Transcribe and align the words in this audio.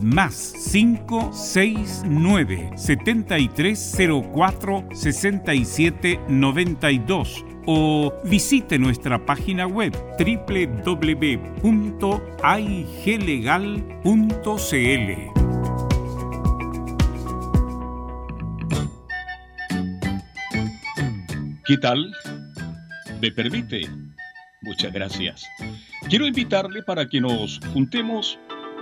más 0.00 0.54
569 0.72 2.70
7304 2.76 4.88
6792 4.90 7.44
o 7.66 8.10
visite 8.24 8.78
nuestra 8.78 9.22
página 9.26 9.66
web 9.66 9.92
www.aiglegal.cl. 10.18 11.22
¿Qué 21.66 21.76
tal? 21.76 22.10
¿Me 23.20 23.30
permite? 23.30 23.82
Muchas 24.62 24.90
gracias. 24.90 25.44
Quiero 26.08 26.26
invitarle 26.26 26.82
para 26.82 27.06
que 27.06 27.20
nos 27.20 27.60
juntemos 27.74 28.38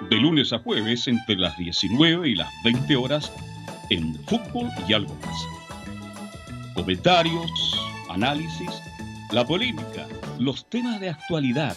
de 0.08 0.16
lunes 0.16 0.52
a 0.52 0.58
jueves 0.58 1.06
entre 1.08 1.36
las 1.36 1.56
19 1.58 2.28
y 2.28 2.34
las 2.34 2.48
20 2.64 2.96
horas 2.96 3.32
en 3.90 4.14
fútbol 4.26 4.68
y 4.88 4.92
algo 4.92 5.14
más. 5.24 6.74
Comentarios, 6.74 7.50
análisis, 8.08 8.70
la 9.32 9.44
polémica, 9.44 10.06
los 10.38 10.64
temas 10.70 11.00
de 11.00 11.10
actualidad. 11.10 11.76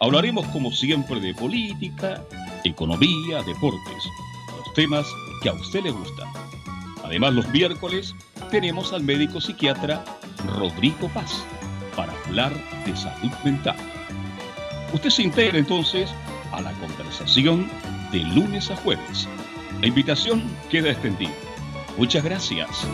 Hablaremos 0.00 0.46
como 0.48 0.70
siempre 0.70 1.20
de 1.20 1.34
política, 1.34 2.22
economía, 2.64 3.42
deportes, 3.46 4.04
los 4.58 4.74
temas 4.74 5.06
que 5.42 5.48
a 5.48 5.54
usted 5.54 5.82
le 5.82 5.90
gustan. 5.90 6.28
Además 7.04 7.34
los 7.34 7.48
miércoles 7.48 8.14
tenemos 8.50 8.92
al 8.92 9.02
médico 9.02 9.40
psiquiatra 9.40 10.04
Rodrigo 10.58 11.08
Paz 11.08 11.44
para 11.96 12.12
hablar 12.26 12.52
de 12.84 12.96
salud 12.96 13.32
mental. 13.44 13.76
Usted 14.92 15.10
se 15.10 15.22
integra 15.22 15.58
entonces 15.58 16.10
a 16.56 16.60
la 16.60 16.72
conversación 16.74 17.68
de 18.12 18.18
lunes 18.20 18.70
a 18.70 18.76
jueves. 18.76 19.28
La 19.80 19.86
invitación 19.86 20.42
queda 20.70 20.90
extendida. 20.90 21.32
Muchas 21.96 22.24
gracias. 22.24 22.86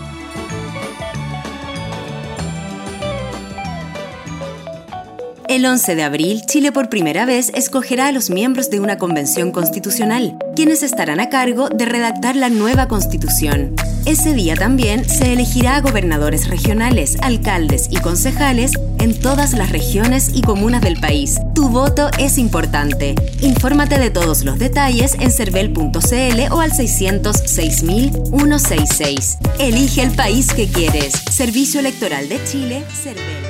El 5.51 5.67
11 5.67 5.97
de 5.97 6.05
abril, 6.05 6.43
Chile 6.47 6.70
por 6.70 6.89
primera 6.89 7.27
vez 7.27 7.51
escogerá 7.56 8.06
a 8.06 8.12
los 8.12 8.31
miembros 8.31 8.70
de 8.70 8.79
una 8.79 8.98
convención 8.98 9.51
constitucional, 9.51 10.39
quienes 10.55 10.84
estarán 10.84 11.19
a 11.19 11.29
cargo 11.29 11.69
de 11.69 11.87
redactar 11.87 12.37
la 12.37 12.51
nueva 12.51 12.87
constitución. 12.87 13.75
Ese 14.07 14.33
día 14.33 14.55
también 14.55 15.09
se 15.09 15.33
elegirá 15.33 15.75
a 15.75 15.81
gobernadores 15.81 16.47
regionales, 16.47 17.17
alcaldes 17.20 17.89
y 17.91 17.97
concejales 17.97 18.75
en 19.01 19.19
todas 19.19 19.55
las 19.55 19.70
regiones 19.70 20.31
y 20.33 20.42
comunas 20.42 20.83
del 20.83 21.01
país. 21.01 21.41
Tu 21.53 21.69
voto 21.69 22.11
es 22.17 22.39
importante. 22.39 23.17
Infórmate 23.41 23.98
de 23.98 24.11
todos 24.11 24.45
los 24.45 24.61
detalles 24.61 25.14
en 25.14 25.33
cervel.cl 25.33 26.53
o 26.53 26.61
al 26.61 26.70
606.166. 26.70 29.39
Elige 29.59 30.03
el 30.03 30.12
país 30.12 30.53
que 30.53 30.69
quieres. 30.69 31.12
Servicio 31.29 31.81
Electoral 31.81 32.29
de 32.29 32.39
Chile, 32.45 32.85
Cervel 33.03 33.50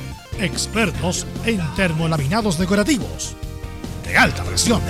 expertos 0.41 1.25
en 1.45 1.59
termolaminados 1.75 2.57
decorativos 2.57 3.35
de 4.05 4.17
alta 4.17 4.43
presión. 4.43 4.81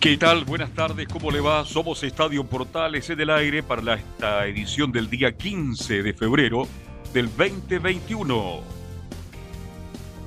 ¿Qué 0.00 0.16
tal? 0.16 0.44
Buenas 0.44 0.70
tardes, 0.70 1.08
¿cómo 1.08 1.30
le 1.30 1.40
va? 1.40 1.64
Somos 1.64 2.02
Estadio 2.04 2.44
Portales 2.44 3.10
en 3.10 3.20
el 3.20 3.30
aire 3.30 3.62
para 3.62 3.94
esta 3.94 4.46
edición 4.46 4.92
del 4.92 5.10
día 5.10 5.32
15 5.32 6.02
de 6.02 6.14
febrero 6.14 6.68
del 7.12 7.28
2021. 7.36 8.60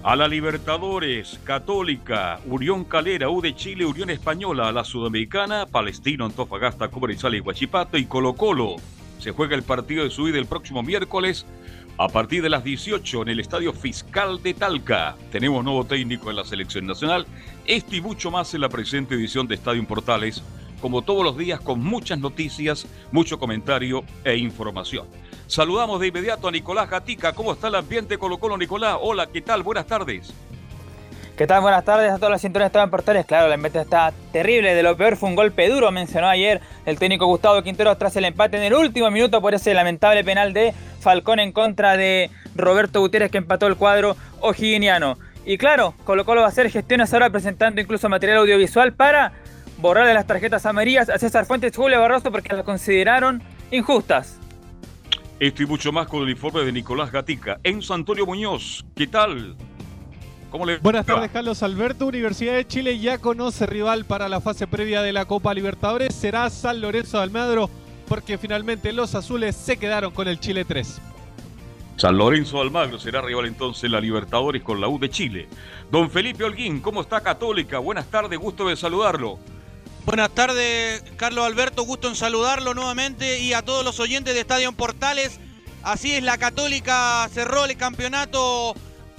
A 0.02 0.16
la 0.16 0.28
Libertadores, 0.28 1.40
Católica, 1.44 2.40
Unión 2.46 2.84
Calera, 2.86 3.30
U 3.30 3.42
de 3.42 3.56
Chile, 3.56 3.86
Unión 3.86 4.10
Española, 4.10 4.70
a 4.70 4.72
la 4.72 4.84
Sudamericana, 4.84 5.66
Palestino, 5.66 6.26
Antofagasta, 6.26 6.90
Cobresal 6.90 7.36
y 7.36 7.42
Huachipato 7.42 7.98
y 7.98 8.06
Colo 8.06 8.34
Colo. 8.34 8.78
Se 9.20 9.32
juega 9.32 9.56
el 9.56 9.64
partido 9.64 10.04
de 10.04 10.10
su 10.10 10.28
ida 10.28 10.40
el 10.40 10.48
próximo 10.48 10.82
miércoles 10.82 11.46
a 11.98 12.08
partir 12.08 12.42
de 12.42 12.50
las 12.50 12.64
18 12.64 13.24
en 13.24 13.28
el 13.28 13.40
Estadio 13.42 13.74
Fiscal 13.74 14.42
de 14.42 14.54
Talca. 14.54 15.18
Tenemos 15.32 15.64
nuevo 15.64 15.86
técnico 15.86 16.30
en 16.30 16.38
la 16.38 16.46
selección 16.46 16.88
nacional 16.88 17.28
esto 17.66 17.96
y 17.96 18.02
mucho 18.02 18.32
más 18.32 18.54
en 18.54 18.62
la 18.62 18.70
presente 18.70 19.16
edición 19.16 19.48
de 19.48 19.56
Estadio 19.56 19.86
Portales, 19.86 20.42
como 20.82 21.02
todos 21.02 21.24
los 21.24 21.38
días 21.38 21.60
con 21.60 21.84
muchas 21.84 22.18
noticias, 22.18 22.88
mucho 23.12 23.38
comentario 23.38 24.04
e 24.24 24.38
información. 24.38 25.06
Saludamos 25.46 26.00
de 26.00 26.08
inmediato 26.08 26.48
a 26.48 26.52
Nicolás 26.52 26.90
Gatica. 26.90 27.34
¿Cómo 27.34 27.52
está 27.52 27.68
el 27.68 27.76
ambiente 27.76 28.18
Colo 28.18 28.38
Colo, 28.38 28.58
Nicolás? 28.58 28.98
Hola, 29.02 29.28
¿qué 29.28 29.42
tal? 29.42 29.64
Buenas 29.64 29.86
tardes. 29.86 30.34
¿Qué 31.40 31.48
tal? 31.48 31.62
Buenas 31.62 31.86
tardes 31.86 32.12
a 32.12 32.18
todas 32.18 32.32
las 32.32 32.42
cinturones 32.42 32.68
Estadio 32.68 32.92
Portales. 32.92 33.26
Claro, 33.26 33.48
el 33.48 33.54
ambiente 33.54 33.80
está 33.80 34.12
terrible. 34.34 34.76
De 34.76 34.84
lo 34.84 34.98
peor 34.98 35.16
fue 35.16 35.30
un 35.30 35.38
golpe 35.38 35.70
duro, 35.70 35.90
mencionó 35.90 36.28
ayer 36.28 36.60
el 36.86 37.00
técnico 37.00 37.28
Gustavo 37.28 37.64
Quintero 37.64 37.96
tras 37.96 38.14
el 38.18 38.26
empate 38.26 38.58
en 38.58 38.64
el 38.64 38.74
último 38.74 39.10
minuto 39.10 39.40
por 39.40 39.54
ese 39.54 39.74
lamentable 39.74 40.22
penal 40.26 40.52
de 40.52 40.74
Falcón 41.00 41.40
en 41.40 41.54
contra 41.54 41.96
de 41.96 42.30
Roberto 42.56 43.00
Gutiérrez 43.00 43.32
que 43.32 43.38
empató 43.38 43.68
el 43.68 43.78
cuadro 43.78 44.18
ojiguiniano. 44.42 45.18
Y 45.46 45.58
claro, 45.58 45.94
Colo 46.04 46.26
Colo 46.26 46.42
va 46.42 46.48
a 46.48 46.50
hacer 46.50 46.70
gestiones 46.70 47.14
ahora 47.14 47.30
presentando 47.30 47.80
incluso 47.80 48.10
material 48.10 48.40
audiovisual 48.40 48.92
para 48.92 49.32
borrarle 49.78 50.14
las 50.14 50.28
tarjetas 50.28 50.66
amarillas 50.66 51.08
a 51.08 51.18
César 51.20 51.46
Fuentes 51.46 51.72
y 51.72 51.76
Julio 51.78 52.02
Barroso 52.02 52.34
porque 52.34 52.54
las 52.54 52.66
consideraron 52.66 53.42
injustas. 53.72 54.38
Esto 55.40 55.64
y 55.64 55.68
mucho 55.68 55.94
más 55.94 56.06
con 56.10 56.22
el 56.24 56.32
informe 56.32 56.66
de 56.66 56.74
Nicolás 56.74 57.14
Gatica. 57.14 57.62
Enzo 57.64 57.94
Antonio 57.94 58.26
Muñoz, 58.26 58.84
¿qué 58.94 59.08
tal? 59.08 59.56
¿Cómo 60.50 60.66
le 60.66 60.78
Buenas 60.80 61.06
tardes, 61.06 61.30
Carlos 61.32 61.62
Alberto. 61.62 62.08
Universidad 62.08 62.56
de 62.56 62.66
Chile 62.66 62.98
ya 62.98 63.20
conoce 63.20 63.68
rival 63.68 64.06
para 64.06 64.28
la 64.28 64.42
fase 64.42 64.66
previa 64.66 65.02
de 65.04 65.14
la 65.14 65.26
Copa 65.26 65.54
Libertadores. 65.54 66.16
Será 66.16 66.50
San 66.50 66.82
Lorenzo 66.82 67.18
de 67.18 67.24
Almagro 67.24 67.70
porque 68.08 68.40
finalmente 68.40 68.92
los 68.92 69.14
azules 69.14 69.56
se 69.56 69.78
quedaron 69.78 70.12
con 70.12 70.28
el 70.28 70.40
Chile 70.40 70.66
3. 70.66 71.02
San 71.98 72.18
Lorenzo 72.18 72.60
Almagro 72.60 72.98
será 72.98 73.22
rival 73.22 73.46
entonces 73.46 73.92
la 73.92 74.02
Libertadores 74.02 74.64
con 74.64 74.82
la 74.82 74.88
U 74.88 74.98
de 74.98 75.10
Chile. 75.10 75.48
Don 75.92 76.10
Felipe 76.10 76.44
Holguín, 76.44 76.80
¿cómo 76.80 77.02
está 77.02 77.22
Católica? 77.22 77.78
Buenas 77.78 78.08
tardes, 78.08 78.40
gusto 78.40 78.68
de 78.68 78.76
saludarlo. 78.76 79.38
Buenas 80.06 80.32
tardes, 80.32 81.04
Carlos 81.18 81.46
Alberto, 81.46 81.84
gusto 81.84 82.08
en 82.08 82.16
saludarlo 82.16 82.74
nuevamente 82.74 83.40
y 83.40 83.54
a 83.54 83.62
todos 83.62 83.86
los 83.86 84.00
oyentes 84.00 84.34
de 84.34 84.40
Estadio 84.40 84.72
Portales. 84.72 85.40
Así 85.84 86.14
es, 86.14 86.24
la 86.24 86.38
Católica 86.38 87.30
cerró 87.32 87.66
el 87.66 87.78
campeonato 87.78 88.74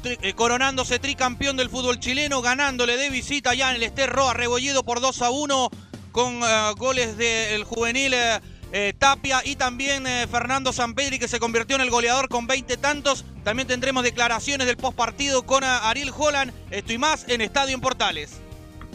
eh, 0.04 0.32
coronándose 0.34 0.98
tricampeón 0.98 1.56
del 1.56 1.68
fútbol 1.68 2.00
chileno, 2.00 2.40
ganándole 2.40 2.96
de 2.96 3.10
visita 3.10 3.54
ya 3.54 3.70
en 3.70 3.76
el 3.76 3.82
Esterro 3.82 4.28
a 4.28 4.34
Rebolledo 4.34 4.82
por 4.82 5.00
2 5.00 5.22
a 5.22 5.30
1 5.30 5.70
con 6.12 6.42
eh, 6.42 6.72
goles 6.76 7.16
del 7.16 7.64
juvenil 7.64 8.14
eh, 8.14 8.94
Tapia 8.98 9.42
y 9.44 9.56
también 9.56 10.04
Fernando 10.30 10.72
Sampedri 10.72 11.18
que 11.18 11.28
se 11.28 11.40
convirtió 11.40 11.76
en 11.76 11.82
el 11.82 11.90
goleador 11.90 12.28
con 12.28 12.46
20 12.46 12.76
tantos. 12.78 13.24
También 13.44 13.68
tendremos 13.68 14.02
declaraciones 14.02 14.66
del 14.66 14.76
postpartido 14.76 15.44
con 15.44 15.64
Ariel 15.64 16.12
Holland. 16.16 16.52
Esto 16.70 16.92
y 16.92 16.98
más 16.98 17.28
en 17.28 17.40
Estadio 17.40 17.74
en 17.74 17.80
Portales. 17.80 18.40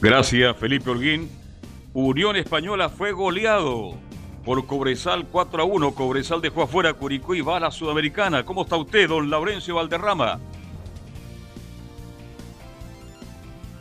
Gracias, 0.01 0.57
Felipe 0.57 0.89
Holguín. 0.89 1.29
Unión 1.93 2.35
Española 2.35 2.89
fue 2.89 3.11
goleado 3.11 3.97
por 4.43 4.65
Cobresal 4.65 5.27
4 5.27 5.61
a 5.61 5.65
1. 5.65 5.91
Cobresal 5.93 6.41
dejó 6.41 6.63
afuera 6.63 6.91
a 6.91 6.93
Curicó 6.93 7.35
y 7.35 7.41
va 7.41 7.57
a 7.57 7.59
la 7.59 7.71
Sudamericana. 7.71 8.43
¿Cómo 8.43 8.63
está 8.63 8.77
usted, 8.77 9.07
don 9.07 9.29
Laurencio 9.29 9.75
Valderrama? 9.75 10.39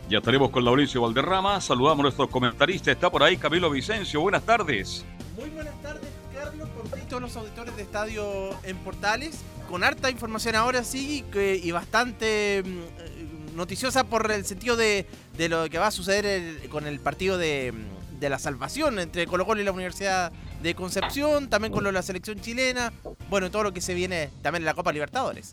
Ya 0.08 0.18
estaremos 0.18 0.50
con 0.50 0.64
Laurencio 0.64 1.00
Valderrama. 1.00 1.60
Saludamos 1.60 2.00
a 2.00 2.02
nuestros 2.02 2.28
comentaristas. 2.28 2.94
Está 2.94 3.10
por 3.10 3.22
ahí 3.22 3.38
Camilo 3.38 3.70
Vicencio. 3.70 4.20
Buenas 4.20 4.42
tardes. 4.42 5.04
Muy 5.34 5.48
buenas 5.50 5.80
tardes, 5.82 6.10
Carlos, 6.34 6.68
por 6.68 7.00
todos 7.00 7.22
los 7.22 7.36
auditores 7.36 7.74
de 7.76 7.82
Estadio 7.82 8.50
en 8.64 8.76
Portales. 8.78 9.40
Con 9.68 9.82
harta 9.82 10.10
información 10.10 10.56
ahora 10.56 10.84
sí 10.84 11.24
y 11.34 11.70
bastante 11.70 12.62
mm, 12.64 13.56
noticiosa 13.56 14.04
por 14.04 14.30
el 14.30 14.44
sentido 14.44 14.76
de, 14.76 15.06
lo 15.48 15.70
que 15.70 15.78
va 15.78 15.86
a 15.86 15.90
suceder 15.90 16.68
con 16.68 16.86
el 16.86 17.00
partido 17.00 17.38
de, 17.38 17.72
de, 18.20 18.28
la 18.28 18.38
salvación 18.38 18.98
entre 18.98 19.26
Colo 19.26 19.46
Colo 19.46 19.62
y 19.62 19.64
la 19.64 19.72
Universidad 19.72 20.32
de 20.62 20.74
Concepción, 20.74 21.48
también 21.48 21.72
con 21.72 21.82
lo 21.82 21.88
de 21.88 21.94
la 21.94 22.02
selección 22.02 22.38
chilena, 22.40 22.92
bueno, 23.30 23.50
todo 23.50 23.62
lo 23.62 23.72
que 23.72 23.80
se 23.80 23.94
viene 23.94 24.28
también 24.42 24.62
en 24.62 24.66
la 24.66 24.74
Copa 24.74 24.92
Libertadores. 24.92 25.52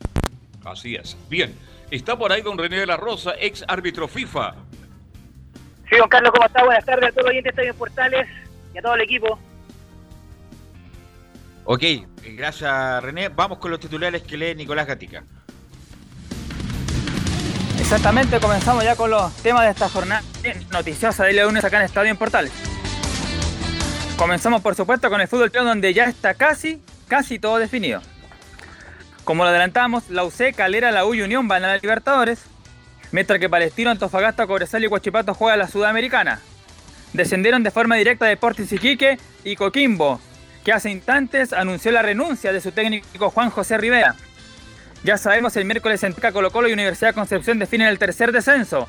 Así 0.65 0.95
es. 0.95 1.15
Bien, 1.30 1.56
está 1.91 2.17
por 2.17 2.31
ahí 2.31 2.41
don 2.41 2.57
René 2.57 2.79
de 2.79 2.85
la 2.85 2.97
Rosa, 2.97 3.33
ex 3.39 3.63
árbitro 3.67 4.07
FIFA. 4.07 4.55
Sí, 5.89 5.97
don 5.97 6.07
Carlos, 6.09 6.31
¿cómo 6.31 6.47
está? 6.47 6.63
Buenas 6.63 6.85
tardes 6.85 7.09
a 7.09 7.11
todos 7.11 7.23
los 7.23 7.31
oyentes 7.31 7.55
de 7.55 7.61
Estadio 7.61 7.75
Portales 7.77 8.27
y 8.73 8.77
a 8.77 8.81
todo 8.81 8.95
el 8.95 9.01
equipo. 9.01 9.38
Ok, 11.65 11.83
gracias 12.35 13.03
René. 13.03 13.29
Vamos 13.29 13.57
con 13.59 13.71
los 13.71 13.79
titulares 13.79 14.23
que 14.23 14.38
lee 14.38 14.55
Nicolás 14.55 14.88
Gatica. 14.88 15.23
Exactamente, 17.79 18.39
comenzamos 18.39 18.85
ya 18.85 18.95
con 18.95 19.11
los 19.11 19.35
temas 19.38 19.63
de 19.63 19.71
esta 19.71 19.89
jornada 19.89 20.23
noticiosa 20.71 21.25
de 21.25 21.33
lunes 21.43 21.63
acá 21.65 21.77
en 21.77 21.83
Estadio 21.83 22.09
en 22.09 22.17
Portales. 22.17 22.53
Comenzamos 24.17 24.61
por 24.61 24.75
supuesto 24.75 25.09
con 25.09 25.19
el 25.19 25.27
fútbol 25.27 25.51
chileno 25.51 25.69
donde 25.69 25.93
ya 25.93 26.05
está 26.05 26.35
casi, 26.35 26.81
casi 27.07 27.38
todo 27.38 27.57
definido. 27.57 28.01
Como 29.23 29.44
lo 29.44 29.50
adelantamos, 29.50 30.09
la 30.09 30.23
UC, 30.23 30.56
Calera, 30.56 30.91
la 30.91 31.06
U 31.06 31.09
Unión 31.09 31.47
van 31.47 31.63
a 31.63 31.68
la 31.68 31.77
Libertadores, 31.77 32.39
mientras 33.12 33.39
que 33.39 33.50
Palestino, 33.50 33.91
Antofagasta, 33.91 34.48
Cobresal 34.48 34.84
y 34.84 34.88
Huachipato 34.88 35.34
juegan 35.34 35.60
la 35.60 35.67
Sudamericana. 35.67 36.39
Descendieron 37.13 37.62
de 37.63 37.72
forma 37.72 37.95
directa 37.95 38.25
Deportes 38.25 38.72
Iquique 38.72 39.19
y 39.43 39.55
Coquimbo, 39.55 40.19
que 40.63 40.74
hace 40.74 40.89
instantes 40.89 41.53
anunció 41.53 41.91
la 41.91 42.01
renuncia 42.01 42.51
de 42.51 42.62
su 42.62 42.72
técnico 42.72 43.29
Juan 43.29 43.50
José 43.50 43.77
Rivera. 43.77 44.15
Ya 45.03 45.17
sabemos, 45.17 45.55
el 45.55 45.65
miércoles 45.65 46.03
en 46.03 46.13
Colo 46.13 46.51
Colo 46.51 46.67
y 46.67 46.74
Universidad 46.74 47.13
Concepción 47.13 47.60
definen 47.60 47.88
el 47.88 48.00
tercer 48.00 48.31
descenso. 48.31 48.88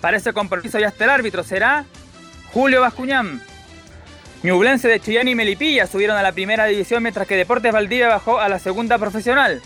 Para 0.00 0.16
ese 0.16 0.32
compromiso 0.32 0.78
ya 0.78 0.88
está 0.88 1.04
el 1.04 1.10
árbitro, 1.10 1.42
será 1.42 1.84
Julio 2.52 2.80
Bascuñán. 2.80 3.40
Ñublense 4.42 4.88
de 4.88 5.00
Chillán 5.00 5.28
y 5.28 5.34
Melipilla 5.34 5.86
subieron 5.86 6.16
a 6.16 6.22
la 6.22 6.32
primera 6.32 6.66
división 6.66 7.02
mientras 7.02 7.26
que 7.26 7.36
Deportes 7.36 7.72
Valdivia 7.72 8.08
bajó 8.08 8.38
a 8.38 8.48
la 8.48 8.58
segunda 8.58 8.98
profesional. 8.98 9.62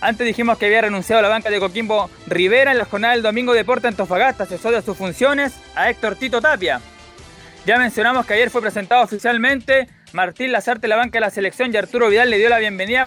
Antes 0.00 0.26
dijimos 0.26 0.58
que 0.58 0.66
había 0.66 0.80
renunciado 0.80 1.20
a 1.20 1.22
la 1.22 1.28
banca 1.28 1.48
de 1.48 1.60
Coquimbo 1.60 2.10
Rivera 2.26 2.72
en 2.72 2.78
la 2.78 2.84
jornada 2.84 3.14
del 3.14 3.22
domingo 3.22 3.52
Deporte 3.52 3.86
Antofagasta 3.86 4.46
cesó 4.46 4.72
de 4.72 4.82
sus 4.82 4.96
funciones 4.96 5.52
a 5.76 5.88
Héctor 5.88 6.16
Tito 6.16 6.40
Tapia. 6.40 6.80
Ya 7.64 7.78
mencionamos 7.78 8.26
que 8.26 8.34
ayer 8.34 8.50
fue 8.50 8.60
presentado 8.60 9.04
oficialmente 9.04 9.86
Martín 10.12 10.50
Lazarte, 10.50 10.88
la 10.88 10.96
banca 10.96 11.18
de 11.18 11.20
la 11.20 11.30
selección, 11.30 11.72
y 11.72 11.76
Arturo 11.76 12.08
Vidal 12.08 12.30
le 12.30 12.38
dio 12.38 12.48
la 12.48 12.58
bienvenida. 12.58 13.06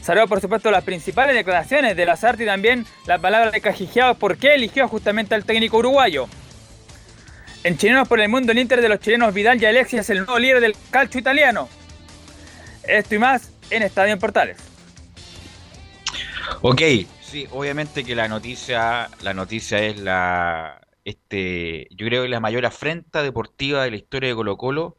Salió, 0.00 0.26
por 0.26 0.40
supuesto, 0.40 0.70
las 0.70 0.82
principales 0.82 1.36
declaraciones 1.36 1.94
de 1.94 2.06
Lazarte 2.06 2.44
y 2.44 2.46
también 2.46 2.86
la 3.06 3.18
palabra 3.18 3.50
de 3.50 3.60
Cajijeado 3.60 4.14
por 4.14 4.38
qué 4.38 4.54
eligió 4.54 4.88
justamente 4.88 5.34
al 5.34 5.44
técnico 5.44 5.76
uruguayo. 5.76 6.26
En 7.62 7.76
Chilenos 7.76 8.08
por 8.08 8.20
el 8.20 8.28
Mundo, 8.30 8.52
el 8.52 8.58
Inter 8.58 8.80
de 8.80 8.88
los 8.88 9.00
chilenos 9.00 9.34
Vidal 9.34 9.60
y 9.60 9.66
Alexis 9.66 10.00
es 10.00 10.10
el 10.10 10.18
nuevo 10.18 10.38
líder 10.38 10.60
del 10.60 10.74
calcio 10.90 11.20
italiano. 11.20 11.68
Esto 12.84 13.14
y 13.14 13.18
más 13.18 13.52
en 13.70 13.82
Estadio 13.82 14.14
en 14.14 14.18
Portales. 14.18 14.56
Ok, 16.62 16.80
sí, 17.20 17.46
obviamente 17.50 18.02
que 18.02 18.14
la 18.14 18.28
noticia, 18.28 19.10
la 19.20 19.34
noticia 19.34 19.78
es 19.80 19.98
la, 19.98 20.80
este, 21.04 21.86
yo 21.90 22.06
creo 22.06 22.22
que 22.22 22.28
la 22.28 22.40
mayor 22.40 22.64
afrenta 22.64 23.22
deportiva 23.22 23.84
de 23.84 23.90
la 23.90 23.96
historia 23.96 24.30
de 24.30 24.34
Colo 24.34 24.56
Colo 24.56 24.96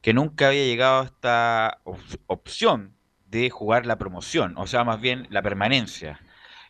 que 0.00 0.14
nunca 0.14 0.48
había 0.48 0.64
llegado 0.64 1.00
a 1.00 1.04
esta 1.06 1.78
opción 2.26 2.94
de 3.26 3.50
jugar 3.50 3.86
la 3.86 3.96
promoción, 3.96 4.54
o 4.56 4.66
sea, 4.66 4.84
más 4.84 5.00
bien 5.00 5.26
la 5.30 5.42
permanencia. 5.42 6.20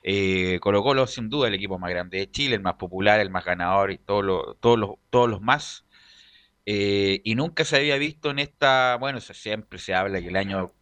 Eh, 0.04 0.60
Colo 0.60 0.82
Colo, 0.84 1.06
sin 1.08 1.30
duda, 1.30 1.48
el 1.48 1.54
equipo 1.54 1.78
más 1.78 1.90
grande 1.90 2.18
de 2.18 2.30
Chile, 2.30 2.56
el 2.56 2.62
más 2.62 2.74
popular, 2.74 3.20
el 3.20 3.30
más 3.30 3.44
ganador 3.44 3.90
y 3.92 3.98
todos 3.98 4.24
los, 4.24 4.60
todos 4.60 5.30
los 5.30 5.40
más. 5.42 5.86
Eh, 6.66 7.20
y 7.24 7.34
nunca 7.34 7.64
se 7.64 7.76
había 7.76 7.96
visto 7.98 8.30
en 8.30 8.38
esta, 8.38 8.96
bueno, 9.00 9.20
siempre 9.20 9.78
se 9.78 9.94
habla 9.94 10.20
que 10.20 10.28
el 10.28 10.36
año 10.36 10.72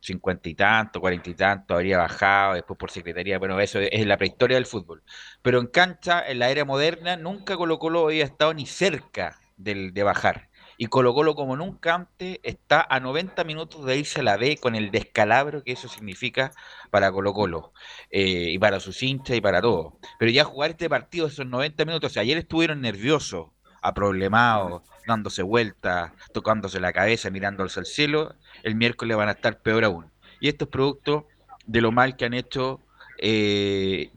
cincuenta 0.00 0.48
y 0.48 0.54
tanto, 0.54 1.00
cuarenta 1.00 1.30
y 1.30 1.34
tanto, 1.34 1.74
habría 1.74 1.98
bajado, 1.98 2.54
después 2.54 2.78
por 2.78 2.90
secretaría, 2.90 3.38
bueno, 3.38 3.60
eso 3.60 3.78
es 3.80 4.06
la 4.06 4.16
prehistoria 4.18 4.56
del 4.56 4.66
fútbol. 4.66 5.02
Pero 5.42 5.60
en 5.60 5.66
cancha, 5.68 6.24
en 6.28 6.38
la 6.40 6.50
era 6.50 6.64
moderna, 6.64 7.16
nunca 7.16 7.56
Colo 7.56 7.78
Colo 7.78 8.06
había 8.06 8.24
estado 8.24 8.54
ni 8.54 8.66
cerca 8.66 9.38
del, 9.56 9.94
de 9.94 10.02
bajar. 10.02 10.50
Y 10.82 10.86
Colo 10.86 11.14
Colo 11.14 11.36
como 11.36 11.56
nunca 11.56 11.94
antes 11.94 12.40
está 12.42 12.84
a 12.90 12.98
90 12.98 13.44
minutos 13.44 13.84
de 13.84 13.98
irse 13.98 14.18
a 14.18 14.24
la 14.24 14.36
B 14.36 14.56
con 14.56 14.74
el 14.74 14.90
descalabro 14.90 15.62
que 15.62 15.70
eso 15.70 15.86
significa 15.86 16.50
para 16.90 17.12
Colo 17.12 17.32
Colo 17.32 17.72
eh, 18.10 18.48
y 18.50 18.58
para 18.58 18.80
sus 18.80 19.00
hinchas 19.00 19.36
y 19.36 19.40
para 19.40 19.62
todo. 19.62 19.96
Pero 20.18 20.32
ya 20.32 20.42
jugar 20.42 20.70
este 20.70 20.90
partido 20.90 21.28
esos 21.28 21.46
90 21.46 21.84
minutos, 21.84 22.16
ayer 22.16 22.36
estuvieron 22.36 22.80
nerviosos, 22.80 23.50
aproblemados, 23.80 24.82
dándose 25.06 25.44
vueltas, 25.44 26.10
tocándose 26.34 26.80
la 26.80 26.92
cabeza, 26.92 27.30
mirándose 27.30 27.78
al 27.78 27.86
cielo, 27.86 28.34
el 28.64 28.74
miércoles 28.74 29.16
van 29.16 29.28
a 29.28 29.32
estar 29.32 29.62
peor 29.62 29.84
aún. 29.84 30.10
Y 30.40 30.48
esto 30.48 30.64
es 30.64 30.70
producto 30.72 31.28
de 31.64 31.80
lo 31.80 31.92
mal 31.92 32.16
que 32.16 32.24
han 32.24 32.34
hecho 32.34 32.80
eh, 33.18 34.10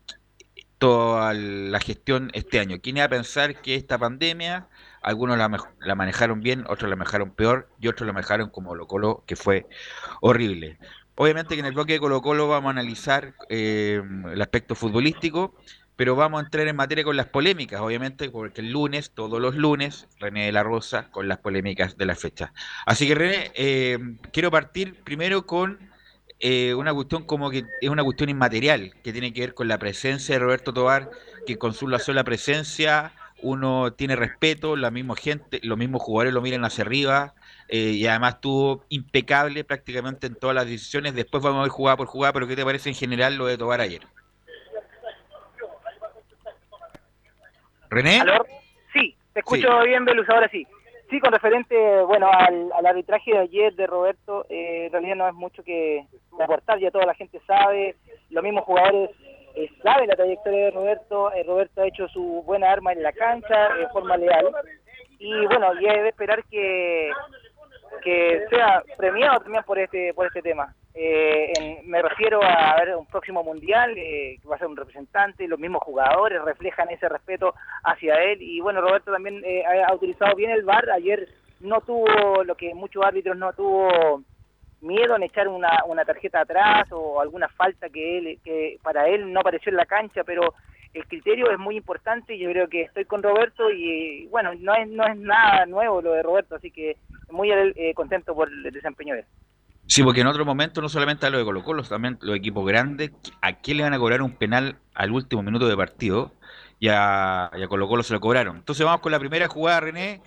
toda 0.79 1.34
la 1.34 1.79
gestión 1.79 2.31
este 2.34 2.60
año. 2.60 2.79
¿Quién 2.81 2.98
iba 2.98 3.05
a 3.05 3.10
pensar 3.10 3.62
que 3.62 3.75
esta 3.75 3.98
pandemia, 3.98 4.67
algunos 5.05 5.38
la, 5.38 5.95
manejaron 5.95 6.41
bien, 6.41 6.65
otros 6.67 6.89
la 6.89 6.95
manejaron 6.95 7.29
peor 7.29 7.69
y 7.79 7.88
otros 7.88 8.07
la 8.07 8.13
manejaron 8.13 8.50
como 8.50 8.69
Colo 8.69 8.88
Colo, 8.88 9.24
que 9.27 9.35
fue 9.35 9.67
horrible? 10.19 10.79
Obviamente 11.13 11.53
que 11.53 11.59
en 11.59 11.67
el 11.67 11.74
bloque 11.74 11.93
de 11.93 12.00
Colo 12.00 12.24
Colo 12.24 12.47
vamos 12.47 12.69
a 12.69 12.71
analizar 12.71 13.35
eh, 13.50 14.01
el 14.31 14.41
aspecto 14.41 14.74
futbolístico, 14.74 15.55
pero 15.95 16.15
vamos 16.15 16.41
a 16.41 16.45
entrar 16.45 16.67
en 16.67 16.75
materia 16.75 17.03
con 17.03 17.15
las 17.15 17.27
polémicas, 17.27 17.81
obviamente, 17.81 18.31
porque 18.31 18.62
el 18.62 18.71
lunes, 18.71 19.12
todos 19.12 19.39
los 19.39 19.55
lunes, 19.55 20.07
René 20.19 20.47
de 20.47 20.51
la 20.51 20.63
Rosa 20.63 21.12
con 21.12 21.27
las 21.27 21.38
polémicas 21.38 21.97
de 21.97 22.05
la 22.07 22.15
fecha. 22.15 22.51
Así 22.88 23.07
que 23.07 23.13
René, 23.13 23.51
eh, 23.53 24.00
quiero 24.33 24.50
partir 24.50 25.03
primero 25.03 25.45
con 25.45 25.91
eh, 26.39 26.74
una 26.74 26.95
cuestión 26.95 27.25
como 27.25 27.51
que 27.51 27.63
es 27.79 27.89
una 27.89 28.03
cuestión 28.03 28.29
inmaterial, 28.29 28.95
que 29.03 29.13
tiene 29.13 29.31
que 29.33 29.41
ver 29.41 29.53
con 29.53 29.67
la 29.67 29.77
presencia 29.77 30.33
de 30.33 30.39
Roberto 30.39 30.74
Tobar, 30.74 31.12
que 31.45 31.57
con 31.57 31.75
su 31.75 31.88
sola 32.00 32.24
presencia 32.24 33.13
uno 33.42 33.94
tiene 33.94 34.15
respeto, 34.15 34.75
la 34.75 34.92
misma 34.92 35.15
gente, 35.15 35.60
los 35.63 35.77
mismos 35.77 36.01
jugadores 36.01 36.34
lo 36.34 36.42
miran 36.42 36.65
hacia 36.65 36.84
arriba, 36.84 37.34
eh, 37.68 37.92
y 37.96 38.08
además 38.08 38.36
estuvo 38.36 38.84
impecable 38.89 39.63
prácticamente 39.63 40.27
en 40.27 40.36
todas 40.36 40.56
las 40.56 40.65
decisiones. 40.65 41.15
Después 41.15 41.44
vamos 41.44 41.60
a 41.60 41.63
ver 41.63 41.72
jugada 41.72 41.98
por 41.98 42.08
jugada, 42.08 42.34
pero 42.34 42.48
¿qué 42.48 42.56
te 42.56 42.63
parece 42.63 42.89
en 42.89 42.96
general 42.96 43.36
lo 43.36 43.46
de 43.46 43.58
Tobar 43.58 43.82
ayer? 43.82 44.01
¿René? 47.89 48.24
Sí, 48.94 49.15
te 49.34 49.39
escucho 49.39 49.84
bien, 49.84 50.06
Belus, 50.06 50.30
ahora 50.30 50.50
sí. 50.50 50.65
Sí, 51.10 51.20
con 51.20 51.32
referente, 51.32 51.75
bueno, 52.01 52.30
al, 52.32 52.86
arbitraje 52.86 53.32
de 53.32 53.39
ayer 53.39 53.75
de 53.75 53.86
Roberto, 53.86 54.46
eh, 54.50 54.88
en 54.88 54.92
realidad 54.92 55.15
no 55.15 55.27
es 55.27 55.36
mucho 55.36 55.63
que 55.63 56.04
aportar, 56.39 56.80
ya 56.80 56.89
toda 56.89 57.06
la 57.06 57.13
gente 57.13 57.39
sabe, 57.46 57.96
los 58.32 58.44
mismos 58.44 58.63
jugadores 58.63 59.12
saben 59.83 60.07
la 60.07 60.15
trayectoria 60.15 60.65
de 60.65 60.71
Roberto, 60.71 61.31
eh, 61.33 61.43
Roberto 61.43 61.81
ha 61.81 61.88
hecho 61.88 62.07
su 62.09 62.43
buena 62.45 62.71
arma 62.71 62.93
en 62.93 63.03
la 63.03 63.12
cancha, 63.12 63.74
de 63.75 63.88
forma 63.89 64.17
leal, 64.17 64.51
y 65.19 65.45
bueno, 65.45 65.74
y 65.79 65.85
es 65.85 66.03
de 66.03 66.09
esperar 66.09 66.43
que 66.45 67.12
que 68.03 68.45
sea 68.50 68.83
premiado 68.97 69.39
también 69.39 69.63
por 69.63 69.79
este 69.79 70.13
por 70.13 70.27
este 70.27 70.41
tema. 70.41 70.74
Eh, 70.93 71.81
me 71.85 72.01
refiero 72.01 72.39
a 72.43 72.75
ver 72.77 72.95
un 72.95 73.05
próximo 73.05 73.43
mundial 73.43 73.93
eh, 73.97 74.38
que 74.41 74.47
va 74.47 74.55
a 74.55 74.59
ser 74.59 74.67
un 74.67 74.77
representante, 74.77 75.47
los 75.47 75.59
mismos 75.59 75.81
jugadores 75.83 76.41
reflejan 76.43 76.89
ese 76.89 77.09
respeto 77.09 77.53
hacia 77.83 78.15
él 78.24 78.41
y 78.41 78.59
bueno 78.62 78.81
Roberto 78.81 79.12
también 79.12 79.41
ha 79.88 79.93
utilizado 79.93 80.35
bien 80.35 80.51
el 80.51 80.63
VAR. 80.63 80.89
Ayer 80.91 81.27
no 81.62 81.81
tuvo 81.81 82.43
lo 82.43 82.55
que 82.55 82.74
muchos 82.74 83.03
árbitros 83.03 83.38
no 83.38 83.53
tuvo 83.53 84.21
miedo 84.82 85.15
en 85.15 85.24
echar 85.24 85.48
una, 85.48 85.84
una 85.88 86.05
tarjeta 86.05 86.41
atrás 86.41 86.88
o 86.91 87.20
alguna 87.22 87.48
falta 87.50 87.89
que 87.89 88.17
él 88.17 88.39
que 88.44 88.77
para 88.84 89.08
él 89.08 89.32
no 89.32 89.39
apareció 89.39 89.72
en 89.72 89.77
la 89.77 89.86
cancha, 89.86 90.24
pero 90.24 90.53
el 90.94 91.05
criterio 91.08 91.51
es 91.51 91.60
muy 91.60 91.75
importante 91.75 92.36
y 92.36 92.39
yo 92.39 92.50
creo 92.51 92.70
que 92.70 92.84
estoy 92.84 93.05
con 93.05 93.22
Roberto 93.22 93.70
y 93.70 94.27
bueno, 94.27 94.53
no 94.55 94.74
es, 94.75 94.88
no 94.88 95.05
es 95.05 95.17
nada 95.17 95.65
nuevo 95.65 96.01
lo 96.01 96.13
de 96.13 96.24
Roberto, 96.24 96.55
así 96.55 96.72
que 96.72 96.98
muy 97.29 97.51
eh, 97.51 97.94
contento 97.94 98.34
por 98.34 98.50
el 98.50 98.72
desempeño 98.72 99.13
de 99.13 99.22
él. 99.22 99.25
Sí, 99.88 100.03
porque 100.03 100.22
en 100.22 100.27
otro 100.27 100.46
momento 100.46 100.82
no 100.82 100.89
solamente 100.89 101.25
a 101.25 101.29
lo 101.29 101.38
de 101.38 101.44
Colo 101.44 101.63
Colo, 101.63 101.84
también 101.84 102.17
los 102.22 102.36
equipos 102.36 102.65
grandes, 102.65 103.12
¿a 103.41 103.53
quién 103.53 103.77
le 103.77 103.84
van 103.84 103.94
a 103.94 104.00
cobrar 104.00 104.22
un 104.22 104.32
penal 104.32 104.77
al 104.96 105.12
último 105.12 105.44
minuto 105.44 105.67
de 105.67 105.77
partido? 105.77 106.32
Y 106.79 106.88
a, 106.89 107.51
Colo 107.70 107.88
Colo 107.88 108.01
se 108.01 108.13
lo 108.13 108.20
cobraron. 108.20 108.58
Entonces 108.58 108.84
vamos 108.86 109.01
con 109.01 109.12
la 109.12 109.20
primera 109.20 109.48
jugada, 109.48 109.82
René. 109.82 110.22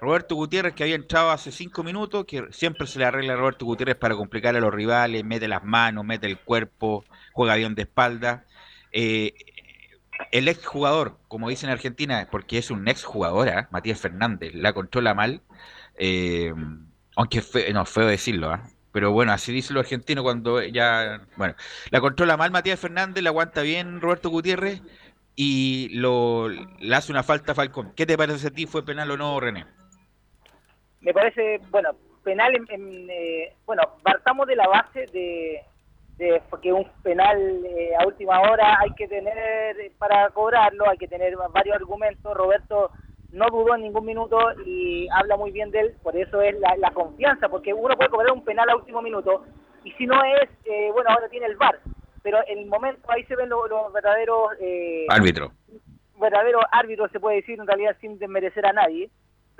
Roberto 0.00 0.34
Gutiérrez, 0.34 0.74
que 0.74 0.82
había 0.82 0.94
entrado 0.94 1.30
hace 1.30 1.52
cinco 1.52 1.82
minutos, 1.84 2.24
que 2.24 2.46
siempre 2.52 2.86
se 2.86 2.98
le 2.98 3.04
arregla 3.04 3.34
a 3.34 3.36
Roberto 3.36 3.66
Gutiérrez 3.66 3.96
para 3.96 4.16
complicar 4.16 4.56
a 4.56 4.60
los 4.60 4.72
rivales, 4.72 5.24
mete 5.24 5.46
las 5.48 5.62
manos, 5.64 6.04
mete 6.04 6.26
el 6.26 6.38
cuerpo, 6.38 7.04
juega 7.32 7.56
bien 7.56 7.74
de 7.74 7.82
espalda. 7.82 8.46
Eh, 8.92 9.34
el 10.32 10.48
ex 10.48 10.66
jugador, 10.66 11.18
como 11.28 11.48
dicen 11.48 11.68
en 11.68 11.74
Argentina, 11.74 12.28
porque 12.30 12.58
es 12.58 12.70
un 12.70 12.88
ex 12.88 13.04
jugador, 13.04 13.48
¿eh? 13.48 13.66
Matías 13.70 14.00
Fernández, 14.00 14.54
la 14.54 14.72
controla 14.72 15.14
mal, 15.14 15.42
eh, 15.96 16.52
aunque 17.16 17.42
fue, 17.42 17.72
no, 17.72 17.84
feo 17.84 18.06
decirlo, 18.06 18.50
¿ah? 18.50 18.70
pero 18.92 19.12
bueno, 19.12 19.32
así 19.32 19.52
dice 19.52 19.72
lo 19.72 19.80
argentino 19.80 20.22
cuando 20.22 20.62
ya, 20.62 21.22
bueno, 21.36 21.54
la 21.90 22.00
controla 22.00 22.36
mal 22.36 22.50
Matías 22.50 22.80
Fernández, 22.80 23.22
la 23.22 23.30
aguanta 23.30 23.62
bien 23.62 24.00
Roberto 24.00 24.30
Gutiérrez 24.30 24.82
y 25.36 25.90
lo, 25.92 26.48
le 26.48 26.94
hace 26.96 27.12
una 27.12 27.22
falta 27.22 27.52
a 27.52 27.54
Falcón. 27.54 27.92
¿Qué 27.94 28.06
te 28.06 28.16
parece 28.16 28.48
a 28.48 28.50
ti? 28.50 28.66
¿Fue 28.66 28.84
penal 28.84 29.10
o 29.10 29.16
no, 29.16 29.38
René? 29.40 29.66
Me 31.00 31.12
parece, 31.14 31.60
bueno, 31.70 31.90
penal 32.22 32.54
en, 32.54 33.10
eh, 33.10 33.54
bueno, 33.66 33.82
partamos 34.02 34.46
de 34.46 34.56
la 34.56 34.68
base 34.68 35.06
de, 35.06 35.62
porque 36.50 36.72
un 36.72 36.86
penal 37.02 37.38
eh, 37.64 37.92
a 37.98 38.06
última 38.06 38.40
hora 38.42 38.78
hay 38.78 38.90
que 38.90 39.08
tener 39.08 39.92
para 39.98 40.28
cobrarlo, 40.30 40.88
hay 40.88 40.98
que 40.98 41.08
tener 41.08 41.34
varios 41.52 41.76
argumentos. 41.76 42.36
Roberto 42.36 42.90
no 43.32 43.46
dudó 43.50 43.74
en 43.74 43.82
ningún 43.82 44.04
minuto 44.04 44.38
y 44.66 45.08
habla 45.10 45.36
muy 45.36 45.50
bien 45.50 45.70
de 45.70 45.80
él, 45.80 45.94
por 46.02 46.16
eso 46.16 46.42
es 46.42 46.56
la, 46.58 46.90
confianza, 46.90 47.48
porque 47.48 47.72
uno 47.72 47.96
puede 47.96 48.10
cobrar 48.10 48.32
un 48.32 48.44
penal 48.44 48.68
a 48.68 48.76
último 48.76 49.00
minuto 49.00 49.44
y 49.84 49.92
si 49.92 50.06
no 50.06 50.22
es, 50.24 50.50
eh, 50.64 50.90
bueno, 50.92 51.10
ahora 51.10 51.28
tiene 51.28 51.46
el 51.46 51.56
VAR, 51.56 51.78
pero 52.22 52.38
en 52.46 52.58
el 52.58 52.66
momento 52.66 53.10
ahí 53.10 53.24
se 53.24 53.36
ven 53.36 53.48
los, 53.48 53.62
verdaderos... 53.92 54.50
Eh, 54.60 55.06
árbitros. 55.08 55.52
Verdaderos 56.20 56.64
árbitros, 56.70 57.10
se 57.12 57.20
puede 57.20 57.36
decir, 57.36 57.58
en 57.58 57.66
realidad 57.66 57.96
sin 58.00 58.18
desmerecer 58.18 58.66
a 58.66 58.72
nadie 58.72 59.10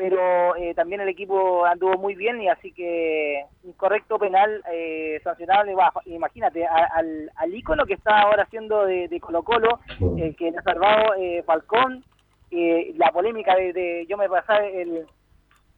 pero 0.01 0.57
eh, 0.57 0.73
también 0.73 1.03
el 1.03 1.11
equipo 1.11 1.67
anduvo 1.67 1.99
muy 1.99 2.15
bien 2.15 2.41
y 2.41 2.49
así 2.49 2.73
que 2.73 3.45
un 3.65 3.75
correcto 3.75 4.19
penal 4.19 4.63
eh, 4.73 5.21
sancionable. 5.23 5.75
Imagínate, 6.07 6.67
al, 6.67 7.31
al 7.37 7.55
ícono 7.55 7.85
que 7.85 7.93
está 7.93 8.21
ahora 8.21 8.45
haciendo 8.45 8.87
de, 8.87 9.21
Colo 9.21 9.43
Colo, 9.43 9.81
el 10.17 10.35
que 10.37 10.53
le 10.53 10.57
ha 10.57 10.63
salvado 10.63 11.13
eh, 11.19 11.43
Falcón, 11.43 12.03
la 12.51 13.13
polémica 13.13 13.55
de, 13.55 14.07
yo 14.09 14.17
me 14.17 14.27
pasaba 14.27 14.65
el 14.65 15.07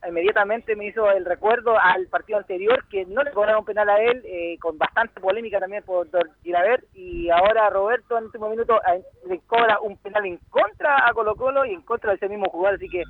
inmediatamente 0.08 0.76
me 0.76 0.86
hizo 0.86 1.10
el 1.10 1.24
recuerdo 1.24 1.78
al 1.78 2.06
partido 2.08 2.38
anterior 2.38 2.84
que 2.88 3.04
no 3.06 3.22
le 3.22 3.32
cobraron 3.32 3.64
penal 3.64 3.88
a 3.88 4.02
él, 4.02 4.22
eh, 4.24 4.58
con 4.60 4.78
bastante 4.78 5.20
polémica 5.20 5.60
también 5.60 5.82
por, 5.84 6.08
ver 6.10 6.84
y 6.94 7.30
ahora 7.30 7.70
Roberto 7.70 8.18
en 8.18 8.24
último 8.24 8.48
minuto 8.48 8.80
eh, 8.92 9.02
le 9.28 9.40
cobra 9.40 9.80
un 9.80 9.96
penal 9.96 10.26
en 10.26 10.38
contra 10.50 11.08
a 11.08 11.12
Colo 11.12 11.34
Colo 11.36 11.64
y 11.64 11.72
en 11.72 11.82
contra 11.82 12.10
de 12.10 12.16
ese 12.16 12.28
mismo 12.28 12.50
jugador, 12.50 12.76
así 12.76 12.88
que 12.88 13.02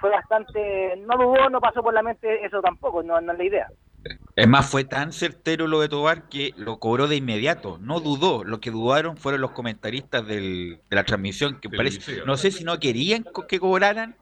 fue 0.00 0.10
bastante, 0.10 0.96
no 1.06 1.16
dudó, 1.16 1.48
no 1.50 1.60
pasó 1.60 1.82
por 1.82 1.94
la 1.94 2.02
mente 2.02 2.44
eso 2.44 2.60
tampoco, 2.60 3.02
no, 3.02 3.18
es 3.18 3.24
la 3.24 3.44
idea. 3.44 3.68
Es 4.34 4.48
más, 4.48 4.70
fue 4.70 4.84
tan 4.84 5.12
certero 5.12 5.66
lo 5.66 5.80
de 5.80 5.88
Tobar 5.88 6.28
que 6.30 6.54
lo 6.56 6.78
cobró 6.78 7.06
de 7.06 7.16
inmediato, 7.16 7.76
no 7.82 8.00
dudó. 8.00 8.44
Lo 8.44 8.58
que 8.58 8.70
dudaron 8.70 9.18
fueron 9.18 9.42
los 9.42 9.50
comentaristas 9.50 10.26
de 10.26 10.80
la 10.88 11.04
transmisión, 11.04 11.60
que 11.60 11.68
parece, 11.68 12.24
no 12.24 12.38
sé 12.38 12.50
si 12.50 12.64
no 12.64 12.80
querían 12.80 13.26
que 13.46 13.60
cobraran 13.60 14.16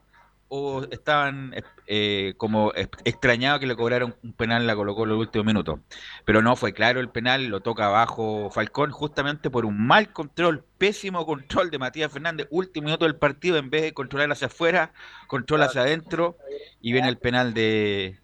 o 0.49 0.83
estaban 0.89 1.53
eh, 1.85 2.33
como 2.37 2.73
extrañados 2.75 3.59
que 3.59 3.67
le 3.67 3.75
cobraron 3.75 4.15
un 4.23 4.33
penal, 4.33 4.65
la 4.65 4.75
colocó 4.75 5.03
en 5.03 5.11
el 5.11 5.15
último 5.15 5.43
minuto. 5.43 5.79
Pero 6.25 6.41
no, 6.41 6.55
fue 6.55 6.73
claro 6.73 6.99
el 6.99 7.09
penal, 7.09 7.45
lo 7.45 7.61
toca 7.61 7.85
abajo 7.85 8.49
Falcón 8.51 8.91
justamente 8.91 9.51
por 9.51 9.65
un 9.65 9.85
mal 9.85 10.11
control, 10.11 10.65
pésimo 10.79 11.25
control 11.25 11.69
de 11.69 11.77
Matías 11.77 12.11
Fernández, 12.11 12.47
último 12.49 12.85
minuto 12.85 13.05
del 13.05 13.15
partido, 13.15 13.57
en 13.57 13.69
vez 13.69 13.83
de 13.83 13.93
controlar 13.93 14.31
hacia 14.31 14.47
afuera, 14.47 14.91
controla 15.27 15.65
hacia 15.65 15.81
adentro 15.81 16.37
y 16.81 16.91
viene 16.91 17.09
el 17.09 17.19
penal 17.19 17.53
de, 17.53 18.19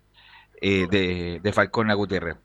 eh, 0.61 0.87
de, 0.89 1.39
de, 1.43 1.53
Falcón 1.53 1.91
a 1.91 1.93
Gutiérrez. 1.93 2.37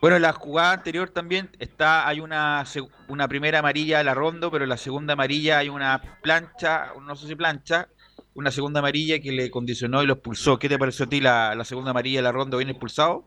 Bueno, 0.00 0.16
en 0.16 0.22
la 0.22 0.34
jugada 0.34 0.72
anterior 0.72 1.10
también 1.10 1.50
está, 1.58 2.06
hay 2.06 2.20
una, 2.20 2.64
una 3.08 3.26
primera 3.26 3.58
amarilla 3.58 3.98
a 3.98 4.04
la 4.04 4.14
Rondo, 4.14 4.50
pero 4.52 4.64
en 4.64 4.68
la 4.68 4.76
segunda 4.76 5.14
amarilla 5.14 5.58
hay 5.58 5.68
una 5.68 6.00
plancha, 6.22 6.92
no 7.02 7.16
sé 7.16 7.26
si 7.26 7.34
plancha, 7.34 7.88
una 8.36 8.50
segunda 8.50 8.80
amarilla 8.80 9.18
que 9.18 9.32
le 9.32 9.50
condicionó 9.50 10.02
y 10.02 10.06
lo 10.06 10.14
expulsó. 10.14 10.58
¿Qué 10.58 10.68
te 10.68 10.78
pareció 10.78 11.06
a 11.06 11.08
ti 11.08 11.20
la, 11.20 11.64
segunda 11.64 11.90
amarilla 11.90 12.18
de 12.18 12.22
la 12.22 12.32
ronda 12.32 12.58
bien 12.58 12.68
expulsado? 12.68 13.24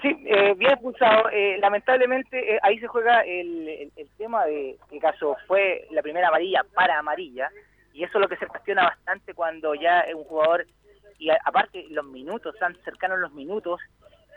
Sí, 0.00 0.16
eh, 0.26 0.54
bien 0.56 0.70
expulsado. 0.70 1.28
Eh, 1.30 1.58
lamentablemente 1.58 2.54
eh, 2.54 2.60
ahí 2.62 2.78
se 2.78 2.86
juega 2.86 3.22
el, 3.22 3.90
tema 4.16 4.46
de 4.46 4.78
qué 4.88 5.00
caso 5.00 5.36
fue 5.48 5.88
la 5.90 6.02
primera 6.02 6.28
amarilla 6.28 6.64
para 6.74 6.98
amarilla 6.98 7.50
y 7.92 8.04
eso 8.04 8.18
es 8.18 8.22
lo 8.22 8.28
que 8.28 8.36
se 8.36 8.46
cuestiona 8.46 8.84
bastante 8.84 9.34
cuando 9.34 9.74
ya 9.74 10.04
un 10.14 10.24
jugador 10.24 10.66
y 11.18 11.30
aparte 11.30 11.84
los 11.90 12.04
minutos, 12.04 12.54
están 12.54 12.76
cercanos 12.84 13.18
los 13.18 13.32
minutos 13.32 13.80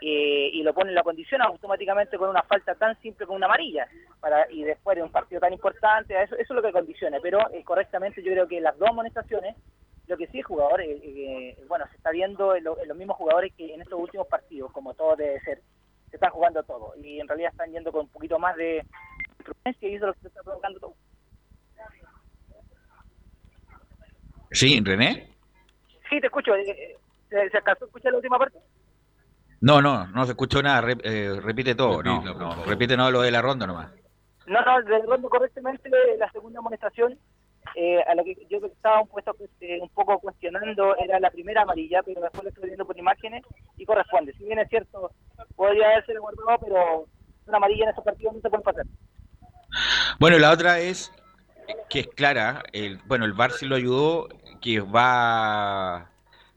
eh, 0.04 0.50
y 0.52 0.64
lo 0.64 0.74
pone 0.74 0.90
en 0.90 0.96
la 0.96 1.04
condición 1.04 1.44
automáticamente 1.44 2.18
con 2.18 2.28
una 2.28 2.42
falta 2.42 2.74
tan 2.74 3.00
simple 3.02 3.28
como 3.28 3.38
una 3.38 3.46
amarilla 3.46 3.88
para 4.20 4.52
y 4.52 4.64
después 4.64 4.98
de 4.98 5.04
un 5.04 5.12
partido 5.12 5.40
tan 5.40 5.54
importante 5.54 6.20
eso, 6.20 6.34
eso 6.34 6.42
es 6.42 6.56
lo 6.56 6.62
que 6.64 6.72
condiciona 6.72 7.20
pero 7.22 7.40
eh, 7.52 7.64
correctamente 7.64 8.24
yo 8.24 8.32
creo 8.32 8.48
que 8.48 8.60
las 8.60 8.76
dos 8.80 8.90
amonestaciones 8.90 9.56
lo 10.08 10.18
que 10.18 10.26
sí 10.26 10.40
el 10.40 10.44
jugador 10.44 10.82
eh, 10.82 11.56
bueno 11.68 11.86
se 11.92 11.98
está 11.98 12.10
viendo 12.10 12.56
en, 12.56 12.64
los 12.64 12.98
mismos 12.98 13.16
jugadores 13.16 13.54
que 13.56 13.76
en 13.76 13.82
estos 13.82 14.00
últimos 14.00 14.26
partidos 14.26 14.72
como 14.72 14.96
todo 14.96 15.16
debe 15.16 15.40
ser 15.42 15.62
se 16.10 16.16
están 16.16 16.32
jugando 16.32 16.64
todo 16.64 16.96
y 17.00 17.20
en 17.20 17.28
realidad 17.28 17.52
están 17.52 17.72
yendo 17.72 17.92
con 17.92 18.02
un 18.02 18.10
poquito 18.10 18.40
más 18.40 18.56
de 18.56 18.84
prudencia 19.44 19.88
y 19.88 19.96
eso 19.96 20.06
es 20.06 20.08
lo 20.08 20.14
que 20.14 20.22
se 20.22 20.28
está 20.30 20.42
provocando 20.42 20.80
todo 20.80 20.96
sí 24.50 24.82
René 24.84 25.28
sí 26.10 26.20
te 26.20 26.26
escucho 26.26 26.54
¿se, 27.30 27.50
se 27.52 27.58
alcanzó 27.58 27.86
a 27.86 27.88
escuchar 27.88 28.14
la 28.14 28.18
última 28.18 28.40
parte? 28.40 28.58
No, 29.62 29.80
no, 29.80 30.08
no 30.08 30.26
se 30.26 30.32
escuchó 30.32 30.64
nada, 30.64 30.84
eh, 31.04 31.40
repite 31.40 31.76
todo, 31.76 32.02
no, 32.02 32.22
no, 32.24 32.66
repite 32.66 32.98
no 32.98 33.12
lo 33.12 33.22
de 33.22 33.30
la 33.30 33.44
ronda 33.44 33.68
nomás. 33.68 33.92
No, 34.48 34.60
no, 34.60 34.82
de 34.82 35.00
ronda 35.04 35.30
correctamente 35.30 35.88
la 36.18 36.32
segunda 36.32 36.60
amonestación, 36.60 37.16
eh, 37.76 38.02
a 38.02 38.16
lo 38.16 38.24
que 38.24 38.36
yo 38.50 38.58
estaba 38.66 39.02
un, 39.02 39.08
puesto, 39.08 39.36
eh, 39.60 39.78
un 39.80 39.90
poco 39.90 40.18
cuestionando, 40.18 40.98
era 40.98 41.20
la 41.20 41.30
primera 41.30 41.62
amarilla, 41.62 42.02
pero 42.02 42.22
después 42.22 42.44
lo 42.44 42.50
estoy 42.50 42.66
viendo 42.66 42.86
por 42.86 42.98
imágenes 42.98 43.44
y 43.78 43.86
corresponde. 43.86 44.34
Si 44.34 44.46
bien 44.46 44.58
es 44.58 44.68
cierto, 44.68 45.12
podría 45.56 45.92
haberse 45.92 46.18
guardado, 46.18 46.58
pero 46.60 47.06
una 47.46 47.58
amarilla 47.58 47.84
en 47.84 47.90
esos 47.92 48.04
partidos 48.04 48.34
no 48.34 48.42
se 48.42 48.50
puede 48.50 48.64
pasar. 48.64 48.86
Bueno, 50.20 50.40
la 50.40 50.50
otra 50.50 50.80
es 50.80 51.12
que 51.88 52.00
es 52.00 52.08
clara, 52.08 52.64
el, 52.74 52.98
bueno, 53.06 53.26
el 53.26 53.34
Bar 53.34 53.52
sí 53.52 53.68
lo 53.68 53.76
ayudó, 53.76 54.28
que 54.60 54.80
va 54.80 56.10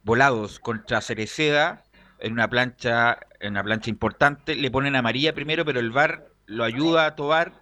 volados 0.05 0.59
contra 0.59 1.03
Cereceda 1.03 1.84
en 2.25 2.33
una 2.33 2.49
plancha, 2.49 3.19
en 3.39 3.53
una 3.53 3.63
plancha 3.63 3.91
importante, 3.91 4.55
le 4.55 4.71
ponen 4.71 4.97
amarilla 4.97 5.35
primero, 5.35 5.65
pero 5.65 5.79
el 5.79 5.91
VAR 5.91 6.25
lo 6.47 6.65
ayuda 6.65 7.05
a 7.05 7.15
Tobar, 7.17 7.53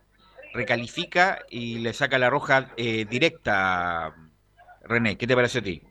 recalifica 0.54 1.40
y 1.50 1.80
le 1.80 1.92
saca 1.92 2.18
la 2.18 2.30
roja 2.30 2.70
eh, 2.76 3.04
directa. 3.04 4.14
René, 4.82 5.18
¿qué 5.18 5.26
te 5.26 5.34
parece 5.34 5.58
a 5.58 5.62
ti? 5.62 5.82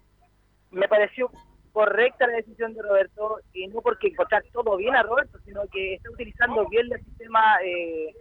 Me 0.71 0.87
pareció 0.87 1.29
correcta 1.73 2.27
la 2.27 2.37
decisión 2.37 2.73
de 2.73 2.81
Roberto, 2.81 3.39
y 3.53 3.67
no 3.67 3.81
porque 3.81 4.07
encontrar 4.07 4.43
todo 4.53 4.77
bien 4.77 4.95
a 4.95 5.03
Roberto, 5.03 5.37
sino 5.45 5.61
que 5.67 5.95
está 5.95 6.09
utilizando 6.09 6.67
bien 6.69 6.87
el 6.91 7.03
sistema, 7.03 7.57
eh, 7.63 8.15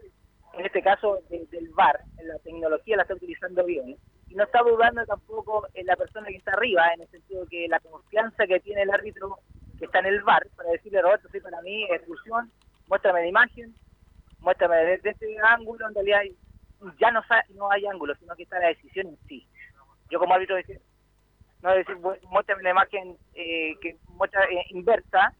en 0.55 0.67
este 0.67 0.83
caso 0.83 1.21
del 1.29 1.69
VAR, 1.77 2.01
en 2.19 2.27
la 2.27 2.39
tecnología 2.41 2.97
la 2.97 3.03
está 3.03 3.15
utilizando 3.15 3.65
bien. 3.65 3.97
Y 4.29 4.35
no 4.35 4.45
está 4.45 4.63
dudando 4.63 5.05
tampoco 5.07 5.67
en 5.75 5.87
la 5.87 5.97
persona 5.97 6.27
que 6.29 6.37
está 6.37 6.53
arriba, 6.53 6.93
en 6.95 7.03
el 7.03 7.09
sentido 7.09 7.47
que 7.49 7.67
la 7.69 7.79
confianza 7.81 8.47
que 8.47 8.61
tiene 8.61 8.83
el 8.83 8.91
árbitro 8.91 9.39
está 9.85 10.01
en 10.01 10.07
el 10.07 10.23
bar 10.23 10.47
para 10.57 10.71
decirle, 10.71 11.03
Roberto, 11.03 11.29
sí, 11.33 11.41
para 11.41 11.61
mí, 11.63 11.85
exclusión, 11.85 12.51
muéstrame 12.87 13.21
la 13.21 13.27
imagen, 13.29 13.75
muéstrame 14.41 14.77
desde 14.77 15.11
este 15.11 15.37
ángulo, 15.43 15.87
en 15.89 15.95
realidad 15.95 16.21
ya 16.99 17.11
no, 17.11 17.23
no 17.55 17.71
hay 17.71 17.87
ángulo, 17.87 18.15
sino 18.17 18.35
que 18.37 18.45
está 18.45 18.59
la 18.59 18.69
decisión 18.69 19.09
en 19.09 19.19
sí. 19.29 19.47
Yo 20.11 20.19
como 20.19 20.35
árbitro 20.35 20.57
decir, 20.57 20.81
no 21.63 21.75
decir, 21.75 21.97
muéstrame 22.31 22.63
la 22.63 22.71
imagen 22.71 23.17
eh, 23.35 23.75
que 23.81 23.97
muestra 24.09 24.45
eh, 24.45 24.65
inversa 24.71 25.35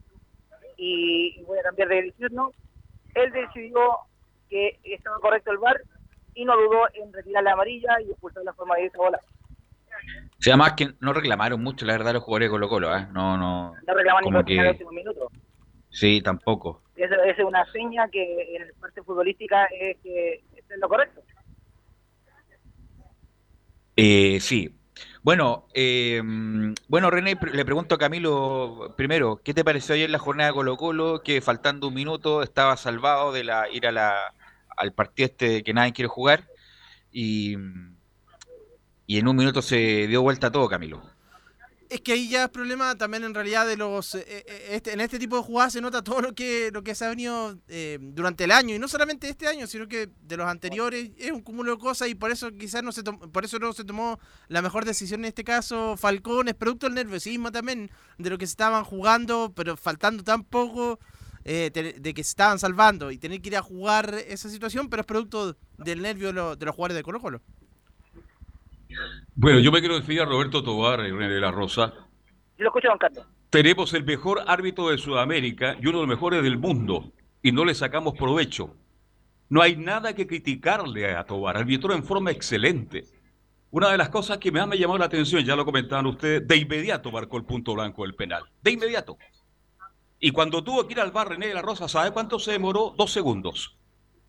y, 0.77 1.43
voy 1.43 1.59
a 1.59 1.63
cambiar 1.63 1.89
de 1.89 1.95
decisión, 2.03 2.31
no. 2.33 2.51
Él 3.15 3.31
decidió 3.31 3.97
que 4.49 4.79
estaba 4.83 5.19
correcto 5.19 5.51
el 5.51 5.57
bar 5.57 5.81
y 6.33 6.45
no 6.45 6.55
dudó 6.55 6.87
en 6.93 7.11
retirar 7.11 7.43
la 7.43 7.53
amarilla 7.53 7.99
y 8.01 8.11
expulsar 8.11 8.43
la 8.43 8.53
forma 8.53 8.75
de 8.75 8.85
esa 8.85 8.97
bola. 8.97 9.19
O 10.41 10.43
sea, 10.43 10.57
más 10.57 10.73
que 10.73 10.95
no 10.99 11.13
reclamaron 11.13 11.61
mucho, 11.61 11.85
la 11.85 11.93
verdad, 11.93 12.13
los 12.13 12.23
jugadores 12.23 12.47
de 12.47 12.49
Colo 12.49 12.67
Colo, 12.67 12.97
¿eh? 12.97 13.07
No, 13.11 13.37
no. 13.37 13.75
No 13.85 13.93
reclamaron 13.93 14.27
ni 14.27 14.35
por 14.35 14.43
que... 14.43 14.85
minutos. 14.91 15.31
Sí, 15.91 16.19
tampoco. 16.19 16.81
Esa 16.95 17.15
es 17.27 17.37
una 17.45 17.63
seña 17.71 18.07
que 18.09 18.55
en 18.55 18.65
la 18.67 18.73
parte 18.79 19.03
futbolística 19.03 19.65
es 19.65 19.97
que 20.01 20.43
es 20.55 20.79
lo 20.79 20.89
correcto. 20.89 21.21
Eh, 23.95 24.39
sí. 24.39 24.75
Bueno, 25.21 25.67
eh, 25.75 26.23
bueno, 26.87 27.11
René, 27.11 27.37
le 27.53 27.63
pregunto 27.63 27.93
a 27.93 27.99
Camilo 27.99 28.95
primero, 28.97 29.41
¿qué 29.43 29.53
te 29.53 29.63
pareció 29.63 29.93
ayer 29.93 30.09
la 30.09 30.17
jornada 30.17 30.49
de 30.49 30.55
Colo 30.55 30.75
Colo? 30.75 31.21
Que 31.21 31.39
faltando 31.41 31.89
un 31.89 31.93
minuto 31.93 32.41
estaba 32.41 32.77
salvado 32.77 33.31
de 33.31 33.43
la 33.43 33.69
ir 33.69 33.85
a 33.85 33.91
la, 33.91 34.15
al 34.75 34.91
partido 34.91 35.27
este 35.27 35.61
que 35.61 35.73
nadie 35.75 35.93
quiere 35.93 36.07
jugar. 36.07 36.45
Y 37.11 37.57
y 39.11 39.17
en 39.17 39.27
un 39.27 39.35
minuto 39.35 39.61
se 39.61 40.07
dio 40.07 40.21
vuelta 40.21 40.49
todo, 40.53 40.69
Camilo. 40.69 41.01
Es 41.89 41.99
que 41.99 42.13
ahí 42.13 42.29
ya 42.29 42.45
es 42.45 42.49
problema 42.49 42.95
también 42.95 43.25
en 43.25 43.33
realidad 43.33 43.67
de 43.67 43.75
los... 43.75 44.15
Eh, 44.15 44.23
eh, 44.25 44.67
este, 44.69 44.93
en 44.93 45.01
este 45.01 45.19
tipo 45.19 45.35
de 45.35 45.43
jugadas 45.43 45.73
se 45.73 45.81
nota 45.81 46.01
todo 46.01 46.21
lo 46.21 46.33
que, 46.33 46.69
lo 46.71 46.81
que 46.81 46.95
se 46.95 47.03
ha 47.03 47.09
venido 47.09 47.57
eh, 47.67 47.97
durante 47.99 48.45
el 48.45 48.51
año, 48.51 48.73
y 48.73 48.79
no 48.79 48.87
solamente 48.87 49.27
este 49.27 49.49
año, 49.49 49.67
sino 49.67 49.89
que 49.89 50.07
de 50.21 50.37
los 50.37 50.47
anteriores, 50.47 51.11
es 51.17 51.29
un 51.29 51.41
cúmulo 51.41 51.71
de 51.73 51.77
cosas 51.77 52.07
y 52.07 52.15
por 52.15 52.31
eso 52.31 52.51
quizás 52.57 52.83
no 52.83 52.93
se 52.93 53.03
por 53.03 53.43
eso 53.43 53.59
no 53.59 53.73
se 53.73 53.83
tomó 53.83 54.17
la 54.47 54.61
mejor 54.61 54.85
decisión 54.85 55.19
en 55.19 55.25
este 55.25 55.43
caso. 55.43 55.97
Falcón 55.97 56.47
es 56.47 56.55
producto 56.55 56.85
del 56.85 56.95
nerviosismo 56.95 57.51
también, 57.51 57.91
de 58.17 58.29
lo 58.29 58.37
que 58.37 58.47
se 58.47 58.51
estaban 58.51 58.85
jugando, 58.85 59.51
pero 59.53 59.75
faltando 59.75 60.23
tan 60.23 60.45
poco 60.45 60.99
de 61.43 62.13
que 62.15 62.23
se 62.23 62.29
estaban 62.29 62.59
salvando 62.59 63.11
y 63.11 63.17
tener 63.17 63.41
que 63.41 63.49
ir 63.49 63.57
a 63.57 63.61
jugar 63.61 64.15
esa 64.25 64.49
situación, 64.49 64.89
pero 64.89 65.01
es 65.01 65.05
producto 65.05 65.57
del 65.77 66.01
nervio 66.01 66.27
de 66.27 66.65
los 66.65 66.75
jugadores 66.75 66.95
de 66.95 67.03
Colo 67.03 67.19
Colo. 67.19 67.41
Bueno, 69.35 69.59
yo 69.59 69.71
me 69.71 69.79
quiero 69.79 69.99
decir 69.99 70.21
a 70.21 70.25
Roberto 70.25 70.63
Tobar 70.63 70.99
y 71.01 71.11
René 71.11 71.29
de 71.29 71.39
la 71.39 71.51
Rosa. 71.51 71.93
Lo 72.57 72.67
escucho, 72.67 72.89
don 72.89 72.97
Carlos. 72.97 73.25
Tenemos 73.49 73.93
el 73.93 74.05
mejor 74.05 74.43
árbitro 74.47 74.89
de 74.89 74.97
Sudamérica 74.97 75.75
y 75.81 75.87
uno 75.87 75.99
de 75.99 76.07
los 76.07 76.15
mejores 76.15 76.43
del 76.43 76.57
mundo 76.57 77.11
y 77.41 77.51
no 77.51 77.65
le 77.65 77.73
sacamos 77.73 78.13
provecho. 78.13 78.75
No 79.49 79.61
hay 79.61 79.75
nada 79.75 80.13
que 80.15 80.27
criticarle 80.27 81.13
a 81.15 81.25
Tobar, 81.25 81.57
arbitró 81.57 81.93
en 81.93 82.03
forma 82.03 82.31
excelente. 82.31 83.03
Una 83.71 83.89
de 83.89 83.97
las 83.97 84.09
cosas 84.09 84.37
que 84.37 84.51
más 84.51 84.67
me 84.67 84.77
llamó 84.77 84.97
la 84.97 85.05
atención, 85.05 85.43
ya 85.43 85.55
lo 85.55 85.65
comentaban 85.65 86.05
ustedes, 86.05 86.47
de 86.47 86.57
inmediato 86.57 87.11
marcó 87.11 87.37
el 87.37 87.45
punto 87.45 87.73
blanco 87.73 88.03
del 88.03 88.15
penal. 88.15 88.43
De 88.61 88.71
inmediato. 88.71 89.17
Y 90.19 90.31
cuando 90.31 90.63
tuvo 90.63 90.85
que 90.85 90.93
ir 90.93 90.99
al 90.99 91.11
bar 91.11 91.29
René 91.29 91.47
de 91.47 91.53
la 91.53 91.61
Rosa, 91.61 91.87
¿sabe 91.87 92.11
cuánto 92.11 92.37
se 92.37 92.51
demoró? 92.51 92.93
Dos 92.97 93.11
segundos. 93.11 93.75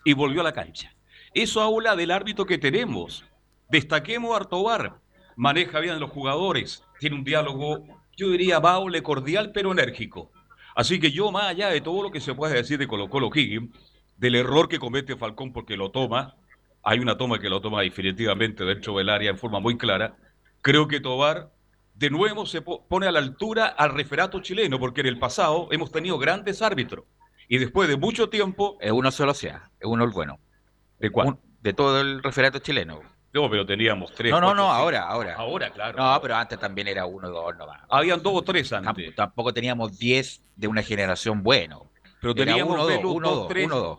Y 0.04 0.14
volvió 0.14 0.40
a 0.40 0.44
la 0.44 0.52
cancha. 0.52 0.94
Eso 1.34 1.60
habla 1.60 1.94
del 1.96 2.10
árbitro 2.10 2.46
que 2.46 2.58
tenemos. 2.58 3.24
Destaquemos 3.72 4.34
a 4.34 4.36
Artobar, 4.36 5.00
maneja 5.34 5.80
bien 5.80 5.94
a 5.94 5.98
los 5.98 6.10
jugadores, 6.10 6.84
tiene 7.00 7.16
un 7.16 7.24
diálogo, 7.24 7.86
yo 8.14 8.28
diría, 8.28 8.60
baule, 8.60 9.02
cordial, 9.02 9.50
pero 9.50 9.72
enérgico. 9.72 10.30
Así 10.76 11.00
que 11.00 11.10
yo, 11.10 11.32
más 11.32 11.44
allá 11.44 11.68
de 11.68 11.80
todo 11.80 12.02
lo 12.02 12.10
que 12.10 12.20
se 12.20 12.34
puede 12.34 12.52
decir 12.52 12.78
de 12.78 12.86
Colo 12.86 13.08
Colo 13.08 13.30
Higgins, 13.34 13.70
del 14.18 14.34
error 14.34 14.68
que 14.68 14.78
comete 14.78 15.16
Falcón 15.16 15.54
porque 15.54 15.78
lo 15.78 15.90
toma, 15.90 16.36
hay 16.82 16.98
una 16.98 17.16
toma 17.16 17.38
que 17.38 17.48
lo 17.48 17.62
toma 17.62 17.80
definitivamente 17.80 18.62
dentro 18.62 18.98
del 18.98 19.08
área 19.08 19.30
en 19.30 19.38
forma 19.38 19.58
muy 19.58 19.78
clara, 19.78 20.18
creo 20.60 20.86
que 20.86 21.00
Tobar 21.00 21.50
de 21.94 22.10
nuevo 22.10 22.44
se 22.44 22.60
pone 22.60 23.06
a 23.06 23.10
la 23.10 23.20
altura 23.20 23.68
al 23.68 23.94
referato 23.94 24.42
chileno, 24.42 24.78
porque 24.78 25.00
en 25.00 25.06
el 25.06 25.18
pasado 25.18 25.68
hemos 25.70 25.90
tenido 25.90 26.18
grandes 26.18 26.60
árbitros. 26.60 27.06
Y 27.48 27.56
después 27.56 27.88
de 27.88 27.96
mucho 27.96 28.28
tiempo... 28.28 28.76
Es 28.82 28.92
uno 28.92 29.10
solo 29.10 29.32
sea, 29.32 29.70
es 29.80 29.86
uno 29.86 30.04
el 30.04 30.10
bueno. 30.10 30.38
¿De 30.98 31.08
cuál? 31.08 31.38
de 31.62 31.72
todo 31.72 32.00
el 32.00 32.22
referato 32.22 32.58
chileno. 32.58 33.00
No, 33.32 33.48
pero 33.48 33.64
teníamos 33.64 34.12
tres. 34.12 34.30
No, 34.30 34.40
no, 34.40 34.54
no, 34.54 34.70
ahora, 34.70 35.04
ahora. 35.04 35.34
Ahora, 35.36 35.70
claro. 35.70 35.98
No, 35.98 36.20
pero 36.20 36.36
antes 36.36 36.58
también 36.58 36.88
era 36.88 37.06
uno, 37.06 37.30
dos 37.30 37.56
nomás. 37.56 37.80
Habían 37.88 38.22
dos 38.22 38.34
o 38.36 38.42
tres 38.42 38.72
antes. 38.72 39.14
Tampoco 39.14 39.54
teníamos 39.54 39.98
diez 39.98 40.42
de 40.54 40.68
una 40.68 40.82
generación 40.82 41.42
bueno. 41.42 41.90
Pero 42.20 42.34
teníamos 42.34 42.74
uno, 42.74 42.86
dos, 42.86 43.04
uno, 43.04 43.30
dos, 43.30 43.48
tres. 43.48 43.66
Uno, 43.66 43.76
dos. 43.76 43.98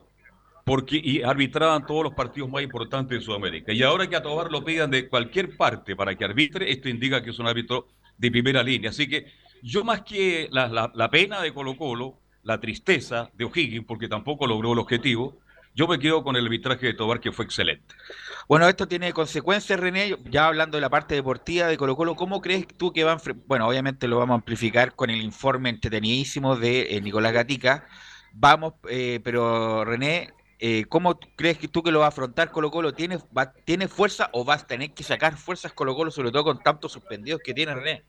Porque 0.65 1.01
y 1.03 1.23
arbitraban 1.23 1.85
todos 1.85 2.03
los 2.03 2.13
partidos 2.13 2.49
más 2.49 2.63
importantes 2.63 3.19
de 3.19 3.25
Sudamérica. 3.25 3.73
Y 3.73 3.83
ahora 3.83 4.07
que 4.07 4.15
a 4.15 4.21
Tobar 4.21 4.49
lo 4.51 4.63
pidan 4.63 4.91
de 4.91 5.09
cualquier 5.09 5.57
parte 5.57 5.95
para 5.95 6.15
que 6.15 6.23
arbitre, 6.23 6.71
esto 6.71 6.87
indica 6.87 7.21
que 7.21 7.31
es 7.31 7.39
un 7.39 7.47
árbitro 7.47 7.87
de 8.17 8.31
primera 8.31 8.63
línea. 8.63 8.91
Así 8.91 9.09
que 9.09 9.25
yo 9.61 9.83
más 9.83 10.03
que 10.03 10.47
la, 10.51 10.67
la, 10.67 10.91
la 10.93 11.09
pena 11.09 11.41
de 11.41 11.53
Colo 11.53 11.75
Colo, 11.75 12.19
la 12.43 12.61
tristeza 12.61 13.29
de 13.33 13.45
O'Higgins, 13.45 13.85
porque 13.85 14.07
tampoco 14.07 14.47
logró 14.47 14.73
el 14.73 14.79
objetivo, 14.79 15.37
yo 15.75 15.87
me 15.87 15.99
quedo 15.99 16.23
con 16.23 16.35
el 16.35 16.45
arbitraje 16.45 16.85
de 16.85 16.93
Tobar, 16.93 17.19
que 17.19 17.31
fue 17.31 17.45
excelente. 17.45 17.95
Bueno, 18.47 18.67
esto 18.67 18.87
tiene 18.87 19.13
consecuencias, 19.13 19.79
René. 19.79 20.17
Ya 20.29 20.47
hablando 20.47 20.77
de 20.77 20.81
la 20.81 20.89
parte 20.89 21.15
deportiva 21.15 21.67
de 21.67 21.77
Colo 21.77 21.95
Colo, 21.95 22.15
¿cómo 22.15 22.41
crees 22.41 22.67
tú 22.67 22.91
que 22.91 23.05
van? 23.05 23.19
Bueno, 23.45 23.67
obviamente 23.67 24.07
lo 24.07 24.17
vamos 24.17 24.33
a 24.33 24.35
amplificar 24.35 24.95
con 24.95 25.09
el 25.09 25.21
informe 25.21 25.69
entretenidísimo 25.69 26.57
de 26.57 26.95
eh, 26.95 27.01
Nicolás 27.01 27.31
Gatica. 27.31 27.85
Vamos, 28.33 28.73
eh, 28.89 29.21
pero 29.23 29.85
René, 29.85 30.33
eh, 30.59 30.83
¿cómo 30.89 31.17
crees 31.37 31.57
que 31.57 31.69
tú 31.69 31.83
que 31.83 31.91
lo 31.91 31.99
va 31.99 32.05
a 32.05 32.09
afrontar 32.09 32.51
Colo 32.51 32.69
Colo? 32.69 32.93
¿Tiene, 32.93 33.17
¿Tiene 33.63 33.87
fuerza 33.87 34.29
o 34.33 34.43
vas 34.43 34.63
a 34.63 34.67
tener 34.67 34.91
que 34.93 35.03
sacar 35.03 35.37
fuerzas 35.37 35.71
Colo 35.71 35.95
Colo, 35.95 36.11
sobre 36.11 36.31
todo 36.31 36.43
con 36.43 36.59
tantos 36.61 36.91
suspendidos 36.91 37.39
que 37.43 37.53
tiene 37.53 37.73
René? 37.73 38.03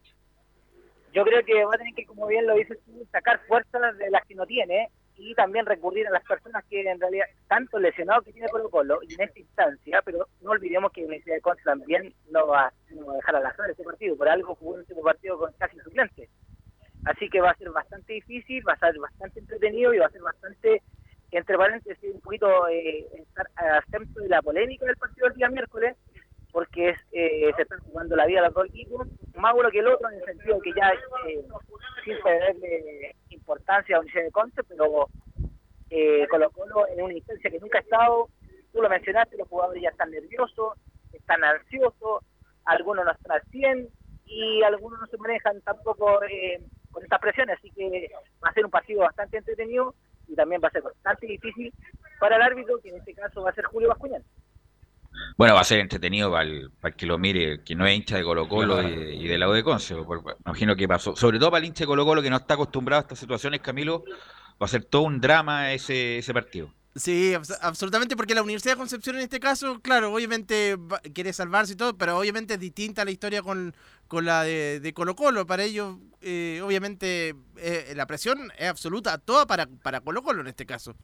Yo 1.12 1.22
creo 1.22 1.44
que 1.44 1.64
va 1.64 1.74
a 1.74 1.78
tener 1.78 1.94
que, 1.94 2.06
como 2.06 2.26
bien 2.26 2.44
lo 2.44 2.56
dices 2.56 2.76
tú, 2.84 3.06
sacar 3.12 3.40
fuerzas 3.46 3.96
de 3.98 4.10
las 4.10 4.26
que 4.26 4.34
no 4.34 4.46
tiene 4.46 4.90
y 5.16 5.35
también 5.35 5.66
recurrir 5.66 6.07
a 6.09 6.11
las 6.11 6.24
personas 6.24 6.64
que 6.64 6.81
en 6.81 7.00
realidad 7.00 7.27
tanto 7.48 7.79
lesionados 7.79 8.24
que 8.24 8.33
tiene 8.33 8.48
Colo 8.48 8.68
Colo 8.68 9.00
y 9.03 9.14
en 9.14 9.22
esta 9.22 9.38
instancia, 9.38 10.03
pero 10.05 10.27
no 10.42 10.50
olvidemos 10.50 10.92
que 10.92 11.05
Universidad 11.05 11.37
de 11.37 11.40
Conce 11.40 11.62
también 11.64 12.14
no 12.31 12.46
va, 12.46 12.66
a 12.66 12.72
dejar 13.16 13.37
al 13.37 13.46
azar 13.46 13.70
ese 13.70 13.85
partido, 13.85 14.16
por 14.16 14.29
algo 14.29 14.55
jugó 14.55 14.74
un 14.74 14.81
último 14.81 15.03
partido 15.03 15.38
con 15.38 15.53
casi 15.53 15.79
suplente. 15.81 16.29
Así 17.05 17.29
que 17.29 17.40
va 17.40 17.50
a 17.50 17.57
ser 17.57 17.70
bastante 17.70 18.14
difícil, 18.14 18.66
va 18.66 18.72
a 18.72 18.79
ser 18.79 18.98
bastante 18.98 19.40
entretenido 19.40 19.92
y 19.92 19.98
va 19.98 20.07
a 20.07 20.11
ser 20.11 20.22
bastante, 20.22 20.83
entre 21.31 21.59
paréntesis, 21.59 22.14
un 22.14 22.20
poquito 22.20 22.68
eh, 22.68 23.07
estar 23.14 23.46
de 23.96 24.29
la 24.29 24.40
polémica 24.40 24.87
del 24.87 24.96
partido 24.96 25.29
del 25.29 25.37
día 25.37 25.48
miércoles, 25.50 25.96
porque 26.50 26.90
es, 26.90 26.98
eh, 27.12 27.50
se 27.57 27.62
están 27.62 27.81
jugando 27.81 28.16
la 28.16 28.27
vida 28.27 28.40
de 28.40 28.46
los 28.46 28.55
dos 28.55 28.66
equipos, 28.68 29.07
más 29.37 29.55
uno 29.55 29.70
que 29.70 29.81
el 29.81 29.88
otro, 29.88 30.09
en 30.09 30.18
el 30.18 30.24
sentido 30.24 30.61
que 30.61 30.72
ya, 30.72 30.92
eh, 31.29 31.44
sin 32.05 32.16
perderle 32.22 33.16
importancia 33.44 33.96
a 33.96 34.00
un 34.00 34.07
de 34.07 34.30
Conce, 34.33 34.62
pero 34.64 35.09
eh, 35.90 36.26
Colo 36.30 36.50
Colo 36.50 36.88
en 36.88 37.02
una 37.02 37.12
instancia 37.12 37.50
que 37.50 37.61
nunca 37.61 37.78
ha 37.78 37.83
estado, 37.83 38.28
tú 38.72 38.80
lo 38.80 38.88
mencionaste, 38.88 39.37
los 39.37 39.48
jugadores 39.48 39.83
ya 39.83 39.90
están 39.90 40.11
nerviosos, 40.11 40.78
están 41.12 41.44
ansiosos, 41.44 42.24
algunos 42.64 43.04
no 43.04 43.12
están 43.12 43.33
al 43.33 43.42
100 43.50 43.88
y 44.24 44.62
algunos 44.62 44.98
no 44.98 45.07
se 45.07 45.18
manejan 45.18 45.61
tampoco 45.61 46.22
eh, 46.24 46.62
con 46.90 47.02
estas 47.02 47.20
presiones, 47.20 47.59
así 47.59 47.70
que 47.72 48.11
va 48.42 48.48
a 48.48 48.54
ser 48.54 48.64
un 48.64 48.70
partido 48.70 49.02
bastante 49.02 49.37
entretenido 49.37 49.94
y 50.26 50.35
también 50.35 50.62
va 50.64 50.68
a 50.68 50.72
ser 50.72 50.83
bastante 50.83 51.26
difícil 51.26 51.70
para 52.18 52.37
el 52.37 52.42
árbitro, 52.42 52.80
que 52.80 52.88
en 52.88 52.96
este 52.96 53.14
caso 53.14 53.42
va 53.42 53.50
a 53.50 53.54
ser 53.54 53.66
Julio 53.66 53.90
Bascuñán. 53.90 54.24
Bueno, 55.37 55.55
va 55.55 55.61
a 55.61 55.64
ser 55.64 55.81
entretenido 55.81 56.31
para 56.31 56.44
el, 56.44 56.70
que 56.96 57.07
lo 57.07 57.18
mire, 57.18 57.62
que 57.64 57.74
no 57.74 57.87
es 57.87 57.96
hincha 57.96 58.16
de 58.16 58.22
Colo 58.22 58.48
Colo 58.48 58.83
y, 58.83 59.27
de 59.27 59.38
la 59.38 59.48
de 59.48 59.64
Conce. 59.64 59.96
Imagino 60.44 60.77
que 60.77 60.87
pasó, 60.87 61.16
sobre 61.16 61.38
todo 61.38 61.50
para 61.50 61.61
el 61.61 61.66
hincha 61.66 61.85
de 61.85 61.87
Colo 61.87 62.05
Colo 62.05 62.22
que 62.22 62.31
no 62.31 62.37
está 62.37 62.55
acostumbrado 62.55 63.00
a 63.00 63.03
estas 63.03 63.18
situaciones, 63.18 63.61
Camilo, 63.61 64.05
va 64.61 64.66
a 64.66 64.68
ser 64.68 64.85
todo 64.85 65.03
un 65.03 65.20
drama 65.20 65.72
ese, 65.72 66.18
ese 66.18 66.33
partido. 66.33 66.70
Sí, 66.96 67.35
absolutamente, 67.61 68.16
porque 68.16 68.37
la 68.37 68.42
Universidad 68.42 68.74
de 68.74 68.79
Concepción 68.79 69.16
en 69.16 69.22
este 69.22 69.40
caso, 69.40 69.81
claro, 69.81 70.14
obviamente 70.14 70.77
quiere 71.12 71.33
salvarse 71.33 71.72
y 71.72 71.77
todo, 71.77 71.98
pero 71.98 72.16
obviamente 72.16 72.55
es 72.55 72.61
distinta 72.61 73.05
la 73.05 73.11
historia 73.11 73.42
con, 73.42 73.74
con 74.07 74.24
la 74.24 74.44
de, 74.44 74.92
Colo 74.94 75.16
Colo. 75.16 75.44
Para 75.44 75.64
ellos, 75.64 75.96
eh, 76.20 76.61
obviamente, 76.62 77.35
eh, 77.57 77.92
la 77.96 78.07
presión 78.07 78.53
es 78.57 78.68
absoluta, 78.68 79.18
toda 79.18 79.44
para, 79.44 79.66
para 79.66 80.03
Colo 80.03 80.22
Colo 80.22 80.42
en 80.42 80.46
este 80.46 80.66
caso. 80.66 80.94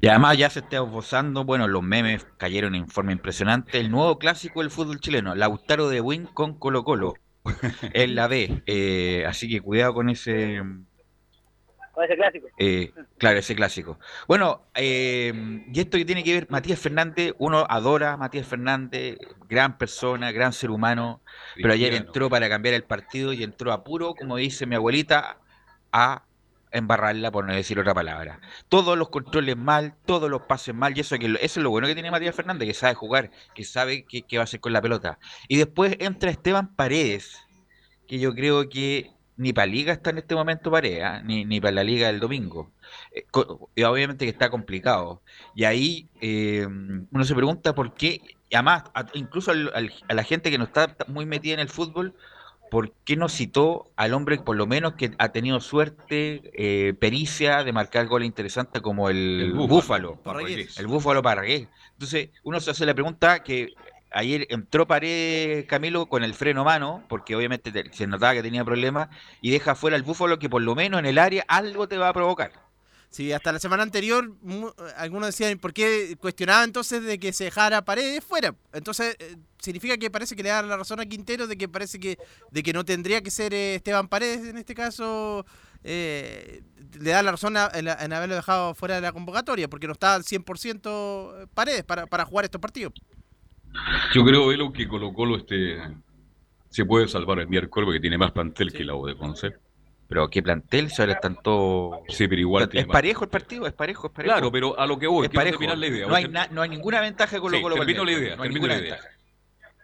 Y 0.00 0.08
además 0.08 0.36
ya 0.36 0.50
se 0.50 0.60
está 0.60 0.76
esbozando, 0.76 1.44
bueno, 1.44 1.68
los 1.68 1.82
memes 1.82 2.26
cayeron 2.36 2.74
en 2.74 2.88
forma 2.88 3.12
impresionante, 3.12 3.78
el 3.80 3.90
nuevo 3.90 4.18
clásico 4.18 4.60
del 4.60 4.70
fútbol 4.70 5.00
chileno, 5.00 5.34
Lautaro 5.34 5.88
de 5.88 6.00
Win 6.00 6.26
con 6.26 6.58
Colo 6.58 6.84
Colo, 6.84 7.14
en 7.92 8.14
la 8.14 8.28
B. 8.28 8.62
Eh, 8.66 9.24
así 9.26 9.48
que 9.48 9.60
cuidado 9.60 9.94
con 9.94 10.08
ese... 10.08 10.62
Con 11.92 12.04
ese 12.04 12.16
clásico. 12.16 12.48
Eh, 12.58 12.92
claro, 13.16 13.38
ese 13.38 13.56
clásico. 13.56 13.98
Bueno, 14.28 14.66
eh, 14.74 15.32
y 15.72 15.80
esto 15.80 15.96
que 15.96 16.04
tiene 16.04 16.22
que 16.22 16.34
ver, 16.34 16.46
Matías 16.50 16.78
Fernández, 16.78 17.32
uno 17.38 17.66
adora 17.70 18.12
a 18.12 18.16
Matías 18.18 18.46
Fernández, 18.46 19.16
gran 19.48 19.78
persona, 19.78 20.30
gran 20.30 20.52
ser 20.52 20.70
humano, 20.70 21.22
pero 21.54 21.72
ayer 21.72 21.94
entró 21.94 22.28
para 22.28 22.50
cambiar 22.50 22.74
el 22.74 22.84
partido 22.84 23.32
y 23.32 23.42
entró 23.42 23.72
a 23.72 23.82
puro, 23.82 24.14
como 24.14 24.36
dice 24.36 24.66
mi 24.66 24.74
abuelita, 24.74 25.38
a 25.90 26.25
embarrarla, 26.76 27.30
por 27.30 27.44
no 27.44 27.54
decir 27.54 27.78
otra 27.78 27.94
palabra. 27.94 28.40
Todos 28.68 28.96
los 28.96 29.08
controles 29.08 29.56
mal, 29.56 29.94
todos 30.04 30.30
los 30.30 30.42
pases 30.42 30.74
mal, 30.74 30.96
y 30.96 31.00
eso, 31.00 31.18
que, 31.18 31.26
eso 31.26 31.40
es 31.40 31.56
lo 31.58 31.70
bueno 31.70 31.86
que 31.86 31.94
tiene 31.94 32.10
Matías 32.10 32.34
Fernández, 32.34 32.68
que 32.68 32.74
sabe 32.74 32.94
jugar, 32.94 33.30
que 33.54 33.64
sabe 33.64 34.04
qué, 34.04 34.24
va 34.36 34.42
a 34.42 34.44
hacer 34.44 34.60
con 34.60 34.72
la 34.72 34.82
pelota. 34.82 35.18
Y 35.48 35.56
después 35.56 35.96
entra 36.00 36.30
Esteban 36.30 36.74
Paredes, 36.74 37.38
que 38.06 38.18
yo 38.18 38.34
creo 38.34 38.68
que 38.68 39.12
ni 39.36 39.52
para 39.52 39.66
Liga 39.66 39.92
está 39.92 40.10
en 40.10 40.18
este 40.18 40.34
momento 40.34 40.70
Paredes, 40.70 41.04
¿ah? 41.04 41.22
ni, 41.22 41.44
ni 41.44 41.60
para 41.60 41.72
la 41.72 41.84
Liga 41.84 42.06
del 42.06 42.20
domingo. 42.20 42.72
Eh, 43.12 43.24
y 43.74 43.82
obviamente 43.82 44.24
que 44.24 44.30
está 44.30 44.50
complicado. 44.50 45.22
Y 45.54 45.64
ahí 45.64 46.08
eh, 46.20 46.66
uno 46.66 47.24
se 47.24 47.34
pregunta 47.34 47.74
por 47.74 47.94
qué, 47.94 48.20
y 48.48 48.54
además, 48.54 48.84
incluso 49.14 49.50
a 49.50 50.14
la 50.14 50.24
gente 50.24 50.50
que 50.50 50.58
no 50.58 50.64
está 50.64 50.96
muy 51.08 51.26
metida 51.26 51.54
en 51.54 51.60
el 51.60 51.68
fútbol, 51.68 52.14
¿por 52.70 52.92
qué 53.04 53.16
no 53.16 53.28
citó 53.28 53.90
al 53.96 54.14
hombre 54.14 54.38
por 54.38 54.56
lo 54.56 54.66
menos 54.66 54.94
que 54.94 55.12
ha 55.18 55.30
tenido 55.30 55.60
suerte, 55.60 56.42
eh, 56.54 56.94
pericia 56.94 57.64
de 57.64 57.72
marcar 57.72 58.06
goles 58.06 58.26
interesantes 58.26 58.82
como 58.82 59.08
el, 59.08 59.52
Búfalo? 59.54 60.16
El 60.78 60.86
Búfalo 60.86 61.22
Parragués. 61.22 61.68
Entonces, 61.92 62.30
uno 62.42 62.60
se 62.60 62.70
hace 62.70 62.86
la 62.86 62.94
pregunta 62.94 63.42
que 63.42 63.74
ayer 64.10 64.46
entró 64.50 64.86
Pared 64.86 65.66
Camilo 65.66 66.06
con 66.06 66.24
el 66.24 66.34
freno 66.34 66.64
mano, 66.64 67.02
porque 67.08 67.36
obviamente 67.36 67.72
se 67.92 68.06
notaba 68.06 68.34
que 68.34 68.42
tenía 68.42 68.64
problemas, 68.64 69.08
y 69.40 69.50
deja 69.50 69.74
fuera 69.74 69.96
el 69.96 70.02
Búfalo 70.02 70.38
que 70.38 70.48
por 70.48 70.62
lo 70.62 70.74
menos 70.74 71.00
en 71.00 71.06
el 71.06 71.18
área 71.18 71.44
algo 71.48 71.88
te 71.88 71.98
va 71.98 72.08
a 72.08 72.12
provocar. 72.12 72.65
Sí, 73.16 73.32
hasta 73.32 73.50
la 73.50 73.58
semana 73.58 73.82
anterior 73.82 74.30
algunos 74.98 75.28
decían 75.28 75.58
por 75.58 75.72
qué 75.72 76.18
cuestionaba 76.20 76.64
entonces 76.64 77.02
de 77.02 77.18
que 77.18 77.32
se 77.32 77.44
dejara 77.44 77.82
Paredes 77.82 78.22
fuera. 78.22 78.54
Entonces 78.74 79.16
eh, 79.18 79.36
significa 79.58 79.96
que 79.96 80.10
parece 80.10 80.36
que 80.36 80.42
le 80.42 80.50
da 80.50 80.60
la 80.60 80.76
razón 80.76 81.00
a 81.00 81.06
Quintero 81.06 81.46
de 81.46 81.56
que 81.56 81.66
parece 81.66 81.98
que 81.98 82.18
de 82.50 82.62
que 82.62 82.74
no 82.74 82.84
tendría 82.84 83.22
que 83.22 83.30
ser 83.30 83.54
eh, 83.54 83.76
Esteban 83.76 84.08
Paredes 84.08 84.46
en 84.46 84.58
este 84.58 84.74
caso. 84.74 85.46
Eh, 85.82 86.60
le 87.00 87.10
da 87.10 87.22
la 87.22 87.30
razón 87.30 87.56
en, 87.56 88.12
haberlo 88.12 88.34
dejado 88.34 88.74
fuera 88.74 88.96
de 88.96 89.00
la 89.00 89.12
convocatoria 89.12 89.66
porque 89.66 89.86
no 89.86 89.94
está 89.94 90.14
al 90.14 90.22
100% 90.22 91.48
Paredes 91.54 91.84
para, 91.84 92.06
para 92.06 92.26
jugar 92.26 92.44
estos 92.44 92.60
partidos. 92.60 92.92
Yo 94.12 94.26
creo, 94.26 94.48
Velo, 94.48 94.74
que 94.74 94.86
Colo 94.86 95.14
Colo 95.14 95.38
este, 95.38 95.78
se 96.68 96.84
puede 96.84 97.08
salvar 97.08 97.38
el 97.38 97.48
miércoles 97.48 97.86
porque 97.86 98.00
tiene 98.00 98.18
más 98.18 98.32
plantel 98.32 98.74
que 98.74 98.84
la 98.84 98.94
O 98.94 99.06
de 99.06 99.16
Concepto. 99.16 99.65
Pero 100.08 100.28
qué 100.28 100.42
plantel, 100.42 100.90
se 100.90 101.02
ahora 101.02 101.18
tanto. 101.18 102.02
Sí, 102.08 102.28
pero 102.28 102.40
igual. 102.40 102.68
Es 102.72 102.86
parejo 102.86 103.24
el 103.24 103.30
partido, 103.30 103.66
es 103.66 103.72
parejo, 103.72 104.06
es 104.06 104.12
parejo. 104.12 104.32
Claro, 104.32 104.52
pero 104.52 104.78
a 104.78 104.86
lo 104.86 104.98
que 104.98 105.06
voy, 105.06 105.26
es 105.26 105.32
parejo. 105.32 105.62
La 105.62 105.86
idea. 105.86 106.06
No, 106.06 106.14
hay 106.14 106.30
no 106.50 106.62
hay 106.62 106.68
ninguna 106.68 107.00
ventaja 107.00 107.40
con 107.40 107.50
Colo 107.50 107.62
Colo. 107.62 107.74
termino 107.76 108.04
la 108.04 108.12
idea, 108.12 108.36
no 108.36 108.42
hay 108.44 108.50
termino 108.50 108.68
la 108.68 108.78
idea. 108.78 108.98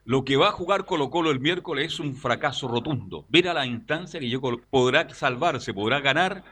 Lo 0.05 0.25
que 0.25 0.37
va 0.37 0.49
a 0.49 0.53
jugar 0.53 0.85
Colo 0.85 1.11
Colo 1.11 1.31
el 1.31 1.41
miércoles 1.41 1.95
es 1.95 2.01
un 2.01 2.15
fracaso 2.15 2.69
rotundo. 2.69 3.25
Ver 3.29 3.49
a 3.49 3.55
la 3.55 3.67
instancia 3.67 4.19
que 4.19 4.29
yo 4.29 4.41
podrá 4.41 5.09
salvarse, 5.11 5.75
podrá 5.75 6.01
ganar, 6.01 6.45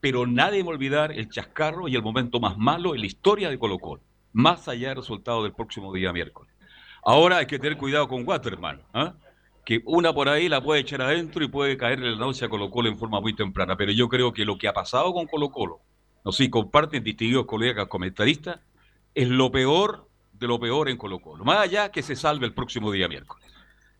pero 0.00 0.26
nadie 0.26 0.62
va 0.62 0.68
a 0.68 0.74
olvidar 0.74 1.12
el 1.12 1.28
chascarro 1.28 1.88
y 1.88 1.96
el 1.96 2.02
momento 2.02 2.40
más 2.40 2.56
malo 2.56 2.94
en 2.94 3.00
la 3.00 3.06
historia 3.06 3.50
de 3.50 3.58
Colo 3.58 3.78
Colo, 3.78 4.02
más 4.32 4.68
allá 4.68 4.88
del 4.88 4.98
resultado 4.98 5.42
del 5.42 5.52
próximo 5.52 5.92
día 5.92 6.12
miércoles. 6.12 6.52
Ahora 7.02 7.38
hay 7.38 7.46
que 7.46 7.58
tener 7.58 7.78
cuidado 7.78 8.08
con 8.08 8.26
Waterman. 8.26 8.82
¿ah? 8.92 9.14
Que 9.68 9.82
una 9.84 10.14
por 10.14 10.30
ahí 10.30 10.48
la 10.48 10.62
puede 10.62 10.80
echar 10.80 11.02
adentro 11.02 11.44
y 11.44 11.48
puede 11.48 11.76
caerle 11.76 12.12
la 12.12 12.16
náusea 12.16 12.46
a 12.46 12.48
Colo 12.48 12.70
Colo 12.70 12.88
en 12.88 12.96
forma 12.96 13.20
muy 13.20 13.36
temprana. 13.36 13.76
Pero 13.76 13.92
yo 13.92 14.08
creo 14.08 14.32
que 14.32 14.46
lo 14.46 14.56
que 14.56 14.66
ha 14.66 14.72
pasado 14.72 15.12
con 15.12 15.26
Colo 15.26 15.50
Colo, 15.50 15.82
no 16.24 16.32
sé 16.32 16.48
comparten 16.48 17.04
distinguidos 17.04 17.44
colegas 17.44 17.86
comentaristas, 17.86 18.60
es 19.14 19.28
lo 19.28 19.52
peor 19.52 20.08
de 20.32 20.46
lo 20.46 20.58
peor 20.58 20.88
en 20.88 20.96
Colo 20.96 21.18
Colo. 21.18 21.44
Más 21.44 21.58
allá 21.58 21.90
que 21.90 22.02
se 22.02 22.16
salve 22.16 22.46
el 22.46 22.54
próximo 22.54 22.90
día 22.90 23.08
miércoles. 23.08 23.46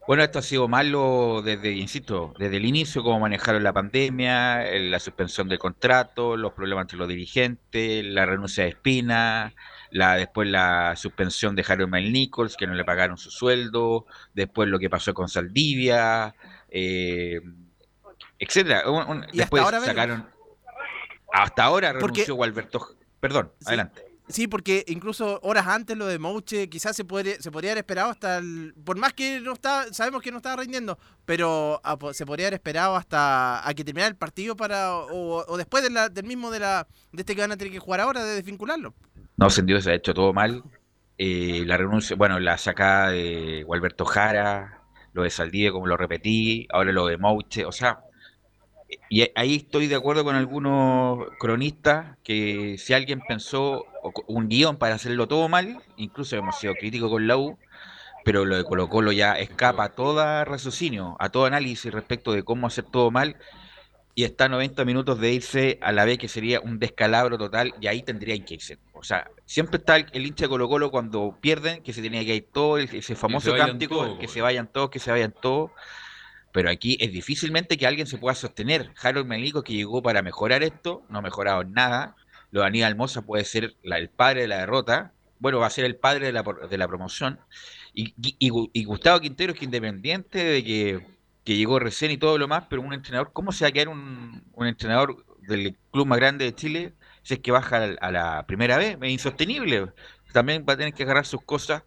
Bueno, 0.07 0.23
esto 0.23 0.39
ha 0.39 0.43
sido 0.43 0.69
malo 0.69 1.43
desde, 1.45 1.73
insisto, 1.73 2.33
desde 2.39 2.57
el 2.57 2.65
inicio, 2.65 3.03
cómo 3.03 3.21
manejaron 3.21 3.63
la 3.63 3.75
pandemia, 3.75 4.65
la 4.73 4.99
suspensión 4.99 5.51
del 5.51 5.59
contrato, 5.59 6.39
los 6.39 6.55
problemas 6.55 6.85
entre 6.85 6.97
los 6.97 7.09
dirigentes, 7.09 8.07
la 8.07 8.25
renuncia 8.25 8.65
de 8.65 8.71
Espina, 8.71 9.53
la, 9.91 10.17
después 10.17 10.49
la 10.49 10.95
suspensión 10.97 11.57
de 11.57 11.65
Harold 11.67 11.93
Nichols, 11.95 12.57
que 12.57 12.67
no 12.67 12.75
le 12.75 12.85
pagaron 12.85 13.19
su 13.19 13.31
sueldo, 13.31 14.07
después 14.35 14.69
lo 14.69 14.79
que 14.79 14.91
pasó 14.91 15.15
con 15.15 15.29
Saldivia, 15.29 16.35
eh, 16.71 17.41
etcétera. 18.39 18.85
después 19.33 19.65
sacaron. 19.85 20.27
Hasta 21.33 21.65
ahora 21.65 21.93
renunció 21.93 22.35
Gualberto. 22.35 22.97
Perdón, 23.21 23.53
adelante. 23.67 24.09
Sí, 24.29 24.47
porque 24.47 24.85
incluso 24.89 25.41
horas 25.43 25.67
antes 25.67 25.97
lo 25.97 26.07
de 26.07 26.19
Mouche 26.19 26.69
quizás 26.69 26.95
se 26.95 27.05
podría, 27.05 27.41
se 27.41 27.51
podría 27.51 27.71
haber 27.71 27.79
esperado 27.79 28.11
hasta 28.11 28.39
el, 28.39 28.75
por 28.85 28.99
más 28.99 29.15
que 29.15 29.41
no 29.41 29.55
está, 29.55 29.93
sabemos 29.93 30.21
que 30.21 30.31
no 30.31 30.37
estaba 30.37 30.61
rindiendo, 30.63 30.99
pero 31.25 31.81
ah, 31.83 31.97
se 32.13 32.27
podría 32.27 32.47
haber 32.47 32.55
esperado 32.55 32.95
hasta 32.95 33.67
a 33.67 33.73
que 33.73 33.85
terminara 33.85 34.09
el 34.09 34.17
partido 34.17 34.55
para 34.55 34.95
o, 34.95 35.57
después 35.57 35.83
del 35.83 36.25
mismo 36.25 36.51
de 36.51 36.61
la 36.61 36.87
de 37.11 37.23
este 37.23 37.35
que 37.35 37.41
van 37.41 37.53
a 37.53 37.57
tener 37.57 37.73
que 37.73 37.79
jugar 37.79 38.01
ahora 38.01 38.23
de 38.23 38.35
desvincularlo. 38.35 38.95
No, 39.39 39.51
sentido 39.51 39.81
se 39.81 39.93
ha 39.93 39.95
hecho 39.95 40.15
todo 40.15 40.33
mal. 40.33 40.65
Eh, 41.17 41.63
la 41.65 41.77
renuncia, 41.77 42.17
bueno, 42.17 42.41
la 42.41 42.59
sacada 42.59 43.11
de 43.11 43.63
Gualberto 43.63 44.05
Jara, 44.05 44.83
lo 45.13 45.23
de 45.23 45.31
Saldivia, 45.31 45.71
como 45.71 45.87
lo 45.87 45.97
repetí, 45.97 46.67
ahora 46.71 46.91
lo 46.91 47.07
de 47.07 47.19
Mouche, 47.19 47.65
o 47.65 47.71
sea, 47.71 48.01
y 49.09 49.31
ahí 49.37 49.57
estoy 49.57 49.87
de 49.87 49.95
acuerdo 49.95 50.25
con 50.25 50.35
algunos 50.35 51.29
cronistas 51.39 52.17
que 52.25 52.79
si 52.79 52.95
alguien 52.95 53.21
pensó 53.29 53.85
un 54.27 54.49
guion 54.49 54.77
para 54.77 54.97
hacerlo 54.97 55.29
todo 55.29 55.49
mal, 55.49 55.83
incluso 55.97 56.35
hemos 56.37 56.59
sido 56.59 56.75
críticos 56.75 57.09
con 57.09 57.29
la 57.29 57.37
U, 57.37 57.59
pero 58.25 58.45
lo 58.45 58.57
de 58.57 58.65
Colo 58.65 58.89
Colo 58.89 59.13
ya 59.13 59.35
escapa 59.35 59.85
a 59.85 59.89
todo 59.95 60.45
raciocinio, 60.45 61.17
a 61.21 61.31
todo 61.31 61.47
análisis 61.47 61.93
respecto 61.93 62.33
de 62.33 62.43
cómo 62.43 62.67
hacer 62.67 62.85
todo 62.85 63.13
mal 63.13 63.37
y 64.19 64.25
está 64.25 64.47
a 64.47 64.49
90 64.49 64.85
minutos 64.85 65.21
de 65.21 65.33
irse 65.33 65.79
a 65.81 65.93
la 65.93 66.05
vez 66.05 66.19
que 66.19 66.27
sería 66.27 66.59
un 66.59 66.81
descalabro 66.81 67.39
total 67.39 67.73
y 67.81 67.87
ahí 67.87 68.03
tendrían 68.03 68.45
que 68.45 68.55
irse. 68.55 68.77
O 68.93 69.05
sea, 69.05 69.31
siempre 69.47 69.77
está 69.79 69.95
el, 69.95 70.27
hincha 70.27 70.47
de 70.47 70.49
Colo 70.49 70.69
Colo 70.69 70.91
cuando 70.91 71.39
pierden, 71.41 71.85
que 71.85 71.93
se 71.93 72.03
tenía 72.03 72.25
que 72.25 72.35
ir 72.35 72.49
todo, 72.53 72.79
ese 72.79 73.15
famoso 73.15 73.55
cántico, 73.55 74.19
que 74.19 74.27
se 74.27 74.41
vayan 74.41 74.67
todos, 74.67 74.91
que 74.91 74.99
se 74.99 75.13
vayan 75.13 75.33
todos. 75.41 75.71
Pero 76.51 76.69
aquí 76.69 76.99
es 76.99 77.13
difícilmente 77.13 77.77
que 77.77 77.87
alguien 77.87 78.09
se 78.09 78.19
pueda 78.19 78.35
sostener. 78.35 78.91
Harold 79.01 79.29
Melico, 79.29 79.63
que 79.63 79.75
llegó 79.75 80.03
para 80.03 80.21
mejorar 80.21 80.65
esto, 80.65 81.05
no 81.09 81.21
ha 81.21 81.23
mejorado 81.23 81.63
nada. 81.63 82.17
Lo 82.51 82.63
de 82.63 82.67
Aníbal 82.67 82.97
Mosa 82.97 83.23
puede 83.23 83.45
ser 83.45 83.77
el 83.85 84.09
padre 84.09 84.41
de 84.41 84.49
la 84.49 84.59
derrota. 84.59 85.13
Bueno, 85.39 85.61
va 85.61 85.69
a 85.69 85.71
ser 85.71 85.85
el 85.85 85.95
padre 85.95 86.27
de 86.27 86.33
la, 86.33 86.45
de 86.69 86.77
la 86.77 86.89
promoción. 86.89 87.39
Y, 87.95 88.15
y, 88.19 88.85
Gustavo 88.85 89.21
Quintero, 89.21 89.55
que 89.55 89.65
independiente 89.65 90.43
de 90.43 90.65
que 90.65 91.18
que 91.49 91.57
llegó 91.57 91.79
recién 91.79 92.11
y 92.11 92.19
todo 92.19 92.37
lo 92.37 92.47
más, 92.47 92.65
pero 92.69 92.83
un 92.83 92.93
entrenador, 92.93 93.33
¿cómo 93.33 93.53
se 93.53 93.65
va 93.65 93.71
a 93.83 93.89
un, 93.89 94.45
un 94.53 94.67
entrenador 94.67 95.25
del 95.41 95.79
club 95.91 96.07
más 96.07 96.19
grande 96.19 96.45
de 96.45 96.55
Chile 96.55 96.93
si 97.23 97.33
es 97.33 97.41
que 97.41 97.51
baja 97.51 97.85
a 98.03 98.13
la 98.13 98.45
primera 98.47 98.77
vez? 98.77 98.99
Es 99.01 99.11
insostenible. 99.11 99.91
También 100.35 100.67
va 100.69 100.75
a 100.75 100.77
tener 100.77 100.93
que 100.93 101.05
agarrar 101.05 101.25
sus 101.25 101.43
cosas 101.43 101.85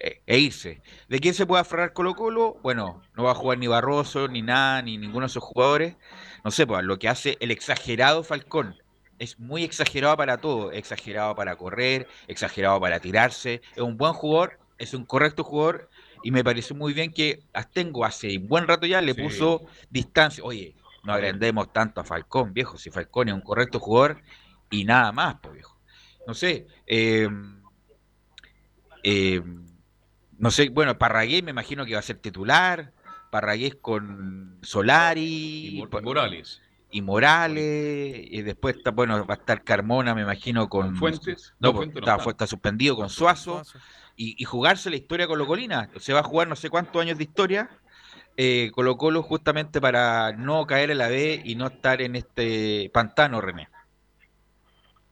eh, 0.00 0.20
e 0.26 0.38
irse. 0.38 0.82
¿De 1.08 1.20
quién 1.20 1.32
se 1.32 1.46
puede 1.46 1.62
aferrar 1.62 1.94
Colo 1.94 2.14
Colo? 2.14 2.58
Bueno, 2.62 3.00
no 3.16 3.22
va 3.22 3.30
a 3.30 3.34
jugar 3.34 3.56
ni 3.56 3.66
Barroso, 3.66 4.28
ni 4.28 4.42
nada, 4.42 4.82
ni 4.82 4.98
ninguno 4.98 5.20
de 5.20 5.28
esos 5.28 5.42
jugadores. 5.42 5.96
No 6.44 6.50
sé, 6.50 6.66
pues 6.66 6.84
lo 6.84 6.98
que 6.98 7.08
hace 7.08 7.38
el 7.40 7.50
exagerado 7.50 8.22
Falcón. 8.24 8.76
Es 9.18 9.38
muy 9.38 9.64
exagerado 9.64 10.18
para 10.18 10.36
todo. 10.36 10.70
Exagerado 10.70 11.34
para 11.34 11.56
correr, 11.56 12.08
exagerado 12.26 12.78
para 12.78 13.00
tirarse. 13.00 13.62
Es 13.74 13.82
un 13.82 13.96
buen 13.96 14.12
jugador, 14.12 14.58
es 14.76 14.92
un 14.92 15.06
correcto 15.06 15.44
jugador 15.44 15.88
y 16.22 16.30
me 16.30 16.44
pareció 16.44 16.76
muy 16.76 16.92
bien 16.92 17.12
que 17.12 17.42
Astengo 17.52 18.04
hace 18.04 18.38
un 18.38 18.48
buen 18.48 18.66
rato 18.66 18.86
ya 18.86 19.00
le 19.00 19.14
puso 19.14 19.66
distancia. 19.90 20.42
Oye, 20.44 20.74
no 21.04 21.12
agrandemos 21.12 21.72
tanto 21.72 22.00
a 22.00 22.04
Falcón, 22.04 22.52
viejo, 22.52 22.76
si 22.78 22.90
Falcón 22.90 23.28
es 23.28 23.34
un 23.34 23.40
correcto 23.40 23.80
jugador 23.80 24.20
y 24.70 24.84
nada 24.84 25.12
más, 25.12 25.36
pues 25.42 25.54
viejo. 25.54 25.78
No 26.26 26.34
sé, 26.34 26.66
eh, 26.86 27.28
eh, 29.02 29.42
no 30.38 30.50
sé, 30.50 30.68
bueno, 30.68 30.98
Parragués 30.98 31.42
me 31.42 31.50
imagino 31.50 31.86
que 31.86 31.94
va 31.94 32.00
a 32.00 32.02
ser 32.02 32.18
titular, 32.18 32.92
Parragués 33.30 33.76
con 33.76 34.58
Solari. 34.62 35.78
Y, 35.78 35.86
Morales. 36.02 36.60
Y 36.90 37.02
Morales, 37.02 38.18
y 38.30 38.42
después 38.42 38.76
está, 38.76 38.90
bueno, 38.90 39.26
va 39.26 39.34
a 39.34 39.36
estar 39.36 39.62
Carmona, 39.62 40.14
me 40.14 40.22
imagino, 40.22 40.68
con, 40.68 40.96
Fuentes. 40.96 41.54
No, 41.60 41.82
está, 41.82 42.46
suspendido 42.46 42.96
con 42.96 43.10
Suazo 43.10 43.62
y, 44.16 44.42
jugarse 44.44 44.88
la 44.88 44.96
historia 44.96 45.26
Colo 45.26 45.46
Colina. 45.46 45.90
Se 45.96 46.12
va 46.12 46.20
a 46.20 46.24
jugar 46.24 46.48
no 46.48 46.56
sé 46.56 46.70
cuántos 46.70 47.02
años 47.02 47.18
de 47.18 47.24
historia 47.24 47.68
eh, 48.40 48.70
Colo 48.72 48.96
Colo 48.96 49.24
justamente 49.24 49.80
para 49.80 50.30
no 50.30 50.64
caer 50.64 50.92
en 50.92 50.98
la 50.98 51.08
B 51.08 51.42
y 51.44 51.56
no 51.56 51.66
estar 51.66 52.00
en 52.00 52.14
este 52.14 52.88
pantano, 52.94 53.40
René. 53.40 53.68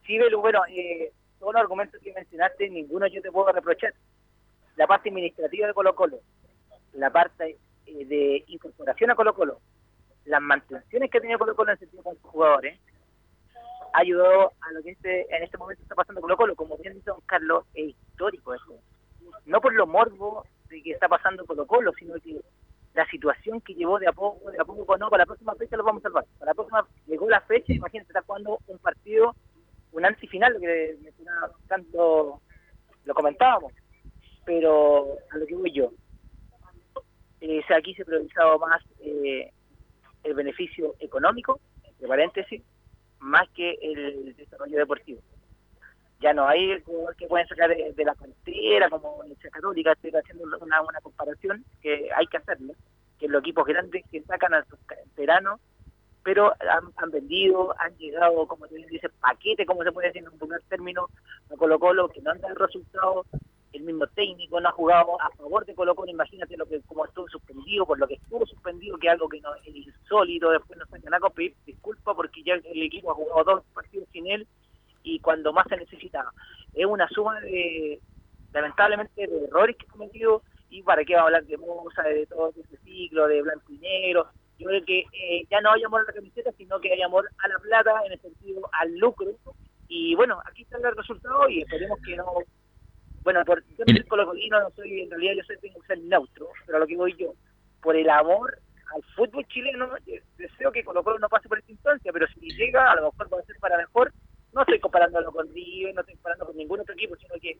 Sí, 0.05 0.17
Belu, 0.17 0.39
bueno, 0.39 0.61
eh, 0.69 1.11
todos 1.37 1.51
los 1.51 1.61
argumentos 1.61 1.99
que 2.01 2.13
mencionaste, 2.13 2.69
ninguno 2.69 3.05
yo 3.07 3.21
te 3.21 3.29
puedo 3.29 3.51
reprochar. 3.51 3.93
La 4.77 4.87
parte 4.87 5.09
administrativa 5.09 5.67
de 5.67 5.73
Colo 5.73 5.93
Colo, 5.93 6.21
la 6.93 7.09
parte 7.09 7.57
eh, 7.85 8.05
de 8.05 8.45
incorporación 8.47 9.11
a 9.11 9.15
Colo 9.15 9.35
Colo, 9.35 9.59
las 10.27 10.41
mantenciones 10.41 11.09
que 11.09 11.17
ha 11.17 11.21
tenido 11.21 11.39
Colo 11.39 11.55
Colo 11.55 11.71
en 11.71 11.73
el 11.73 11.79
sentido 11.79 12.03
con 12.03 12.15
sus 12.15 12.29
jugadores, 12.29 12.79
ha 13.93 13.99
ayudado 13.99 14.51
a 14.61 14.71
lo 14.71 14.83
que 14.83 14.91
este, 14.91 15.35
en 15.35 15.43
este 15.43 15.57
momento 15.57 15.81
está 15.81 15.95
pasando 15.95 16.21
Colo 16.21 16.37
Colo. 16.37 16.55
Como 16.55 16.77
bien 16.77 16.93
dice 16.93 17.09
don 17.09 17.21
Carlos, 17.25 17.65
es 17.73 17.89
histórico 17.89 18.53
eso 18.53 18.79
no 19.47 19.61
por 19.61 19.73
lo 19.73 19.87
morbo 19.87 20.45
de 20.69 20.81
que 20.83 20.91
está 20.91 21.07
pasando 21.07 21.45
Colo 21.45 21.65
Colo, 21.65 21.93
sino 21.97 22.13
que 22.15 22.39
la 22.93 23.07
situación 23.09 23.61
que 23.61 23.73
llevó 23.73 23.97
de 23.99 24.07
a 24.07 24.11
poco, 24.11 24.51
de 24.51 24.59
a 24.59 24.65
poco, 24.65 24.97
no, 24.97 25.09
para 25.09 25.23
la 25.23 25.27
próxima 25.27 25.55
fecha 25.55 25.77
lo 25.77 25.83
vamos 25.83 26.01
a 26.01 26.09
salvar. 26.09 26.25
Para 26.37 26.51
la 26.51 26.55
próxima 26.55 26.87
llegó 27.05 27.29
la 27.29 27.41
fecha, 27.41 27.73
imagínate, 27.73 28.09
está 28.09 28.21
jugando 28.23 28.59
un 28.67 28.77
partido, 28.79 29.35
un 29.93 30.05
antifinal, 30.05 30.53
lo 30.53 30.59
que 30.59 30.97
tanto 31.67 32.41
lo 33.05 33.13
comentábamos, 33.13 33.71
pero 34.45 35.15
a 35.31 35.37
lo 35.37 35.45
que 35.45 35.55
voy 35.55 35.71
yo, 35.71 35.91
eh, 37.39 37.61
aquí 37.75 37.93
se 37.93 38.01
ha 38.01 38.05
priorizado 38.05 38.59
más 38.59 38.83
eh, 38.99 39.51
el 40.23 40.33
beneficio 40.33 40.95
económico, 40.99 41.59
de 41.99 42.07
paréntesis, 42.07 42.61
más 43.19 43.49
que 43.49 43.77
el 43.81 44.35
desarrollo 44.35 44.77
deportivo. 44.77 45.21
Ya 46.19 46.33
no 46.33 46.47
hay 46.47 46.81
jugadores 46.81 47.17
que 47.17 47.27
pueden 47.27 47.47
sacar 47.47 47.69
de, 47.69 48.05
la 48.05 48.15
cantera 48.15 48.89
como 48.89 49.23
en 49.23 49.29
la 49.29 49.49
Católica, 49.51 49.91
estoy 49.91 50.11
haciendo 50.11 50.45
una, 50.61 50.81
comparación 51.01 51.63
que 51.81 52.09
hay 52.15 52.25
que 52.27 52.37
hacerlo, 52.37 52.73
que 53.19 53.27
los 53.27 53.41
equipos 53.41 53.65
grandes 53.65 54.03
que 54.11 54.23
sacan 54.23 54.53
a 54.53 54.65
sus 54.65 54.79
canteranos, 54.85 55.59
pero 56.23 56.53
han, 56.97 57.11
vendido, 57.11 57.73
han 57.79 57.95
llegado, 57.97 58.47
como 58.47 58.67
se 58.67 58.75
dice, 58.75 59.09
paquete, 59.21 59.65
como 59.65 59.83
se 59.83 59.91
puede 59.91 60.07
decir 60.07 60.23
en 60.23 60.29
un 60.29 60.39
primer 60.39 60.61
término, 60.63 61.07
a 61.51 61.55
Colo 61.55 61.79
Colo, 61.79 62.09
que 62.09 62.21
no 62.21 62.31
han 62.31 62.41
dado 62.41 62.55
resultados, 62.55 63.27
el 63.73 63.83
mismo 63.83 64.07
técnico 64.07 64.59
no 64.59 64.69
ha 64.69 64.71
jugado 64.71 65.21
a 65.21 65.29
favor 65.31 65.65
de 65.65 65.75
Colo 65.75 65.95
imagínate 66.07 66.57
lo 66.57 66.65
que 66.65 66.81
como 66.81 67.05
estuvo 67.05 67.27
suspendido, 67.27 67.85
por 67.85 67.99
lo 67.99 68.07
que 68.07 68.15
estuvo 68.15 68.45
suspendido, 68.45 68.97
que 68.97 69.09
algo 69.09 69.27
que 69.27 69.41
no 69.41 69.53
es 69.55 69.67
insólito, 69.67 70.51
después 70.51 70.79
no 70.79 70.85
sacan 70.85 71.13
a 71.13 71.29
pedir 71.29 71.55
disculpa 71.65 72.15
porque 72.15 72.43
ya 72.43 72.55
el 72.55 72.83
equipo 72.83 73.11
ha 73.11 73.15
jugado 73.15 73.43
dos 73.43 73.63
partidos 73.73 74.07
sin 74.11 74.27
él 74.27 74.47
y 75.03 75.19
cuando 75.19 75.53
más 75.53 75.67
se 75.67 75.77
necesitaba. 75.77 76.31
Es 76.73 76.85
una 76.85 77.07
suma 77.09 77.39
de, 77.41 77.99
lamentablemente, 78.53 79.27
de 79.27 79.45
errores 79.45 79.75
que 79.77 79.85
he 79.85 79.89
cometido 79.89 80.41
y 80.69 80.83
para 80.83 81.03
qué 81.05 81.13
vamos 81.15 81.25
a 81.33 81.37
hablar 81.37 81.45
de 81.45 81.57
Moza, 81.57 82.03
de 82.03 82.25
todo 82.25 82.53
este 82.55 82.77
ciclo, 82.77 83.27
de 83.27 83.41
blanco 83.41 83.71
y 83.71 83.77
negro. 83.77 84.27
Yo 84.59 84.67
creo 84.67 84.85
que 84.85 84.99
eh, 84.99 85.45
ya 85.49 85.61
no 85.61 85.71
hay 85.71 85.83
amor 85.83 86.01
a 86.01 86.05
la 86.05 86.13
camiseta, 86.13 86.51
sino 86.57 86.79
que 86.79 86.91
hay 86.91 87.01
amor 87.01 87.29
a 87.37 87.47
la 87.47 87.59
plata, 87.59 88.01
en 88.05 88.13
el 88.13 88.19
sentido 88.19 88.67
al 88.73 88.97
lucro. 88.97 89.31
Y 89.87 90.15
bueno, 90.15 90.39
aquí 90.45 90.63
está 90.63 90.77
el 90.77 90.95
resultado 90.95 91.47
y 91.49 91.61
esperemos 91.61 91.99
que 92.05 92.15
no... 92.15 92.25
Bueno, 93.27 93.43
por, 93.43 93.61
yo 93.77 93.83
no 93.85 93.93
soy 93.93 94.03
colocolino, 94.03 94.57
no 94.57 94.69
soy, 94.69 95.01
en 95.01 95.09
realidad 95.09 95.33
yo 95.35 95.43
soy, 95.43 95.57
tengo 95.57 95.81
que 95.81 95.87
ser 95.87 95.99
neutro, 95.99 96.47
pero 96.65 96.79
lo 96.79 96.87
que 96.87 96.95
voy 96.95 97.13
yo, 97.19 97.33
por 97.81 97.93
el 97.93 98.09
amor 98.09 98.57
al 98.95 99.03
fútbol 99.17 99.45
chileno, 99.47 99.89
deseo 100.37 100.71
que 100.71 100.81
Colo 100.85 101.03
Colo 101.03 101.19
no 101.19 101.27
pase 101.27 101.49
por 101.49 101.59
esta 101.59 101.73
instancia, 101.73 102.13
pero 102.13 102.25
si 102.27 102.49
llega, 102.51 102.89
a 102.89 102.95
lo 102.95 103.11
mejor 103.11 103.33
va 103.33 103.39
a 103.39 103.43
ser 103.43 103.57
para 103.59 103.75
mejor 103.75 104.13
no 104.53 104.61
estoy 104.61 104.79
comparándolo 104.79 105.29
con 105.33 105.45
River, 105.53 105.93
no 105.93 105.99
estoy 105.99 106.15
comparando 106.15 106.45
con 106.45 106.55
ningún 106.55 106.79
otro 106.79 106.93
equipo, 106.93 107.17
sino 107.17 107.35
que 107.41 107.59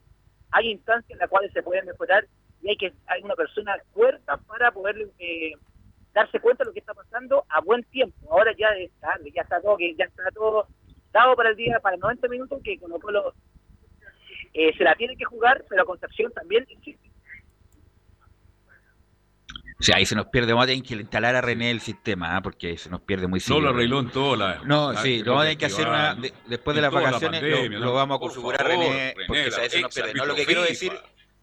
hay 0.51 0.71
instancias 0.71 1.11
en 1.11 1.17
las 1.17 1.29
cuales 1.29 1.51
se 1.51 1.61
puede 1.61 1.83
mejorar 1.83 2.25
y 2.61 2.69
hay 2.69 2.77
que 2.77 2.93
hay 3.07 3.21
una 3.23 3.35
persona 3.35 3.75
cuerda 3.91 4.37
para 4.47 4.71
poder 4.71 4.95
eh, 5.19 5.51
darse 6.13 6.39
cuenta 6.39 6.63
de 6.63 6.69
lo 6.69 6.73
que 6.73 6.79
está 6.79 6.93
pasando 6.93 7.43
a 7.49 7.59
buen 7.59 7.83
tiempo. 7.83 8.15
Ahora 8.31 8.55
ya 8.57 8.69
es 8.69 8.89
tarde, 9.01 9.33
ya 9.35 9.41
está 9.41 9.59
todo, 9.59 9.75
que 9.75 9.93
ya 9.95 10.05
está 10.05 10.31
todo 10.33 10.65
dado 11.11 11.35
para 11.35 11.49
el 11.49 11.57
día, 11.57 11.77
para 11.81 11.97
90 11.97 12.25
minutos, 12.29 12.61
que 12.63 12.79
con 12.79 12.89
lo 12.89 13.33
eh, 14.57 14.73
se 14.75 14.83
la 14.83 14.95
tiene 14.95 15.15
que 15.15 15.25
jugar, 15.25 15.63
pero 15.69 15.85
Concepción 15.85 16.31
también 16.33 16.65
existe. 16.67 17.11
O 19.79 19.83
sea, 19.83 19.97
ahí 19.97 20.05
se 20.07 20.15
nos 20.15 20.25
pierde, 20.25 20.53
vamos 20.53 20.63
a 20.63 20.67
tener 20.67 20.81
que 20.81 20.95
instalar 20.95 21.35
a 21.35 21.41
René 21.41 21.69
el 21.69 21.81
sistema, 21.81 22.35
¿ah? 22.35 22.41
porque 22.41 22.75
se 22.79 22.89
nos 22.89 23.01
pierde 23.01 23.27
muy 23.27 23.39
seguido. 23.39 23.59
No 23.59 23.67
lo 23.67 23.75
arregló 23.75 23.99
en 23.99 24.09
toda 24.09 24.35
la... 24.35 24.61
No, 24.65 24.95
sí, 24.95 25.19
lo 25.19 25.33
vamos 25.33 25.41
a 25.41 25.45
tener 25.45 25.57
que 25.59 25.65
hacer 25.67 25.87
una, 25.87 26.17
después 26.47 26.75
de 26.75 26.81
las 26.81 26.91
vacaciones, 26.91 27.43
lo, 27.73 27.93
vamos 27.93 28.17
a 28.17 28.19
configurar 28.19 28.65
René, 28.65 29.13
porque 29.27 29.51
se 29.51 29.81
nos 29.81 29.93
pierde. 29.93 30.15
No, 30.15 30.25
lo 30.25 30.33
que 30.33 30.45
quiero 30.45 30.63
decir, 30.63 30.91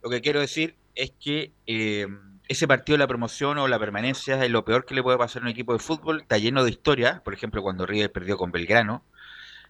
lo 0.02 0.10
que 0.10 0.20
quiero 0.20 0.40
decir 0.40 0.74
es 0.96 1.12
que 1.12 1.52
eh, 1.68 2.08
ese 2.48 2.66
partido 2.66 2.94
de 2.94 3.04
la 3.04 3.06
promoción 3.06 3.58
o 3.58 3.68
la 3.68 3.78
permanencia 3.78 4.44
es 4.44 4.50
lo 4.50 4.64
peor 4.64 4.84
que 4.84 4.96
le 4.96 5.04
puede 5.04 5.16
pasar 5.16 5.42
a 5.42 5.44
un 5.44 5.52
equipo 5.52 5.72
de 5.72 5.78
fútbol, 5.78 6.22
está 6.22 6.36
lleno 6.36 6.64
de 6.64 6.70
historia, 6.70 7.22
por 7.24 7.34
ejemplo, 7.34 7.62
cuando 7.62 7.86
River 7.86 8.10
perdió 8.10 8.36
con 8.36 8.50
Belgrano, 8.50 9.04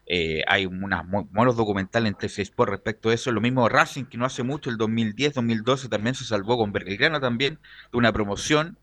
eh, 0.07 0.43
hay 0.47 0.67
unos 0.67 1.03
buenos 1.31 1.57
documentales 1.57 2.13
en 2.13 2.15
TC 2.17 2.41
Sport 2.41 2.71
respecto 2.71 3.09
a 3.09 3.15
eso. 3.15 3.33
Lo 3.33 3.41
mismo 3.41 3.69
Racing, 3.69 4.05
que 4.05 4.19
no 4.19 4.27
hace 4.27 4.43
mucho, 4.43 4.71
el 4.71 4.77
2010-2012 4.79 5.89
también 5.89 6.15
se 6.15 6.25
salvó 6.25 6.59
con 6.59 6.73
Belgrano 6.73 7.21
también, 7.21 7.59
de 7.93 7.99
una 7.99 8.13
promoción. 8.13 8.79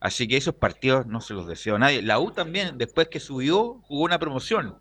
Así 0.00 0.26
que 0.26 0.36
esos 0.36 0.54
partidos 0.54 1.06
no 1.06 1.20
se 1.20 1.34
los 1.34 1.46
deseo 1.46 1.76
a 1.76 1.78
nadie. 1.78 2.02
La 2.02 2.18
U 2.18 2.32
también, 2.32 2.78
después 2.78 3.08
que 3.08 3.20
subió, 3.20 3.80
jugó 3.84 4.04
una 4.04 4.18
promoción. 4.18 4.78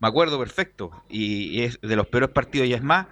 Me 0.00 0.08
acuerdo 0.08 0.38
perfecto. 0.38 0.90
Y, 1.08 1.62
es 1.62 1.80
de 1.82 1.96
los 1.96 2.06
peores 2.06 2.30
partidos. 2.30 2.68
Y 2.68 2.72
es 2.72 2.82
más, 2.82 3.06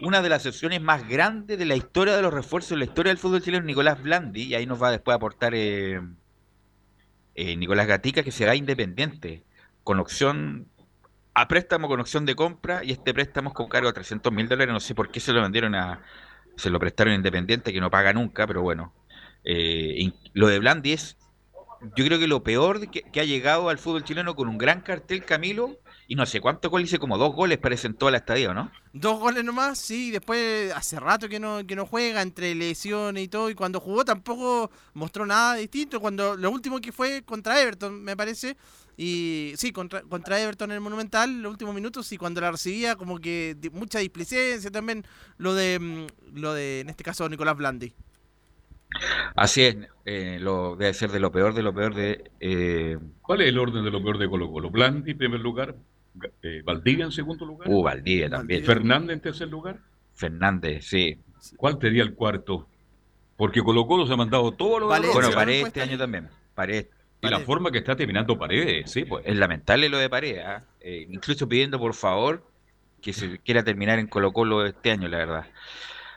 una 0.00 0.22
de 0.22 0.28
las 0.30 0.42
sesiones 0.42 0.80
más 0.80 1.06
grandes 1.08 1.58
de 1.58 1.64
la 1.66 1.76
historia 1.76 2.16
de 2.16 2.22
los 2.22 2.32
refuerzos, 2.32 2.70
de 2.70 2.76
la 2.78 2.84
historia 2.84 3.10
del 3.10 3.18
fútbol 3.18 3.42
chileno, 3.42 3.66
Nicolás 3.66 4.02
Blandi. 4.02 4.44
Y 4.44 4.54
ahí 4.54 4.66
nos 4.66 4.82
va 4.82 4.90
después 4.90 5.12
a 5.12 5.16
aportar 5.16 5.54
eh, 5.54 6.00
eh, 7.34 7.56
Nicolás 7.56 7.86
Gatica, 7.86 8.22
que 8.22 8.32
será 8.32 8.54
independiente, 8.54 9.44
con 9.84 10.00
opción 10.00 10.68
a 11.36 11.46
préstamo 11.48 11.86
con 11.86 12.00
opción 12.00 12.24
de 12.24 12.34
compra 12.34 12.82
y 12.82 12.92
este 12.92 13.12
préstamo 13.12 13.52
con 13.52 13.68
cargo 13.68 13.88
de 13.88 13.92
300 13.92 14.32
mil 14.32 14.48
dólares. 14.48 14.72
No 14.72 14.80
sé 14.80 14.94
por 14.94 15.10
qué 15.10 15.20
se 15.20 15.34
lo 15.34 15.42
vendieron 15.42 15.74
a. 15.74 16.00
Se 16.56 16.70
lo 16.70 16.80
prestaron 16.80 17.12
a 17.12 17.16
Independiente, 17.16 17.74
que 17.74 17.80
no 17.80 17.90
paga 17.90 18.14
nunca, 18.14 18.46
pero 18.46 18.62
bueno. 18.62 18.94
Eh, 19.44 20.12
lo 20.32 20.48
de 20.48 20.58
Blandi 20.58 20.94
es. 20.94 21.18
Yo 21.94 22.06
creo 22.06 22.18
que 22.18 22.26
lo 22.26 22.42
peor 22.42 22.90
que, 22.90 23.20
ha 23.20 23.24
llegado 23.24 23.68
al 23.68 23.76
fútbol 23.76 24.02
chileno 24.02 24.34
con 24.34 24.48
un 24.48 24.56
gran 24.56 24.80
cartel, 24.80 25.26
Camilo. 25.26 25.76
Y 26.08 26.14
no 26.14 26.24
sé 26.24 26.40
cuántos 26.40 26.70
goles 26.70 26.88
hice, 26.88 26.98
como 26.98 27.18
dos 27.18 27.34
goles 27.34 27.58
parece 27.58 27.88
en 27.88 27.94
toda 27.94 28.12
la 28.12 28.18
estadio, 28.18 28.54
¿no? 28.54 28.72
Dos 28.94 29.20
goles 29.20 29.44
nomás, 29.44 29.78
sí. 29.78 30.10
Después 30.10 30.72
hace 30.72 30.98
rato 30.98 31.28
que 31.28 31.38
no, 31.38 31.66
que 31.66 31.76
no 31.76 31.84
juega 31.84 32.22
entre 32.22 32.54
lesiones 32.54 33.24
y 33.24 33.28
todo. 33.28 33.50
Y 33.50 33.54
cuando 33.54 33.78
jugó 33.78 34.06
tampoco 34.06 34.70
mostró 34.94 35.26
nada 35.26 35.56
distinto. 35.56 36.00
Cuando 36.00 36.34
Lo 36.34 36.50
último 36.50 36.80
que 36.80 36.92
fue 36.92 37.22
contra 37.24 37.60
Everton, 37.60 38.02
me 38.02 38.16
parece 38.16 38.56
y 38.96 39.52
sí, 39.56 39.72
contra, 39.72 40.02
contra 40.02 40.40
Everton 40.40 40.70
en 40.70 40.76
el 40.76 40.80
Monumental, 40.80 41.42
los 41.42 41.52
últimos 41.52 41.74
minutos, 41.74 42.10
y 42.12 42.16
cuando 42.16 42.40
la 42.40 42.50
recibía, 42.50 42.96
como 42.96 43.18
que 43.18 43.56
mucha 43.72 43.98
displicencia 43.98 44.70
también, 44.70 45.04
lo 45.36 45.54
de, 45.54 45.78
mm, 45.78 46.38
lo 46.38 46.54
de 46.54 46.80
en 46.80 46.88
este 46.88 47.04
caso, 47.04 47.28
Nicolás 47.28 47.56
Blandi. 47.56 47.92
Así 49.34 49.62
es, 49.62 49.76
eh, 50.06 50.38
lo, 50.40 50.76
debe 50.76 50.94
ser 50.94 51.10
de 51.10 51.20
lo 51.20 51.30
peor, 51.30 51.52
de 51.52 51.62
lo 51.62 51.74
peor 51.74 51.94
de... 51.94 52.30
Eh... 52.40 52.96
¿Cuál 53.20 53.42
es 53.42 53.48
el 53.48 53.58
orden 53.58 53.84
de 53.84 53.90
lo 53.90 54.02
peor 54.02 54.16
de 54.16 54.28
Colo 54.28 54.50
Colo? 54.50 54.70
Blandi 54.70 55.10
en 55.10 55.18
primer 55.18 55.40
lugar, 55.40 55.74
eh, 56.42 56.62
Valdivia 56.64 57.04
en 57.04 57.12
segundo 57.12 57.44
lugar. 57.44 57.68
Uh, 57.68 57.82
Valdivia 57.82 58.30
también. 58.30 58.64
Fernández 58.64 59.14
en 59.14 59.20
tercer 59.20 59.48
lugar. 59.48 59.80
Fernández, 60.14 60.86
sí. 60.86 61.18
¿Cuál 61.56 61.78
sería 61.78 62.02
el 62.02 62.14
cuarto? 62.14 62.66
Porque 63.36 63.62
Colo 63.62 63.86
Colo 63.86 64.06
se 64.06 64.14
ha 64.14 64.16
mandado 64.16 64.52
todo 64.52 64.80
lo 64.80 64.86
Bueno, 64.86 65.08
para 65.34 65.52
este 65.52 65.82
año 65.82 65.98
también. 65.98 66.28
Paredes. 66.54 66.86
Y 67.26 67.30
la 67.30 67.40
forma 67.40 67.70
que 67.70 67.78
está 67.78 67.96
terminando 67.96 68.38
Paredes, 68.38 68.90
sí, 68.90 69.04
pues. 69.04 69.24
Es 69.26 69.36
lamentable 69.36 69.88
lo 69.88 69.98
de 69.98 70.08
Paredes, 70.08 70.44
¿ah? 70.44 70.62
eh, 70.80 71.06
incluso 71.10 71.48
pidiendo 71.48 71.78
por 71.78 71.94
favor 71.94 72.46
que 73.02 73.12
se 73.12 73.38
quiera 73.44 73.62
terminar 73.62 73.98
en 73.98 74.06
Colo 74.06 74.32
Colo 74.32 74.66
este 74.66 74.90
año, 74.90 75.08
la 75.08 75.18
verdad. 75.18 75.46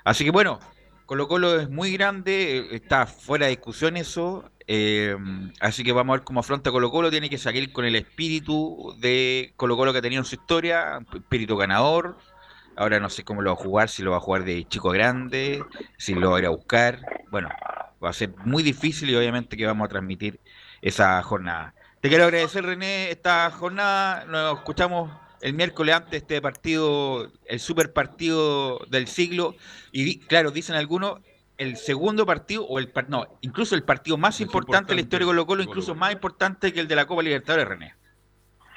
Así 0.04 0.24
que 0.24 0.32
bueno, 0.32 0.60
Colo 1.06 1.28
Colo 1.28 1.60
es 1.60 1.70
muy 1.70 1.92
grande, 1.94 2.68
está 2.72 3.06
fuera 3.06 3.46
de 3.46 3.52
discusión 3.52 3.98
eso, 3.98 4.52
eh, 4.68 5.16
así 5.60 5.84
que 5.84 5.92
vamos 5.92 6.14
a 6.14 6.18
ver 6.18 6.24
cómo 6.24 6.40
afronta 6.40 6.72
Colo 6.72 6.92
Colo, 6.92 7.10
tiene 7.10 7.30
que 7.30 7.38
salir 7.38 7.72
con 7.72 7.86
el 7.86 7.96
espíritu 7.96 8.96
de 9.00 9.54
Colo 9.56 9.76
Colo 9.76 9.92
que 9.92 10.00
ha 10.00 10.04
tenido 10.04 10.22
en 10.22 10.26
su 10.26 10.36
historia, 10.36 11.00
espíritu 11.14 11.58
ganador, 11.58 12.18
ahora 12.76 13.00
no 13.00 13.10
sé 13.10 13.24
cómo 13.24 13.42
lo 13.42 13.50
va 13.50 13.60
a 13.60 13.64
jugar, 13.64 13.90
si 13.90 14.04
lo 14.04 14.12
va 14.12 14.18
a 14.18 14.22
jugar 14.22 14.44
de 14.44 14.66
chico 14.68 14.90
grande, 14.92 15.64
si 15.98 16.14
lo 16.14 16.32
va 16.32 16.38
a 16.38 16.40
ir 16.42 16.46
a 16.46 16.50
buscar, 16.50 17.00
bueno, 17.32 17.50
va 18.04 18.10
a 18.10 18.14
ser 18.14 18.34
muy 18.46 18.64
difícil 18.64 19.10
y 19.10 19.16
obviamente 19.16 19.58
que 19.58 19.66
vamos 19.66 19.86
a 19.86 19.90
transmitir 19.90 20.40
esa 20.82 21.22
jornada. 21.24 21.74
Te 22.02 22.10
quiero 22.10 22.26
agradecer 22.26 22.64
René 22.64 23.12
esta 23.12 23.50
jornada, 23.52 24.26
nos 24.26 24.60
escuchamos 24.60 25.12
el 25.42 25.54
miércoles 25.54 25.96
antes 25.96 26.12
de 26.12 26.18
este 26.18 26.42
partido, 26.42 27.32
el 27.46 27.60
super 27.60 27.94
partido 27.94 28.80
del 28.90 29.08
siglo, 29.08 29.56
y 29.92 30.20
claro, 30.20 30.52
dicen 30.52 30.76
algunos, 30.76 31.20
el 31.58 31.76
segundo 31.76 32.26
partido, 32.26 32.66
o 32.66 32.80
el 32.80 32.92
no, 33.10 33.28
incluso 33.42 33.76
el 33.76 33.84
partido 33.84 34.18
más 34.18 34.40
importante, 34.40 34.92
de 34.92 34.96
la 34.96 35.02
historia 35.02 35.26
de 35.26 35.30
Colo 35.30 35.46
Colo, 35.46 35.64
incluso 35.64 35.94
más 35.94 36.14
importante 36.14 36.72
que 36.72 36.80
el 36.80 36.88
de 36.88 36.96
la 36.96 37.06
Copa 37.06 37.22
Libertadores, 37.22 37.68
René. 37.68 37.94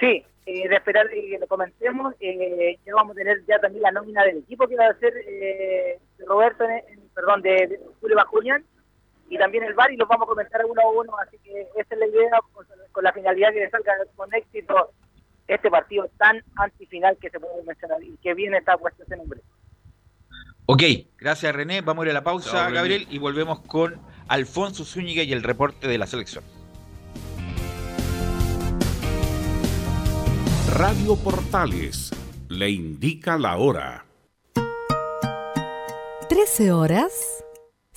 Sí, 0.01 0.25
eh, 0.47 0.69
de 0.69 0.75
esperar 0.75 1.09
que 1.09 1.39
lo 1.41 1.47
comentemos, 1.47 2.15
eh, 2.19 2.77
ya 2.85 2.95
vamos 2.95 3.13
a 3.13 3.19
tener 3.19 3.45
ya 3.47 3.61
también 3.61 3.83
la 3.83 3.93
nómina 3.93 4.25
del 4.25 4.39
equipo 4.39 4.67
que 4.67 4.75
va 4.75 4.87
a 4.87 4.99
ser 4.99 5.15
eh, 5.29 6.01
Roberto, 6.27 6.65
perdón, 7.15 7.43
de, 7.43 7.79
Julio 8.01 8.17
Bajuñán, 8.17 8.65
y 9.29 9.39
también 9.39 9.65
el 9.65 9.75
VAR, 9.75 9.91
y 9.93 9.97
los 9.97 10.09
vamos 10.09 10.27
a 10.27 10.31
comentar 10.31 10.65
uno 10.65 10.83
a 10.83 10.91
uno, 10.91 11.13
así 11.19 11.39
que 11.39 11.63
esa 11.77 11.95
es 11.95 11.99
la 11.99 12.07
idea, 12.07 12.39
con, 12.53 12.67
con 12.93 13.05
la 13.05 13.13
finalidad 13.13 13.53
que 13.53 13.71
salga 13.71 13.93
con 14.17 14.33
éxito 14.35 14.93
este 15.49 15.71
partido 15.71 16.09
tan 16.19 16.43
antifinal 16.57 17.17
que 17.21 17.31
se 17.31 17.41
puede 17.41 17.63
mencionar 17.65 18.03
y 18.03 18.17
que 18.19 18.35
viene 18.35 18.59
está 18.59 18.77
puesto 18.77 19.03
ese 19.03 19.17
nombre. 19.17 19.41
Ok, 20.67 20.83
gracias 21.19 21.55
René. 21.55 21.81
Vamos 21.81 22.05
a 22.05 22.07
ir 22.07 22.11
a 22.13 22.15
la 22.15 22.25
pausa, 22.25 22.71
Gabriel, 22.71 23.07
y 23.11 23.19
volvemos 23.19 23.61
con 23.61 24.01
Alfonso 24.29 24.85
Zúñiga 24.85 25.23
y 25.23 25.33
el 25.33 25.43
reporte 25.43 25.89
de 25.89 25.99
la 25.99 26.07
selección. 26.07 26.45
Radio 30.75 31.17
Portales 31.17 32.11
le 32.49 32.71
indica 32.71 33.37
la 33.37 33.57
hora. 33.59 34.07
13 36.29 36.73
horas 36.73 37.42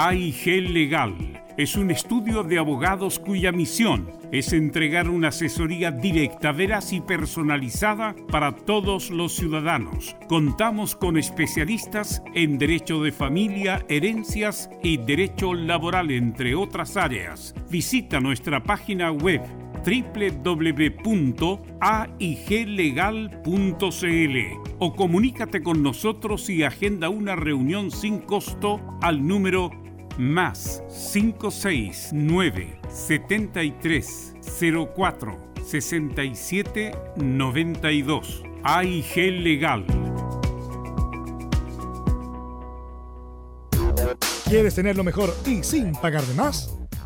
AIG 0.00 0.70
Legal 0.70 1.16
es 1.56 1.74
un 1.74 1.90
estudio 1.90 2.44
de 2.44 2.56
abogados 2.56 3.18
cuya 3.18 3.50
misión 3.50 4.08
es 4.30 4.52
entregar 4.52 5.08
una 5.08 5.28
asesoría 5.28 5.90
directa, 5.90 6.52
veraz 6.52 6.92
y 6.92 7.00
personalizada 7.00 8.14
para 8.30 8.54
todos 8.54 9.10
los 9.10 9.34
ciudadanos. 9.34 10.14
Contamos 10.28 10.94
con 10.94 11.18
especialistas 11.18 12.22
en 12.32 12.58
derecho 12.58 13.02
de 13.02 13.10
familia, 13.10 13.84
herencias 13.88 14.70
y 14.84 14.98
derecho 14.98 15.52
laboral, 15.52 16.12
entre 16.12 16.54
otras 16.54 16.96
áreas. 16.96 17.52
Visita 17.68 18.20
nuestra 18.20 18.62
página 18.62 19.10
web 19.10 19.40
www.aiglegal.cl 19.84 20.76
o 24.78 24.94
comunícate 24.94 25.62
con 25.62 25.82
nosotros 25.82 26.48
y 26.50 26.62
agenda 26.62 27.08
una 27.08 27.36
reunión 27.36 27.90
sin 27.90 28.18
costo 28.18 28.80
al 29.02 29.26
número 29.26 29.70
más 30.18 30.82
569 31.12 32.80
73 32.88 34.34
04 34.94 35.48
67 35.64 36.92
92 37.16 38.42
AIG 38.64 39.16
Legal. 39.42 39.84
¿Quieres 44.48 44.74
tener 44.74 44.96
lo 44.96 45.04
mejor 45.04 45.34
y 45.46 45.62
sin 45.62 45.92
pagar 45.92 46.22
de 46.22 46.34
más? 46.34 46.77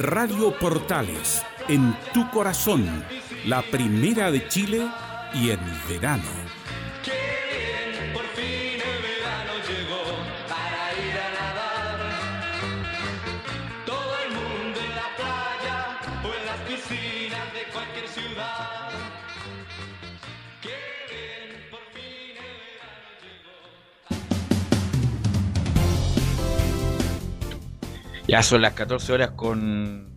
Radio 0.00 0.58
Portales, 0.58 1.42
en 1.68 1.94
tu 2.14 2.30
corazón, 2.30 3.04
la 3.44 3.60
primera 3.60 4.30
de 4.30 4.48
Chile 4.48 4.88
y 5.34 5.50
en 5.50 5.60
verano. 5.90 6.22
Ya 28.30 28.44
son 28.44 28.62
las 28.62 28.74
14 28.74 29.12
horas 29.12 29.30
con 29.32 30.08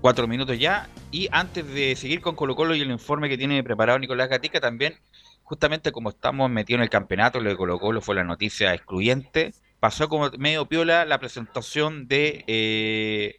4 0.00 0.28
minutos 0.28 0.56
ya. 0.56 0.88
Y 1.10 1.28
antes 1.32 1.66
de 1.66 1.96
seguir 1.96 2.20
con 2.20 2.36
Colo 2.36 2.54
Colo 2.54 2.76
y 2.76 2.80
el 2.80 2.92
informe 2.92 3.28
que 3.28 3.36
tiene 3.36 3.64
preparado 3.64 3.98
Nicolás 3.98 4.28
Gatica, 4.28 4.60
también, 4.60 5.00
justamente 5.42 5.90
como 5.90 6.10
estamos 6.10 6.48
metidos 6.48 6.78
en 6.78 6.82
el 6.84 6.90
campeonato, 6.90 7.40
lo 7.40 7.50
de 7.50 7.56
Colo 7.56 7.80
Colo 7.80 8.00
fue 8.00 8.14
la 8.14 8.22
noticia 8.22 8.72
excluyente. 8.72 9.52
Pasó 9.80 10.08
como 10.08 10.30
medio 10.38 10.66
piola 10.66 11.04
la 11.04 11.18
presentación 11.18 12.06
de 12.06 12.44
eh, 12.46 13.34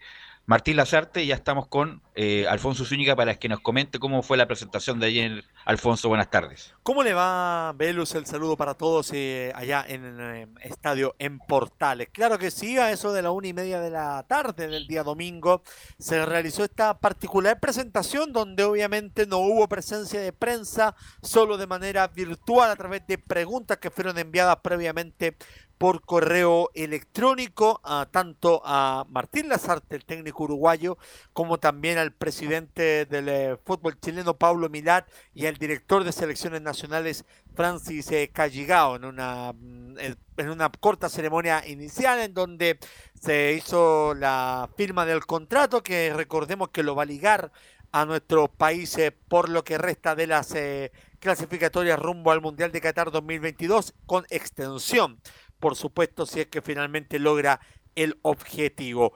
Martín 0.45 0.75
Lazarte 0.75 1.23
y 1.23 1.27
ya 1.27 1.35
estamos 1.35 1.69
con 1.69 2.01
eh, 2.15 2.47
Alfonso 2.49 2.83
Zúñiga 2.83 3.15
para 3.15 3.35
que 3.35 3.47
nos 3.47 3.61
comente 3.61 3.97
cómo 3.97 4.23
fue 4.23 4.35
la 4.35 4.45
presentación 4.45 4.99
de 4.99 5.05
ayer. 5.07 5.45
Alfonso, 5.65 6.09
buenas 6.09 6.29
tardes. 6.29 6.75
¿Cómo 6.83 7.01
le 7.01 7.15
va, 7.15 7.73
Velus? 7.75 8.13
El 8.13 8.27
saludo 8.27 8.55
para 8.55 8.75
todos 8.75 9.11
eh, 9.13 9.51
allá 9.55 9.83
en 9.87 10.19
eh, 10.19 10.47
estadio 10.61 11.15
en 11.17 11.39
Portales. 11.39 12.09
Claro 12.11 12.37
que 12.37 12.51
sí, 12.51 12.77
a 12.77 12.91
eso 12.91 13.11
de 13.11 13.23
la 13.23 13.31
una 13.31 13.47
y 13.47 13.53
media 13.53 13.79
de 13.79 13.89
la 13.89 14.23
tarde 14.27 14.67
del 14.67 14.85
día 14.85 15.01
domingo 15.01 15.63
se 15.97 16.23
realizó 16.23 16.63
esta 16.63 16.99
particular 16.99 17.59
presentación 17.59 18.31
donde 18.31 18.63
obviamente 18.63 19.25
no 19.25 19.39
hubo 19.39 19.67
presencia 19.67 20.21
de 20.21 20.31
prensa, 20.31 20.95
solo 21.23 21.57
de 21.57 21.65
manera 21.65 22.07
virtual 22.09 22.69
a 22.69 22.75
través 22.75 23.07
de 23.07 23.17
preguntas 23.17 23.79
que 23.79 23.89
fueron 23.89 24.19
enviadas 24.19 24.57
previamente 24.57 25.35
por 25.77 26.01
correo 26.01 26.69
electrónico 26.73 27.81
a 27.83 28.07
tanto 28.09 28.61
a 28.65 29.05
Martín 29.09 29.49
Lazarte, 29.49 29.95
el 29.95 30.05
técnico 30.05 30.43
uruguayo, 30.43 30.97
como 31.33 31.57
también 31.57 31.97
al 31.97 32.11
presidente 32.11 33.05
del 33.05 33.29
eh, 33.29 33.57
fútbol 33.65 33.99
chileno 33.99 34.37
Pablo 34.37 34.69
Milat 34.69 35.07
y 35.33 35.45
al 35.45 35.57
director 35.57 36.03
de 36.03 36.11
selecciones 36.11 36.61
nacionales 36.61 37.25
Francis 37.55 38.11
eh, 38.11 38.29
Calligao 38.33 38.95
en 38.95 39.05
una 39.05 39.53
mm, 39.53 39.97
en 40.37 40.49
una 40.49 40.69
corta 40.69 41.09
ceremonia 41.09 41.65
inicial 41.67 42.19
en 42.19 42.33
donde 42.33 42.79
se 43.19 43.53
hizo 43.53 44.13
la 44.13 44.69
firma 44.75 45.05
del 45.05 45.25
contrato 45.25 45.81
que 45.81 46.13
recordemos 46.13 46.69
que 46.69 46.83
lo 46.83 46.95
va 46.95 47.03
a 47.03 47.05
ligar 47.05 47.51
a 47.95 48.05
nuestro 48.05 48.49
país 48.49 48.97
eh, 48.97 49.11
por 49.11 49.47
lo 49.47 49.63
que 49.63 49.77
resta 49.77 50.15
de 50.15 50.27
las 50.27 50.53
eh, 50.53 50.91
clasificatorias 51.19 51.97
rumbo 51.97 52.31
al 52.31 52.41
Mundial 52.41 52.73
de 52.73 52.81
Qatar 52.81 53.09
2022 53.09 53.93
con 54.05 54.25
extensión 54.29 55.21
por 55.65 55.75
supuesto, 55.75 56.27
si 56.27 56.41
es 56.41 56.45
que 56.45 56.61
finalmente 56.61 57.17
logra 57.17 57.59
el 57.95 58.19
objetivo. 58.21 59.13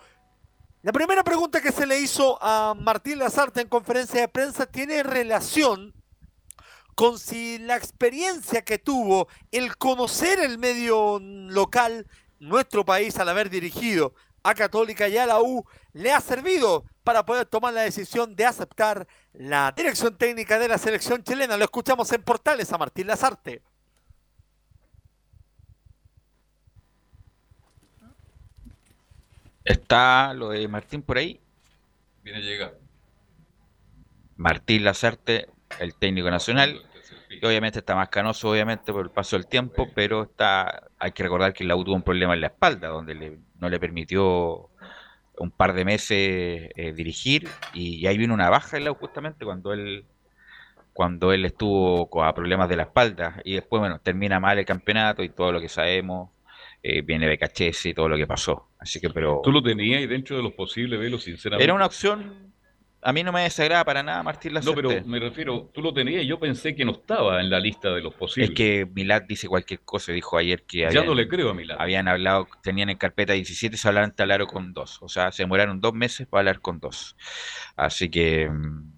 La 0.81 0.91
primera 0.91 1.23
pregunta 1.23 1.61
que 1.61 1.71
se 1.71 1.85
le 1.85 1.99
hizo 1.99 2.39
a 2.41 2.73
Martín 2.73 3.19
Lazarte 3.19 3.61
en 3.61 3.67
conferencia 3.67 4.21
de 4.21 4.27
prensa 4.29 4.65
tiene 4.65 5.03
relación 5.03 5.93
con 6.95 7.19
si 7.19 7.59
la 7.59 7.75
experiencia 7.75 8.63
que 8.63 8.79
tuvo, 8.79 9.27
el 9.51 9.77
conocer 9.77 10.39
el 10.39 10.57
medio 10.57 11.19
local, 11.21 12.07
nuestro 12.39 12.83
país 12.83 13.19
al 13.19 13.29
haber 13.29 13.51
dirigido 13.51 14.15
a 14.41 14.55
Católica 14.55 15.07
y 15.07 15.19
a 15.19 15.27
la 15.27 15.43
U, 15.43 15.63
le 15.93 16.11
ha 16.11 16.19
servido 16.19 16.83
para 17.03 17.27
poder 17.27 17.45
tomar 17.45 17.75
la 17.75 17.81
decisión 17.81 18.35
de 18.35 18.47
aceptar 18.47 19.07
la 19.33 19.71
dirección 19.77 20.17
técnica 20.17 20.57
de 20.57 20.67
la 20.67 20.79
selección 20.79 21.23
chilena. 21.23 21.57
Lo 21.57 21.65
escuchamos 21.65 22.11
en 22.11 22.23
Portales 22.23 22.73
a 22.73 22.79
Martín 22.79 23.05
Lazarte. 23.05 23.61
Está 29.69 30.33
lo 30.33 30.49
de 30.49 30.67
Martín 30.67 31.03
por 31.03 31.17
ahí. 31.19 31.39
Viene. 32.23 32.41
Martín 34.35 34.83
Lazarte, 34.83 35.47
el 35.79 35.93
técnico 35.93 36.31
nacional. 36.31 36.81
Y 37.29 37.45
obviamente 37.45 37.79
está 37.79 37.95
más 37.95 38.09
canoso, 38.09 38.49
obviamente, 38.49 38.91
por 38.91 39.05
el 39.05 39.11
paso 39.11 39.35
del 39.37 39.45
tiempo, 39.45 39.87
pero 39.93 40.23
está 40.23 40.89
hay 40.97 41.11
que 41.11 41.21
recordar 41.23 41.53
que 41.53 41.63
el 41.63 41.69
tuvo 41.69 41.93
un 41.93 42.01
problema 42.01 42.33
en 42.33 42.41
la 42.41 42.47
espalda, 42.47 42.87
donde 42.87 43.13
le- 43.13 43.39
no 43.59 43.69
le 43.69 43.79
permitió 43.79 44.69
un 45.37 45.51
par 45.51 45.73
de 45.73 45.85
meses 45.85 46.17
eh, 46.75 46.93
dirigir, 46.93 47.47
y, 47.73 47.97
y 47.97 48.07
ahí 48.07 48.17
vino 48.17 48.33
una 48.33 48.49
baja 48.49 48.77
en 48.77 48.85
la 48.85 48.93
justamente 48.93 49.45
cuando 49.45 49.71
él 49.71 50.05
cuando 50.93 51.31
él 51.31 51.45
estuvo 51.45 52.09
con 52.09 52.33
problemas 52.33 52.67
de 52.67 52.75
la 52.75 52.83
espalda, 52.83 53.39
y 53.45 53.53
después, 53.53 53.79
bueno, 53.79 53.99
termina 53.99 54.39
mal 54.39 54.57
el 54.59 54.65
campeonato 54.65 55.23
y 55.23 55.29
todo 55.29 55.51
lo 55.51 55.61
que 55.61 55.69
sabemos, 55.69 56.31
eh, 56.83 57.01
viene 57.01 57.27
BKHS 57.27 57.87
y 57.87 57.93
todo 57.93 58.07
lo 58.09 58.17
que 58.17 58.27
pasó. 58.27 58.69
Así 58.79 58.99
que, 58.99 59.09
pero... 59.09 59.41
¿Tú 59.43 59.51
lo 59.51 59.61
tenías 59.61 59.99
ahí 59.99 60.07
dentro 60.07 60.37
de 60.37 60.43
los 60.43 60.53
posibles, 60.53 60.99
Velo, 60.99 61.17
sinceramente? 61.19 61.63
Era 61.63 61.73
una 61.73 61.85
opción. 61.85 62.49
A 63.01 63.13
mí 63.13 63.23
no 63.23 63.31
me 63.31 63.43
desagrada 63.43 63.85
para 63.85 64.03
nada 64.03 64.21
Martín 64.23 64.51
No, 64.51 64.59
Lazarte. 64.59 64.81
pero 64.81 65.05
me 65.07 65.19
refiero, 65.19 65.71
tú 65.73 65.81
lo 65.81 65.93
tenías 65.93 66.21
y 66.21 66.27
yo 66.27 66.37
pensé 66.37 66.75
que 66.75 66.83
no 66.83 66.91
estaba 66.91 67.39
en 67.39 67.49
la 67.49 67.57
lista 67.57 67.89
de 67.93 68.01
los 68.01 68.13
posibles. 68.13 68.49
Es 68.49 68.55
que 68.57 68.85
Milad 68.93 69.21
dice 69.21 69.47
cualquier 69.47 69.79
cosa. 69.81 70.11
Dijo 70.11 70.37
ayer 70.37 70.63
que 70.63 70.79
Ya 70.91 71.03
no 71.05 71.13
le 71.15 71.29
creo 71.29 71.49
a 71.51 71.53
Milad. 71.53 71.77
habían 71.79 72.09
hablado, 72.09 72.45
tenían 72.61 72.89
en 72.89 72.97
carpeta 72.97 73.31
17 73.31 73.77
se 73.77 73.87
hablaron 73.87 74.13
hablaron 74.17 74.47
con 74.47 74.73
dos. 74.73 75.01
O 75.01 75.07
sea, 75.07 75.31
se 75.31 75.43
demoraron 75.43 75.79
dos 75.79 75.93
meses 75.93 76.27
para 76.27 76.39
hablar 76.41 76.59
con 76.59 76.81
dos. 76.81 77.15
Así 77.77 78.09
que. 78.09 78.49
mm, 78.49 78.91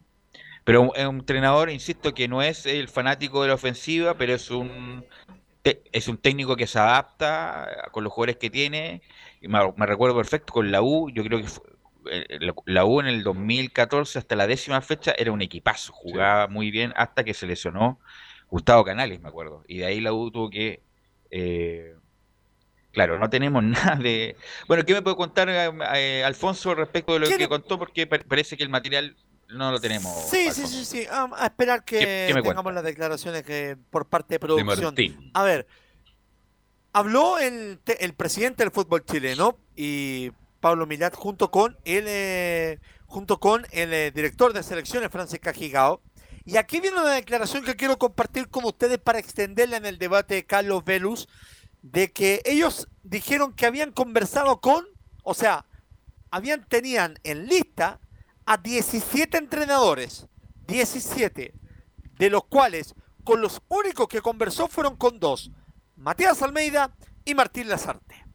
Pero 0.63 0.91
es 0.95 1.05
un 1.05 1.17
entrenador, 1.19 1.69
insisto, 1.69 2.15
que 2.15 2.27
no 2.27 2.41
es 2.41 2.65
el 2.65 2.87
fanático 2.87 3.43
de 3.43 3.49
la 3.49 3.53
ofensiva, 3.53 4.15
pero 4.15 4.33
es 4.33 4.49
un 4.49 5.05
te- 5.05 5.40
es 5.63 6.07
un 6.07 6.17
técnico 6.17 6.55
que 6.55 6.67
se 6.67 6.79
adapta 6.79 7.89
con 7.91 8.03
los 8.03 8.13
jugadores 8.13 8.37
que 8.37 8.49
tiene. 8.49 9.01
Y 9.41 9.47
me, 9.47 9.59
recuerdo 9.85 10.15
perfecto 10.17 10.53
con 10.53 10.71
la 10.71 10.81
U, 10.81 11.09
yo 11.09 11.23
creo 11.23 11.39
que 11.41 11.47
fue- 11.47 11.63
eh, 12.11 12.39
la, 12.65 12.85
U 12.85 12.99
en 12.99 13.07
el 13.07 13.23
2014 13.23 14.19
hasta 14.19 14.35
la 14.35 14.47
décima 14.47 14.81
fecha 14.81 15.13
era 15.17 15.31
un 15.31 15.41
equipazo, 15.41 15.93
jugaba 15.93 16.47
muy 16.47 16.71
bien 16.71 16.93
hasta 16.95 17.23
que 17.23 17.33
se 17.35 17.45
lesionó 17.47 17.99
Gustavo 18.49 18.83
Canales, 18.83 19.21
me 19.21 19.29
acuerdo. 19.29 19.63
Y 19.67 19.79
de 19.79 19.85
ahí 19.85 20.01
la 20.01 20.13
U 20.13 20.31
tuvo 20.31 20.49
que... 20.49 20.83
eh, 21.29 21.93
claro, 22.91 23.19
no 23.19 23.29
tenemos 23.29 23.63
nada 23.63 23.95
de... 23.95 24.35
Bueno, 24.67 24.83
¿qué 24.85 24.93
me 24.93 25.01
puede 25.01 25.15
contar 25.15 25.49
eh, 25.49 25.71
eh, 25.95 26.23
Alfonso 26.23 26.75
respecto 26.75 27.13
de 27.13 27.19
lo 27.19 27.27
que 27.27 27.47
contó? 27.47 27.77
Porque 27.77 28.07
pa- 28.07 28.19
parece 28.19 28.57
que 28.57 28.63
el 28.63 28.69
material 28.69 29.15
no 29.53 29.71
lo 29.71 29.79
tenemos. 29.79 30.29
Sí, 30.29 30.51
sí, 30.51 30.65
sí, 30.67 30.85
sí. 30.85 31.05
Ah, 31.11 31.29
a 31.35 31.45
esperar 31.47 31.83
que 31.83 31.99
¿Qué- 31.99 32.25
qué 32.29 32.33
me 32.33 32.41
tengamos 32.41 32.73
las 32.73 32.83
declaraciones 32.83 33.43
que 33.43 33.77
por 33.89 34.07
parte 34.07 34.35
de 34.35 34.39
producción. 34.39 34.85
Martín. 34.85 35.31
A 35.33 35.43
ver, 35.43 35.67
habló 36.93 37.37
el, 37.39 37.79
el 37.99 38.13
presidente 38.13 38.63
del 38.63 38.71
fútbol 38.71 39.05
chileno 39.05 39.57
y 39.75 40.31
Pablo 40.59 40.85
Milat 40.85 41.15
junto 41.15 41.51
con 41.51 41.77
el 41.85 42.05
eh, 42.07 42.79
junto 43.07 43.39
con 43.39 43.65
el 43.71 43.93
eh, 43.93 44.11
director 44.11 44.53
de 44.53 44.63
selecciones 44.63 45.09
Francis 45.11 45.39
Cajigao. 45.39 46.01
Y 46.43 46.57
aquí 46.57 46.79
viene 46.79 46.99
una 46.99 47.11
declaración 47.13 47.63
que 47.63 47.75
quiero 47.75 47.97
compartir 47.99 48.47
con 48.49 48.65
ustedes 48.65 48.97
para 48.97 49.19
extenderla 49.19 49.77
en 49.77 49.85
el 49.85 49.97
debate 49.99 50.35
de 50.35 50.45
Carlos 50.45 50.83
Velus, 50.83 51.27
de 51.83 52.11
que 52.11 52.41
ellos 52.45 52.87
dijeron 53.03 53.53
que 53.53 53.67
habían 53.67 53.91
conversado 53.91 54.59
con, 54.59 54.85
o 55.23 55.33
sea, 55.35 55.65
habían 56.31 56.65
tenían 56.67 57.19
en 57.23 57.45
lista 57.47 57.99
a 58.45 58.57
17 58.57 59.37
entrenadores, 59.37 60.27
17, 60.67 61.53
de 62.17 62.29
los 62.29 62.45
cuales 62.45 62.95
con 63.23 63.41
los 63.41 63.61
únicos 63.67 64.07
que 64.07 64.21
conversó 64.21 64.67
fueron 64.67 64.95
con 64.95 65.19
dos, 65.19 65.51
Matías 65.95 66.41
Almeida 66.41 66.95
y 67.25 67.35
Martín 67.35 67.69
Lazarte. 67.69 68.25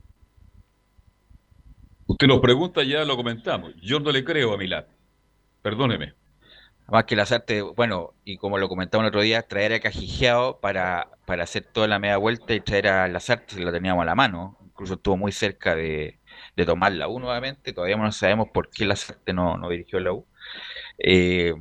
Usted 2.07 2.29
nos 2.29 2.41
pregunta, 2.41 2.85
ya 2.85 3.05
lo 3.05 3.17
comentamos. 3.17 3.75
Yo 3.83 3.99
no 3.99 4.13
le 4.13 4.25
creo 4.25 4.55
a 4.55 4.57
Milán. 4.57 4.87
Perdóneme. 5.63 6.15
Más 6.87 7.05
que 7.05 7.17
Lazarte, 7.17 7.63
bueno, 7.63 8.15
y 8.25 8.37
como 8.37 8.59
lo 8.59 8.69
comentaba 8.69 9.03
el 9.03 9.09
otro 9.09 9.23
día, 9.23 9.43
traer 9.43 9.73
a 9.73 9.81
Cajijeado 9.81 10.61
para, 10.61 11.11
para 11.25 11.43
hacer 11.43 11.65
toda 11.65 11.89
la 11.89 11.99
media 11.99 12.17
vuelta 12.17 12.55
y 12.55 12.61
traer 12.61 12.87
a 12.87 13.09
Lazarte, 13.09 13.57
si 13.57 13.61
lo 13.61 13.73
teníamos 13.73 14.03
a 14.03 14.07
la 14.07 14.15
mano. 14.15 14.57
Incluso 14.65 14.95
estuvo 14.95 15.17
muy 15.17 15.33
cerca 15.33 15.75
de, 15.75 16.21
de 16.57 16.67
tomar 16.67 16.93
la 16.93 17.09
U 17.09 17.21
nuevamente. 17.21 17.73
Todavía 17.73 17.97
no 17.97 18.11
sabemos 18.13 18.49
por 18.53 18.71
qué 18.71 18.85
Lazarte 18.87 19.33
no, 19.33 19.57
no 19.59 19.69
dirigió 19.69 20.01
la 20.01 20.13
U. 20.13 20.27
Eh, 20.99 21.55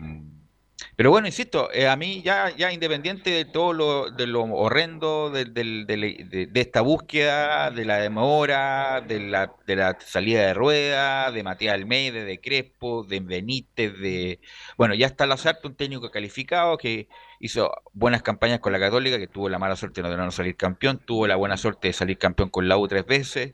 pero 0.98 1.10
bueno, 1.12 1.28
insisto, 1.28 1.72
eh, 1.74 1.88
a 1.88 1.96
mí 1.98 2.22
ya, 2.24 2.50
ya 2.56 2.72
independiente 2.72 3.30
de 3.30 3.46
todo 3.46 3.74
lo, 3.74 4.12
de 4.12 4.28
lo 4.28 4.43
horrendo 4.43 5.30
de, 5.30 5.46
del- 5.46 5.86
de- 5.88 6.48
de 6.50 6.62
esta 6.62 6.82
búsqueda, 6.82 7.72
de 7.72 7.84
la 7.86 7.98
demora, 7.98 9.02
de 9.02 9.20
la, 9.20 9.54
de 9.68 9.76
la 9.76 9.98
salida 10.00 10.41
de 10.48 10.54
rueda, 10.54 11.32
de 11.32 11.43
Matías 11.43 11.74
Almeida, 11.74 12.24
de 12.24 12.39
Crespo, 12.39 13.04
de 13.04 13.20
Benítez, 13.20 13.98
de... 14.00 14.39
Bueno, 14.78 14.93
ya 14.96 15.08
está 15.08 15.26
Lazarte, 15.26 15.68
un 15.68 15.76
técnico 15.76 16.10
calificado 16.12 16.78
que 16.78 17.08
hizo 17.39 17.72
buenas 17.93 18.22
campañas 18.22 18.60
con 18.60 18.72
la 18.72 18.80
Católica, 18.80 19.18
que 19.18 19.28
tuvo 19.28 19.50
la 19.50 19.60
mala 19.60 19.76
suerte 19.76 20.02
de 20.02 20.16
no 20.18 20.32
salir 20.32 20.56
campeón, 20.56 21.00
tuvo 21.06 21.28
la 21.28 21.36
buena 21.36 21.58
suerte 21.58 21.89
de 21.89 21.93
salir 21.93 22.18
campeón 22.18 22.50
con 22.50 22.68
la 22.70 22.78
U 22.78 22.88
tres 22.88 23.06
veces, 23.06 23.54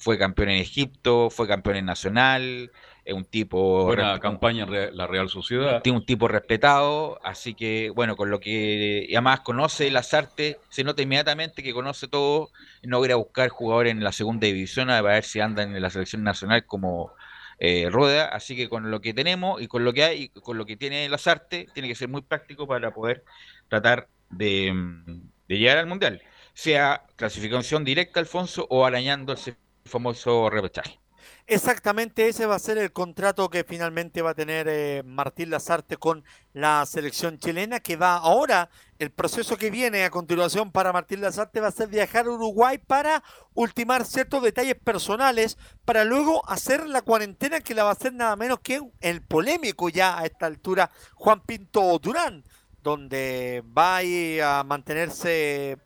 fue 0.00 0.16
campeón 0.16 0.48
en 0.48 0.56
Egipto, 0.56 1.28
fue 1.28 1.46
campeón 1.46 1.76
en 1.76 1.84
Nacional, 1.84 2.72
es 3.04 3.14
un 3.14 3.26
tipo... 3.26 3.84
Buena 3.84 4.18
campaña 4.18 4.64
en 4.64 4.96
la 4.96 5.06
Real 5.06 5.28
Sociedad. 5.28 5.82
tiene 5.82 5.98
un 5.98 6.06
tipo 6.06 6.26
respetado, 6.26 7.20
así 7.22 7.52
que 7.52 7.90
bueno, 7.94 8.16
con 8.16 8.30
lo 8.30 8.40
que 8.40 9.04
y 9.06 9.14
además 9.14 9.40
conoce 9.40 9.90
las 9.90 10.14
artes, 10.14 10.56
se 10.70 10.84
nota 10.84 11.02
inmediatamente 11.02 11.62
que 11.62 11.74
conoce 11.74 12.08
todo, 12.08 12.48
no 12.82 13.04
ir 13.04 13.12
a 13.12 13.16
buscar 13.16 13.50
jugadores 13.50 13.92
en 13.92 14.02
la 14.02 14.12
segunda 14.12 14.46
división 14.46 14.88
a 14.88 15.02
ver 15.02 15.22
si 15.22 15.40
andan 15.40 15.76
en 15.76 15.82
la 15.82 15.90
selección 15.90 16.24
nacional 16.24 16.64
como 16.64 17.12
eh, 17.58 17.90
Rueda, 17.90 18.28
así 18.28 18.56
que 18.56 18.70
con 18.70 18.90
lo 18.90 19.02
que 19.02 19.12
tenemos 19.12 19.60
y 19.60 19.68
con 19.68 19.84
lo 19.84 19.92
que 19.92 20.04
hay 20.04 20.22
y 20.22 20.28
con 20.30 20.56
lo 20.56 20.64
que 20.64 20.78
tiene 20.78 21.06
las 21.10 21.26
artes, 21.26 21.70
tiene 21.74 21.90
que 21.90 21.94
ser 21.94 22.08
muy 22.08 22.22
práctico 22.22 22.66
para 22.66 22.94
poder 22.94 23.22
tratar 23.68 24.08
de, 24.30 24.72
mm, 24.72 25.30
de 25.46 25.58
llegar 25.58 25.76
al 25.76 25.86
Mundial, 25.86 26.22
sea 26.54 27.02
clasificación 27.16 27.84
directa, 27.84 28.18
Alfonso, 28.18 28.66
o 28.70 28.86
arañando 28.86 29.34
ese 29.34 29.56
famoso 29.90 30.48
repechaje. 30.48 31.00
Exactamente 31.46 32.28
ese 32.28 32.46
va 32.46 32.54
a 32.54 32.60
ser 32.60 32.78
el 32.78 32.92
contrato 32.92 33.50
que 33.50 33.64
finalmente 33.64 34.22
va 34.22 34.30
a 34.30 34.34
tener 34.34 34.68
eh, 34.68 35.02
Martín 35.04 35.50
Lazarte 35.50 35.96
con 35.96 36.24
la 36.52 36.86
selección 36.86 37.38
chilena, 37.38 37.80
que 37.80 37.96
va 37.96 38.16
ahora, 38.16 38.70
el 38.98 39.10
proceso 39.10 39.56
que 39.56 39.70
viene 39.70 40.04
a 40.04 40.10
continuación 40.10 40.70
para 40.70 40.92
Martín 40.92 41.20
Lazarte 41.20 41.60
va 41.60 41.68
a 41.68 41.72
ser 41.72 41.88
viajar 41.88 42.26
a 42.26 42.30
Uruguay 42.30 42.78
para 42.78 43.24
ultimar 43.54 44.04
ciertos 44.04 44.42
detalles 44.42 44.76
personales, 44.76 45.58
para 45.84 46.04
luego 46.04 46.48
hacer 46.48 46.86
la 46.86 47.02
cuarentena 47.02 47.60
que 47.60 47.74
la 47.74 47.84
va 47.84 47.90
a 47.90 47.94
hacer 47.94 48.12
nada 48.12 48.36
menos 48.36 48.60
que 48.60 48.80
el 49.00 49.22
polémico 49.22 49.88
ya 49.88 50.18
a 50.18 50.26
esta 50.26 50.46
altura 50.46 50.90
Juan 51.16 51.40
Pinto 51.40 51.98
Durán, 51.98 52.44
donde 52.82 53.64
va 53.76 53.98
a 53.98 54.62
mantenerse 54.62 55.78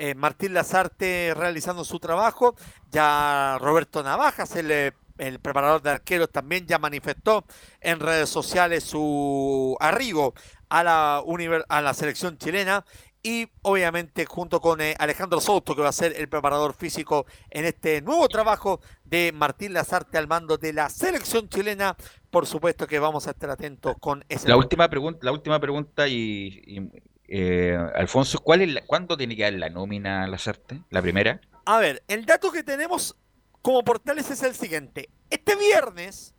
eh, 0.00 0.14
Martín 0.14 0.54
Lazarte 0.54 1.34
realizando 1.36 1.84
su 1.84 2.00
trabajo. 2.00 2.56
Ya 2.90 3.58
Roberto 3.60 4.02
Navajas, 4.02 4.56
el, 4.56 4.70
eh, 4.70 4.92
el 5.18 5.40
preparador 5.40 5.82
de 5.82 5.90
arqueros, 5.90 6.30
también 6.30 6.66
ya 6.66 6.78
manifestó 6.78 7.44
en 7.82 8.00
redes 8.00 8.30
sociales 8.30 8.82
su 8.82 9.76
arribo 9.78 10.32
a 10.70 10.82
la, 10.82 11.22
a 11.68 11.82
la 11.82 11.92
selección 11.94 12.38
chilena. 12.38 12.82
Y 13.22 13.50
obviamente 13.60 14.24
junto 14.24 14.62
con 14.62 14.80
eh, 14.80 14.96
Alejandro 14.98 15.38
Souto, 15.42 15.76
que 15.76 15.82
va 15.82 15.90
a 15.90 15.92
ser 15.92 16.14
el 16.16 16.30
preparador 16.30 16.72
físico 16.72 17.26
en 17.50 17.66
este 17.66 18.00
nuevo 18.00 18.26
trabajo 18.28 18.80
de 19.04 19.32
Martín 19.32 19.74
Lazarte 19.74 20.16
al 20.16 20.26
mando 20.26 20.56
de 20.56 20.72
la 20.72 20.88
selección 20.88 21.50
chilena. 21.50 21.94
Por 22.30 22.46
supuesto 22.46 22.86
que 22.86 22.98
vamos 22.98 23.26
a 23.26 23.32
estar 23.32 23.50
atentos 23.50 23.96
con 24.00 24.24
ese 24.30 24.48
La 24.48 24.56
última 24.56 24.88
pregunta, 24.88 25.18
la 25.20 25.32
última 25.32 25.60
pregunta 25.60 26.08
y, 26.08 26.62
y, 26.66 26.90
eh, 27.30 27.78
Alfonso, 27.94 28.40
¿cuál 28.40 28.62
es 28.62 28.68
la- 28.72 28.84
¿cuándo 28.84 29.16
tiene 29.16 29.36
que 29.36 29.44
dar 29.44 29.52
la 29.54 29.70
nómina 29.70 30.26
Lazarte? 30.26 30.82
¿La 30.90 31.00
primera? 31.00 31.40
A 31.64 31.78
ver, 31.78 32.02
el 32.08 32.26
dato 32.26 32.50
que 32.50 32.62
tenemos 32.64 33.16
como 33.62 33.84
portales 33.84 34.30
es 34.30 34.42
el 34.42 34.54
siguiente. 34.54 35.08
Este 35.30 35.54
viernes 35.54 36.34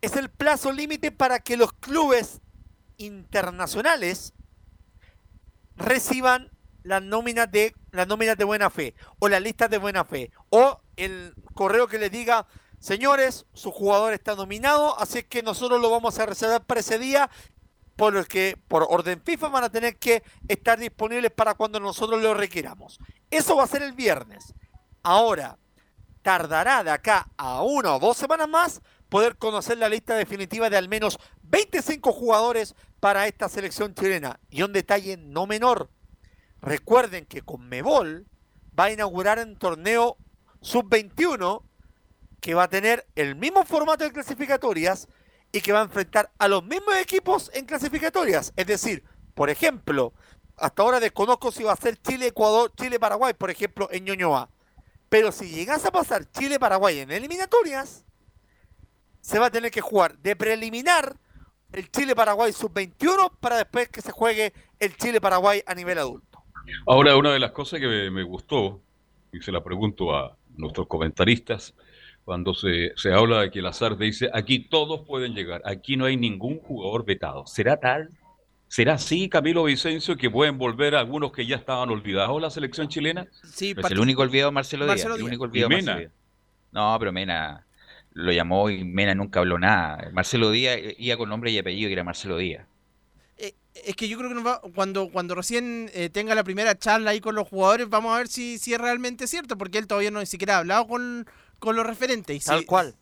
es 0.00 0.16
el 0.16 0.28
plazo 0.28 0.72
límite 0.72 1.12
para 1.12 1.38
que 1.38 1.56
los 1.56 1.72
clubes 1.72 2.40
internacionales 2.96 4.34
reciban 5.76 6.50
las 6.82 7.02
nóminas 7.02 7.50
de 7.50 7.74
las 7.90 8.06
nóminas 8.06 8.36
de 8.36 8.44
buena 8.44 8.70
fe 8.70 8.94
o 9.18 9.28
las 9.28 9.42
listas 9.42 9.68
de 9.70 9.78
buena 9.78 10.04
fe 10.04 10.30
o 10.50 10.80
el 10.96 11.34
correo 11.54 11.88
que 11.88 11.98
les 11.98 12.10
diga 12.10 12.46
señores 12.78 13.46
su 13.52 13.70
jugador 13.72 14.12
está 14.12 14.34
nominado 14.34 14.98
así 14.98 15.22
que 15.24 15.42
nosotros 15.42 15.80
lo 15.80 15.90
vamos 15.90 16.18
a 16.18 16.26
reservar 16.26 16.64
para 16.64 16.80
ese 16.80 16.98
día 16.98 17.28
por 17.96 18.12
lo 18.12 18.24
que 18.24 18.58
por 18.68 18.86
orden 18.88 19.20
FIFA 19.24 19.48
van 19.48 19.64
a 19.64 19.70
tener 19.70 19.96
que 19.96 20.22
estar 20.46 20.78
disponibles 20.78 21.32
para 21.32 21.54
cuando 21.54 21.80
nosotros 21.80 22.22
lo 22.22 22.34
requiramos 22.34 22.98
eso 23.30 23.56
va 23.56 23.64
a 23.64 23.68
ser 23.68 23.82
el 23.82 23.92
viernes 23.92 24.54
ahora 25.02 25.58
tardará 26.22 26.82
de 26.82 26.90
acá 26.90 27.28
a 27.36 27.62
una 27.62 27.94
o 27.94 27.98
dos 27.98 28.16
semanas 28.16 28.48
más 28.48 28.82
poder 29.08 29.36
conocer 29.36 29.78
la 29.78 29.88
lista 29.88 30.16
definitiva 30.16 30.68
de 30.68 30.76
al 30.76 30.88
menos 30.88 31.18
25 31.44 32.12
jugadores 32.12 32.74
para 33.00 33.26
esta 33.26 33.48
selección 33.48 33.94
chilena. 33.94 34.40
Y 34.50 34.62
un 34.62 34.72
detalle 34.72 35.16
no 35.16 35.46
menor, 35.46 35.90
recuerden 36.60 37.26
que 37.26 37.42
Conmebol 37.42 38.26
va 38.78 38.84
a 38.84 38.90
inaugurar 38.90 39.38
un 39.38 39.56
torneo 39.56 40.16
sub-21 40.60 41.62
que 42.40 42.54
va 42.54 42.64
a 42.64 42.68
tener 42.68 43.06
el 43.14 43.36
mismo 43.36 43.64
formato 43.64 44.04
de 44.04 44.12
clasificatorias 44.12 45.08
y 45.56 45.62
que 45.62 45.72
va 45.72 45.80
a 45.80 45.84
enfrentar 45.84 46.30
a 46.36 46.48
los 46.48 46.62
mismos 46.64 46.96
equipos 46.96 47.50
en 47.54 47.64
clasificatorias. 47.64 48.52
Es 48.56 48.66
decir, 48.66 49.02
por 49.34 49.48
ejemplo, 49.48 50.12
hasta 50.58 50.82
ahora 50.82 51.00
desconozco 51.00 51.50
si 51.50 51.62
va 51.62 51.72
a 51.72 51.76
ser 51.76 51.96
Chile-Ecuador, 51.96 52.74
Chile-Paraguay, 52.76 53.32
por 53.32 53.50
ejemplo, 53.50 53.88
en 53.90 54.04
Ñoñoa. 54.04 54.50
Pero 55.08 55.32
si 55.32 55.48
llegase 55.48 55.88
a 55.88 55.92
pasar 55.92 56.30
Chile-Paraguay 56.30 56.98
en 56.98 57.10
eliminatorias, 57.10 58.04
se 59.22 59.38
va 59.38 59.46
a 59.46 59.50
tener 59.50 59.70
que 59.70 59.80
jugar 59.80 60.18
de 60.18 60.36
preliminar 60.36 61.16
el 61.72 61.90
Chile-Paraguay 61.90 62.52
sub-21 62.52 63.32
para 63.40 63.56
después 63.56 63.88
que 63.88 64.02
se 64.02 64.12
juegue 64.12 64.52
el 64.78 64.94
Chile-Paraguay 64.98 65.62
a 65.66 65.74
nivel 65.74 65.96
adulto. 65.96 66.44
Ahora, 66.86 67.16
una 67.16 67.32
de 67.32 67.38
las 67.38 67.52
cosas 67.52 67.80
que 67.80 68.10
me 68.10 68.24
gustó, 68.24 68.82
y 69.32 69.40
se 69.40 69.52
la 69.52 69.64
pregunto 69.64 70.14
a 70.14 70.36
nuestros 70.58 70.86
comentaristas, 70.86 71.72
cuando 72.26 72.52
se, 72.54 72.92
se 72.96 73.12
habla 73.14 73.40
de 73.42 73.50
que 73.52 73.62
Lazarte 73.62 74.02
dice, 74.04 74.28
aquí 74.34 74.58
todos 74.58 75.06
pueden 75.06 75.32
llegar, 75.32 75.62
aquí 75.64 75.96
no 75.96 76.04
hay 76.06 76.16
ningún 76.18 76.58
jugador 76.58 77.04
vetado. 77.06 77.46
¿Será 77.46 77.78
tal? 77.78 78.10
¿Será 78.68 78.94
así, 78.94 79.28
Camilo 79.28 79.62
Vicencio, 79.64 80.16
que 80.16 80.28
pueden 80.28 80.58
volver 80.58 80.96
algunos 80.96 81.30
que 81.30 81.46
ya 81.46 81.54
estaban 81.56 81.88
olvidados 81.88 82.42
la 82.42 82.50
selección 82.50 82.88
chilena? 82.88 83.28
Sí, 83.44 83.74
Es 83.78 83.90
el 83.92 84.00
único 84.00 84.22
olvidado 84.22 84.50
Marcelo 84.50 84.84
Díaz. 84.86 84.96
Marcelo 84.96 85.14
el 85.14 85.20
Díaz. 85.20 85.28
único 85.28 85.44
olvidado 85.44 85.68
Mena. 85.70 85.82
Marcelo 85.92 85.98
Díaz. 86.00 86.12
No, 86.72 86.96
pero 86.98 87.12
Mena 87.12 87.64
lo 88.12 88.32
llamó 88.32 88.68
y 88.70 88.82
Mena 88.84 89.14
nunca 89.14 89.38
habló 89.40 89.56
nada. 89.58 90.10
Marcelo 90.12 90.50
Díaz 90.50 90.76
eh, 90.78 90.96
iba 90.98 91.16
con 91.16 91.28
nombre 91.28 91.50
y 91.52 91.58
apellido 91.58 91.88
que 91.88 91.92
era 91.94 92.04
Marcelo 92.04 92.36
Díaz. 92.38 92.66
Es 93.84 93.94
que 93.94 94.08
yo 94.08 94.16
creo 94.16 94.30
que 94.30 94.34
nos 94.34 94.46
va- 94.46 94.62
cuando, 94.74 95.10
cuando 95.10 95.34
recién 95.34 95.90
eh, 95.92 96.08
tenga 96.08 96.34
la 96.34 96.42
primera 96.42 96.78
charla 96.78 97.10
ahí 97.10 97.20
con 97.20 97.34
los 97.34 97.46
jugadores, 97.46 97.88
vamos 97.90 98.14
a 98.14 98.16
ver 98.18 98.26
si, 98.28 98.56
si 98.58 98.72
es 98.72 98.80
realmente 98.80 99.26
cierto, 99.26 99.58
porque 99.58 99.76
él 99.76 99.86
todavía 99.86 100.10
no 100.10 100.18
ni 100.18 100.24
siquiera 100.24 100.56
ha 100.56 100.58
hablado 100.60 100.86
con, 100.86 101.26
con 101.58 101.76
los 101.76 101.86
referentes. 101.86 102.36
Y 102.36 102.40
si- 102.40 102.46
Tal 102.46 102.64
cual. 102.66 102.94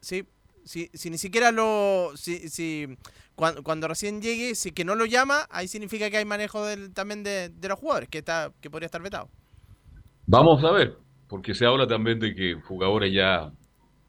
Sí, 0.00 0.24
si, 0.64 0.90
si 0.94 1.10
ni 1.10 1.18
siquiera 1.18 1.52
lo. 1.52 2.12
Si, 2.16 2.48
si, 2.48 2.96
cuando, 3.34 3.62
cuando 3.62 3.88
recién 3.88 4.20
llegue, 4.22 4.54
si 4.54 4.72
que 4.72 4.84
no 4.84 4.94
lo 4.94 5.06
llama, 5.06 5.46
ahí 5.50 5.68
significa 5.68 6.10
que 6.10 6.18
hay 6.18 6.24
manejo 6.24 6.64
del, 6.66 6.92
también 6.92 7.22
de, 7.22 7.48
de 7.50 7.68
los 7.68 7.78
jugadores, 7.78 8.08
que 8.08 8.18
está 8.18 8.52
que 8.60 8.70
podría 8.70 8.86
estar 8.86 9.02
vetado. 9.02 9.28
Vamos 10.26 10.62
a 10.64 10.70
ver, 10.72 10.96
porque 11.28 11.54
se 11.54 11.66
habla 11.66 11.86
también 11.86 12.18
de 12.18 12.34
que 12.34 12.54
jugadores 12.54 13.12
ya 13.12 13.52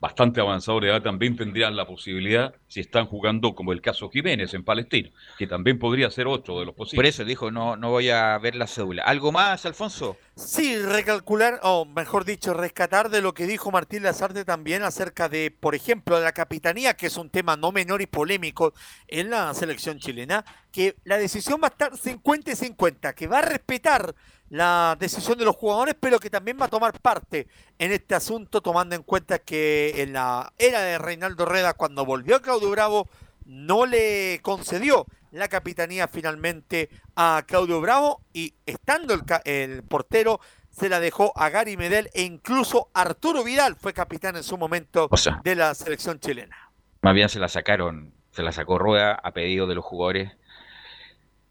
bastante 0.04 0.41
avanzados 0.41 0.82
de 0.82 0.89
edad 0.89 1.01
también 1.01 1.38
tendrían 1.38 1.78
la 1.78 1.88
posibilidad, 1.88 2.54
si 2.68 2.82
están 2.82 3.06
jugando 3.06 3.56
como 3.56 3.72
el 3.72 3.80
caso 3.80 4.10
Jiménez 4.10 4.54
en 4.54 4.66
Palestina, 4.66 5.10
que 5.38 5.47
también 5.47 5.80
podría 5.80 6.12
ser 6.12 6.28
otro 6.28 6.60
de 6.60 6.66
los 6.66 6.76
posibles. 6.76 6.97
Por 6.97 7.06
eso 7.06 7.24
dijo, 7.24 7.51
no, 7.51 7.78
no 7.78 7.89
voy 7.89 8.10
a 8.10 8.38
ver 8.38 8.56
la 8.56 8.68
cédula. 8.68 9.04
¿Algo 9.04 9.32
más, 9.32 9.66
Alfonso? 9.66 10.18
Sí, 10.36 10.78
recalcular, 10.78 11.62
o 11.64 11.86
mejor 11.86 12.26
dicho, 12.26 12.54
rescatar 12.54 13.10
de 13.10 13.22
lo 13.22 13.34
que 13.34 13.47
dijo 13.47 13.72
Martín 13.72 14.04
Lazarte 14.04 14.43
también 14.43 14.84
acerca 14.84 15.30
de, 15.30 15.56
por 15.58 15.74
ejemplo, 15.74 16.18
de 16.18 16.26
la 16.26 16.34
capitanía, 16.34 16.95
que 16.95 17.06
es 17.06 17.16
un 17.16 17.30
tema 17.30 17.56
no 17.56 17.72
menor 17.72 18.01
y 18.01 18.06
polémico 18.06 18.74
en 19.08 19.30
la 19.30 19.54
selección 19.54 19.99
chilena, 19.99 20.43
que 20.74 20.97
la 21.06 21.18
decisión 21.18 21.62
va 21.64 21.68
a 21.68 21.72
estar 21.72 21.95
50 21.95 22.51
y 22.51 22.56
50, 22.58 23.14
que 23.14 23.28
va 23.28 23.39
a 23.39 23.43
respetar 23.43 24.16
la 24.54 24.95
decisión 24.99 25.39
de 25.39 25.45
los 25.45 25.56
jugadores, 25.56 25.95
pero 25.99 26.20
que 26.20 26.30
también 26.30 26.60
va 26.62 26.66
a 26.66 26.70
tomar 26.70 26.99
parte 26.99 27.47
en 27.80 27.91
este 27.91 28.14
asunto, 28.14 28.62
tomando 28.62 28.95
en 28.95 29.01
cuenta 29.01 29.39
que 29.39 30.04
en 30.04 30.14
la 30.14 30.54
era 30.60 30.82
de 30.82 30.99
Reinaldo 30.99 31.45
Reda, 31.45 31.74
cuando 31.74 32.06
volvió 32.06 32.39
Claudio 32.39 32.70
Bravo, 32.70 33.10
no 33.45 33.88
le 33.88 34.41
concedió 34.43 35.08
la 35.32 35.47
capitanía 35.47 36.08
finalmente 36.08 36.91
a 37.16 37.43
Claudio 37.47 37.82
Bravo 37.82 38.22
y 38.32 38.54
estando 38.68 39.16
el, 39.43 39.82
portero 39.86 40.39
se 40.70 40.88
la 40.88 40.99
dejó 40.99 41.34
a 41.36 41.49
Gary 41.49 41.76
Medel 41.76 42.12
e 42.14 42.22
incluso 42.22 42.91
Arturo 42.93 43.43
Vidal 43.43 43.76
fue 43.76 43.91
capitán 43.91 44.36
en 44.36 44.43
su 44.43 44.56
momento 44.60 45.08
O 45.10 45.18
sea. 45.18 45.41
de 45.43 45.56
la 45.56 45.74
selección 45.74 46.20
chilena. 46.20 46.72
Más 47.01 47.16
bien 47.16 47.28
se 47.28 47.39
la 47.39 47.47
sacaron, 47.47 48.14
se 48.30 48.43
la 48.43 48.51
sacó 48.51 48.78
Rueda 48.78 49.14
a 49.16 49.32
pedido 49.32 49.66
de 49.66 49.74
los 49.74 49.84
jugadores. 49.84 50.32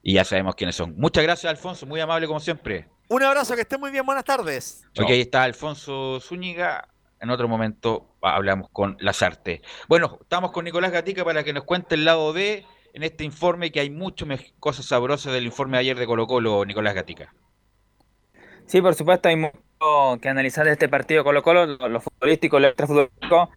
Y 0.05 0.15
ya 0.15 0.25
sabemos 0.25 0.55
quiénes 0.55 0.77
son. 0.77 0.95
Muchas 0.97 1.25
gracias, 1.25 1.51
Alfonso, 1.51 1.85
muy 1.87 2.01
amable 2.01 2.29
como 2.29 2.39
siempre. 2.39 2.92
Un 3.09 3.23
abrazo, 3.23 3.55
que 3.55 3.63
esté 3.63 3.79
muy 3.79 3.91
bien, 3.91 4.07
buenas 4.07 4.25
tardes. 4.25 4.85
Ok, 4.99 5.11
ahí 5.11 5.21
está 5.21 5.43
Alfonso 5.43 6.19
Zúñiga. 6.21 6.89
En 7.21 7.31
otro 7.31 7.47
momento 7.47 8.17
hablamos 8.21 8.69
con 8.71 8.97
Lazarte. 9.01 9.63
Bueno, 9.89 10.19
estamos 10.23 10.51
con 10.51 10.65
Nicolás 10.65 10.91
Gatica 10.91 11.25
para 11.25 11.45
que 11.45 11.53
nos 11.53 11.65
cuente 11.65 11.95
el 11.95 12.05
lado 12.05 12.33
B 12.33 12.65
en 12.95 13.03
este 13.03 13.25
informe, 13.25 13.71
que 13.71 13.81
hay 13.81 13.91
muchas 13.91 14.29
cosas 14.59 14.87
sabrosas 14.87 15.33
del 15.33 15.45
informe 15.45 15.77
de 15.77 15.81
ayer 15.83 15.99
de 15.99 16.07
Colo 16.07 16.27
Colo, 16.27 16.65
Nicolás 16.65 16.95
Gatica. 16.95 17.33
Sí, 18.67 18.81
por 18.81 18.95
supuesto, 18.95 19.29
hay 19.29 19.37
mucho 19.37 20.19
que 20.21 20.29
analizar 20.29 20.65
de 20.65 20.73
este 20.73 20.89
partido 20.89 21.25
Colo 21.25 21.43
Colo, 21.43 21.67
lo, 21.67 21.89
lo 21.89 22.01
futbolístico, 22.01 22.59
lo 22.59 22.69
extrafutbolístico. 22.69 23.51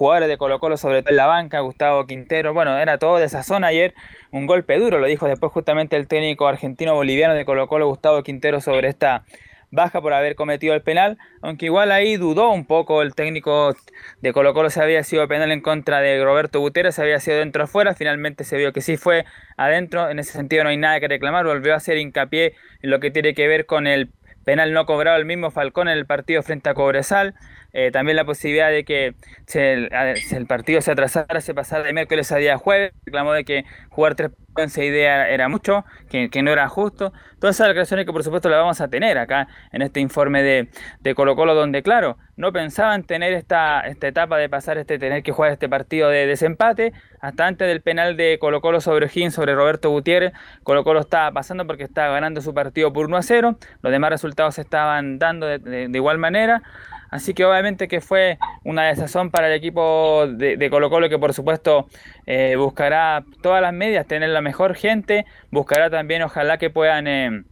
Jugadores 0.00 0.30
de 0.30 0.38
Colo 0.38 0.60
Colo, 0.60 0.78
sobre 0.78 1.02
todo 1.02 1.10
en 1.10 1.16
la 1.16 1.26
banca, 1.26 1.60
Gustavo 1.60 2.06
Quintero, 2.06 2.54
bueno, 2.54 2.78
era 2.78 2.96
todo 2.96 3.18
de 3.18 3.26
esa 3.26 3.42
zona 3.42 3.66
ayer, 3.66 3.92
un 4.30 4.46
golpe 4.46 4.78
duro, 4.78 4.98
lo 4.98 5.06
dijo 5.06 5.26
después 5.26 5.52
justamente 5.52 5.94
el 5.94 6.08
técnico 6.08 6.48
argentino-boliviano 6.48 7.34
de 7.34 7.44
Colo 7.44 7.68
Colo, 7.68 7.86
Gustavo 7.86 8.22
Quintero, 8.22 8.62
sobre 8.62 8.88
esta 8.88 9.24
baja 9.70 10.00
por 10.00 10.14
haber 10.14 10.36
cometido 10.36 10.72
el 10.72 10.80
penal, 10.80 11.18
aunque 11.42 11.66
igual 11.66 11.92
ahí 11.92 12.16
dudó 12.16 12.48
un 12.48 12.64
poco 12.64 13.02
el 13.02 13.14
técnico 13.14 13.76
de 14.22 14.32
Colo 14.32 14.54
Colo 14.54 14.70
si 14.70 14.80
había 14.80 15.04
sido 15.04 15.28
penal 15.28 15.52
en 15.52 15.60
contra 15.60 16.00
de 16.00 16.24
Roberto 16.24 16.60
Gutiérrez, 16.60 16.94
si 16.94 17.02
había 17.02 17.20
sido 17.20 17.36
dentro 17.36 17.64
o 17.64 17.66
fuera, 17.66 17.94
finalmente 17.94 18.44
se 18.44 18.56
vio 18.56 18.72
que 18.72 18.80
sí 18.80 18.96
fue 18.96 19.26
adentro, 19.58 20.08
en 20.08 20.18
ese 20.18 20.32
sentido 20.32 20.64
no 20.64 20.70
hay 20.70 20.78
nada 20.78 20.98
que 21.00 21.08
reclamar, 21.08 21.44
volvió 21.44 21.74
a 21.74 21.76
hacer 21.76 21.98
hincapié 21.98 22.54
en 22.80 22.88
lo 22.88 23.00
que 23.00 23.10
tiene 23.10 23.34
que 23.34 23.46
ver 23.46 23.66
con 23.66 23.86
el 23.86 24.10
penal 24.44 24.72
no 24.72 24.86
cobrado 24.86 25.18
el 25.18 25.26
mismo 25.26 25.50
Falcón 25.50 25.88
en 25.88 25.98
el 25.98 26.06
partido 26.06 26.42
frente 26.42 26.70
a 26.70 26.74
Cobresal, 26.74 27.34
eh, 27.72 27.90
también 27.90 28.16
la 28.16 28.24
posibilidad 28.24 28.70
de 28.70 28.84
que 28.84 29.14
si 29.46 29.58
el 29.58 30.46
partido 30.46 30.80
se 30.80 30.92
atrasara, 30.92 31.40
se 31.40 31.54
pasara 31.54 31.84
de 31.84 31.92
miércoles 31.92 32.30
a 32.32 32.36
día 32.36 32.58
jueves, 32.58 32.92
reclamó 33.04 33.32
de 33.32 33.44
que 33.44 33.64
jugar 33.90 34.14
tres 34.14 34.30
en 34.56 34.70
seis 34.70 34.92
días 34.92 35.28
era 35.28 35.48
mucho, 35.48 35.84
que, 36.08 36.28
no 36.42 36.50
era 36.50 36.68
justo. 36.68 37.12
Todas 37.38 37.56
esas 37.56 37.68
declaraciones 37.68 38.06
que 38.06 38.12
por 38.12 38.24
supuesto 38.24 38.48
las 38.48 38.58
vamos 38.58 38.80
a 38.80 38.88
tener 38.88 39.16
acá 39.18 39.48
en 39.72 39.82
este 39.82 40.00
informe 40.00 40.42
de, 40.42 40.68
de 41.00 41.14
Colo 41.14 41.36
Colo, 41.36 41.54
donde 41.54 41.82
claro, 41.82 42.18
no 42.36 42.52
pensaban 42.52 43.04
tener 43.04 43.32
esta, 43.32 43.80
esta 43.80 44.08
etapa 44.08 44.36
de 44.38 44.48
pasar 44.48 44.76
este, 44.78 44.98
tener 44.98 45.22
que 45.22 45.32
jugar 45.32 45.52
este 45.52 45.68
partido 45.68 46.08
de 46.08 46.26
desempate, 46.26 46.92
hasta 47.20 47.46
antes 47.46 47.68
del 47.68 47.80
penal 47.80 48.16
de 48.16 48.38
Colo 48.38 48.60
Colo 48.60 48.80
sobre 48.80 49.06
O'Higgins, 49.06 49.34
sobre 49.34 49.54
Roberto 49.54 49.90
Gutiérrez, 49.90 50.32
Colo 50.62 50.84
Colo 50.84 51.00
estaba 51.00 51.30
pasando 51.32 51.66
porque 51.66 51.84
estaba 51.84 52.12
ganando 52.12 52.40
su 52.40 52.52
partido 52.52 52.92
por 52.92 53.06
1 53.06 53.16
a 53.16 53.22
0, 53.22 53.58
los 53.82 53.92
demás 53.92 54.10
resultados 54.10 54.56
se 54.56 54.62
estaban 54.62 55.18
dando 55.18 55.46
de 55.46 55.90
igual 55.92 56.18
manera. 56.18 56.62
Así 57.10 57.34
que 57.34 57.44
obviamente 57.44 57.88
que 57.88 58.00
fue 58.00 58.38
una 58.64 58.84
desazón 58.84 59.30
para 59.30 59.48
el 59.48 59.54
equipo 59.54 60.26
de, 60.28 60.56
de 60.56 60.70
Colo 60.70 60.90
Colo 60.90 61.08
que 61.08 61.18
por 61.18 61.34
supuesto 61.34 61.88
eh, 62.26 62.54
buscará 62.56 63.24
todas 63.42 63.60
las 63.60 63.72
medidas, 63.72 64.06
tener 64.06 64.28
la 64.30 64.40
mejor 64.40 64.76
gente, 64.76 65.26
buscará 65.50 65.90
también 65.90 66.22
ojalá 66.22 66.58
que 66.58 66.70
puedan 66.70 67.08
eh, 67.08 67.42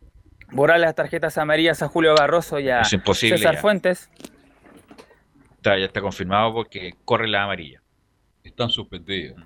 borrar 0.53 0.79
las 0.79 0.95
tarjetas 0.95 1.39
amarillas 1.39 1.83
a 1.83 1.89
Julio 1.89 2.15
Barroso 2.15 2.61
y 2.61 2.71
a 2.71 2.85
César 2.85 3.55
ya. 3.55 3.61
Fuentes. 3.61 4.11
Está, 5.57 5.77
ya 5.77 5.87
está 5.87 6.01
confirmado 6.01 6.55
porque 6.55 6.95
corre 7.05 7.27
la 7.27 7.43
amarilla. 7.43 7.83
Están 8.45 8.71
suspendidos. 8.71 9.43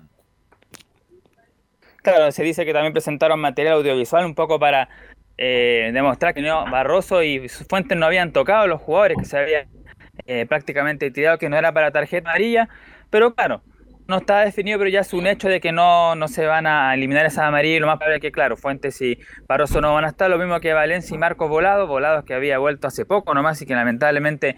Claro, 2.03 2.31
se 2.31 2.43
dice 2.43 2.65
que 2.65 2.73
también 2.73 2.93
presentaron 2.93 3.39
material 3.39 3.75
audiovisual 3.75 4.25
un 4.25 4.35
poco 4.35 4.59
para 4.59 4.89
eh, 5.37 5.89
demostrar 5.93 6.33
que 6.33 6.41
no, 6.41 6.69
Barroso 6.69 7.23
y 7.23 7.49
sus 7.49 7.65
fuentes 7.65 7.97
no 7.97 8.05
habían 8.05 8.31
tocado 8.31 8.63
a 8.63 8.67
los 8.67 8.81
jugadores, 8.81 9.17
que 9.17 9.25
se 9.25 9.37
habían 9.37 9.67
eh, 10.25 10.45
prácticamente 10.47 11.11
tirado 11.11 11.37
que 11.37 11.49
no 11.49 11.57
era 11.57 11.73
para 11.73 11.91
tarjeta 11.91 12.29
amarilla, 12.29 12.69
pero 13.09 13.33
claro, 13.35 13.63
no 14.07 14.17
está 14.17 14.41
definido, 14.41 14.77
pero 14.79 14.89
ya 14.89 14.99
es 14.99 15.13
un 15.13 15.27
hecho 15.27 15.47
de 15.47 15.61
que 15.61 15.71
no, 15.71 16.15
no 16.15 16.27
se 16.27 16.45
van 16.45 16.67
a 16.67 16.93
eliminar 16.93 17.25
esa 17.25 17.47
amarilla 17.47 17.77
y 17.77 17.79
lo 17.79 17.87
más 17.87 17.97
probable 17.97 18.17
es 18.17 18.21
que, 18.21 18.31
claro, 18.31 18.57
Fuentes 18.57 19.01
y 19.01 19.17
Barroso 19.47 19.79
no 19.81 19.93
van 19.93 20.05
a 20.05 20.09
estar, 20.09 20.29
lo 20.29 20.37
mismo 20.37 20.59
que 20.59 20.73
Valencia 20.73 21.15
y 21.15 21.17
Marcos 21.17 21.49
Volado, 21.49 21.87
Volados 21.87 22.25
que 22.25 22.33
había 22.33 22.57
vuelto 22.57 22.87
hace 22.87 23.05
poco 23.05 23.33
nomás 23.33 23.61
y 23.61 23.65
que 23.65 23.75
lamentablemente 23.75 24.57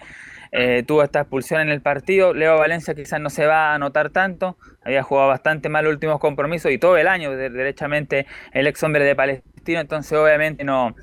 eh, 0.52 0.84
tuvo 0.88 1.04
esta 1.04 1.22
expulsión 1.22 1.62
en 1.62 1.70
el 1.70 1.82
partido. 1.82 2.34
Leo 2.34 2.58
Valencia 2.58 2.96
quizás 2.96 3.20
no 3.20 3.30
se 3.30 3.46
va 3.46 3.74
a 3.74 3.80
notar 3.80 4.10
tanto, 4.10 4.58
había 4.84 5.04
jugado 5.04 5.28
bastante 5.30 5.70
mal 5.70 5.84
los 5.86 5.94
últimos 5.94 6.20
compromisos 6.20 6.72
y 6.72 6.78
todo 6.80 6.98
el 6.98 7.08
año, 7.08 7.32
de- 7.32 7.50
derechamente, 7.50 8.26
el 8.52 8.66
ex 8.68 8.82
hombre 8.84 9.04
de 9.06 9.16
Palestino, 9.16 9.80
entonces 9.80 10.18
obviamente 10.18 10.64
no, 10.64 10.96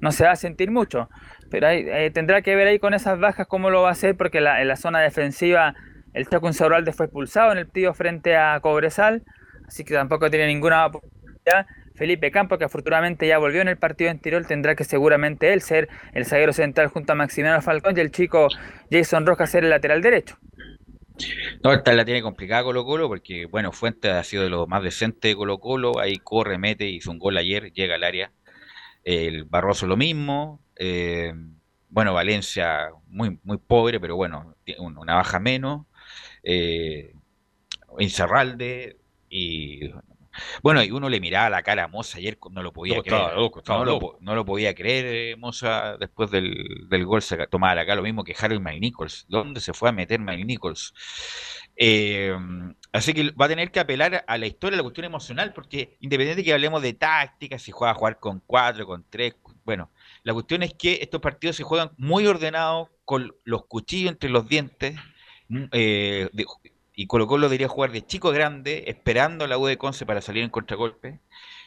no 0.00 0.12
se 0.12 0.24
va 0.24 0.32
a 0.32 0.36
sentir 0.36 0.70
mucho. 0.70 1.08
Pero 1.50 1.66
ahí, 1.68 1.84
eh, 1.88 2.10
tendrá 2.10 2.42
que 2.42 2.54
ver 2.54 2.66
ahí 2.66 2.78
con 2.78 2.94
esas 2.94 3.18
bajas 3.18 3.46
cómo 3.46 3.70
lo 3.70 3.82
va 3.82 3.88
a 3.88 3.92
hacer, 3.92 4.16
porque 4.16 4.40
la- 4.40 4.60
en 4.60 4.68
la 4.68 4.76
zona 4.76 5.00
defensiva 5.00 5.74
el 6.14 6.26
Chaco 6.28 6.46
Insaurralde 6.46 6.92
fue 6.92 7.06
expulsado 7.06 7.52
en 7.52 7.58
el 7.58 7.66
partido 7.66 7.94
frente 7.94 8.36
a 8.36 8.58
Cobresal, 8.60 9.22
así 9.66 9.84
que 9.84 9.94
tampoco 9.94 10.30
tiene 10.30 10.46
ninguna 10.46 10.86
oportunidad. 10.86 11.66
Felipe 11.94 12.30
Campos, 12.30 12.58
que 12.58 12.64
afortunadamente 12.64 13.26
ya 13.26 13.38
volvió 13.38 13.60
en 13.60 13.68
el 13.68 13.76
partido 13.76 14.10
anterior, 14.10 14.44
tendrá 14.46 14.76
que 14.76 14.84
seguramente 14.84 15.52
él 15.52 15.62
ser 15.62 15.88
el 16.14 16.26
zaguero 16.26 16.52
central 16.52 16.88
junto 16.88 17.12
a 17.12 17.16
Maximiliano 17.16 17.60
Falcón 17.60 17.96
y 17.96 18.00
el 18.00 18.12
chico 18.12 18.48
Jason 18.90 19.26
Rojas 19.26 19.50
ser 19.50 19.64
el 19.64 19.70
lateral 19.70 20.00
derecho. 20.00 20.36
No, 21.64 21.72
esta 21.72 21.92
la 21.92 22.04
tiene 22.04 22.22
complicada 22.22 22.62
Colo 22.62 22.84
Colo 22.84 23.08
porque, 23.08 23.46
bueno, 23.46 23.72
Fuentes 23.72 24.12
ha 24.12 24.22
sido 24.22 24.44
de 24.44 24.50
lo 24.50 24.68
más 24.68 24.82
decente 24.84 25.28
de 25.28 25.34
Colo 25.34 25.58
Colo, 25.58 25.98
ahí 25.98 26.18
corre, 26.18 26.58
mete, 26.58 26.86
hizo 26.86 27.10
un 27.10 27.18
gol 27.18 27.36
ayer, 27.36 27.72
llega 27.72 27.96
al 27.96 28.04
área. 28.04 28.30
El 29.02 29.44
Barroso 29.44 29.86
lo 29.88 29.96
mismo. 29.96 30.60
Eh, 30.78 31.34
bueno, 31.90 32.14
Valencia 32.14 32.90
muy, 33.08 33.38
muy 33.44 33.58
pobre, 33.58 34.00
pero 34.00 34.16
bueno, 34.16 34.54
una 34.78 35.16
baja 35.16 35.38
menos. 35.40 35.86
Eh, 36.42 37.12
Incerralde 37.98 38.98
y... 39.28 39.90
Bueno, 40.62 40.84
y 40.84 40.92
uno 40.92 41.08
le 41.08 41.18
miraba 41.18 41.50
la 41.50 41.62
cara 41.64 41.84
a 41.84 41.88
Moza 41.88 42.18
ayer, 42.18 42.38
no 42.52 42.62
lo 42.62 42.72
podía 42.72 42.98
No, 42.98 43.02
creer. 43.02 43.22
estaba 43.22 43.34
loco, 43.34 43.58
estaba 43.58 43.80
no, 43.80 43.84
lo, 43.84 43.92
loco. 43.94 44.12
po- 44.12 44.18
no 44.20 44.36
lo 44.36 44.44
podía 44.44 44.72
creer 44.74 45.36
Moza 45.36 45.96
después 45.98 46.30
del, 46.30 46.86
del 46.88 47.04
gol, 47.06 47.22
se 47.22 47.44
tomaba 47.48 47.74
la 47.74 47.84
cara 47.84 47.96
lo 47.96 48.02
mismo 48.04 48.22
que 48.22 48.36
Harry 48.40 48.60
Mike 48.60 48.78
Nichols. 48.80 49.26
¿Dónde 49.28 49.60
se 49.60 49.72
fue 49.74 49.88
a 49.88 49.92
meter 49.92 50.20
Mike 50.20 50.44
Nichols? 50.44 50.94
Eh, 51.76 52.36
así 52.92 53.14
que 53.14 53.30
va 53.32 53.46
a 53.46 53.48
tener 53.48 53.72
que 53.72 53.80
apelar 53.80 54.24
a 54.28 54.38
la 54.38 54.46
historia, 54.46 54.76
a 54.76 54.78
la 54.78 54.82
cuestión 54.84 55.06
emocional, 55.06 55.52
porque 55.52 55.96
independiente 56.00 56.42
de 56.42 56.44
que 56.44 56.52
hablemos 56.52 56.82
de 56.82 56.92
táctica, 56.94 57.58
si 57.58 57.72
juega 57.72 57.92
a 57.92 57.94
jugar 57.94 58.20
con 58.20 58.40
cuatro, 58.46 58.86
con 58.86 59.04
tres, 59.10 59.34
bueno, 59.64 59.90
la 60.28 60.34
cuestión 60.34 60.62
es 60.62 60.74
que 60.74 60.98
estos 61.00 61.22
partidos 61.22 61.56
se 61.56 61.62
juegan 61.62 61.90
muy 61.96 62.26
ordenados, 62.26 62.90
con 63.06 63.34
los 63.44 63.64
cuchillos 63.64 64.12
entre 64.12 64.28
los 64.28 64.46
dientes, 64.46 64.94
mm, 65.48 65.64
eh, 65.72 66.28
de- 66.34 66.44
y 66.94 67.06
Colo 67.06 67.26
Colo 67.26 67.46
debería 67.48 67.66
jugar 67.66 67.92
de 67.92 68.04
chico 68.04 68.30
grande, 68.30 68.84
esperando 68.88 69.46
a 69.46 69.48
la 69.48 69.56
U 69.56 69.64
de 69.64 69.78
Conce 69.78 70.04
para 70.04 70.20
salir 70.20 70.42
en 70.44 70.50
contragolpe, 70.50 71.20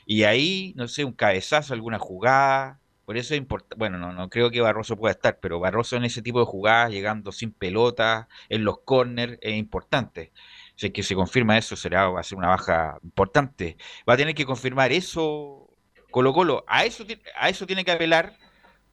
y 0.06 0.26
ahí, 0.26 0.74
no 0.76 0.88
sé, 0.88 1.04
un 1.06 1.14
cabezazo, 1.14 1.74
alguna 1.74 1.98
jugada, 1.98 2.80
por 3.06 3.18
eso 3.18 3.34
es 3.34 3.40
importante, 3.40 3.78
bueno, 3.80 3.98
no, 3.98 4.14
no 4.14 4.30
creo 4.30 4.52
que 4.52 4.62
Barroso 4.62 4.96
pueda 4.96 5.14
estar, 5.14 5.40
pero 5.42 5.60
Barroso 5.60 5.96
en 5.96 6.04
ese 6.06 6.22
tipo 6.22 6.40
de 6.40 6.46
jugadas, 6.46 6.92
llegando 6.92 7.32
sin 7.32 7.52
pelota, 7.54 8.28
en 8.48 8.64
los 8.64 8.82
corners, 8.82 9.40
es 9.42 9.56
importante. 9.58 10.32
Si 10.76 10.86
es 10.88 10.94
que 10.94 11.02
se 11.02 11.16
confirma 11.16 11.58
eso, 11.58 11.76
será, 11.76 12.10
va 12.10 12.20
a 12.20 12.24
ser 12.24 12.38
una 12.38 12.50
baja 12.50 13.00
importante. 13.04 13.76
Va 14.08 14.14
a 14.14 14.18
tener 14.18 14.36
que 14.36 14.46
confirmar 14.46 14.92
eso 14.92 15.68
Colo 16.12 16.34
Colo. 16.34 16.64
A 16.68 16.86
eso, 16.86 17.06
a 17.36 17.50
eso 17.50 17.66
tiene 17.66 17.84
que 17.86 17.92
apelar 17.92 18.36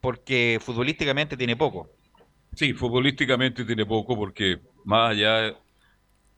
porque 0.00 0.58
futbolísticamente 0.60 1.36
tiene 1.36 1.56
poco. 1.56 1.88
Sí, 2.54 2.72
futbolísticamente 2.74 3.64
tiene 3.64 3.86
poco 3.86 4.16
porque 4.16 4.60
más 4.84 5.10
allá... 5.12 5.56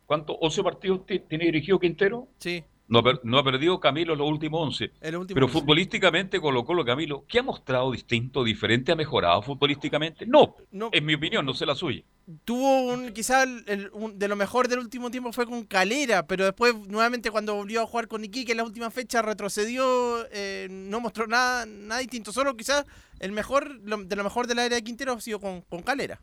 ¿Cuántos? 0.07 0.37
¿11 0.41 0.63
partidos 0.63 1.07
ti- 1.07 1.21
tiene 1.21 1.47
dirigido 1.47 1.79
Quintero? 1.79 2.29
Sí. 2.39 2.65
No 2.91 2.99
ha, 2.99 3.03
per- 3.05 3.20
no 3.22 3.38
ha 3.38 3.45
perdido 3.45 3.78
Camilo 3.78 4.16
los 4.16 4.28
últimos 4.28 4.61
11. 4.66 4.91
En 5.01 5.12
los 5.12 5.20
últimos 5.20 5.34
Pero 5.36 5.47
11. 5.47 5.59
futbolísticamente 5.61 6.41
colocó 6.41 6.74
lo 6.74 6.84
Camilo. 6.84 7.24
¿Qué 7.28 7.38
ha 7.38 7.43
mostrado 7.45 7.93
distinto, 7.93 8.43
diferente? 8.43 8.91
¿Ha 8.91 8.97
mejorado 8.97 9.41
futbolísticamente? 9.43 10.26
No, 10.26 10.57
No. 10.72 10.91
en 10.93 11.07
mi 11.07 11.14
opinión, 11.14 11.47
no 11.47 11.55
sé 11.55 11.64
la 11.66 11.76
suya. 11.76 12.03
Tuvo 12.45 12.93
un, 12.93 13.12
quizá 13.12 13.45
el- 13.45 13.62
el- 13.68 13.91
un- 13.93 14.18
de 14.18 14.26
lo 14.26 14.34
mejor 14.34 14.66
del 14.66 14.80
último 14.80 15.09
tiempo 15.09 15.32
fue 15.32 15.47
con 15.47 15.62
Calera, 15.66 16.26
pero 16.26 16.45
después 16.45 16.74
nuevamente 16.88 17.30
cuando 17.30 17.55
volvió 17.55 17.80
a 17.82 17.86
jugar 17.86 18.09
con 18.09 18.24
Iquique 18.24 18.51
en 18.53 18.59
la 18.59 18.64
última 18.64 18.91
fecha 18.91 19.22
retrocedió, 19.22 20.26
eh, 20.32 20.66
no 20.68 20.99
mostró 21.01 21.28
nada, 21.28 21.66
nada 21.66 22.01
distinto, 22.01 22.32
solo 22.32 22.57
quizás 22.57 22.84
el 23.20 23.30
mejor, 23.30 23.70
lo- 23.84 23.99
de 24.03 24.16
lo 24.16 24.24
mejor 24.24 24.49
de 24.49 24.57
la 24.57 24.66
era 24.66 24.74
de 24.74 24.82
Quintero 24.82 25.12
ha 25.12 25.20
sido 25.20 25.38
con, 25.38 25.61
con 25.62 25.82
Calera. 25.82 26.20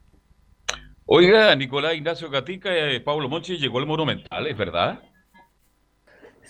Oiga, 1.06 1.56
Nicolás 1.56 1.96
Ignacio 1.96 2.30
Gatica, 2.30 2.76
eh, 2.76 3.00
Pablo 3.00 3.30
Monchi 3.30 3.58
llegó 3.58 3.80
al 3.80 3.86
Monumental, 3.86 4.46
¿es 4.46 4.58
verdad? 4.58 5.02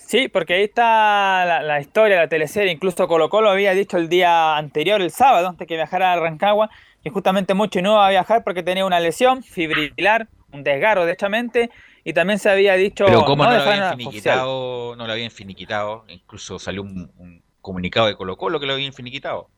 Sí, 0.07 0.29
porque 0.29 0.53
ahí 0.53 0.63
está 0.63 1.43
la, 1.45 1.61
la 1.61 1.81
historia, 1.81 2.15
la 2.15 2.29
teleserie. 2.29 2.71
Incluso 2.71 3.09
Colo 3.09 3.29
Colo 3.29 3.49
había 3.49 3.73
dicho 3.73 3.97
el 3.97 4.07
día 4.07 4.55
anterior, 4.55 5.01
el 5.01 5.11
sábado, 5.11 5.49
antes 5.49 5.67
que 5.67 5.75
viajara 5.75 6.13
a 6.13 6.15
Rancagua, 6.17 6.69
que 7.03 7.09
justamente 7.09 7.53
Mochi 7.53 7.81
no 7.81 7.91
iba 7.91 8.07
a 8.07 8.09
viajar 8.09 8.41
porque 8.45 8.63
tenía 8.63 8.85
una 8.85 9.01
lesión 9.01 9.43
fibrilar, 9.43 10.29
un 10.53 10.63
desgarro, 10.63 11.03
derechamente, 11.03 11.71
y 12.05 12.13
también 12.13 12.39
se 12.39 12.49
había 12.49 12.75
dicho... 12.75 13.05
Pero 13.05 13.25
¿cómo 13.25 13.43
no, 13.43 13.51
lo 13.51 13.61
habían 13.61 13.97
finiquitado? 13.97 14.95
No 14.95 15.07
lo 15.07 15.11
habían 15.11 15.29
finiquitado. 15.29 16.05
Incluso 16.07 16.57
salió 16.57 16.83
un, 16.83 17.11
un 17.17 17.43
comunicado 17.59 18.07
de 18.07 18.15
Colo 18.15 18.37
Colo 18.37 18.61
que 18.61 18.65
lo 18.65 18.75
habían 18.75 18.93
finiquitado. 18.93 19.49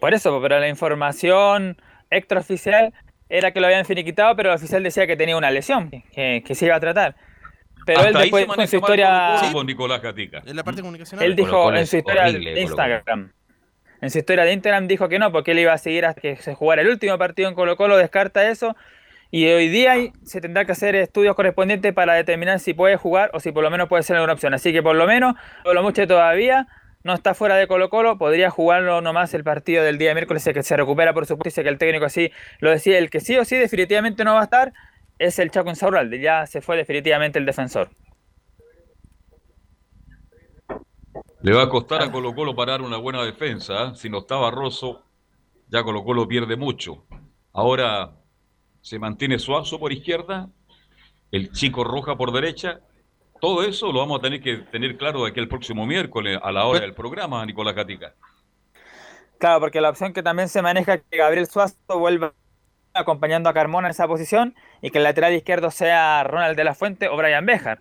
Por 0.00 0.14
eso, 0.14 0.40
pero 0.40 0.58
la 0.60 0.68
información 0.68 1.76
extraoficial 2.08 2.94
era 3.28 3.52
que 3.52 3.60
lo 3.60 3.66
habían 3.66 3.84
finiquitado, 3.84 4.34
pero 4.34 4.48
el 4.48 4.56
oficial 4.56 4.82
decía 4.82 5.06
que 5.06 5.14
tenía 5.14 5.36
una 5.36 5.50
lesión, 5.50 5.90
que, 5.90 6.42
que 6.42 6.54
se 6.54 6.64
iba 6.64 6.76
a 6.76 6.80
tratar. 6.80 7.16
Pero 7.88 8.00
Hasta 8.00 8.10
él 8.10 8.18
después 8.18 8.44
con 8.44 8.68
su 8.68 8.76
historia... 8.76 9.40
Con 9.50 9.66
Nicolás 9.66 10.02
Gatica. 10.02 10.42
En 10.44 10.56
la 10.56 10.62
parte 10.62 10.82
comunicacional. 10.82 11.24
Él 11.24 11.34
dijo 11.34 11.72
en 11.74 11.86
su 11.86 11.96
historia 11.96 12.24
horrible, 12.24 12.52
de. 12.52 12.60
Instagram. 12.60 13.32
En 14.02 14.10
su 14.10 14.18
historia 14.18 14.44
de 14.44 14.52
Instagram 14.52 14.86
dijo 14.88 15.08
que 15.08 15.18
no, 15.18 15.32
porque 15.32 15.52
él 15.52 15.60
iba 15.60 15.72
a 15.72 15.78
seguir 15.78 16.04
hasta 16.04 16.20
que 16.20 16.36
se 16.36 16.54
jugara 16.54 16.82
el 16.82 16.88
último 16.88 17.16
partido 17.16 17.48
en 17.48 17.54
Colo 17.54 17.78
Colo, 17.78 17.96
descarta 17.96 18.46
eso. 18.50 18.76
Y 19.30 19.46
hoy 19.46 19.68
día 19.68 19.94
se 20.22 20.42
tendrá 20.42 20.66
que 20.66 20.72
hacer 20.72 20.96
estudios 20.96 21.34
correspondientes 21.34 21.94
para 21.94 22.12
determinar 22.12 22.60
si 22.60 22.74
puede 22.74 22.96
jugar 22.96 23.30
o 23.32 23.40
si 23.40 23.52
por 23.52 23.64
lo 23.64 23.70
menos 23.70 23.88
puede 23.88 24.02
ser 24.02 24.16
alguna 24.16 24.34
opción. 24.34 24.52
Así 24.52 24.70
que 24.70 24.82
por 24.82 24.94
lo 24.94 25.06
menos, 25.06 25.34
por 25.64 25.74
lo 25.74 25.82
mucho 25.82 26.06
todavía, 26.06 26.66
no 27.04 27.14
está 27.14 27.32
fuera 27.32 27.56
de 27.56 27.66
Colo 27.66 27.88
Colo, 27.88 28.18
podría 28.18 28.50
jugarlo 28.50 29.00
nomás 29.00 29.32
el 29.32 29.44
partido 29.44 29.82
del 29.82 29.96
día 29.96 30.12
miércoles, 30.12 30.46
el 30.46 30.52
que 30.52 30.62
se 30.62 30.76
recupera 30.76 31.14
por 31.14 31.24
supuesto, 31.24 31.48
dice 31.48 31.62
que 31.62 31.70
el 31.70 31.78
técnico 31.78 32.04
así 32.04 32.32
lo 32.58 32.70
decía, 32.70 32.98
el 32.98 33.08
que 33.08 33.20
sí 33.20 33.38
o 33.38 33.46
sí 33.46 33.56
definitivamente 33.56 34.24
no 34.24 34.34
va 34.34 34.40
a 34.40 34.44
estar 34.44 34.74
es 35.18 35.38
el 35.38 35.50
Chaco 35.50 35.70
Insaurralde, 35.70 36.20
ya 36.20 36.46
se 36.46 36.60
fue 36.60 36.76
definitivamente 36.76 37.38
el 37.38 37.46
defensor. 37.46 37.90
Le 41.40 41.52
va 41.52 41.62
a 41.62 41.68
costar 41.68 42.02
a 42.02 42.10
Colo 42.10 42.34
Colo 42.34 42.54
parar 42.54 42.82
una 42.82 42.96
buena 42.96 43.22
defensa. 43.22 43.84
¿eh? 43.84 43.92
Si 43.94 44.10
no 44.10 44.18
está 44.18 44.36
Barroso, 44.36 45.04
ya 45.68 45.82
Colo 45.84 46.04
Colo 46.04 46.26
pierde 46.26 46.56
mucho. 46.56 47.04
Ahora 47.52 48.16
se 48.80 48.98
mantiene 48.98 49.38
Suazo 49.38 49.78
por 49.78 49.92
izquierda, 49.92 50.48
el 51.30 51.52
chico 51.52 51.84
Roja 51.84 52.16
por 52.16 52.32
derecha. 52.32 52.80
Todo 53.40 53.62
eso 53.62 53.92
lo 53.92 54.00
vamos 54.00 54.18
a 54.18 54.22
tener 54.22 54.40
que 54.40 54.58
tener 54.58 54.96
claro 54.96 55.22
de 55.22 55.30
aquí 55.30 55.38
el 55.38 55.48
próximo 55.48 55.86
miércoles 55.86 56.38
a 56.42 56.50
la 56.50 56.64
hora 56.64 56.80
del 56.80 56.94
programa, 56.94 57.44
Nicolás 57.46 57.74
Gatica. 57.74 58.14
Claro, 59.38 59.60
porque 59.60 59.80
la 59.80 59.90
opción 59.90 60.12
que 60.12 60.24
también 60.24 60.48
se 60.48 60.60
maneja 60.60 60.94
es 60.94 61.02
que 61.08 61.18
Gabriel 61.18 61.46
Suazo 61.46 61.76
vuelva 61.98 62.34
acompañando 63.00 63.48
a 63.48 63.54
Carmona 63.54 63.88
en 63.88 63.90
esa 63.92 64.06
posición 64.06 64.54
y 64.82 64.90
que 64.90 64.98
el 64.98 65.04
lateral 65.04 65.32
izquierdo 65.34 65.70
sea 65.70 66.22
Ronald 66.24 66.56
de 66.56 66.64
la 66.64 66.74
Fuente 66.74 67.08
o 67.08 67.16
Brian 67.16 67.46
Bejar. 67.46 67.78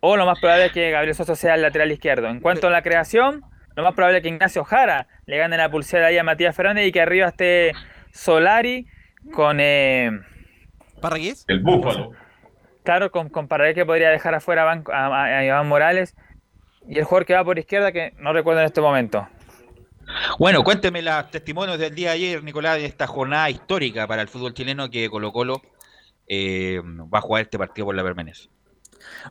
O 0.00 0.16
lo 0.16 0.24
más 0.26 0.40
probable 0.40 0.66
es 0.66 0.72
que 0.72 0.90
Gabriel 0.90 1.14
Suazo 1.14 1.34
sea 1.36 1.54
el 1.54 1.62
lateral 1.62 1.92
izquierdo. 1.92 2.28
En 2.28 2.40
cuanto 2.40 2.68
a 2.68 2.70
la 2.70 2.82
creación, 2.82 3.42
lo 3.76 3.82
más 3.82 3.94
probable 3.94 4.18
es 4.18 4.22
que 4.22 4.28
Ignacio 4.30 4.64
Jara 4.64 5.06
le 5.26 5.36
gane 5.36 5.56
la 5.56 5.70
pulsera 5.70 6.06
ahí 6.06 6.18
a 6.18 6.24
Matías 6.24 6.56
Fernández 6.56 6.86
y 6.86 6.92
que 6.92 7.00
arriba 7.02 7.28
esté 7.28 7.72
Solari 8.12 8.86
con... 9.32 9.58
Eh, 9.60 10.10
¿Parragués? 11.00 11.44
El 11.48 11.60
Búfalo. 11.60 12.12
Claro, 12.84 13.10
con, 13.10 13.28
con 13.28 13.46
Paraguay 13.46 13.74
que 13.74 13.84
podría 13.86 14.10
dejar 14.10 14.34
afuera 14.34 14.62
a, 14.62 14.64
Banco- 14.64 14.92
a- 14.92 15.06
a- 15.06 15.24
a 15.38 15.44
Iván 15.44 15.68
Morales. 15.68 16.16
Y 16.88 16.98
el 16.98 17.04
jugador 17.04 17.26
que 17.26 17.34
va 17.34 17.44
por 17.44 17.58
izquierda, 17.58 17.92
que 17.92 18.12
no 18.18 18.32
recuerdo 18.32 18.60
en 18.60 18.66
este 18.66 18.80
momento. 18.80 19.28
Bueno, 20.38 20.62
cuénteme 20.62 21.02
los 21.02 21.30
testimonios 21.30 21.78
del 21.78 21.94
día 21.94 22.10
de 22.10 22.14
ayer, 22.14 22.44
Nicolás, 22.44 22.78
de 22.78 22.86
esta 22.86 23.06
jornada 23.06 23.50
histórica 23.50 24.06
para 24.06 24.22
el 24.22 24.28
fútbol 24.28 24.54
chileno 24.54 24.90
que 24.90 25.08
Colo 25.08 25.32
Colo 25.32 25.60
eh, 26.28 26.80
va 26.82 27.18
a 27.18 27.22
jugar 27.22 27.42
este 27.42 27.58
partido 27.58 27.86
por 27.86 27.94
la 27.94 28.02
permanencia. 28.02 28.50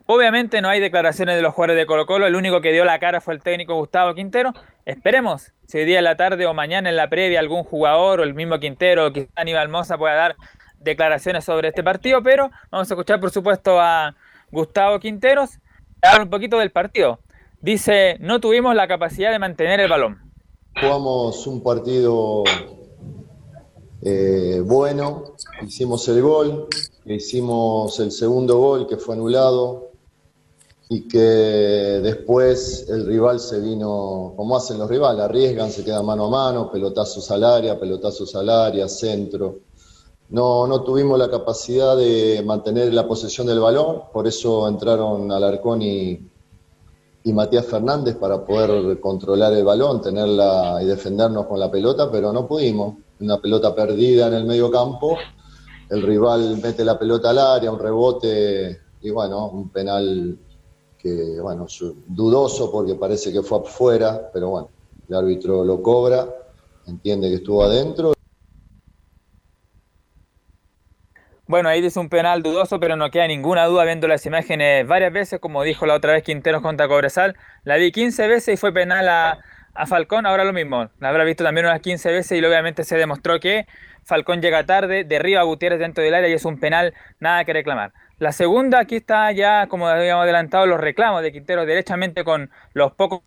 Obviamente 0.05 0.61
no 0.61 0.69
hay 0.69 0.79
declaraciones 0.79 1.35
de 1.35 1.41
los 1.41 1.53
jugadores 1.53 1.77
de 1.77 1.85
Colo 1.85 2.05
Colo, 2.05 2.27
el 2.27 2.35
único 2.35 2.61
que 2.61 2.71
dio 2.71 2.85
la 2.85 2.99
cara 2.99 3.21
fue 3.21 3.33
el 3.33 3.41
técnico 3.41 3.75
Gustavo 3.75 4.13
Quintero. 4.13 4.53
Esperemos 4.85 5.53
si 5.67 5.77
hoy 5.77 5.85
día 5.85 5.99
en 5.99 6.03
la 6.05 6.17
tarde 6.17 6.45
o 6.45 6.53
mañana 6.53 6.89
en 6.89 6.95
la 6.95 7.09
previa 7.09 7.39
algún 7.39 7.63
jugador 7.63 8.19
o 8.19 8.23
el 8.23 8.33
mismo 8.33 8.59
Quintero 8.59 9.07
o 9.07 9.13
quizá 9.13 9.29
Aníbal 9.35 9.69
Moza 9.69 9.97
pueda 9.97 10.15
dar 10.15 10.35
declaraciones 10.79 11.45
sobre 11.45 11.69
este 11.69 11.83
partido, 11.83 12.23
pero 12.23 12.49
vamos 12.71 12.89
a 12.89 12.93
escuchar 12.93 13.19
por 13.19 13.31
supuesto 13.31 13.79
a 13.79 14.15
Gustavo 14.49 14.99
Quinteros 14.99 15.59
hablar 16.01 16.23
un 16.23 16.29
poquito 16.29 16.57
del 16.57 16.71
partido. 16.71 17.19
Dice, 17.61 18.17
no 18.19 18.39
tuvimos 18.39 18.73
la 18.73 18.87
capacidad 18.87 19.31
de 19.31 19.39
mantener 19.39 19.79
el 19.81 19.89
balón. 19.89 20.28
Jugamos 20.81 21.45
un 21.47 21.61
partido 21.61 22.43
eh, 24.01 24.61
bueno, 24.65 25.35
hicimos 25.61 26.07
el 26.07 26.21
gol, 26.21 26.67
hicimos 27.05 27.99
el 27.99 28.13
segundo 28.13 28.57
gol 28.57 28.87
que 28.87 28.95
fue 28.95 29.15
anulado 29.15 29.89
y 30.87 31.05
que 31.05 31.19
después 31.19 32.87
el 32.87 33.05
rival 33.05 33.41
se 33.41 33.59
vino, 33.59 34.33
como 34.37 34.55
hacen 34.55 34.77
los 34.77 34.89
rivales, 34.89 35.21
arriesgan, 35.21 35.69
se 35.69 35.83
quedan 35.83 36.05
mano 36.05 36.27
a 36.27 36.29
mano, 36.29 36.71
pelotazos 36.71 37.29
al 37.29 37.43
área, 37.43 37.77
pelotazos 37.77 38.33
al 38.35 38.49
área, 38.49 38.87
centro. 38.87 39.59
No, 40.29 40.65
no 40.65 40.83
tuvimos 40.83 41.19
la 41.19 41.29
capacidad 41.29 41.97
de 41.97 42.41
mantener 42.45 42.93
la 42.93 43.05
posesión 43.05 43.47
del 43.47 43.59
balón, 43.59 44.03
por 44.13 44.27
eso 44.27 44.67
entraron 44.67 45.29
Alarcón 45.29 45.81
y, 45.81 46.19
y 47.29 47.33
Matías 47.33 47.67
Fernández 47.67 48.15
para 48.15 48.43
poder 48.43 48.99
controlar 48.99 49.53
el 49.53 49.63
balón, 49.63 50.01
tenerla 50.01 50.79
y 50.81 50.85
defendernos 50.85 51.45
con 51.45 51.59
la 51.59 51.69
pelota, 51.69 52.11
pero 52.11 52.33
no 52.33 52.47
pudimos. 52.47 52.95
Una 53.19 53.37
pelota 53.37 53.75
perdida 53.75 54.27
en 54.27 54.33
el 54.33 54.45
medio 54.45 54.71
campo, 54.71 55.15
el 55.89 56.01
rival 56.01 56.59
mete 56.61 56.83
la 56.83 56.97
pelota 56.97 57.29
al 57.29 57.37
área, 57.37 57.71
un 57.71 57.77
rebote 57.77 58.79
y 59.01 59.11
bueno, 59.11 59.47
un 59.49 59.69
penal 59.69 60.39
que, 60.97 61.39
bueno, 61.39 61.67
dudoso 62.07 62.71
porque 62.71 62.95
parece 62.95 63.31
que 63.31 63.43
fue 63.43 63.59
afuera, 63.59 64.31
pero 64.33 64.49
bueno, 64.49 64.69
el 65.07 65.15
árbitro 65.15 65.63
lo 65.63 65.83
cobra, 65.83 66.27
entiende 66.87 67.29
que 67.29 67.35
estuvo 67.35 67.63
adentro. 67.63 68.13
Bueno, 71.49 71.67
ahí 71.67 71.81
dice 71.81 71.99
un 71.99 72.09
penal 72.09 72.43
dudoso, 72.43 72.79
pero 72.79 72.95
no 72.95 73.09
queda 73.09 73.25
ninguna 73.25 73.65
duda 73.65 73.83
viendo 73.83 74.07
las 74.07 74.23
imágenes 74.27 74.85
varias 74.85 75.11
veces, 75.11 75.39
como 75.39 75.63
dijo 75.63 75.87
la 75.87 75.95
otra 75.95 76.13
vez 76.13 76.21
Quinteros 76.21 76.61
contra 76.61 76.87
Cobresal. 76.87 77.35
La 77.63 77.77
vi 77.77 77.91
15 77.91 78.27
veces 78.27 78.53
y 78.53 78.57
fue 78.57 78.71
penal 78.71 79.09
a, 79.09 79.39
a 79.73 79.87
Falcón, 79.87 80.27
ahora 80.27 80.43
lo 80.43 80.53
mismo. 80.53 80.91
La 80.99 81.09
habrá 81.09 81.23
visto 81.23 81.43
también 81.43 81.65
unas 81.65 81.81
15 81.81 82.11
veces 82.11 82.39
y 82.39 82.45
obviamente 82.45 82.83
se 82.83 82.97
demostró 82.97 83.39
que 83.39 83.65
Falcón 84.03 84.43
llega 84.43 84.67
tarde, 84.67 85.05
derriba 85.05 85.41
a 85.41 85.43
Gutiérrez 85.43 85.79
dentro 85.79 86.03
del 86.03 86.13
área 86.13 86.29
y 86.29 86.33
es 86.33 86.45
un 86.45 86.59
penal, 86.59 86.93
nada 87.19 87.43
que 87.45 87.53
reclamar. 87.53 87.93
La 88.19 88.31
segunda, 88.31 88.81
aquí 88.81 88.97
está 88.97 89.31
ya, 89.31 89.65
como 89.65 89.87
habíamos 89.87 90.25
adelantado, 90.25 90.67
los 90.67 90.79
reclamos 90.79 91.23
de 91.23 91.31
Quinteros 91.31 91.65
derechamente 91.65 92.23
con 92.23 92.51
los 92.73 92.91
pocos 92.91 93.21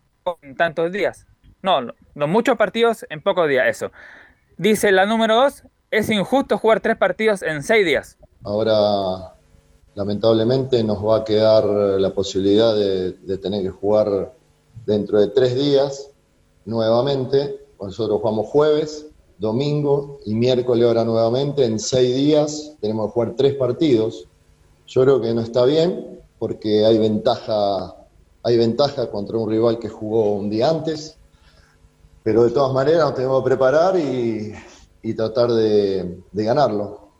tantos 0.55 0.93
días. 0.93 1.27
No, 1.61 1.81
los 1.81 2.29
muchos 2.29 2.55
partidos 2.55 3.05
en 3.09 3.19
pocos 3.19 3.49
días, 3.49 3.67
eso. 3.67 3.91
Dice 4.55 4.93
la 4.93 5.05
número 5.05 5.35
2, 5.35 5.65
es 5.93 6.09
injusto 6.09 6.57
jugar 6.57 6.79
tres 6.79 6.97
partidos 6.97 7.43
en 7.43 7.61
seis 7.61 7.85
días. 7.85 8.17
Ahora, 8.43 9.35
lamentablemente, 9.93 10.83
nos 10.83 10.97
va 11.05 11.17
a 11.17 11.23
quedar 11.23 11.63
la 11.65 12.11
posibilidad 12.11 12.75
de, 12.75 13.37
tener 13.37 13.61
que 13.61 13.69
jugar 13.69 14.33
dentro 14.87 15.19
de 15.19 15.27
tres 15.27 15.53
días 15.53 16.09
nuevamente. 16.65 17.59
Nosotros 17.79 18.19
jugamos 18.21 18.47
jueves, 18.47 19.05
domingo 19.37 20.17
y 20.25 20.33
miércoles 20.33 20.83
ahora 20.87 21.05
nuevamente. 21.05 21.63
En 21.63 21.79
seis 21.79 22.15
días 22.15 22.75
tenemos 22.81 23.07
que 23.07 23.13
jugar 23.13 23.33
tres 23.37 23.53
partidos. 23.53 24.27
Yo 24.87 25.03
creo 25.03 25.21
que 25.21 25.31
no 25.31 25.41
está 25.41 25.63
bien 25.65 26.19
porque 26.39 26.85
hay 26.87 26.97
ventaja, 26.97 27.95
hay 28.41 28.57
ventaja 28.57 29.11
contra 29.11 29.37
un 29.37 29.47
rival 29.47 29.77
que 29.77 29.89
jugó 29.89 30.33
un 30.33 30.49
día 30.49 30.71
antes. 30.71 31.19
Pero 32.23 32.45
de 32.45 32.49
todas 32.49 32.73
maneras 32.73 33.01
nos 33.01 33.13
tenemos 33.13 33.43
que 33.43 33.49
preparar 33.49 33.99
y, 33.99 34.53
y 35.03 35.13
tratar 35.15 35.51
de, 35.51 36.23
de 36.31 36.43
ganarlo. 36.43 37.11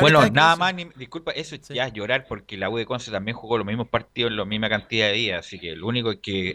Bueno, 0.00 0.26
nada 0.26 0.56
más, 0.56 0.74
ni- 0.74 0.86
disculpa, 0.96 1.30
eso 1.32 1.54
es 1.54 1.68
ya 1.68 1.86
es 1.86 1.92
llorar 1.92 2.26
porque 2.28 2.56
la 2.56 2.68
U 2.70 2.76
de 2.76 2.86
Conce 2.86 3.10
también 3.10 3.36
jugó 3.36 3.58
los 3.58 3.66
mismos 3.66 3.88
partidos 3.88 4.30
en 4.30 4.36
la 4.36 4.44
misma 4.44 4.68
cantidad 4.68 5.06
de 5.08 5.12
días, 5.14 5.46
así 5.46 5.58
que 5.58 5.76
lo 5.76 5.86
único 5.86 6.10
es 6.10 6.18
que 6.20 6.54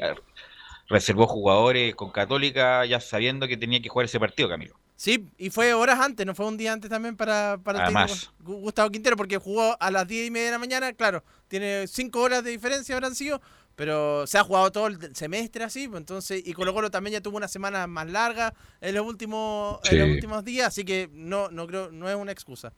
reservó 0.90 1.28
jugadores 1.28 1.96
con 1.96 2.12
Católica 2.12 2.86
ya 2.86 3.00
sabiendo 3.00 3.48
que 3.48 3.58
tenía 3.58 3.82
que 3.82 3.90
jugar 3.90 4.06
ese 4.06 4.20
partido, 4.20 4.50
Camilo. 4.50 4.76
Sí, 4.96 5.28
y 5.40 5.50
fue 5.50 5.74
horas 5.74 6.00
antes, 6.00 6.28
no 6.28 6.36
fue 6.36 6.46
un 6.46 6.58
día 6.58 6.74
antes 6.74 6.90
también 6.90 7.18
para, 7.18 7.60
para 7.64 7.80
el 7.80 7.86
Además. 7.86 8.32
Gustavo 8.40 8.92
Quintero, 8.92 9.18
porque 9.18 9.38
jugó 9.40 9.76
a 9.80 9.90
las 9.90 10.08
10 10.08 10.28
y 10.28 10.32
media 10.32 10.48
de 10.48 10.52
la 10.52 10.60
mañana, 10.60 10.94
claro, 10.94 11.24
tiene 11.48 11.88
5 11.88 12.22
horas 12.22 12.44
de 12.44 12.52
diferencia 12.52 12.94
habrán 12.96 13.16
sido, 13.16 13.42
pero 13.82 14.28
se 14.28 14.38
ha 14.38 14.44
jugado 14.44 14.72
todo 14.72 14.86
el 14.86 15.16
semestre 15.16 15.64
así, 15.64 15.88
pues 15.88 16.02
entonces, 16.02 16.44
y 16.46 16.54
Colo 16.54 16.72
Colo 16.72 16.92
también 16.92 17.14
ya 17.14 17.22
tuvo 17.22 17.38
una 17.38 17.48
semana 17.48 17.88
más 17.88 18.08
larga 18.12 18.54
en 18.80 18.94
los 18.94 19.04
últimos, 19.04 19.80
en 19.90 19.98
los 19.98 20.08
últimos 20.10 20.46
días, 20.46 20.68
así 20.68 20.86
que 20.86 21.10
no, 21.12 21.50
no 21.50 21.66
creo, 21.66 21.92
no 21.92 22.08
es 22.08 22.16
una 22.16 22.32
excusa. 22.32 22.74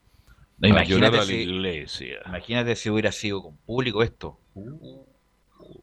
No, 0.59 0.69
imagínate, 0.69 1.21
si, 1.23 1.35
iglesia. 1.41 2.21
imagínate 2.25 2.77
si 2.77 2.89
hubiera 2.89 3.11
sido 3.11 3.43
con 3.43 3.57
público 3.57 4.01
esto. 4.01 4.39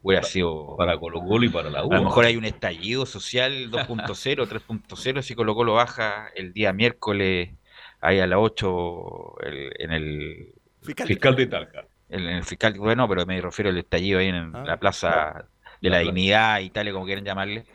Hubiera 0.01 0.23
sido. 0.23 0.75
Para 0.75 0.97
Colo 0.97 1.21
Colo 1.21 1.45
y 1.45 1.49
para 1.49 1.69
la 1.69 1.85
U. 1.85 1.93
A 1.93 1.97
lo 1.97 2.05
mejor 2.05 2.25
hay 2.25 2.35
un 2.35 2.45
estallido 2.45 3.05
social 3.05 3.69
2.0, 3.69 4.47
3.0 4.47 5.21
si 5.21 5.35
Colo 5.35 5.53
Colo 5.53 5.73
baja 5.75 6.29
el 6.35 6.51
día 6.51 6.73
miércoles 6.73 7.51
ahí 7.99 8.19
a 8.19 8.25
las 8.25 8.39
8 8.41 9.39
el- 9.43 9.71
en 9.77 9.91
el 9.91 10.53
Fiscal, 10.81 11.05
Fiscal 11.05 11.35
de 11.35 11.45
Talca. 11.45 11.85
En 12.11 12.27
el 12.27 12.43
fiscal, 12.43 12.73
bueno, 12.77 13.07
pero 13.07 13.25
me 13.25 13.39
refiero 13.41 13.69
al 13.69 13.77
estallido 13.77 14.19
ahí 14.19 14.27
en 14.27 14.55
Ah, 14.55 14.63
la 14.65 14.79
plaza 14.79 15.45
de 15.81 15.89
la 15.89 15.99
dignidad 15.99 16.59
y 16.59 16.69
tal, 16.69 16.91
como 16.91 17.05
quieran 17.05 17.25
llamarle. 17.25 17.65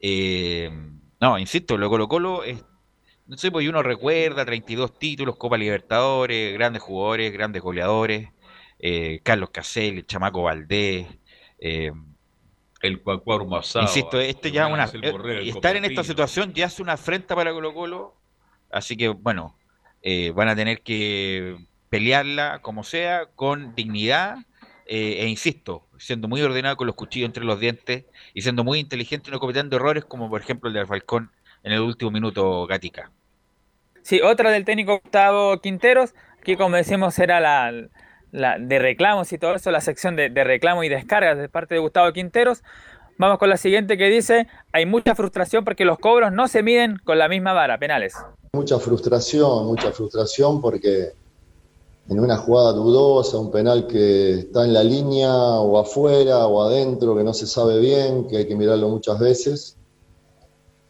Eh, 0.00 0.70
no, 1.20 1.38
insisto, 1.38 1.76
lo 1.78 1.88
Colo 1.88 2.08
Colo 2.08 2.44
es, 2.44 2.64
no 3.26 3.36
sé, 3.36 3.50
pues 3.50 3.68
uno 3.68 3.82
recuerda 3.82 4.44
32 4.44 4.98
títulos, 4.98 5.36
Copa 5.36 5.56
Libertadores, 5.56 6.52
grandes 6.54 6.82
jugadores, 6.82 7.32
grandes 7.32 7.62
goleadores, 7.62 8.30
eh, 8.78 9.20
Carlos 9.22 9.50
Caselli, 9.50 10.02
Chamaco 10.02 10.42
Valdés, 10.42 11.06
eh, 11.58 11.92
el 12.80 13.02
Cuacuaro 13.02 13.44
Masao. 13.46 13.82
Insisto, 13.82 14.20
este 14.20 14.50
ya 14.50 14.66
una, 14.66 14.84
el 14.84 15.04
eh, 15.04 15.48
estar 15.48 15.76
en 15.76 15.84
esta 15.84 16.04
situación 16.04 16.52
ya 16.52 16.66
es 16.66 16.78
una 16.80 16.92
afrenta 16.94 17.34
para 17.34 17.52
Colo 17.52 17.74
Colo, 17.74 18.16
así 18.70 18.96
que 18.96 19.08
bueno, 19.08 19.58
eh, 20.02 20.30
van 20.30 20.48
a 20.48 20.56
tener 20.56 20.82
que 20.82 21.56
pelearla 21.90 22.60
como 22.62 22.84
sea, 22.84 23.26
con 23.34 23.74
dignidad, 23.74 24.38
eh, 24.86 25.18
e 25.20 25.28
insisto, 25.28 25.86
siendo 25.98 26.28
muy 26.28 26.40
ordenado 26.42 26.76
con 26.76 26.86
los 26.86 26.96
cuchillos 26.96 27.26
entre 27.26 27.44
los 27.44 27.60
dientes 27.60 28.04
y 28.32 28.42
siendo 28.42 28.64
muy 28.64 28.78
inteligente 28.78 29.28
y 29.28 29.32
no 29.32 29.38
cometiendo 29.40 29.76
errores 29.76 30.04
como 30.04 30.30
por 30.30 30.40
ejemplo 30.40 30.68
el 30.68 30.74
del 30.74 30.86
Falcón 30.86 31.30
en 31.62 31.72
el 31.72 31.80
último 31.80 32.10
minuto 32.10 32.66
Gatica. 32.66 33.10
Sí, 34.02 34.20
otra 34.22 34.50
del 34.50 34.64
técnico 34.64 35.00
Gustavo 35.02 35.60
Quinteros, 35.60 36.14
que 36.42 36.56
como 36.56 36.76
decimos 36.76 37.18
era 37.18 37.40
la, 37.40 37.72
la 38.32 38.58
de 38.58 38.78
reclamos 38.78 39.32
y 39.32 39.38
todo 39.38 39.54
eso, 39.54 39.70
la 39.70 39.82
sección 39.82 40.16
de, 40.16 40.30
de 40.30 40.44
reclamos 40.44 40.84
y 40.86 40.88
descargas 40.88 41.36
de 41.36 41.48
parte 41.48 41.74
de 41.74 41.80
Gustavo 41.80 42.10
Quinteros. 42.12 42.62
Vamos 43.18 43.38
con 43.38 43.50
la 43.50 43.56
siguiente 43.56 43.98
que 43.98 44.08
dice, 44.08 44.46
hay 44.72 44.86
mucha 44.86 45.14
frustración 45.14 45.64
porque 45.64 45.84
los 45.84 45.98
cobros 45.98 46.32
no 46.32 46.48
se 46.48 46.62
miden 46.62 46.98
con 47.04 47.18
la 47.18 47.28
misma 47.28 47.52
vara, 47.52 47.76
penales. 47.76 48.14
Mucha 48.52 48.78
frustración, 48.78 49.66
mucha 49.66 49.90
frustración 49.90 50.62
porque 50.62 51.10
en 52.08 52.20
una 52.20 52.38
jugada 52.38 52.72
dudosa, 52.72 53.38
un 53.38 53.50
penal 53.50 53.86
que 53.86 54.38
está 54.40 54.64
en 54.64 54.72
la 54.72 54.82
línea 54.82 55.32
o 55.34 55.78
afuera 55.78 56.46
o 56.46 56.62
adentro, 56.62 57.14
que 57.14 57.22
no 57.22 57.34
se 57.34 57.46
sabe 57.46 57.78
bien, 57.78 58.26
que 58.26 58.38
hay 58.38 58.46
que 58.46 58.56
mirarlo 58.56 58.88
muchas 58.88 59.18
veces, 59.18 59.76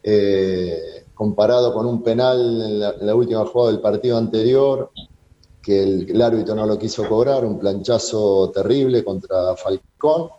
eh, 0.01 1.05
comparado 1.13 1.73
con 1.73 1.85
un 1.85 2.01
penal 2.01 2.39
en 2.39 3.05
la, 3.05 3.15
última 3.15 3.45
jugada 3.45 3.71
del 3.71 3.81
partido 3.81 4.17
anterior, 4.17 4.91
que 5.61 5.83
el, 5.83 6.09
el 6.09 6.21
árbitro 6.21 6.55
no 6.55 6.65
lo 6.65 6.79
quiso 6.79 7.07
cobrar, 7.07 7.43
un 7.43 7.59
planchazo 7.59 8.49
terrible 8.51 9.03
contra 9.03 9.57
Falcón. 9.57 10.29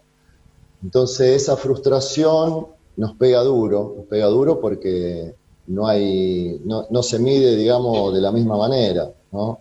Entonces 0.83 1.43
esa 1.43 1.59
frustración 1.59 2.69
nos 2.97 3.17
pega 3.17 3.43
duro, 3.43 3.97
nos 3.99 4.07
pega 4.07 4.27
duro 4.29 4.59
porque 4.59 5.35
no 5.67 5.87
hay, 5.87 6.59
no, 6.65 6.87
no 6.89 7.03
se 7.03 7.19
mide, 7.19 7.55
digamos, 7.55 8.15
de 8.15 8.21
la 8.23 8.33
misma 8.33 8.57
manera, 8.57 9.13
¿no? 9.31 9.61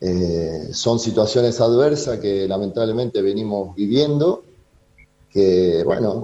Eh, 0.00 0.68
son 0.72 1.00
situaciones 1.00 1.60
adversas 1.60 2.18
que 2.20 2.46
lamentablemente 2.46 3.20
venimos 3.20 3.74
viviendo, 3.74 4.44
que 5.30 5.82
bueno, 5.84 6.22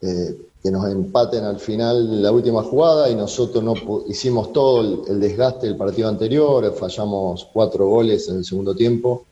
eh, 0.00 0.36
que 0.62 0.70
nos 0.70 0.86
empaten 0.90 1.44
al 1.44 1.58
final 1.58 2.22
la 2.22 2.30
última 2.30 2.62
jugada 2.62 3.10
y 3.10 3.16
nosotros 3.16 3.64
no 3.64 3.74
hicimos 4.08 4.52
todo 4.52 5.04
el, 5.08 5.18
desgaste 5.18 5.66
del 5.66 5.76
partido 5.76 6.08
anterior, 6.08 6.72
fallamos 6.74 7.48
cuatro 7.52 7.88
goles 7.88 8.28
en 8.28 8.36
el 8.36 8.44
segundo 8.44 8.74
tiempo, 8.76 9.24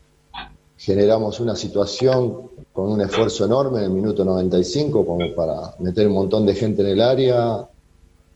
generamos 0.76 1.39
una 1.39 1.55
situación 1.55 2.51
con 2.72 2.91
un 2.91 3.01
esfuerzo 3.01 3.45
enorme 3.45 3.79
en 3.79 3.85
el 3.85 3.91
minuto 3.91 4.24
95 4.24 5.05
como 5.05 5.35
para 5.35 5.74
meter 5.79 6.07
un 6.07 6.14
montón 6.14 6.47
de 6.47 6.55
gente 6.55 6.83
en 6.83 6.89
el 6.89 7.01
área 7.01 7.68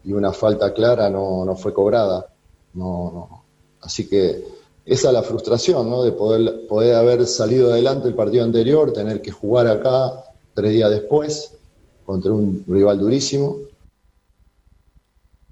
y 0.04 0.12
una 0.12 0.32
falta 0.32 0.72
clara 0.74 1.08
no, 1.08 1.44
no 1.44 1.56
fue 1.56 1.72
cobrada. 1.72 2.26
No. 2.74 3.44
Así 3.80 4.08
que 4.08 4.44
esa 4.84 5.08
es 5.08 5.14
la 5.14 5.22
frustración, 5.22 5.88
¿no? 5.88 6.02
De 6.02 6.12
poder, 6.12 6.66
poder 6.68 6.94
haber 6.96 7.24
salido 7.26 7.72
adelante 7.72 8.08
el 8.08 8.14
partido 8.14 8.44
anterior, 8.44 8.92
tener 8.92 9.22
que 9.22 9.30
jugar 9.30 9.66
acá 9.66 10.12
tres 10.54 10.72
días 10.72 10.90
después 10.90 11.56
contra 12.04 12.32
un 12.32 12.64
rival 12.66 12.98
durísimo. 12.98 13.56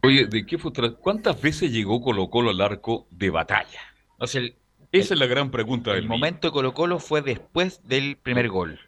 Oye, 0.03 0.27
¿de 0.27 0.47
qué 0.47 0.59
frustra- 0.59 0.93
¿Cuántas 0.95 1.41
veces 1.41 1.71
llegó 1.73 2.01
Colo 2.01 2.29
Colo 2.31 2.51
al 2.51 2.61
arco 2.61 3.07
de 3.11 3.31
batalla? 3.31 3.81
O 4.19 4.27
sea, 4.27 4.41
el, 4.41 4.55
Esa 4.93 5.15
es 5.15 5.21
la 5.21 5.27
gran 5.27 5.51
pregunta 5.51 5.91
del 5.93 6.05
el 6.05 6.09
momento 6.09 6.49
de 6.49 6.53
Colo 6.53 6.73
Colo 6.75 6.99
fue 6.99 7.23
después 7.23 7.81
del 7.87 8.17
primer 8.17 8.49
gol. 8.49 8.81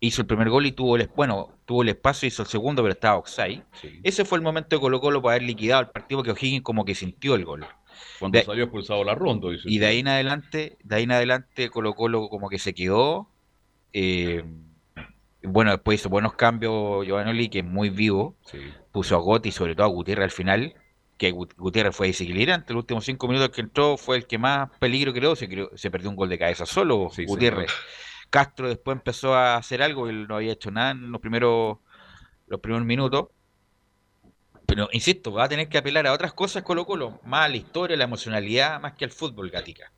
Hizo 0.00 0.20
el 0.20 0.26
primer 0.26 0.50
gol 0.50 0.66
y 0.66 0.72
tuvo 0.72 0.96
el, 0.96 1.08
bueno, 1.16 1.48
tuvo 1.64 1.82
el 1.82 1.88
espacio, 1.88 2.28
hizo 2.28 2.42
el 2.42 2.48
segundo, 2.48 2.82
pero 2.82 2.92
estaba 2.92 3.16
offside. 3.16 3.62
Ese 4.02 4.24
fue 4.26 4.36
el 4.36 4.42
momento 4.44 4.76
de 4.76 4.80
Colo 4.80 5.00
Colo 5.00 5.22
para 5.22 5.36
haber 5.36 5.46
liquidado 5.48 5.80
el 5.80 5.88
partido 5.88 6.22
que 6.22 6.30
O'Higgins 6.30 6.62
como 6.62 6.84
que 6.84 6.94
sintió 6.94 7.34
el 7.36 7.44
gol. 7.46 7.66
Cuando 8.18 8.38
De- 8.38 8.44
salió 8.44 8.64
expulsado 8.64 9.02
la 9.04 9.14
ronda, 9.14 9.50
dice. 9.50 9.64
Y 9.66 9.78
de 9.78 9.86
ahí 9.86 9.98
en 10.00 10.08
adelante, 10.08 10.76
de 10.82 10.96
ahí 10.96 11.02
en 11.04 11.12
adelante 11.12 11.68
Colo 11.70 11.94
Colo 11.94 12.28
como 12.28 12.48
que 12.48 12.58
se 12.58 12.74
quedó. 12.74 13.28
eh, 13.92 14.44
bueno, 15.42 15.72
después 15.72 16.00
hizo 16.00 16.08
buenos 16.08 16.34
cambios 16.34 17.04
Giovanoli, 17.06 17.48
que 17.50 17.58
es 17.58 17.64
muy 17.64 17.90
vivo. 17.90 18.36
Puso 18.92 19.14
a 19.16 19.18
Gotti 19.18 19.50
sobre 19.52 19.74
todo 19.74 19.86
a 19.86 19.90
Gutiérrez 19.90 20.24
al 20.24 20.30
final. 20.30 20.74
Que 21.18 21.32
Gut- 21.32 21.54
Gutiérrez 21.56 21.94
fue 21.94 22.06
desequilibrante. 22.08 22.72
Los 22.72 22.82
últimos 22.84 23.04
cinco 23.04 23.28
minutos 23.28 23.50
que 23.50 23.60
entró 23.60 23.96
fue 23.96 24.16
el 24.16 24.26
que 24.26 24.38
más 24.38 24.70
peligro 24.78 25.12
creó. 25.12 25.36
Se, 25.36 25.48
creó- 25.48 25.70
se 25.76 25.90
perdió 25.90 26.08
un 26.10 26.16
gol 26.16 26.28
de 26.28 26.38
cabeza 26.38 26.64
solo 26.66 27.10
Gutiérrez. 27.26 27.70
Castro 28.30 28.68
después 28.68 28.96
empezó 28.96 29.34
a 29.34 29.56
hacer 29.56 29.82
algo. 29.82 30.08
Él 30.08 30.26
no 30.26 30.36
había 30.36 30.52
hecho 30.52 30.70
nada 30.70 30.92
en 30.92 31.12
los 31.12 31.20
primeros, 31.20 31.78
los 32.46 32.60
primeros 32.60 32.86
minutos. 32.86 33.26
Pero 34.66 34.88
insisto, 34.92 35.32
va 35.32 35.44
a 35.44 35.48
tener 35.48 35.68
que 35.68 35.78
apelar 35.78 36.06
a 36.06 36.12
otras 36.12 36.32
cosas 36.32 36.62
Colo 36.62 36.86
Colo. 36.86 37.20
Más 37.24 37.46
a 37.46 37.48
la 37.48 37.56
historia, 37.56 37.96
la 37.96 38.04
emocionalidad, 38.04 38.80
más 38.80 38.94
que 38.94 39.04
al 39.04 39.10
fútbol, 39.10 39.50
Gatica. 39.50 39.92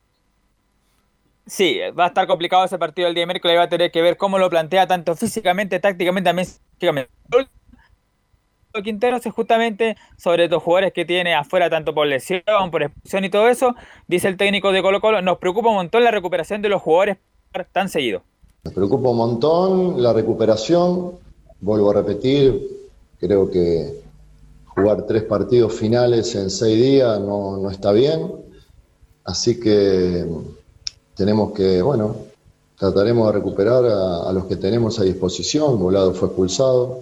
Sí, 1.47 1.79
va 1.99 2.05
a 2.05 2.09
estar 2.09 2.27
complicado 2.27 2.65
ese 2.65 2.77
partido 2.77 3.07
el 3.07 3.15
día 3.15 3.23
de 3.23 3.27
miércoles 3.27 3.55
y 3.55 3.59
va 3.59 3.65
a 3.65 3.69
tener 3.69 3.93
que 3.93 4.03
ver 4.03 4.17
cómo 4.17 4.39
lo 4.39 4.51
plantea 4.51 4.87
tanto 4.87 5.15
físicamente, 5.15 5.79
tácticamente, 5.79 6.29
también 6.29 6.47
psicológicamente. 6.47 7.11
Quinteros 8.83 9.25
es 9.25 9.33
justamente 9.33 9.97
sobre 10.19 10.45
estos 10.45 10.63
jugadores 10.63 10.93
que 10.93 11.07
tiene 11.07 11.35
afuera 11.35 11.71
tanto 11.71 11.95
por 11.95 12.07
lesión, 12.07 12.43
por 12.71 12.83
expulsión 12.83 13.25
y 13.25 13.31
todo 13.31 13.49
eso, 13.49 13.75
dice 14.07 14.29
el 14.29 14.37
técnico 14.37 14.71
de 14.71 14.83
Colo 14.83 15.01
Colo, 15.01 15.23
nos 15.23 15.39
preocupa 15.39 15.71
un 15.71 15.77
montón 15.77 16.05
la 16.05 16.11
recuperación 16.11 16.61
de 16.61 16.69
los 16.69 16.83
jugadores 16.83 17.17
tan 17.73 17.89
seguido. 17.89 18.23
Me 18.65 18.71
preocupa 18.71 19.09
un 19.09 19.17
montón 19.17 20.03
la 20.03 20.13
recuperación. 20.13 21.13
Vuelvo 21.61 21.91
a 21.91 21.95
repetir, 21.95 22.61
creo 23.19 23.51
que 23.51 24.03
jugar 24.77 25.07
tres 25.07 25.23
partidos 25.25 25.73
finales 25.73 26.35
en 26.35 26.51
seis 26.51 26.77
días 26.77 27.19
no, 27.21 27.57
no 27.57 27.71
está 27.71 27.93
bien. 27.93 28.31
Así 29.25 29.59
que 29.59 30.25
tenemos 31.15 31.53
que, 31.53 31.81
bueno, 31.83 32.15
trataremos 32.79 33.27
de 33.27 33.33
recuperar 33.33 33.85
a, 33.85 34.33
los 34.33 34.45
que 34.45 34.57
tenemos 34.57 35.01
a 35.01 35.05
disposición. 35.05 35.81
Volado 35.81 36.13
fue 36.13 36.29
expulsado, 36.29 37.01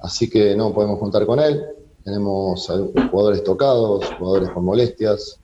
así 0.00 0.28
que 0.28 0.54
no 0.54 0.72
podemos 0.72 0.98
contar 0.98 1.26
con 1.26 1.40
él. 1.40 1.64
Tenemos 2.04 2.68
jugadores 3.10 3.42
tocados, 3.42 4.04
jugadores 4.18 4.50
con 4.50 4.64
molestias. 4.64 5.38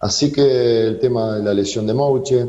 Así 0.00 0.32
que 0.32 0.86
el 0.86 0.98
tema 0.98 1.36
de 1.36 1.42
la 1.42 1.52
lesión 1.52 1.86
de 1.86 1.92
Mouche, 1.92 2.48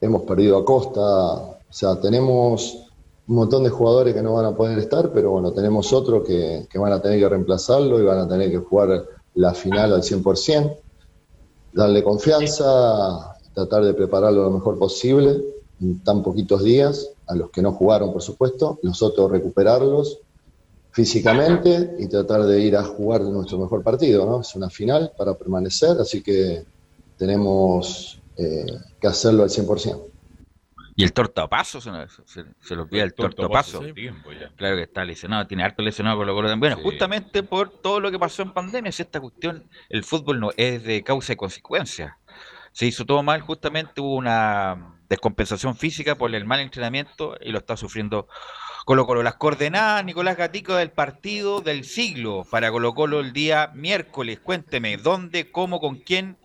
hemos 0.00 0.22
perdido 0.22 0.58
a 0.58 0.64
Costa, 0.64 1.00
o 1.02 1.72
sea, 1.72 2.00
tenemos 2.00 2.89
un 3.30 3.36
montón 3.36 3.62
de 3.62 3.70
jugadores 3.70 4.12
que 4.12 4.22
no 4.22 4.32
van 4.32 4.46
a 4.46 4.56
poder 4.56 4.76
estar, 4.80 5.12
pero 5.12 5.30
bueno, 5.30 5.52
tenemos 5.52 5.92
otros 5.92 6.26
que, 6.26 6.66
que 6.68 6.78
van 6.80 6.92
a 6.92 7.00
tener 7.00 7.20
que 7.20 7.28
reemplazarlo 7.28 8.00
y 8.00 8.04
van 8.04 8.18
a 8.18 8.28
tener 8.28 8.50
que 8.50 8.58
jugar 8.58 9.04
la 9.36 9.54
final 9.54 9.92
al 9.92 10.02
100%, 10.02 10.76
darle 11.72 12.02
confianza, 12.02 13.36
tratar 13.54 13.84
de 13.84 13.94
prepararlo 13.94 14.42
lo 14.42 14.50
mejor 14.50 14.76
posible 14.80 15.44
en 15.80 16.00
tan 16.00 16.24
poquitos 16.24 16.64
días, 16.64 17.08
a 17.28 17.36
los 17.36 17.50
que 17.50 17.62
no 17.62 17.70
jugaron, 17.70 18.12
por 18.12 18.20
supuesto, 18.20 18.80
nosotros 18.82 19.30
recuperarlos 19.30 20.18
físicamente 20.90 21.94
y 22.00 22.08
tratar 22.08 22.42
de 22.42 22.60
ir 22.60 22.76
a 22.76 22.82
jugar 22.82 23.22
nuestro 23.22 23.58
mejor 23.58 23.84
partido, 23.84 24.26
¿no? 24.26 24.40
Es 24.40 24.56
una 24.56 24.68
final 24.68 25.12
para 25.16 25.34
permanecer, 25.34 26.00
así 26.00 26.20
que 26.20 26.64
tenemos 27.16 28.20
eh, 28.36 28.66
que 29.00 29.06
hacerlo 29.06 29.44
al 29.44 29.50
100%. 29.50 30.00
Y 31.00 31.04
el 31.04 31.12
tortapaso, 31.12 31.80
se, 31.80 31.90
se, 32.26 32.44
se 32.60 32.76
lo 32.76 32.82
olvida 32.82 33.02
el 33.04 33.14
tortapaso. 33.14 33.80
tiempo 33.94 34.32
ya. 34.32 34.50
Claro 34.56 34.76
que 34.76 34.82
está 34.82 35.04
lesionado, 35.04 35.46
tiene 35.46 35.64
harto 35.64 35.82
lesionado 35.82 36.16
Colo 36.18 36.34
Colo 36.34 36.48
también. 36.48 36.74
Bueno, 36.74 36.76
Sí. 36.76 36.82
justamente 36.82 37.42
por 37.42 37.70
todo 37.70 38.00
lo 38.00 38.10
que 38.10 38.18
pasó 38.18 38.42
en 38.42 38.52
pandemia, 38.52 38.92
si 38.92 39.02
esta 39.02 39.20
cuestión, 39.20 39.64
el 39.88 40.04
fútbol 40.04 40.40
no 40.40 40.50
es 40.56 40.84
de 40.84 41.02
causa 41.02 41.32
y 41.32 41.36
consecuencia. 41.36 42.18
Se 42.72 42.86
hizo 42.86 43.04
todo 43.06 43.22
mal, 43.22 43.40
justamente 43.40 44.00
hubo 44.00 44.14
una 44.14 44.94
descompensación 45.08 45.76
física 45.76 46.14
por 46.16 46.32
el 46.34 46.44
mal 46.44 46.60
entrenamiento 46.60 47.36
y 47.40 47.50
lo 47.50 47.58
está 47.58 47.76
sufriendo 47.76 48.28
Colo 48.84 49.06
Colo. 49.06 49.22
Las 49.22 49.34
coordenadas, 49.36 50.04
Nicolás 50.04 50.36
Gatico, 50.36 50.74
del 50.74 50.90
partido 50.90 51.60
del 51.62 51.84
siglo 51.84 52.46
para 52.50 52.70
Colo 52.70 52.94
Colo 52.94 53.20
el 53.20 53.32
día 53.32 53.70
miércoles. 53.74 54.38
Cuénteme, 54.38 54.98
¿dónde, 54.98 55.50
cómo, 55.50 55.80
con 55.80 55.96
quién 55.96 56.36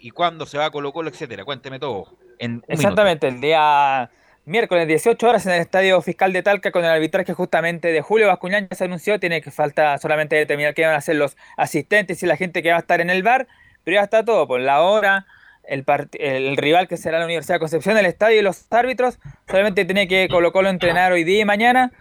y 0.00 0.10
cuándo 0.10 0.46
se 0.46 0.58
va 0.58 0.70
Colo 0.70 0.92
Colo, 0.92 1.10
etcétera? 1.10 1.44
Cuénteme 1.44 1.78
todo. 1.78 2.16
Exactamente, 2.38 3.28
el 3.28 3.40
día 3.40 4.10
miércoles 4.44 4.88
18 4.88 5.28
horas 5.28 5.44
en 5.46 5.52
el 5.52 5.60
Estadio 5.60 6.00
Fiscal 6.00 6.32
de 6.32 6.42
Talca 6.42 6.72
con 6.72 6.84
el 6.84 6.90
arbitraje 6.90 7.34
justamente 7.34 7.92
de 7.92 8.00
Julio 8.00 8.28
Bascuñán 8.28 8.66
ya 8.70 8.76
se 8.76 8.84
anunció, 8.84 9.20
tiene 9.20 9.42
que 9.42 9.50
falta 9.50 9.98
solamente 9.98 10.36
determinar 10.36 10.74
qué 10.74 10.86
van 10.86 10.94
a 10.94 10.98
hacer 10.98 11.16
los 11.16 11.36
asistentes 11.56 12.22
y 12.22 12.26
la 12.26 12.36
gente 12.36 12.62
que 12.62 12.70
va 12.70 12.76
a 12.76 12.80
estar 12.80 13.00
en 13.00 13.10
el 13.10 13.22
bar, 13.22 13.46
pero 13.84 13.96
ya 13.96 14.04
está 14.04 14.24
todo, 14.24 14.46
por 14.46 14.60
la 14.60 14.80
hora, 14.80 15.26
el, 15.68 15.84
el 16.18 16.56
rival 16.56 16.88
que 16.88 16.96
será 16.96 17.18
la 17.18 17.26
Universidad 17.26 17.56
de 17.56 17.60
Concepción, 17.60 17.96
el 17.98 18.06
estadio 18.06 18.38
y 18.38 18.42
los 18.42 18.66
árbitros. 18.72 19.18
Solamente 19.46 19.84
tiene 19.84 20.08
que 20.08 20.28
Colo 20.28 20.52
Colo 20.52 20.68
entrenar 20.70 21.12
hoy 21.12 21.24
día 21.24 21.42
y 21.42 21.44
mañana. 21.44 21.92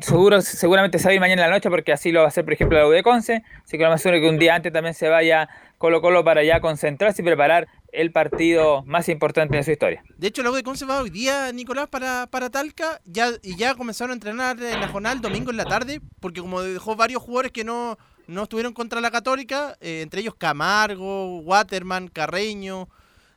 Seguro, 0.00 0.42
seguramente 0.42 0.98
se 0.98 1.06
va 1.06 1.12
a 1.12 1.14
ir 1.14 1.20
mañana 1.20 1.44
en 1.44 1.50
la 1.50 1.56
noche 1.56 1.70
porque 1.70 1.92
así 1.92 2.12
lo 2.12 2.20
va 2.20 2.26
a 2.26 2.28
hacer, 2.28 2.44
por 2.44 2.52
ejemplo, 2.52 2.78
la 2.78 2.86
U 2.86 2.90
de 2.90 3.02
Conce. 3.02 3.42
Así 3.64 3.78
que 3.78 3.84
lo 3.84 3.90
más 3.90 4.02
seguro 4.02 4.20
que 4.20 4.28
un 4.28 4.38
día 4.38 4.54
antes 4.54 4.72
también 4.72 4.94
se 4.94 5.08
vaya 5.08 5.48
Colo 5.78 6.00
Colo 6.00 6.22
para 6.22 6.42
ya 6.44 6.60
concentrarse 6.60 7.22
y 7.22 7.24
preparar 7.24 7.66
el 7.92 8.12
partido 8.12 8.82
más 8.84 9.08
importante 9.08 9.56
de 9.56 9.62
su 9.62 9.70
historia. 9.70 10.02
De 10.16 10.26
hecho, 10.28 10.42
la 10.42 10.50
U 10.50 10.54
de 10.54 10.62
Conce 10.62 10.84
va 10.84 11.00
hoy 11.00 11.10
día, 11.10 11.50
Nicolás, 11.52 11.88
para, 11.88 12.26
para 12.30 12.50
Talca 12.50 13.00
ya, 13.04 13.28
y 13.42 13.56
ya 13.56 13.74
comenzaron 13.74 14.10
a 14.10 14.14
entrenar 14.14 14.60
en 14.62 14.80
la 14.80 14.88
jornada 14.88 15.14
el 15.14 15.20
domingo 15.22 15.50
en 15.50 15.56
la 15.56 15.64
tarde, 15.64 16.00
porque 16.20 16.40
como 16.40 16.60
dejó 16.62 16.96
varios 16.96 17.22
jugadores 17.22 17.52
que 17.52 17.64
no, 17.64 17.96
no 18.26 18.42
estuvieron 18.44 18.72
contra 18.72 19.00
la 19.00 19.10
Católica, 19.10 19.76
eh, 19.80 20.00
entre 20.02 20.20
ellos 20.20 20.34
Camargo, 20.36 21.38
Waterman, 21.40 22.08
Carreño, 22.08 22.88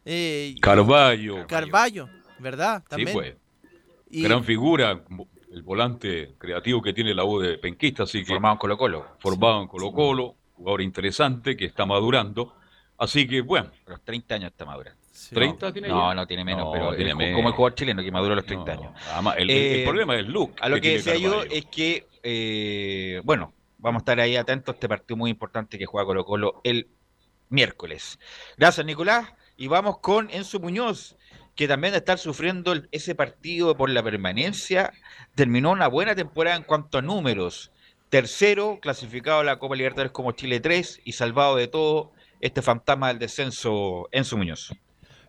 eh, 0.05 0.55
Carballo. 0.61 1.47
Carballo, 1.47 2.09
¿verdad? 2.39 2.81
Sí, 2.83 2.89
También. 2.89 3.13
pues. 3.13 3.35
Y- 4.09 4.23
Gran 4.23 4.43
figura, 4.43 5.03
el 5.51 5.61
volante 5.63 6.33
creativo 6.37 6.81
que 6.81 6.93
tiene 6.93 7.13
la 7.13 7.23
U 7.23 7.39
de 7.39 7.57
Penquista, 7.57 8.03
así 8.03 8.19
que 8.23 8.33
Formado 8.33 8.53
en 8.53 8.59
Colo 8.59 8.77
Colo. 8.77 9.05
formado 9.19 9.61
en 9.61 9.67
Colo 9.67 9.91
Colo, 9.91 10.35
jugador 10.55 10.81
interesante 10.81 11.55
que 11.55 11.65
está 11.65 11.85
madurando. 11.85 12.53
Así 12.99 13.27
que 13.27 13.41
bueno. 13.41 13.71
A 13.87 13.91
los 13.91 14.03
30 14.03 14.35
años 14.35 14.51
está 14.51 14.65
madura. 14.65 14.95
¿30 15.31 15.71
tiene 15.73 15.87
No, 15.87 16.09
ya? 16.09 16.15
no 16.15 16.27
tiene 16.27 16.43
menos, 16.45 16.65
No, 16.65 16.71
pero 16.71 16.95
tiene 16.95 17.11
es 17.11 17.15
menos. 17.15 17.35
como 17.35 17.49
el 17.49 17.55
jugador 17.55 17.75
chileno 17.75 18.03
que 18.03 18.11
madura 18.11 18.33
a 18.33 18.35
los 18.37 18.45
30 18.45 18.75
No, 18.75 18.81
años. 18.81 18.93
además, 19.11 19.35
el- 19.37 19.49
Eh, 19.49 19.83
problema 19.85 20.13
es 20.15 20.19
el 20.25 20.31
look 20.31 20.53
A 20.61 20.69
lo 20.69 20.75
que 20.75 20.81
que, 20.81 20.91
decía 20.93 21.15
yo 21.17 21.43
es 21.43 21.65
que, 21.65 22.07
eh, 22.23 23.21
bueno, 23.23 23.53
vamos 23.77 23.99
a 23.99 24.03
estar 24.03 24.19
ahí 24.19 24.35
atentos 24.35 24.73
a 24.73 24.75
este 24.75 24.87
partido 24.89 25.17
muy 25.17 25.29
importante 25.31 25.77
que 25.77 25.85
juega 25.85 26.05
Colo 26.05 26.25
Colo 26.25 26.61
el 26.63 26.87
miércoles. 27.49 28.19
Gracias, 28.57 28.85
Nicolás. 28.85 29.29
Y 29.57 29.67
vamos 29.67 29.99
con 29.99 30.29
Enzo 30.31 30.59
Muñoz, 30.59 31.17
que 31.55 31.67
también 31.67 31.91
de 31.91 31.97
estar 31.99 32.17
sufriendo 32.17 32.73
ese 32.91 33.15
partido 33.15 33.75
por 33.75 33.89
la 33.89 34.01
permanencia, 34.03 34.93
terminó 35.35 35.71
una 35.71 35.87
buena 35.87 36.15
temporada 36.15 36.55
en 36.55 36.63
cuanto 36.63 36.97
a 36.97 37.01
números. 37.01 37.71
Tercero, 38.09 38.79
clasificado 38.81 39.39
a 39.41 39.43
la 39.43 39.59
Copa 39.59 39.75
Libertadores 39.75 40.11
como 40.13 40.31
Chile 40.31 40.59
3 40.61 41.01
y 41.03 41.11
salvado 41.11 41.57
de 41.57 41.67
todo 41.67 42.13
este 42.39 42.61
fantasma 42.61 43.09
del 43.09 43.19
descenso, 43.19 44.07
Enzo 44.11 44.37
Muñoz. 44.37 44.71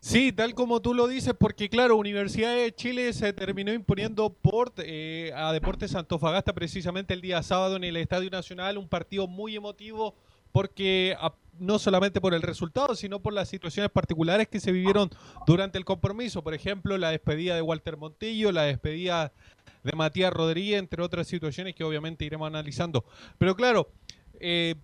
Sí, 0.03 0.33
tal 0.33 0.55
como 0.55 0.81
tú 0.81 0.95
lo 0.95 1.07
dices, 1.07 1.35
porque 1.39 1.69
claro, 1.69 1.97
Universidad 1.97 2.55
de 2.55 2.75
Chile 2.75 3.13
se 3.13 3.35
terminó 3.35 3.71
imponiendo 3.73 4.33
por 4.33 4.73
eh, 4.79 5.31
a 5.37 5.53
Deportes 5.53 5.95
Antofagasta 5.95 6.55
precisamente 6.55 7.13
el 7.13 7.21
día 7.21 7.43
sábado 7.43 7.77
en 7.77 7.85
el 7.85 7.99
Estadio 7.99 8.31
Nacional, 8.31 8.79
un 8.79 8.89
partido 8.89 9.27
muy 9.27 9.55
emotivo 9.57 10.15
porque 10.53 11.15
a- 11.21 11.35
no 11.59 11.79
solamente 11.79 12.19
por 12.21 12.33
el 12.33 12.41
resultado, 12.41 12.97
sino 12.97 13.21
por 13.21 13.35
las 13.35 13.51
situaciones 13.51 13.91
particulares 13.93 14.49
que 14.49 14.59
se 14.59 14.73
vivieron 14.73 15.11
durante 15.47 15.77
el 15.77 15.85
compromiso. 15.85 16.43
Por 16.43 16.55
ejemplo, 16.55 16.97
la 16.97 17.11
despedida 17.11 17.55
de 17.55 17.61
Walter 17.61 17.99
Montillo, 17.99 18.51
la 18.51 18.63
despedida 18.63 19.33
de 19.85 19.93
Matías 19.93 20.33
Rodríguez, 20.33 20.79
entre 20.79 21.03
otras 21.03 21.27
situaciones 21.27 21.75
que 21.75 21.85
obviamente 21.85 22.25
iremos 22.25 22.47
analizando. 22.47 23.05
Pero 23.37 23.55
claro, 23.55 23.91
eh, 24.41 24.77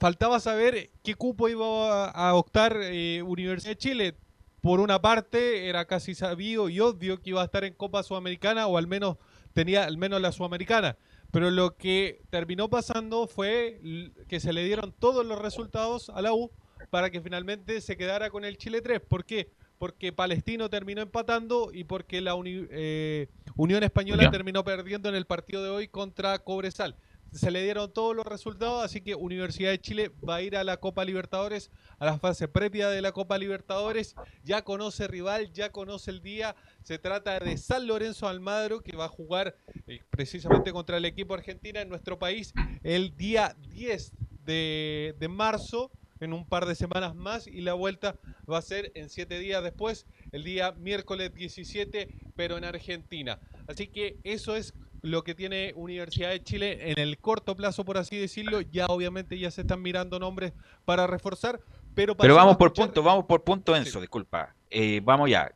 faltaba 0.00 0.40
saber 0.40 0.90
qué 1.04 1.14
cupo 1.14 1.48
iba 1.48 2.06
a, 2.10 2.34
optar 2.34 2.76
eh, 2.82 3.22
Universidad 3.22 3.72
de 3.72 3.76
Chile. 3.78 4.14
Por 4.62 4.80
una 4.80 5.00
parte, 5.00 5.68
era 5.68 5.84
casi 5.84 6.14
sabido 6.14 6.68
y 6.68 6.80
obvio 6.80 7.20
que 7.22 7.30
iba 7.30 7.42
a 7.42 7.44
estar 7.44 7.64
en 7.64 7.74
Copa 7.74 8.02
Sudamericana 8.02 8.66
o 8.66 8.76
al 8.78 8.86
menos 8.86 9.16
tenía 9.52 9.84
al 9.84 9.96
menos 9.98 10.20
la 10.20 10.32
Sudamericana. 10.32 10.96
Pero 11.30 11.50
lo 11.50 11.76
que 11.76 12.22
terminó 12.30 12.68
pasando 12.68 13.26
fue 13.28 13.80
que 14.28 14.40
se 14.40 14.52
le 14.52 14.64
dieron 14.64 14.92
todos 14.98 15.24
los 15.24 15.38
resultados 15.38 16.10
a 16.10 16.20
la 16.22 16.32
U 16.34 16.50
para 16.90 17.10
que 17.10 17.20
finalmente 17.20 17.80
se 17.80 17.96
quedara 17.96 18.30
con 18.30 18.44
el 18.44 18.58
Chile 18.58 18.80
3. 18.82 19.00
¿Por 19.00 19.24
qué? 19.24 19.50
Porque 19.78 20.12
Palestino 20.12 20.68
terminó 20.68 21.00
empatando 21.02 21.70
y 21.72 21.84
porque 21.84 22.20
la 22.20 22.34
Uni- 22.34 22.66
eh, 22.70 23.28
Unión 23.56 23.82
Española 23.82 24.24
Ya. 24.24 24.30
terminó 24.30 24.64
perdiendo 24.64 25.08
en 25.08 25.14
el 25.14 25.24
partido 25.24 25.62
de 25.62 25.70
hoy 25.70 25.88
contra 25.88 26.38
Cobresal. 26.40 26.96
Se 27.32 27.50
le 27.50 27.62
dieron 27.62 27.92
todos 27.92 28.16
los 28.16 28.26
resultados, 28.26 28.84
así 28.84 29.00
que 29.00 29.14
Universidad 29.14 29.70
de 29.70 29.80
Chile 29.80 30.10
va 30.28 30.36
a 30.36 30.42
ir 30.42 30.56
a 30.56 30.64
la 30.64 30.78
Copa 30.78 31.04
Libertadores, 31.04 31.70
a 31.98 32.06
la 32.06 32.18
fase 32.18 32.48
previa 32.48 32.88
de 32.88 33.00
la 33.02 33.12
Copa 33.12 33.38
Libertadores. 33.38 34.16
Ya 34.42 34.62
conoce 34.62 35.06
rival, 35.06 35.52
ya 35.52 35.70
conoce 35.70 36.10
el 36.10 36.22
día. 36.22 36.56
Se 36.82 36.98
trata 36.98 37.38
de 37.38 37.56
San 37.56 37.86
Lorenzo 37.86 38.26
Almagro, 38.26 38.82
que 38.82 38.96
va 38.96 39.04
a 39.04 39.08
jugar 39.08 39.56
eh, 39.86 40.00
precisamente 40.10 40.72
contra 40.72 40.96
el 40.96 41.04
equipo 41.04 41.34
argentina 41.34 41.80
en 41.80 41.88
nuestro 41.88 42.18
país 42.18 42.52
el 42.82 43.16
día 43.16 43.56
10 43.68 44.12
de, 44.44 45.14
de 45.18 45.28
marzo, 45.28 45.92
en 46.20 46.32
un 46.32 46.46
par 46.46 46.66
de 46.66 46.74
semanas 46.74 47.14
más, 47.14 47.46
y 47.46 47.60
la 47.62 47.74
vuelta 47.74 48.18
va 48.50 48.58
a 48.58 48.62
ser 48.62 48.92
en 48.94 49.08
siete 49.08 49.38
días 49.38 49.62
después, 49.62 50.06
el 50.32 50.44
día 50.44 50.72
miércoles 50.72 51.32
17, 51.32 52.08
pero 52.36 52.58
en 52.58 52.64
Argentina. 52.64 53.40
Así 53.66 53.86
que 53.88 54.18
eso 54.22 54.56
es 54.56 54.74
lo 55.02 55.22
que 55.24 55.34
tiene 55.34 55.72
Universidad 55.76 56.30
de 56.30 56.42
Chile 56.42 56.90
en 56.90 56.98
el 56.98 57.18
corto 57.18 57.56
plazo, 57.56 57.84
por 57.84 57.98
así 57.98 58.16
decirlo. 58.18 58.60
Ya 58.60 58.86
obviamente 58.86 59.38
ya 59.38 59.50
se 59.50 59.62
están 59.62 59.82
mirando 59.82 60.18
nombres 60.18 60.52
para 60.84 61.06
reforzar, 61.06 61.60
pero, 61.94 62.14
vamos 62.16 62.54
a 62.54 62.58
por 62.58 62.68
escuchar- 62.68 62.86
punto, 62.86 63.02
vamos 63.02 63.24
por 63.26 63.42
punto, 63.44 63.74
Enzo, 63.76 64.00
disculpa. 64.00 64.54
Eh, 64.70 65.00
vamos 65.02 65.28
ya. 65.30 65.50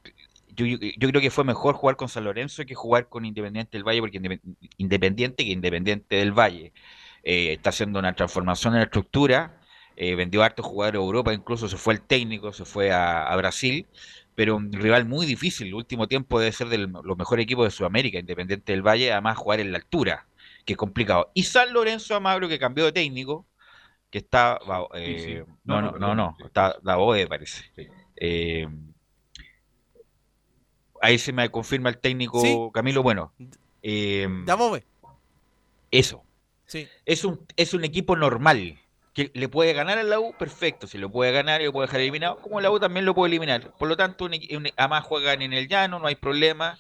Yo, 0.56 0.66
yo- 0.66 0.78
yo 0.78 1.08
creo 1.08 1.20
que 1.20 1.30
fue 1.30 1.42
mejor 1.44 1.74
jugar 1.74 1.96
con 1.96 2.08
San 2.08 2.24
Lorenzo 2.24 2.64
que 2.64 2.74
jugar 2.74 3.08
con 3.08 3.24
Independiente 3.24 3.76
del 3.76 3.84
Valle, 3.84 4.00
porque 4.00 4.20
Independ- 4.20 4.56
Independiente 4.78 5.44
que 5.44 5.50
Independiente 5.52 6.16
del 6.16 6.32
Valle 6.32 6.72
eh, 7.24 7.54
está 7.54 7.70
haciendo 7.70 7.98
una 7.98 8.14
transformación 8.14 8.74
en 8.74 8.80
la 8.80 8.84
estructura, 8.84 9.58
eh, 9.96 10.14
vendió 10.14 10.42
hartos 10.42 10.66
jugadores 10.66 11.00
a 11.00 11.02
Europa, 11.04 11.32
incluso 11.32 11.68
se 11.68 11.76
fue 11.76 11.94
el 11.94 12.02
técnico, 12.02 12.52
se 12.52 12.64
fue 12.64 12.92
a, 12.92 13.26
a 13.26 13.36
Brasil, 13.36 13.86
pero 14.34 14.56
un 14.56 14.72
rival 14.72 15.06
muy 15.06 15.26
difícil. 15.26 15.68
El 15.68 15.74
último 15.74 16.08
tiempo 16.08 16.38
debe 16.38 16.52
ser 16.52 16.68
de 16.68 16.78
los 16.78 17.16
mejores 17.16 17.44
equipos 17.44 17.66
de 17.66 17.70
Sudamérica, 17.70 18.18
Independiente 18.18 18.72
del 18.72 18.82
Valle, 18.86 19.12
además 19.12 19.38
jugar 19.38 19.60
en 19.60 19.72
la 19.72 19.78
altura, 19.78 20.26
que 20.64 20.72
es 20.74 20.76
complicado. 20.76 21.30
Y 21.34 21.44
San 21.44 21.72
Lorenzo 21.72 22.14
Amagro, 22.14 22.48
que 22.48 22.58
cambió 22.58 22.84
de 22.84 22.92
técnico, 22.92 23.46
que 24.10 24.18
está. 24.18 24.58
eh, 24.94 25.16
Sí, 25.18 25.24
sí. 25.34 25.52
No, 25.64 25.80
No, 25.82 25.92
no, 25.98 26.14
no, 26.14 26.36
está 26.44 26.76
Daboe, 26.82 27.26
parece. 27.26 27.64
Eh, 28.16 28.66
ahí 31.00 31.18
se 31.18 31.32
me 31.32 31.50
confirma 31.50 31.88
el 31.90 31.98
técnico. 31.98 32.72
Camilo. 32.72 33.02
Bueno, 33.02 33.32
eh, 33.82 34.28
eso. 35.90 36.24
Sí. 36.66 36.88
Es 37.04 37.24
un, 37.24 37.46
es 37.56 37.74
un 37.74 37.84
equipo 37.84 38.16
normal. 38.16 38.78
Que 39.14 39.30
le 39.34 39.48
puede 39.48 39.72
ganar 39.74 39.98
al 39.98 40.10
la 40.10 40.18
U, 40.20 40.34
perfecto. 40.36 40.86
Si 40.88 40.98
lo 40.98 41.10
puede 41.10 41.30
ganar 41.32 41.62
y 41.62 41.66
lo 41.66 41.72
puede 41.72 41.86
dejar 41.86 42.00
eliminado, 42.00 42.40
como 42.40 42.60
la 42.60 42.70
U 42.70 42.80
también 42.80 43.06
lo 43.06 43.14
puede 43.14 43.28
eliminar. 43.30 43.72
Por 43.78 43.88
lo 43.88 43.96
tanto, 43.96 44.24
un 44.24 44.32
un- 44.34 44.68
además 44.76 45.04
juegan 45.04 45.40
en 45.42 45.52
el 45.52 45.68
llano, 45.68 46.00
no 46.00 46.06
hay 46.08 46.16
problema. 46.16 46.78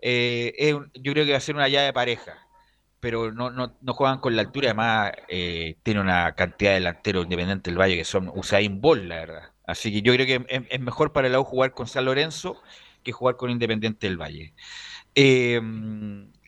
Eh, 0.00 0.74
yo 0.94 1.12
creo 1.12 1.24
que 1.24 1.32
va 1.32 1.38
a 1.38 1.40
ser 1.40 1.56
una 1.56 1.68
llave 1.68 1.92
pareja. 1.92 2.38
Pero 3.00 3.32
no, 3.32 3.50
no, 3.50 3.76
no 3.80 3.94
juegan 3.94 4.20
con 4.20 4.36
la 4.36 4.42
altura. 4.42 4.68
Además, 4.70 5.12
eh, 5.28 5.76
tiene 5.82 6.00
una 6.00 6.34
cantidad 6.36 6.70
de 6.72 6.74
delanteros 6.76 7.24
independientes 7.24 7.64
del 7.72 7.80
Valle 7.80 7.96
que 7.96 8.04
son 8.04 8.30
Usain 8.34 8.80
Bolt, 8.80 9.04
la 9.04 9.16
verdad. 9.16 9.52
Así 9.66 9.92
que 9.92 10.02
yo 10.02 10.14
creo 10.14 10.26
que 10.26 10.46
es, 10.54 10.62
es 10.70 10.80
mejor 10.80 11.12
para 11.12 11.28
la 11.28 11.40
U 11.40 11.44
jugar 11.44 11.72
con 11.74 11.86
San 11.88 12.04
Lorenzo 12.06 12.62
que 13.02 13.12
jugar 13.12 13.36
con 13.36 13.50
Independiente 13.50 14.06
del 14.08 14.18
Valle. 14.20 14.54
Eh, 15.14 15.60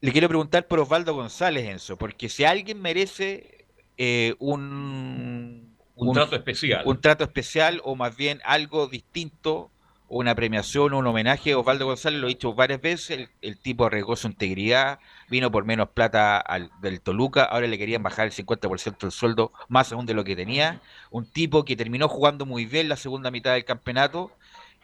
le 0.00 0.12
quiero 0.12 0.28
preguntar 0.28 0.66
por 0.68 0.80
Osvaldo 0.80 1.14
González, 1.14 1.64
Enzo, 1.68 1.96
porque 1.96 2.28
si 2.28 2.44
alguien 2.44 2.80
merece 2.80 3.53
eh, 3.96 4.34
un, 4.38 5.76
Un 5.94 6.12
trato 6.12 6.36
especial. 6.36 6.82
un 6.86 7.00
trato 7.00 7.24
especial 7.24 7.80
o 7.84 7.94
más 7.96 8.16
bien 8.16 8.40
algo 8.44 8.88
distinto, 8.88 9.70
una 10.08 10.34
premiación 10.34 10.92
o 10.92 10.98
un 10.98 11.06
homenaje 11.06 11.54
Osvaldo 11.54 11.86
González, 11.86 12.20
lo 12.20 12.26
he 12.26 12.30
dicho 12.30 12.54
varias 12.54 12.80
veces, 12.80 13.10
el, 13.10 13.28
el 13.42 13.58
tipo 13.58 13.86
arriesgó 13.86 14.16
su 14.16 14.28
integridad, 14.28 14.98
vino 15.28 15.50
por 15.50 15.64
menos 15.64 15.88
plata 15.90 16.38
al, 16.38 16.70
del 16.80 17.00
Toluca, 17.00 17.44
ahora 17.44 17.66
le 17.66 17.78
querían 17.78 18.02
bajar 18.02 18.26
el 18.26 18.32
50% 18.32 18.98
del 18.98 19.10
sueldo, 19.12 19.52
más 19.68 19.92
aún 19.92 20.06
de 20.06 20.14
lo 20.14 20.24
que 20.24 20.36
tenía, 20.36 20.82
un 21.10 21.26
tipo 21.30 21.64
que 21.64 21.76
terminó 21.76 22.08
jugando 22.08 22.46
muy 22.46 22.66
bien 22.66 22.88
la 22.88 22.96
segunda 22.96 23.30
mitad 23.30 23.54
del 23.54 23.64
campeonato, 23.64 24.30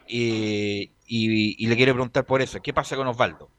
eh, 0.07 0.91
y, 1.05 1.63
y 1.63 1.67
le 1.67 1.75
quiero 1.75 1.93
preguntar 1.93 2.25
por 2.25 2.41
eso, 2.41 2.61
¿qué 2.61 2.73
pasa 2.73 2.95
con 2.95 3.07
Osvaldo? 3.07 3.49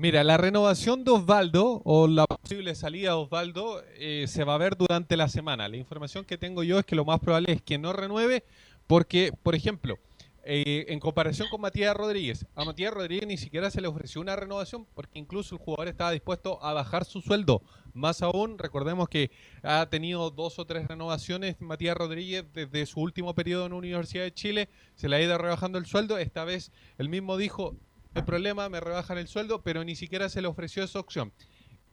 Mira, 0.00 0.22
la 0.22 0.36
renovación 0.36 1.02
de 1.02 1.10
Osvaldo 1.10 1.82
o 1.84 2.06
la 2.06 2.24
posible 2.24 2.76
salida 2.76 3.08
de 3.08 3.16
Osvaldo 3.16 3.82
eh, 3.96 4.26
se 4.28 4.44
va 4.44 4.54
a 4.54 4.58
ver 4.58 4.76
durante 4.76 5.16
la 5.16 5.28
semana. 5.28 5.68
La 5.68 5.76
información 5.76 6.24
que 6.24 6.38
tengo 6.38 6.62
yo 6.62 6.78
es 6.78 6.86
que 6.86 6.94
lo 6.94 7.04
más 7.04 7.18
probable 7.18 7.54
es 7.54 7.62
que 7.62 7.78
no 7.78 7.92
renueve 7.92 8.44
porque, 8.86 9.32
por 9.42 9.56
ejemplo, 9.56 9.98
eh, 10.44 10.86
en 10.90 11.00
comparación 11.00 11.48
con 11.50 11.60
Matías 11.60 11.96
Rodríguez, 11.96 12.46
a 12.54 12.64
Matías 12.64 12.94
Rodríguez 12.94 13.26
ni 13.26 13.38
siquiera 13.38 13.72
se 13.72 13.80
le 13.80 13.88
ofreció 13.88 14.20
una 14.20 14.36
renovación 14.36 14.86
porque 14.94 15.18
incluso 15.18 15.56
el 15.56 15.60
jugador 15.60 15.88
estaba 15.88 16.12
dispuesto 16.12 16.62
a 16.62 16.74
bajar 16.74 17.04
su 17.04 17.20
sueldo. 17.20 17.60
Más 17.92 18.22
aún, 18.22 18.56
recordemos 18.56 19.08
que 19.08 19.32
ha 19.64 19.84
tenido 19.90 20.30
dos 20.30 20.60
o 20.60 20.64
tres 20.64 20.86
renovaciones 20.86 21.60
Matías 21.60 21.96
Rodríguez 21.96 22.44
desde 22.52 22.86
su 22.86 23.00
último 23.00 23.34
periodo 23.34 23.66
en 23.66 23.72
Universidad 23.72 24.22
de 24.22 24.32
Chile, 24.32 24.68
se 24.94 25.08
le 25.08 25.16
ha 25.16 25.20
ido 25.20 25.36
rebajando 25.38 25.76
el 25.76 25.86
sueldo. 25.86 26.18
Esta 26.18 26.44
vez 26.44 26.70
él 26.98 27.08
mismo 27.08 27.36
dijo, 27.36 27.74
el 28.14 28.24
problema, 28.24 28.68
me 28.68 28.80
rebajan 28.80 29.18
el 29.18 29.28
sueldo, 29.28 29.62
pero 29.62 29.84
ni 29.84 29.94
siquiera 29.94 30.28
se 30.28 30.42
le 30.42 30.48
ofreció 30.48 30.82
esa 30.82 30.98
opción. 30.98 31.32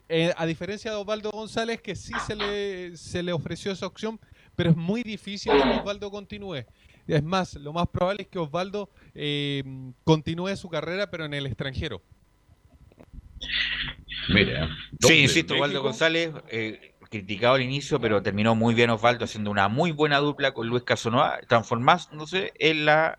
Eh, 0.08 0.32
a 0.38 0.46
diferencia 0.46 0.92
de 0.92 0.98
Osvaldo 0.98 1.32
González, 1.32 1.82
que 1.82 1.96
sí 1.96 2.14
se 2.26 2.36
le, 2.36 2.96
se 2.96 3.24
le 3.24 3.34
ofreció 3.34 3.72
esa 3.72 3.88
opción, 3.88 4.20
pero 4.56 4.70
es 4.70 4.76
muy 4.76 5.04
difícil 5.04 5.52
que 5.52 5.80
Osvaldo 5.80 6.12
continúe. 6.12 6.66
Es 7.08 7.24
más, 7.24 7.56
lo 7.56 7.74
más 7.74 7.88
probable 7.88 8.24
es 8.24 8.28
que 8.28 8.40
Osvaldo 8.40 8.90
eh, 9.14 9.64
continúe 10.04 10.56
su 10.56 10.70
carrera, 10.70 11.10
pero 11.10 11.26
en 11.26 11.34
el 11.34 11.46
extranjero. 11.46 12.02
Mira. 14.30 14.70
Sí, 15.00 15.22
insisto, 15.22 15.56
Osvaldo. 15.56 15.84
González, 15.84 16.32
eh, 16.50 16.96
criticado 17.10 17.56
al 17.56 17.62
inicio, 17.62 18.00
pero 18.00 18.22
terminó 18.24 18.56
muy 18.56 18.74
bien 18.74 18.90
Osvaldo 18.90 19.26
haciendo 19.26 19.52
una 19.52 19.68
muy 19.68 19.92
buena 19.92 20.20
dupla 20.20 20.54
con 20.54 20.68
Luis 20.68 20.84
Casanova, 20.84 21.40
transformándose 21.48 22.54
en 22.58 22.86
la 22.86 23.18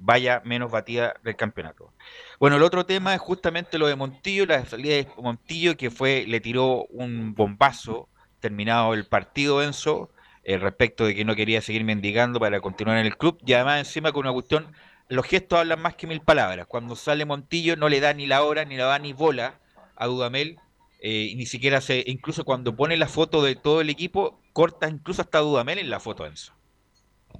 valla 0.00 0.42
menos 0.44 0.70
batida 0.70 1.14
del 1.22 1.36
campeonato. 1.36 1.92
Bueno, 2.38 2.56
el 2.56 2.62
otro 2.62 2.86
tema 2.86 3.14
es 3.14 3.20
justamente 3.20 3.78
lo 3.78 3.86
de 3.86 3.96
Montillo, 3.96 4.46
la 4.46 4.64
salida 4.64 4.94
de 4.96 5.08
Montillo 5.18 5.76
que 5.76 5.90
fue, 5.90 6.24
le 6.26 6.40
tiró 6.40 6.84
un 6.86 7.34
bombazo 7.34 8.08
terminado 8.40 8.94
el 8.94 9.06
partido 9.06 9.62
Enzo, 9.62 10.10
eh, 10.44 10.58
respecto 10.58 11.04
de 11.04 11.14
que 11.14 11.24
no 11.24 11.34
quería 11.34 11.60
seguir 11.60 11.84
mendigando 11.84 12.38
para 12.38 12.60
continuar 12.60 12.98
en 12.98 13.06
el 13.06 13.16
club, 13.16 13.38
y 13.44 13.52
además 13.54 13.78
encima 13.80 14.12
con 14.12 14.26
una 14.26 14.32
cuestión, 14.32 14.72
los 15.08 15.26
gestos 15.26 15.58
hablan 15.58 15.80
más 15.80 15.94
que 15.94 16.06
mil 16.06 16.20
palabras. 16.20 16.66
Cuando 16.66 16.96
sale 16.96 17.24
Montillo 17.24 17.76
no 17.76 17.88
le 17.88 18.00
da 18.00 18.12
ni 18.12 18.26
la 18.26 18.42
hora, 18.42 18.64
ni 18.64 18.76
la 18.76 18.84
da 18.84 18.98
ni 18.98 19.12
bola 19.12 19.58
a 19.96 20.06
Dudamel, 20.06 20.58
eh, 21.00 21.32
ni 21.36 21.46
siquiera 21.46 21.80
se, 21.80 22.04
incluso 22.06 22.44
cuando 22.44 22.74
pone 22.74 22.96
la 22.96 23.08
foto 23.08 23.42
de 23.42 23.54
todo 23.54 23.80
el 23.80 23.90
equipo, 23.90 24.40
corta 24.52 24.88
incluso 24.88 25.22
hasta 25.22 25.38
Dudamel 25.38 25.78
en 25.78 25.90
la 25.90 26.00
foto 26.00 26.26
Enzo. 26.26 26.55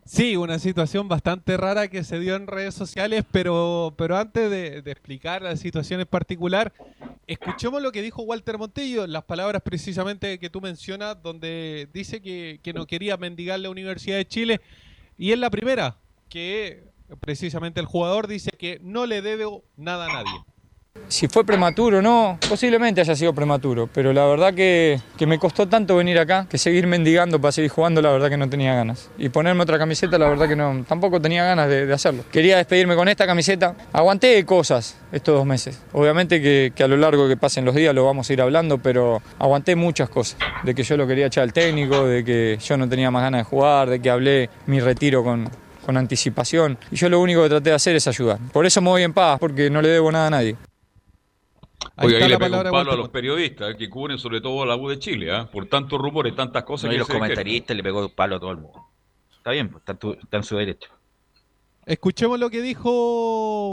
Sí, 0.07 0.37
una 0.37 0.61
situación 0.61 1.09
bastante 1.09 1.57
rara 1.57 1.89
que 1.89 2.05
se 2.05 2.21
dio 2.21 2.37
en 2.37 2.47
redes 2.47 2.77
sociales, 2.77 3.25
pero, 3.33 3.93
pero 3.99 4.17
antes 4.17 4.49
de, 4.49 4.81
de 4.81 4.93
explicar 4.93 5.43
la 5.43 5.57
situación 5.57 5.99
en 5.99 6.07
particular, 6.07 6.73
escuchemos 7.27 7.83
lo 7.83 7.91
que 7.91 8.03
dijo 8.03 8.23
Walter 8.23 8.57
Montillo, 8.57 9.09
las 9.09 9.25
palabras 9.25 9.63
precisamente 9.63 10.39
que 10.39 10.49
tú 10.49 10.61
mencionas, 10.61 11.21
donde 11.21 11.89
dice 11.93 12.23
que, 12.23 12.61
que 12.63 12.73
no 12.73 12.87
quería 12.87 13.17
mendigar 13.17 13.59
la 13.59 13.69
Universidad 13.69 14.17
de 14.17 14.29
Chile, 14.29 14.61
y 15.19 15.33
es 15.33 15.39
la 15.41 15.51
primera, 15.51 15.97
que 16.29 16.85
precisamente 17.19 17.81
el 17.81 17.87
jugador 17.87 18.29
dice 18.29 18.51
que 18.57 18.79
no 18.83 19.07
le 19.07 19.23
debe 19.23 19.47
nada 19.77 20.05
a 20.07 20.23
nadie. 20.23 20.41
Si 21.09 21.29
fue 21.29 21.45
prematuro 21.45 21.99
o 21.99 22.03
no, 22.03 22.39
posiblemente 22.49 23.01
haya 23.01 23.15
sido 23.15 23.33
prematuro, 23.33 23.89
pero 23.93 24.13
la 24.13 24.27
verdad 24.27 24.53
que, 24.53 25.01
que 25.17 25.27
me 25.27 25.39
costó 25.39 25.69
tanto 25.69 25.97
venir 25.97 26.19
acá, 26.19 26.47
que 26.51 26.59
seguir 26.59 26.87
mendigando 26.87 27.41
para 27.41 27.53
seguir 27.53 27.71
jugando, 27.71 28.03
la 28.03 28.11
verdad 28.11 28.29
que 28.29 28.37
no 28.37 28.51
tenía 28.51 28.75
ganas. 28.75 29.09
Y 29.17 29.29
ponerme 29.29 29.63
otra 29.63 29.79
camiseta, 29.79 30.19
la 30.19 30.29
verdad 30.29 30.49
que 30.49 30.57
no, 30.57 30.85
tampoco 30.89 31.21
tenía 31.21 31.45
ganas 31.45 31.69
de, 31.69 31.93
hacerlo. 31.93 32.25
Quería 32.33 32.57
despedirme 32.57 32.97
con 32.97 33.09
esta 33.09 33.27
camiseta. 33.27 33.75
Aguanté 33.93 34.45
cosas 34.45 34.99
estos 35.13 35.37
dos 35.37 35.47
meses. 35.47 35.81
Obviamente 35.93 36.43
que, 36.43 36.73
que 36.75 36.83
a 36.83 36.89
lo 36.89 36.97
largo 36.97 37.29
que 37.29 37.37
pasen 37.37 37.65
los 37.65 37.75
días 37.75 37.95
lo 37.95 38.05
vamos 38.05 38.29
a 38.29 38.33
ir 38.33 38.43
hablando, 38.43 38.79
pero 38.79 39.23
aguanté 39.39 39.77
muchas 39.77 40.09
cosas. 40.09 40.39
De 40.65 40.75
que 40.75 40.83
yo 40.83 40.97
lo 40.97 41.07
quería 41.07 41.27
echar 41.27 41.45
al 41.45 41.53
técnico, 41.53 42.05
de 42.07 42.25
que 42.25 42.59
yo 42.61 42.77
no 42.77 42.89
tenía 42.89 43.11
más 43.11 43.23
ganas 43.23 43.41
de 43.41 43.45
jugar, 43.45 43.89
de 43.89 44.01
que 44.01 44.11
hablé 44.11 44.51
mi 44.67 44.81
retiro 44.81 45.23
con, 45.23 45.49
con 45.87 45.97
anticipación. 45.97 46.77
Y 46.91 46.97
yo 46.97 47.09
lo 47.09 47.21
único 47.21 47.43
que 47.45 47.49
traté 47.49 47.71
de 47.71 47.77
hacer 47.77 47.95
es 47.95 48.09
ayudar. 48.09 48.39
Por 48.53 48.67
eso 48.67 48.81
me 48.81 48.89
voy 48.91 49.05
en 49.05 49.13
paz, 49.13 49.39
porque 49.39 49.71
no 49.71 49.81
le 49.81 49.89
debo 49.89 50.11
nada 50.11 50.27
a 50.27 50.31
nadie. 50.31 50.57
Oye, 51.97 52.17
ahí 52.17 52.23
la 52.23 52.29
le 52.29 52.39
pegó 52.39 52.57
un 52.59 52.71
palo 52.71 52.93
a 52.93 52.97
los 52.97 53.09
periodistas 53.09 53.71
eh, 53.73 53.77
que 53.77 53.89
cubren 53.91 54.19
sobre 54.19 54.41
todo 54.41 54.63
a 54.63 54.67
la 54.67 54.77
U 54.77 54.89
de 54.89 54.99
Chile, 54.99 55.31
¿ah? 55.33 55.49
por 55.51 55.67
tantos 55.67 55.99
rumores, 56.01 56.35
tantas 56.35 56.65
cosas 56.65 56.85
No, 56.85 56.91
que 56.91 56.97
y 56.97 56.99
los 56.99 57.09
comentaristas 57.09 57.77
le 57.77 57.83
pegó 57.83 58.01
un 58.01 58.11
palo 58.11 58.37
a 58.37 58.41
todo 58.41 58.51
el 58.51 58.59
mundo. 58.59 58.85
Está 59.37 59.51
bien, 59.53 59.69
pues, 59.71 59.81
está, 59.83 59.93
en 59.93 59.99
tu- 59.99 60.13
está 60.13 60.37
en 60.39 60.43
su 60.43 60.57
derecho. 60.57 60.91
Escuchemos 61.87 62.41
lo 62.41 62.51
que 62.51 62.63
dijo 62.63 63.71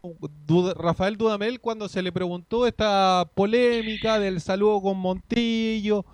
Rafael 0.78 1.18
Dudamel 1.18 1.60
cuando 1.60 1.90
se 1.90 2.04
le 2.04 2.12
preguntó 2.12 2.68
esta 2.68 3.28
polémica 3.34 4.20
del 4.20 4.40
saludo 4.40 4.82
con 4.84 4.98
Montillo. 5.00 6.06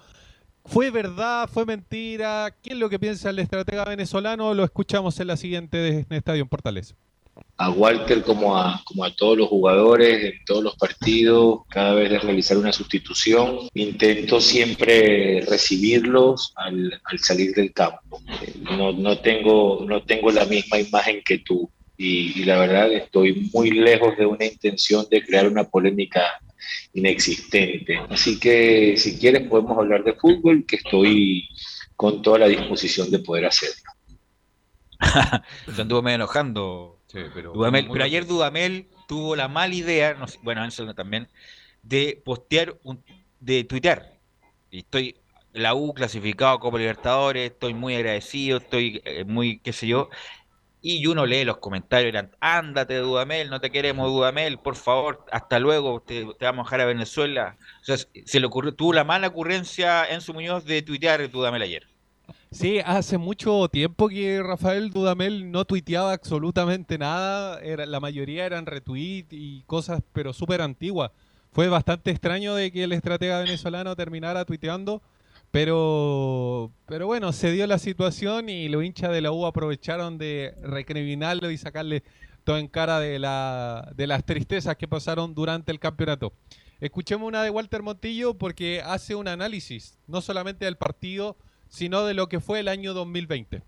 ¿Fue 0.64 0.92
verdad? 0.92 1.50
¿Fue 1.52 1.66
mentira? 1.66 2.56
¿Qué 2.62 2.72
es 2.74 2.78
lo 2.80 2.90
que 2.90 3.00
piensa 3.00 3.32
el 3.32 3.40
estratega 3.40 3.84
venezolano? 3.84 4.54
Lo 4.54 4.64
escuchamos 4.64 5.20
en 5.20 5.28
la 5.28 5.36
siguiente 5.36 5.78
de 5.78 5.90
en 6.10 6.14
Estadio 6.16 6.44
en 6.44 6.48
Portales. 6.48 6.96
A 7.60 7.70
Walter 7.72 8.24
como 8.24 8.58
a, 8.58 8.82
como 8.86 9.04
a 9.04 9.14
todos 9.14 9.38
los 9.38 9.50
jugadores 9.50 10.24
en 10.24 10.46
todos 10.46 10.64
los 10.64 10.78
partidos, 10.78 11.60
cada 11.70 11.94
vez 11.94 12.10
de 12.10 12.18
realizar 12.20 12.58
una 12.58 12.72
sustitución, 12.72 13.68
intento 13.74 14.40
siempre 14.40 15.42
recibirlos 15.42 16.54
al, 16.56 17.02
al 17.04 17.20
salir 17.20 17.54
del 17.54 17.74
campo. 17.74 18.22
Eh, 18.42 18.54
No, 18.78 18.94
no, 18.94 19.20
tengo, 19.20 19.84
no 19.86 20.02
tengo 20.04 20.32
la 20.32 20.46
misma 20.46 20.80
imagen 20.80 21.22
que 21.26 21.40
tú 21.40 21.70
y, 21.98 22.46
la 22.46 22.60
verdad 22.60 22.94
estoy 22.94 23.50
muy 23.54 23.72
lejos 23.72 24.16
de 24.18 24.26
una 24.26 24.46
intención 24.46 25.06
de 25.12 25.22
crear 25.22 25.46
una 25.46 25.66
polémica 25.66 26.22
inexistente. 26.94 28.00
Así 28.10 28.40
que 28.40 28.96
si 28.96 29.20
quieres 29.20 29.50
podemos 29.50 29.78
hablar 29.78 30.06
de 30.06 30.14
fútbol, 30.14 30.66
que 30.66 30.78
estoy 30.78 31.50
con 31.98 32.22
toda 32.22 32.40
la 32.40 32.48
disposición 32.48 33.12
de 33.12 33.20
poder 33.20 33.48
hacerlo. 33.48 33.92
Se 35.76 35.84
medio 35.84 36.10
enojando. 36.10 36.99
Pero, 37.12 37.54
Dudamel. 37.54 37.88
Pero 37.92 38.04
ayer. 38.04 38.26
Dudamel 38.26 38.88
tuvo 39.08 39.36
la 39.36 39.48
mala 39.48 39.74
idea, 39.74 40.14
no 40.14 40.28
sé, 40.28 40.40
bueno, 40.44 40.62
Ansel 40.62 40.94
también, 40.96 41.28
de 41.82 42.22
postear, 42.24 42.78
un, 42.84 43.04
de 43.40 43.64
tuitear. 43.64 44.20
Y 44.70 44.80
estoy, 44.80 45.18
la 45.54 45.74
U 45.74 45.94
clasificado 45.94 46.56
a 46.56 46.60
Copa 46.60 46.78
Libertadores, 46.78 47.52
estoy 47.52 47.74
muy 47.74 47.96
agradecido, 47.96 48.58
estoy 48.60 49.02
eh, 49.06 49.24
muy, 49.26 49.60
qué 49.60 49.74
sé 49.74 49.88
yo. 49.88 50.10
Y 50.82 51.06
uno 51.08 51.26
lee 51.26 51.44
los 51.44 51.58
comentarios, 51.58 52.10
eran, 52.10 52.36
ándate 52.40 52.96
Dudamel, 52.98 53.50
no 53.50 53.60
te 53.60 53.70
queremos 53.70 54.10
Dudamel, 54.10 54.60
por 54.60 54.78
favor, 54.78 55.26
hasta 55.32 55.60
luego, 55.60 56.02
te, 56.02 56.26
te 56.38 56.46
vamos 56.46 56.64
a 56.64 56.68
dejar 56.68 56.82
a 56.82 56.86
Venezuela. 56.86 57.58
O 57.82 57.84
sea, 57.84 57.98
se 57.98 58.40
le 58.40 58.46
ocurrió, 58.46 58.74
tuvo 58.74 58.94
la 58.94 59.04
mala 59.04 59.28
ocurrencia 59.28 60.10
en 60.10 60.22
su 60.22 60.34
Muñoz 60.34 60.64
de 60.66 60.82
tuitear 60.82 61.30
Dudamel 61.30 61.64
ayer. 61.64 61.90
Sí, 62.52 62.80
hace 62.84 63.20
mucho 63.20 63.68
tiempo 63.70 64.10
que 64.10 64.42
Rafael 64.42 64.90
Dudamel 64.90 65.52
no 65.52 65.66
tuiteaba 65.66 66.14
absolutamente 66.14 66.98
nada. 66.98 67.60
Era, 67.62 67.86
la 67.86 68.00
mayoría 68.00 68.46
eran 68.46 68.66
retweet 68.66 69.28
y 69.30 69.62
cosas, 69.68 70.02
pero 70.14 70.34
súper 70.34 70.62
antiguas. 70.62 71.12
Fue 71.52 71.68
bastante 71.70 72.10
extraño 72.10 72.56
de 72.56 72.72
que 72.72 72.84
el 72.86 72.92
estratega 72.92 73.40
venezolano 73.40 73.96
terminara 73.96 74.46
tuiteando, 74.46 75.02
pero, 75.52 76.72
pero 76.88 77.06
bueno, 77.06 77.34
se 77.34 77.52
dio 77.52 77.68
la 77.68 77.78
situación 77.78 78.50
y 78.50 78.68
los 78.68 78.84
hinchas 78.84 79.12
de 79.12 79.22
la 79.22 79.32
U 79.32 79.46
aprovecharon 79.46 80.18
de 80.18 80.56
recriminarlo 80.64 81.52
y 81.52 81.58
sacarle 81.58 82.04
todo 82.44 82.58
en 82.58 82.68
cara 82.68 83.00
de, 83.00 83.20
la, 83.20 83.92
de 83.96 84.08
las 84.08 84.26
tristezas 84.26 84.76
que 84.76 84.88
pasaron 84.88 85.36
durante 85.36 85.72
el 85.72 85.80
campeonato. 85.80 86.34
Escuchemos 86.80 87.28
una 87.28 87.44
de 87.44 87.52
Walter 87.52 87.84
Montillo 87.84 88.36
porque 88.36 88.82
hace 88.82 89.14
un 89.14 89.28
análisis, 89.28 90.00
no 90.08 90.22
solamente 90.22 90.66
del 90.66 90.78
partido, 90.78 91.38
sino 91.70 92.06
de 92.06 92.14
lo 92.14 92.28
que 92.28 92.40
fue 92.40 92.60
el 92.60 92.68
año 92.68 92.94
2020. 92.94 93.62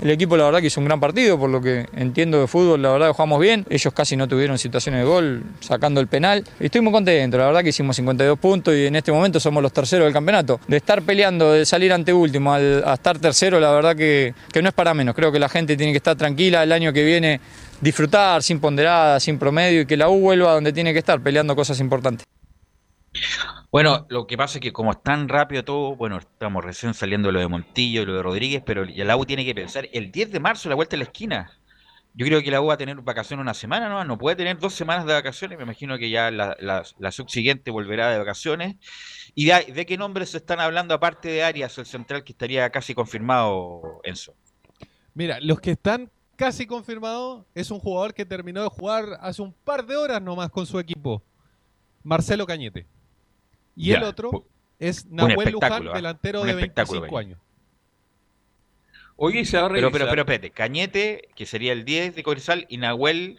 El 0.00 0.10
equipo 0.10 0.36
la 0.36 0.44
verdad 0.46 0.60
que 0.60 0.66
hizo 0.66 0.80
un 0.80 0.86
gran 0.86 0.98
partido, 0.98 1.38
por 1.38 1.48
lo 1.48 1.60
que 1.60 1.86
entiendo 1.94 2.40
de 2.40 2.48
fútbol, 2.48 2.82
la 2.82 2.90
verdad 2.90 3.12
jugamos 3.12 3.40
bien. 3.40 3.64
Ellos 3.70 3.92
casi 3.92 4.16
no 4.16 4.26
tuvieron 4.26 4.58
situaciones 4.58 5.02
de 5.02 5.06
gol, 5.06 5.44
sacando 5.60 6.00
el 6.00 6.08
penal. 6.08 6.42
Y 6.58 6.64
estoy 6.64 6.80
muy 6.80 6.92
contento, 6.92 7.38
la 7.38 7.46
verdad 7.46 7.62
que 7.62 7.68
hicimos 7.68 7.94
52 7.94 8.36
puntos 8.36 8.74
y 8.74 8.86
en 8.86 8.96
este 8.96 9.12
momento 9.12 9.38
somos 9.38 9.62
los 9.62 9.72
terceros 9.72 10.06
del 10.06 10.12
campeonato. 10.12 10.58
De 10.66 10.78
estar 10.78 11.02
peleando, 11.02 11.52
de 11.52 11.64
salir 11.64 11.92
ante 11.92 12.12
último 12.12 12.52
a 12.52 12.94
estar 12.94 13.18
tercero, 13.20 13.60
la 13.60 13.70
verdad 13.70 13.94
que, 13.94 14.34
que 14.52 14.60
no 14.60 14.68
es 14.68 14.74
para 14.74 14.92
menos. 14.92 15.14
Creo 15.14 15.30
que 15.30 15.38
la 15.38 15.48
gente 15.48 15.76
tiene 15.76 15.92
que 15.92 15.98
estar 15.98 16.16
tranquila 16.16 16.64
el 16.64 16.72
año 16.72 16.92
que 16.92 17.04
viene, 17.04 17.40
disfrutar 17.80 18.42
sin 18.42 18.58
ponderada, 18.58 19.20
sin 19.20 19.38
promedio 19.38 19.82
y 19.82 19.86
que 19.86 19.96
la 19.96 20.08
U 20.08 20.18
vuelva 20.18 20.52
donde 20.52 20.72
tiene 20.72 20.92
que 20.92 20.98
estar, 20.98 21.20
peleando 21.20 21.54
cosas 21.54 21.78
importantes. 21.78 22.26
Bueno, 23.72 24.04
lo 24.10 24.26
que 24.26 24.36
pasa 24.36 24.58
es 24.58 24.60
que 24.62 24.70
como 24.70 24.90
es 24.90 25.02
tan 25.02 25.30
rápido 25.30 25.64
todo, 25.64 25.96
bueno, 25.96 26.18
estamos 26.18 26.62
recién 26.62 26.92
saliendo 26.92 27.32
lo 27.32 27.40
de 27.40 27.48
Montillo 27.48 28.02
y 28.02 28.04
lo 28.04 28.16
de 28.16 28.22
Rodríguez, 28.22 28.62
pero 28.66 28.84
la 28.84 29.16
U 29.16 29.24
tiene 29.24 29.46
que 29.46 29.54
pensar, 29.54 29.88
el 29.94 30.12
10 30.12 30.30
de 30.30 30.40
marzo 30.40 30.68
la 30.68 30.74
vuelta 30.74 30.94
a 30.94 30.98
la 30.98 31.04
esquina. 31.04 31.50
Yo 32.12 32.26
creo 32.26 32.42
que 32.42 32.50
la 32.50 32.60
U 32.60 32.66
va 32.66 32.74
a 32.74 32.76
tener 32.76 33.00
vacaciones 33.00 33.42
una 33.42 33.54
semana, 33.54 33.88
¿no? 33.88 34.04
No 34.04 34.18
puede 34.18 34.36
tener 34.36 34.58
dos 34.58 34.74
semanas 34.74 35.06
de 35.06 35.14
vacaciones, 35.14 35.56
me 35.56 35.64
imagino 35.64 35.96
que 35.96 36.10
ya 36.10 36.30
la, 36.30 36.54
la, 36.60 36.84
la 36.98 37.12
subsiguiente 37.12 37.70
volverá 37.70 38.10
de 38.10 38.18
vacaciones. 38.18 38.76
¿Y 39.34 39.46
de, 39.46 39.72
de 39.72 39.86
qué 39.86 39.96
nombres 39.96 40.28
se 40.28 40.36
están 40.36 40.60
hablando 40.60 40.92
aparte 40.92 41.30
de 41.30 41.42
Arias, 41.42 41.78
el 41.78 41.86
central 41.86 42.24
que 42.24 42.32
estaría 42.32 42.68
casi 42.68 42.94
confirmado, 42.94 44.02
Enzo? 44.04 44.34
Mira, 45.14 45.38
los 45.40 45.62
que 45.62 45.70
están 45.70 46.10
casi 46.36 46.66
confirmados 46.66 47.46
es 47.54 47.70
un 47.70 47.80
jugador 47.80 48.12
que 48.12 48.26
terminó 48.26 48.62
de 48.62 48.68
jugar 48.68 49.16
hace 49.22 49.40
un 49.40 49.54
par 49.54 49.86
de 49.86 49.96
horas 49.96 50.20
nomás 50.20 50.50
con 50.50 50.66
su 50.66 50.78
equipo, 50.78 51.22
Marcelo 52.02 52.44
Cañete. 52.44 52.86
Y 53.76 53.88
Ya, 53.90 53.98
el 53.98 54.04
otro 54.04 54.46
es 54.78 55.06
Nahuel 55.06 55.52
Luján, 55.52 55.88
¿ah? 55.88 55.92
delantero 55.94 56.40
Un 56.42 56.46
de 56.48 56.52
espectáculo, 56.52 57.00
25 57.02 57.16
Cañete. 57.16 57.34
años. 57.34 57.38
Oye, 59.16 59.44
se 59.44 59.58
va 59.58 59.66
a 59.66 59.68
Pero, 59.70 59.90
pero, 59.92 60.06
pero, 60.08 60.22
espérate, 60.22 60.50
Cañete, 60.50 61.28
que 61.34 61.46
sería 61.46 61.72
el 61.72 61.84
10 61.84 62.14
de 62.14 62.22
Cobresal, 62.22 62.66
y 62.68 62.78
Nahuel 62.78 63.38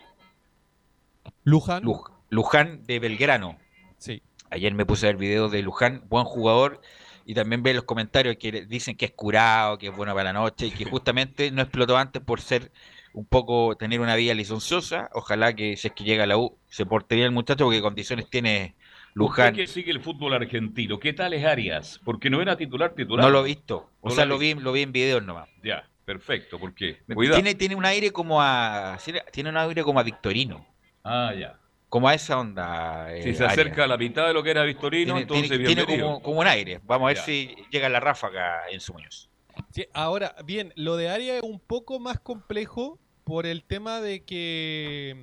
Luján. 1.44 1.84
Luj- 1.84 2.12
Luján 2.30 2.86
de 2.86 3.00
Belgrano. 3.00 3.58
Sí. 3.98 4.22
Ayer 4.50 4.74
me 4.74 4.86
puse 4.86 5.06
a 5.08 5.10
ver 5.10 5.18
videos 5.18 5.52
de 5.52 5.62
Luján, 5.62 6.04
buen 6.10 6.26
jugador, 6.26 6.82
y 7.26 7.34
también 7.34 7.64
ve 7.64 7.74
los 7.74 7.84
comentarios 7.84 8.38
que 8.38 8.52
le- 8.52 8.66
dicen 8.66 8.96
que 8.96 9.06
es 9.06 9.12
curado, 9.12 9.78
que 9.78 9.88
es 9.88 9.96
bueno 9.96 10.14
para 10.14 10.26
la 10.26 10.34
noche, 10.34 10.68
y 10.68 10.72
que 10.72 10.86
justamente 10.86 11.52
no 11.52 11.62
explotó 11.62 11.98
antes 11.98 12.22
por 12.22 12.40
ser 12.42 12.72
un 13.14 13.26
poco, 13.26 13.76
tener 13.76 14.00
una 14.00 14.16
vida 14.16 14.34
licenciosa. 14.34 15.10
Ojalá 15.14 15.54
que 15.54 15.76
si 15.78 15.88
es 15.88 15.94
que 15.94 16.04
llega 16.04 16.24
a 16.24 16.28
la 16.28 16.38
U, 16.38 16.58
se 16.70 16.86
porte 16.86 17.16
bien 17.16 17.26
el 17.26 17.32
muchacho, 17.32 17.66
porque 17.66 17.82
condiciones 17.82 18.30
tiene 18.30 18.76
Luján. 19.14 19.54
Que 19.54 19.68
sigue 19.68 19.92
el 19.92 20.00
fútbol 20.02 20.34
argentino, 20.34 21.00
¿qué 21.00 21.14
tal 21.14 21.34
es 21.34 21.46
Arias? 21.46 22.00
Porque 22.04 22.30
no 22.30 22.42
era 22.42 22.58
titular 22.58 22.94
titular. 22.96 23.26
No 23.26 23.32
lo 23.32 23.42
he 23.42 23.48
visto, 23.50 23.90
o 24.02 24.10
No 24.10 24.16
sea, 24.16 24.26
lo 24.26 24.38
vi, 24.38 24.54
lo 24.56 24.72
vi 24.72 24.82
en 24.82 24.92
videos 24.92 25.24
nomás. 25.24 25.50
Ya. 25.64 25.88
Perfecto, 26.06 26.60
porque 26.60 26.98
Tiene, 27.32 27.56
tiene 27.56 27.76
un 27.76 27.86
aire 27.86 28.12
como 28.12 28.42
a. 28.42 28.98
Tiene 29.32 29.50
un 29.52 29.56
aire 29.58 29.84
como 29.84 30.02
a 30.02 30.04
Victorino. 30.04 30.66
Ah, 31.02 31.34
ya. 31.38 31.58
Como 31.88 32.10
a 32.10 32.14
esa 32.14 32.38
onda. 32.40 33.14
eh, 33.16 33.24
Si 33.24 33.36
se 33.36 33.44
Arias. 33.46 33.54
acerca 33.58 33.84
a 33.86 33.88
la 33.88 33.96
mitad 33.98 34.28
de 34.28 34.34
lo 34.34 34.44
que 34.44 34.50
era 34.52 34.64
Victorino, 34.64 35.14
Tiene, 35.14 35.22
entonces 35.22 35.48
tiene- 35.50 35.86
tiene 35.86 36.02
como, 36.02 36.22
como 36.22 36.40
un 36.42 36.48
aire. 36.48 36.82
Vamos 36.84 37.06
a 37.06 37.08
ver 37.10 37.18
Ya. 37.18 37.24
si 37.24 37.56
llega 37.72 37.88
la 37.88 38.02
ráfaga 38.02 38.64
en 38.70 38.82
su 38.82 38.92
Muñoz. 38.94 39.30
Sí, 39.70 39.86
ahora, 39.94 40.36
bien, 40.44 40.74
lo 40.76 40.98
de 40.98 41.08
Aria 41.10 41.38
es 41.38 41.44
un 41.44 41.60
poco 41.62 42.00
más 42.02 42.20
complejo 42.20 43.00
por 43.24 43.46
el 43.46 43.64
tema 43.64 44.02
de 44.02 44.26
que 44.26 45.16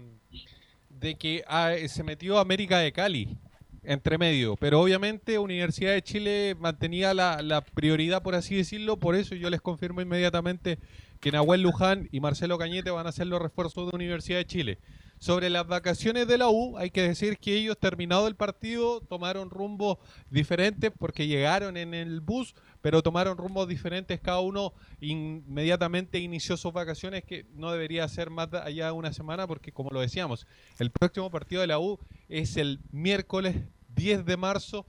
de 0.88 1.16
que 1.16 1.44
ah, 1.46 1.72
se 1.88 2.02
metió 2.04 2.38
América 2.38 2.78
de 2.78 2.92
Cali 2.92 3.36
entre 3.82 4.18
medio, 4.18 4.56
pero 4.56 4.80
obviamente 4.80 5.38
Universidad 5.38 5.92
de 5.92 6.02
Chile 6.02 6.56
mantenía 6.58 7.14
la, 7.14 7.64
prioridad, 7.74 8.22
por 8.22 8.34
así 8.34 8.56
decirlo, 8.56 8.98
por 8.98 9.14
eso 9.14 9.34
yo 9.34 9.50
les 9.50 9.60
confirmo 9.60 10.00
inmediatamente 10.00 10.78
que 11.20 11.32
Nahuel 11.32 11.62
Luján 11.62 12.08
y 12.12 12.20
Marcelo 12.20 12.58
Cañete 12.58 12.90
van 12.90 13.06
a 13.06 13.12
ser 13.12 13.26
los 13.26 13.40
refuerzos 13.40 13.90
de 13.90 13.96
Universidad 13.96 14.38
de 14.38 14.46
Chile. 14.46 14.78
Sobre 15.18 15.50
las 15.50 15.66
vacaciones 15.66 16.26
de 16.26 16.38
la 16.38 16.48
U, 16.48 16.78
hay 16.78 16.90
que 16.90 17.02
decir 17.02 17.36
que 17.36 17.54
ellos, 17.54 17.76
terminado 17.78 18.26
el 18.26 18.36
partido, 18.36 19.02
tomaron 19.02 19.50
rumbo 19.50 19.98
diferentes 20.30 20.90
porque 20.98 21.26
llegaron 21.26 21.76
en 21.76 21.92
el 21.92 22.20
bus, 22.20 22.54
pero 22.82 23.02
tomaron 23.02 23.36
rumbos 23.36 23.68
diferentes. 23.68 24.20
Cada 24.20 24.40
uno 24.40 24.72
inmediatamente 25.00 26.18
inició 26.18 26.56
sus 26.56 26.72
vacaciones, 26.72 27.24
que 27.24 27.44
no 27.54 27.70
debería 27.72 28.06
ser 28.08 28.30
más 28.30 28.50
de- 28.50 28.58
allá 28.58 28.86
de 28.86 28.92
una 28.92 29.12
semana, 29.12 29.46
porque 29.46 29.72
como 29.72 29.90
lo 29.90 30.00
decíamos, 30.00 30.46
el 30.78 30.90
próximo 30.90 31.30
partido 31.30 31.60
de 31.60 31.66
la 31.66 31.78
U 31.78 31.98
es 32.28 32.56
el 32.56 32.80
miércoles 32.90 33.56
10 33.94 34.24
de 34.24 34.36
marzo. 34.36 34.86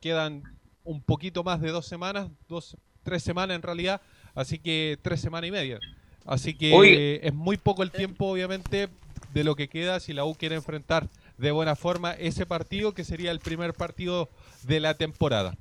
Quedan 0.00 0.42
un 0.84 1.02
poquito 1.02 1.44
más 1.44 1.60
de 1.60 1.70
dos 1.70 1.86
semanas, 1.86 2.28
dos, 2.48 2.76
tres 3.02 3.22
semanas 3.22 3.54
en 3.54 3.62
realidad, 3.62 4.00
así 4.34 4.58
que 4.58 4.98
tres 5.02 5.20
semanas 5.20 5.48
y 5.48 5.52
media. 5.52 5.78
Así 6.24 6.54
que 6.54 7.20
es 7.22 7.32
muy 7.34 7.56
poco 7.56 7.82
el 7.82 7.90
tiempo, 7.90 8.26
obviamente, 8.26 8.88
de 9.32 9.44
lo 9.44 9.54
que 9.54 9.68
queda 9.68 10.00
si 10.00 10.12
la 10.12 10.24
U 10.24 10.34
quiere 10.34 10.56
enfrentar 10.56 11.08
de 11.36 11.52
buena 11.52 11.76
forma 11.76 12.12
ese 12.14 12.44
partido, 12.46 12.92
que 12.94 13.04
sería 13.04 13.30
el 13.30 13.38
primer 13.38 13.72
partido 13.74 14.28
de 14.64 14.80
la 14.80 14.94
temporada. 14.94 15.56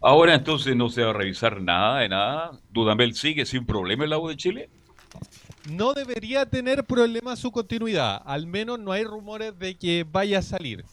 Ahora 0.00 0.34
entonces 0.34 0.74
no 0.76 0.88
se 0.88 1.02
va 1.02 1.10
a 1.10 1.14
revisar 1.14 1.60
nada 1.60 2.00
de 2.00 2.08
nada. 2.08 2.52
Dudamel 2.70 3.14
sigue 3.14 3.44
sin 3.44 3.66
problema 3.66 4.04
en 4.04 4.10
la 4.10 4.18
U 4.18 4.28
de 4.28 4.36
Chile. 4.36 4.70
No 5.70 5.92
debería 5.92 6.46
tener 6.46 6.84
problemas 6.84 7.38
su 7.38 7.50
continuidad, 7.52 8.22
al 8.24 8.46
menos 8.46 8.78
no 8.78 8.92
hay 8.92 9.04
rumores 9.04 9.58
de 9.58 9.76
que 9.76 10.06
vaya 10.10 10.38
a 10.38 10.42
salir. 10.42 10.84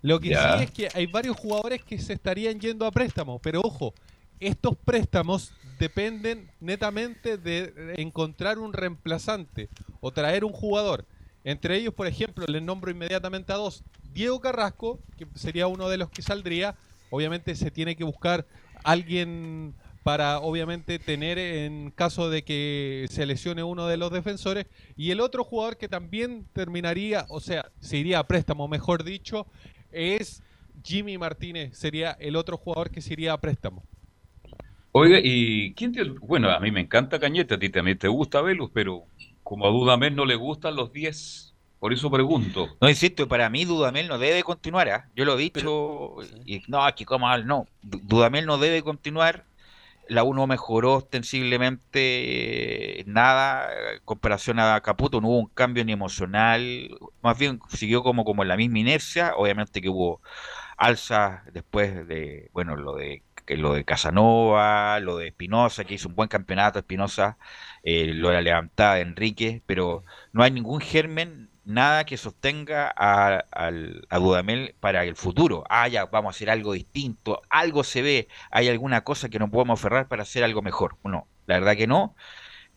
Lo 0.00 0.18
que 0.18 0.30
Ya. 0.30 0.58
sí 0.58 0.64
es 0.64 0.70
que 0.72 0.88
hay 0.92 1.06
varios 1.06 1.36
jugadores 1.36 1.84
que 1.84 1.98
se 1.98 2.14
estarían 2.14 2.58
yendo 2.58 2.84
a 2.84 2.90
préstamo, 2.90 3.38
pero 3.38 3.60
ojo, 3.60 3.94
estos 4.40 4.76
préstamos 4.76 5.52
dependen 5.78 6.50
netamente 6.58 7.38
de 7.38 7.94
encontrar 7.96 8.58
un 8.58 8.72
reemplazante 8.72 9.68
o 10.00 10.10
traer 10.10 10.44
un 10.44 10.52
jugador. 10.52 11.06
Entre 11.44 11.76
ellos, 11.76 11.94
por 11.94 12.08
ejemplo, 12.08 12.44
les 12.46 12.62
nombro 12.62 12.90
inmediatamente 12.90 13.52
a 13.52 13.56
dos. 13.56 13.84
Diego 14.12 14.40
Carrasco, 14.40 14.98
que 15.16 15.26
sería 15.36 15.68
uno 15.68 15.88
de 15.88 15.98
los 15.98 16.10
que 16.10 16.22
saldría. 16.22 16.74
Obviamente 17.12 17.54
se 17.56 17.70
tiene 17.70 17.94
que 17.94 18.04
buscar 18.04 18.46
alguien 18.84 19.74
para, 20.02 20.40
obviamente, 20.40 20.98
tener 20.98 21.38
en 21.38 21.90
caso 21.90 22.30
de 22.30 22.42
que 22.42 23.06
se 23.10 23.26
lesione 23.26 23.62
uno 23.62 23.86
de 23.86 23.98
los 23.98 24.10
defensores. 24.10 24.64
Y 24.96 25.10
el 25.10 25.20
otro 25.20 25.44
jugador 25.44 25.76
que 25.76 25.88
también 25.88 26.46
terminaría, 26.54 27.26
o 27.28 27.38
sea, 27.38 27.70
se 27.80 27.98
iría 27.98 28.18
a 28.18 28.26
préstamo, 28.26 28.66
mejor 28.66 29.04
dicho, 29.04 29.46
es 29.90 30.42
Jimmy 30.82 31.18
Martínez. 31.18 31.76
Sería 31.76 32.12
el 32.12 32.34
otro 32.34 32.56
jugador 32.56 32.90
que 32.90 33.02
se 33.02 33.12
iría 33.12 33.34
a 33.34 33.40
préstamo. 33.40 33.84
Oiga, 34.92 35.20
y 35.22 35.74
quién 35.74 35.92
te... 35.92 36.04
Bueno, 36.04 36.50
a 36.50 36.60
mí 36.60 36.70
me 36.70 36.80
encanta 36.80 37.20
Cañete, 37.20 37.54
a 37.54 37.58
ti 37.58 37.68
también 37.68 37.98
te 37.98 38.08
gusta 38.08 38.40
Velus, 38.40 38.70
pero 38.72 39.04
como 39.42 39.66
a 39.66 39.70
Dudamel 39.70 40.16
no 40.16 40.24
le 40.24 40.36
gustan 40.36 40.76
los 40.76 40.92
10, 40.94 41.51
por 41.82 41.92
eso 41.92 42.08
pregunto. 42.10 42.68
No, 42.80 42.88
insisto, 42.88 43.26
para 43.26 43.50
mí 43.50 43.64
Dudamel 43.64 44.06
no 44.08 44.18
debe 44.18 44.44
continuar. 44.44 44.88
¿ah? 44.88 45.08
Yo 45.16 45.24
lo 45.24 45.34
he 45.36 45.42
dicho. 45.42 46.14
y, 46.46 46.62
no, 46.68 46.84
aquí 46.84 47.04
como 47.04 47.26
mal, 47.26 47.44
no. 47.46 47.66
Du- 47.82 48.00
Dudamel 48.04 48.46
no 48.46 48.56
debe 48.58 48.82
continuar. 48.82 49.44
La 50.08 50.22
1 50.24 50.46
mejoró 50.46 50.94
ostensiblemente 50.94 53.00
eh, 53.00 53.04
nada 53.06 53.68
en 53.94 54.00
comparación 54.04 54.60
a 54.60 54.80
Caputo. 54.80 55.20
No 55.20 55.28
hubo 55.28 55.38
un 55.40 55.46
cambio 55.48 55.84
ni 55.84 55.92
emocional. 55.92 56.90
Más 57.22 57.36
bien 57.38 57.58
siguió 57.70 58.02
como, 58.04 58.24
como 58.24 58.42
en 58.42 58.48
la 58.48 58.56
misma 58.56 58.78
inercia. 58.80 59.34
Obviamente 59.36 59.80
que 59.82 59.88
hubo 59.88 60.20
alzas 60.76 61.42
después 61.52 62.06
de, 62.08 62.50
bueno, 62.52 62.76
lo 62.76 62.94
de 62.96 63.22
que 63.46 63.56
lo 63.56 63.74
de 63.74 63.84
Casanova, 63.84 65.00
lo 65.00 65.16
de 65.18 65.28
Espinosa, 65.28 65.84
que 65.84 65.94
hizo 65.94 66.08
un 66.08 66.14
buen 66.14 66.28
campeonato 66.28 66.78
Espinosa, 66.78 67.38
eh, 67.82 68.06
lo 68.14 68.28
de 68.28 68.34
la 68.34 68.40
levantada 68.42 68.94
de 68.96 69.00
Enrique, 69.02 69.62
pero 69.66 70.04
no 70.32 70.42
hay 70.44 70.52
ningún 70.52 70.80
germen, 70.80 71.50
nada 71.64 72.04
que 72.04 72.16
sostenga 72.16 72.92
a, 72.96 73.38
al- 73.50 74.06
a 74.10 74.18
Dudamel 74.18 74.74
para 74.80 75.04
el 75.04 75.16
futuro. 75.16 75.64
Ah, 75.68 75.88
ya, 75.88 76.06
vamos 76.06 76.34
a 76.34 76.36
hacer 76.36 76.50
algo 76.50 76.72
distinto, 76.72 77.42
algo 77.50 77.84
se 77.84 78.02
ve, 78.02 78.28
hay 78.50 78.68
alguna 78.68 79.02
cosa 79.04 79.28
que 79.28 79.38
nos 79.38 79.50
podemos 79.50 79.78
aferrar 79.80 80.08
para 80.08 80.22
hacer 80.22 80.44
algo 80.44 80.62
mejor. 80.62 80.98
No, 81.04 81.28
la 81.46 81.56
verdad 81.58 81.76
que 81.76 81.86
no, 81.86 82.14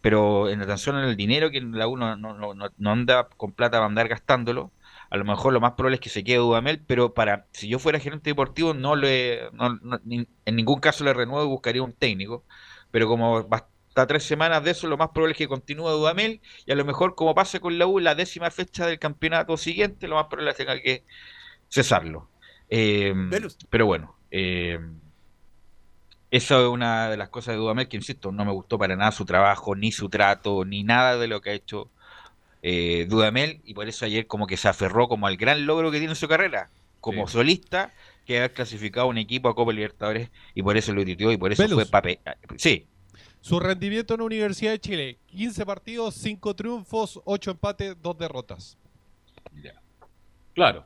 pero 0.01 0.49
en 0.49 0.61
atención 0.61 0.95
al 0.95 1.15
dinero 1.15 1.51
que 1.51 1.61
la 1.61 1.87
uno 1.87 2.15
no, 2.15 2.33
no, 2.33 2.53
no, 2.53 2.69
no 2.77 2.91
anda 2.91 3.27
con 3.37 3.53
plata 3.53 3.77
para 3.77 3.85
andar 3.87 4.07
gastándolo, 4.07 4.71
a 5.09 5.17
lo 5.17 5.25
mejor 5.25 5.53
lo 5.53 5.61
más 5.61 5.73
probable 5.73 5.95
es 5.95 6.01
que 6.01 6.09
se 6.09 6.23
quede 6.23 6.37
Dudamel, 6.37 6.83
pero 6.85 7.13
para 7.13 7.47
si 7.53 7.67
yo 7.69 7.79
fuera 7.79 7.99
gerente 7.99 8.29
deportivo 8.31 8.73
no 8.73 8.95
le 8.95 9.49
no- 9.53 9.69
no- 9.81 9.99
en 10.05 10.55
ningún 10.55 10.79
caso 10.79 11.03
le 11.03 11.13
renuevo 11.13 11.43
y 11.45 11.47
buscaría 11.47 11.83
un 11.83 11.93
técnico, 11.93 12.45
pero 12.91 13.07
como 13.07 13.47
va 13.49 13.69
hasta 13.95 14.07
tres 14.07 14.25
semanas 14.25 14.61
de 14.61 14.71
eso, 14.71 14.87
lo 14.87 14.97
más 14.97 15.11
probable 15.11 15.31
es 15.31 15.37
que 15.37 15.47
continúe 15.47 15.89
Dudamel 15.89 16.41
y 16.65 16.71
a 16.73 16.75
lo 16.75 16.83
mejor 16.83 17.15
como 17.15 17.33
pase 17.33 17.61
con 17.61 17.77
la 17.77 17.87
U 17.87 18.01
la 18.01 18.13
décima 18.13 18.51
fecha 18.51 18.85
del 18.85 18.99
campeonato 18.99 19.55
siguiente, 19.55 20.09
lo 20.09 20.15
más 20.15 20.25
probable 20.25 20.51
es 20.51 20.57
que 20.57 20.65
tenga 20.65 20.81
que 20.81 21.03
cesarlo. 21.69 22.27
Eh, 22.67 23.13
pero 23.69 23.85
bueno, 23.85 24.17
eh, 24.31 24.77
esa 26.29 26.59
es 26.59 26.67
una 26.67 27.09
de 27.09 27.15
las 27.15 27.29
cosas 27.29 27.53
de 27.53 27.59
Dudamel 27.59 27.87
que, 27.87 27.95
insisto, 27.95 28.33
no 28.33 28.43
me 28.43 28.51
gustó 28.51 28.77
para 28.77 28.97
nada 28.97 29.13
su 29.13 29.23
trabajo, 29.23 29.77
ni 29.77 29.93
su 29.93 30.09
trato, 30.09 30.65
ni 30.65 30.83
nada 30.83 31.15
de 31.15 31.27
lo 31.27 31.39
que 31.39 31.51
ha 31.51 31.53
hecho 31.53 31.89
eh, 32.63 33.05
Dudamel, 33.07 33.61
y 33.63 33.75
por 33.75 33.87
eso 33.87 34.03
ayer 34.03 34.27
como 34.27 34.45
que 34.45 34.57
se 34.57 34.67
aferró 34.67 35.07
como 35.07 35.25
al 35.25 35.37
gran 35.37 35.65
logro 35.65 35.89
que 35.89 35.99
tiene 35.99 36.11
en 36.11 36.17
su 36.17 36.27
carrera, 36.27 36.69
como 36.99 37.29
solista, 37.29 37.93
que 38.25 38.39
haber 38.39 38.51
clasificado 38.51 39.07
un 39.07 39.19
equipo 39.19 39.47
a 39.47 39.55
Copa 39.55 39.71
Libertadores, 39.71 40.31
y 40.53 40.63
por 40.63 40.75
eso 40.75 40.91
lo 40.91 41.01
editó, 41.01 41.31
y 41.31 41.37
por 41.37 41.53
eso 41.53 41.63
Velus. 41.63 41.83
fue 41.83 41.85
papel. 41.85 42.19
Sí, 42.57 42.87
Su 43.45 43.59
rendimiento 43.59 44.15
en 44.15 44.21
la 44.21 44.25
Universidad 44.25 44.71
de 44.71 44.79
Chile, 44.79 45.19
15 45.27 45.67
partidos, 45.67 46.15
5 46.15 46.55
triunfos, 46.55 47.21
8 47.25 47.51
empates, 47.51 47.95
2 48.01 48.17
derrotas. 48.17 48.75
Claro. 50.55 50.83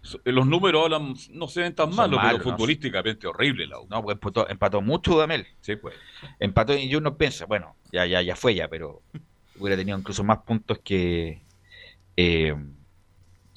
So- 0.00 0.18
Los 0.24 0.46
números 0.46 0.84
hablan, 0.84 1.14
no 1.32 1.48
se 1.48 1.60
ven 1.60 1.74
tan 1.74 1.88
Son 1.88 1.96
malos, 1.96 2.16
malos, 2.16 2.38
pero 2.38 2.50
¿no? 2.50 2.56
futbolísticamente 2.56 3.26
horrible 3.26 3.66
la 3.66 3.78
U. 3.78 3.86
No, 3.90 4.02
pues 4.02 4.14
empató, 4.14 4.48
empató 4.48 4.80
mucho 4.80 5.12
Dudamel. 5.12 5.46
Sí, 5.60 5.76
pues. 5.76 5.94
Empató 6.40 6.74
y 6.74 6.94
uno 6.96 7.14
piensa, 7.18 7.44
bueno, 7.44 7.76
ya, 7.92 8.06
ya, 8.06 8.22
ya 8.22 8.36
fue 8.36 8.54
ya, 8.54 8.68
pero 8.68 9.02
hubiera 9.58 9.76
tenido 9.76 9.98
incluso 9.98 10.24
más 10.24 10.38
puntos 10.38 10.78
que 10.82 11.42
eh, 12.16 12.54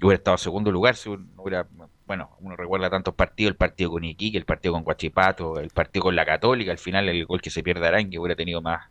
hubiera 0.02 0.16
estado 0.18 0.36
en 0.36 0.40
segundo 0.40 0.72
lugar 0.74 0.98
si 0.98 1.10
no 1.10 1.26
hubiera, 1.38 1.66
bueno, 2.08 2.30
uno 2.40 2.56
recuerda 2.56 2.90
tantos 2.90 3.14
partidos, 3.16 3.52
el 3.52 3.58
partido 3.58 3.92
con 3.92 4.04
Iquique, 4.04 4.38
el 4.38 4.46
partido 4.46 4.74
con 4.74 4.84
Guachipato, 4.84 5.60
el 5.60 5.70
partido 5.70 6.04
con 6.04 6.16
la 6.16 6.26
Católica, 6.26 6.72
al 6.72 6.78
final 6.78 7.10
el 7.10 7.26
gol 7.26 7.42
que 7.42 7.50
se 7.50 7.64
pierde 7.64 7.88
Arangue 7.88 8.20
hubiera 8.20 8.36
tenido 8.36 8.62
más, 8.62 8.88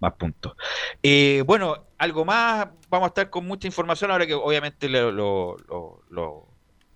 más 0.00 0.14
puntos. 0.14 0.54
Eh, 1.02 1.42
bueno, 1.46 1.84
algo 1.98 2.24
más, 2.24 2.68
vamos 2.88 3.06
a 3.06 3.08
estar 3.08 3.30
con 3.30 3.46
mucha 3.46 3.66
información 3.66 4.10
ahora 4.10 4.26
que 4.26 4.34
obviamente 4.34 4.88
lo, 4.88 5.12
lo, 5.12 5.56
lo, 6.10 6.48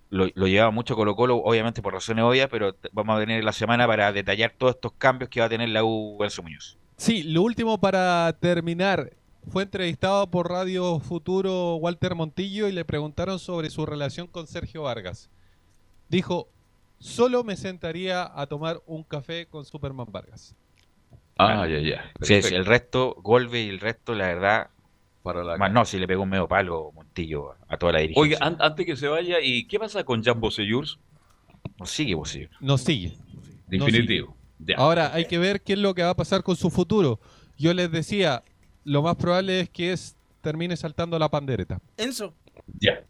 lo- 0.09 0.47
llevaba 0.47 0.71
mucho 0.71 0.95
Colo 0.95 1.15
Colo, 1.15 1.37
obviamente 1.37 1.81
por 1.81 1.93
razones 1.93 2.23
obvias, 2.23 2.49
pero 2.49 2.75
vamos 2.91 3.15
a 3.15 3.19
tener 3.19 3.43
la 3.43 3.53
semana 3.53 3.87
para 3.87 4.11
detallar 4.11 4.53
todos 4.57 4.75
estos 4.75 4.93
cambios 4.97 5.29
que 5.29 5.39
va 5.39 5.45
a 5.45 5.49
tener 5.49 5.69
la 5.69 5.83
U 5.83 6.17
Muñoz. 6.43 6.77
Sí, 6.97 7.23
lo 7.23 7.41
último 7.43 7.79
para 7.79 8.35
terminar. 8.39 9.13
Fue 9.49 9.63
entrevistado 9.63 10.29
por 10.29 10.51
Radio 10.51 10.99
Futuro 10.99 11.75
Walter 11.77 12.13
Montillo 12.13 12.67
y 12.67 12.71
le 12.71 12.85
preguntaron 12.85 13.39
sobre 13.39 13.71
su 13.71 13.87
relación 13.87 14.27
con 14.27 14.45
Sergio 14.45 14.83
Vargas. 14.83 15.31
Dijo, 16.11 16.49
solo 16.99 17.43
me 17.45 17.55
sentaría 17.55 18.29
a 18.35 18.45
tomar 18.47 18.81
un 18.85 19.03
café 19.03 19.45
con 19.47 19.63
Superman 19.63 20.07
Vargas. 20.11 20.55
Ah, 21.37 21.65
ya, 21.67 21.79
ya. 21.79 22.11
Sí, 22.21 22.33
el 22.33 22.65
resto, 22.65 23.15
Golbe 23.23 23.63
y 23.63 23.69
el 23.69 23.79
resto, 23.79 24.13
la 24.13 24.27
verdad, 24.27 24.69
Para 25.23 25.41
la 25.43 25.55
más 25.57 25.71
no, 25.71 25.85
si 25.85 25.97
le 25.97 26.07
pegó 26.07 26.23
un 26.23 26.29
medio 26.29 26.47
palo 26.49 26.91
Montillo 26.93 27.53
a 27.69 27.77
toda 27.77 27.93
la 27.93 27.99
dirigencia. 27.99 28.21
Oiga, 28.21 28.45
an- 28.45 28.57
antes 28.59 28.85
que 28.85 28.97
se 28.97 29.07
vaya, 29.07 29.39
¿y 29.41 29.65
qué 29.67 29.79
pasa 29.79 30.03
con 30.03 30.21
Jan 30.21 30.41
Bosellurs? 30.41 30.99
No 31.79 31.85
sigue 31.85 32.13
Bosellur. 32.13 32.49
No 32.59 32.77
sigue. 32.77 33.13
No 33.69 33.85
Definitivo. 33.85 34.35
sigue. 34.59 34.75
Ahora 34.75 35.13
hay 35.13 35.25
que 35.25 35.37
ver 35.37 35.61
qué 35.61 35.73
es 35.73 35.79
lo 35.79 35.95
que 35.95 36.03
va 36.03 36.09
a 36.09 36.15
pasar 36.15 36.43
con 36.43 36.57
su 36.57 36.69
futuro. 36.69 37.19
Yo 37.57 37.73
les 37.73 37.89
decía, 37.89 38.43
lo 38.83 39.01
más 39.01 39.15
probable 39.15 39.61
es 39.61 39.69
que 39.69 39.93
es, 39.93 40.17
termine 40.41 40.75
saltando 40.75 41.17
la 41.17 41.29
pandereta. 41.29 41.79
Enzo, 41.97 42.33
Ya. 42.79 43.01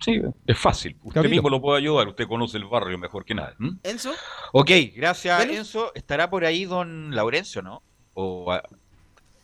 Sí, 0.00 0.20
es 0.46 0.58
fácil. 0.58 0.96
Usted 1.02 1.14
Camilo. 1.22 1.30
mismo 1.30 1.50
lo 1.50 1.60
puede 1.60 1.78
ayudar. 1.80 2.08
Usted 2.08 2.26
conoce 2.26 2.56
el 2.56 2.64
barrio 2.64 2.98
mejor 2.98 3.24
que 3.24 3.34
nadie. 3.34 3.54
Enzo, 3.82 4.12
Ok, 4.52 4.70
gracias. 4.96 5.44
Enzo. 5.46 5.92
¿Estará 5.94 6.28
por 6.30 6.44
ahí 6.44 6.64
don 6.64 7.14
Laurencio, 7.14 7.62
no? 7.62 7.82
O, 8.14 8.52
a- 8.52 8.62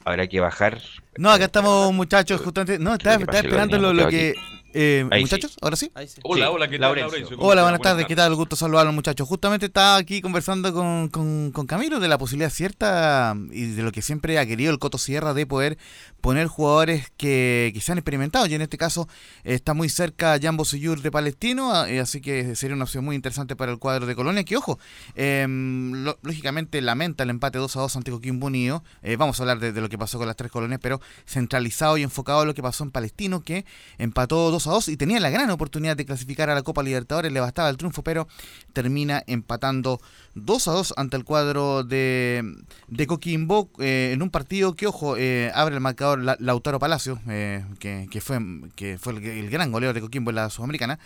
habrá 0.04 0.26
que 0.26 0.40
bajar. 0.40 0.80
No, 1.16 1.30
acá 1.30 1.44
estamos 1.46 1.92
muchachos, 1.92 2.40
justamente. 2.40 2.78
No, 2.82 2.94
estaba, 2.94 3.16
estaba 3.16 3.38
esperando 3.38 3.78
lo, 3.78 3.88
mismo 3.92 4.04
lo 4.04 4.10
que 4.10 4.32
que. 4.34 4.55
Eh, 4.78 5.06
sí. 5.10 5.20
muchachos, 5.20 5.56
¿ahora 5.62 5.76
sí? 5.76 5.90
Hola, 6.22 6.50
hola, 6.50 6.68
¿qué 6.68 6.78
tal, 6.78 6.90
Hola, 7.38 7.62
buenas 7.62 7.80
tardes, 7.80 8.06
¿qué 8.06 8.14
tal? 8.14 8.34
Gusto 8.34 8.56
saludarlos, 8.56 8.94
muchachos. 8.94 9.26
Justamente 9.26 9.66
estaba 9.66 9.96
aquí 9.96 10.20
conversando 10.20 10.72
con, 10.74 11.08
con, 11.08 11.50
con 11.52 11.66
Camilo 11.66 11.98
de 11.98 12.08
la 12.08 12.18
posibilidad 12.18 12.50
cierta 12.50 13.34
y 13.50 13.66
de 13.72 13.82
lo 13.82 13.90
que 13.92 14.02
siempre 14.02 14.38
ha 14.38 14.44
querido 14.46 14.70
el 14.72 14.78
Coto 14.78 14.98
Sierra 14.98 15.32
de 15.34 15.46
poder 15.46 15.78
poner 16.20 16.46
jugadores 16.48 17.10
que, 17.16 17.70
que 17.72 17.80
se 17.80 17.92
han 17.92 17.98
experimentado. 17.98 18.46
Y 18.46 18.54
en 18.54 18.62
este 18.62 18.76
caso 18.76 19.08
está 19.44 19.72
muy 19.74 19.88
cerca 19.88 20.38
Jambo 20.40 20.64
Seyur 20.64 21.00
de 21.00 21.10
Palestino, 21.10 21.72
ah, 21.74 21.88
eh, 21.88 22.00
así 22.00 22.20
que 22.20 22.54
sería 22.56 22.74
una 22.76 22.84
opción 22.84 23.04
muy 23.04 23.16
interesante 23.16 23.56
para 23.56 23.72
el 23.72 23.78
cuadro 23.78 24.06
de 24.06 24.14
Colonia. 24.14 24.44
Que 24.44 24.56
ojo, 24.56 24.78
eh, 25.14 25.46
lo- 25.48 26.18
lógicamente 26.22 26.80
lamenta 26.82 27.22
el 27.24 27.30
empate 27.30 27.58
2 27.58 27.76
a 27.76 27.80
2 27.80 27.96
ante 27.96 28.10
Coquimbo 28.10 28.46
Unido. 28.48 28.84
Eh, 29.02 29.16
vamos 29.16 29.40
a 29.40 29.42
hablar 29.44 29.58
de, 29.58 29.72
de 29.72 29.80
lo 29.80 29.88
que 29.88 29.96
pasó 29.98 30.18
con 30.18 30.26
las 30.26 30.36
tres 30.36 30.50
colonias, 30.50 30.80
pero 30.82 31.00
centralizado 31.26 31.96
y 31.96 32.02
enfocado 32.02 32.42
en 32.42 32.48
lo 32.48 32.54
que 32.54 32.62
pasó 32.62 32.84
en 32.84 32.90
Palestino, 32.90 33.42
que 33.42 33.64
empató 33.98 34.50
2 34.50 34.65
a 34.66 34.72
2 34.72 34.88
y 34.88 34.96
tenía 34.96 35.20
la 35.20 35.30
gran 35.30 35.50
oportunidad 35.50 35.96
de 35.96 36.04
clasificar 36.04 36.50
a 36.50 36.54
la 36.54 36.62
Copa 36.62 36.82
Libertadores. 36.82 37.32
Le 37.32 37.40
bastaba 37.40 37.68
el 37.68 37.76
triunfo, 37.76 38.02
pero 38.02 38.28
termina 38.72 39.22
empatando 39.26 40.00
2 40.34 40.68
a 40.68 40.72
2 40.72 40.94
ante 40.96 41.16
el 41.16 41.24
cuadro 41.24 41.84
de, 41.84 42.42
de 42.88 43.06
Coquimbo 43.06 43.70
eh, 43.78 44.10
en 44.12 44.22
un 44.22 44.30
partido 44.30 44.74
que, 44.74 44.86
ojo, 44.86 45.16
eh, 45.16 45.50
abre 45.54 45.74
el 45.74 45.80
marcador 45.80 46.20
La- 46.22 46.36
Lautaro 46.40 46.78
Palacio, 46.78 47.20
eh, 47.28 47.64
que, 47.78 48.08
que 48.10 48.20
fue, 48.20 48.38
que 48.74 48.98
fue 48.98 49.14
el, 49.14 49.50
gran 49.50 49.72
goleador 49.72 49.94
de 49.94 50.00
Coquimbo 50.00 50.30
en 50.30 50.36
la 50.36 50.50
Sudamericana. 50.50 50.98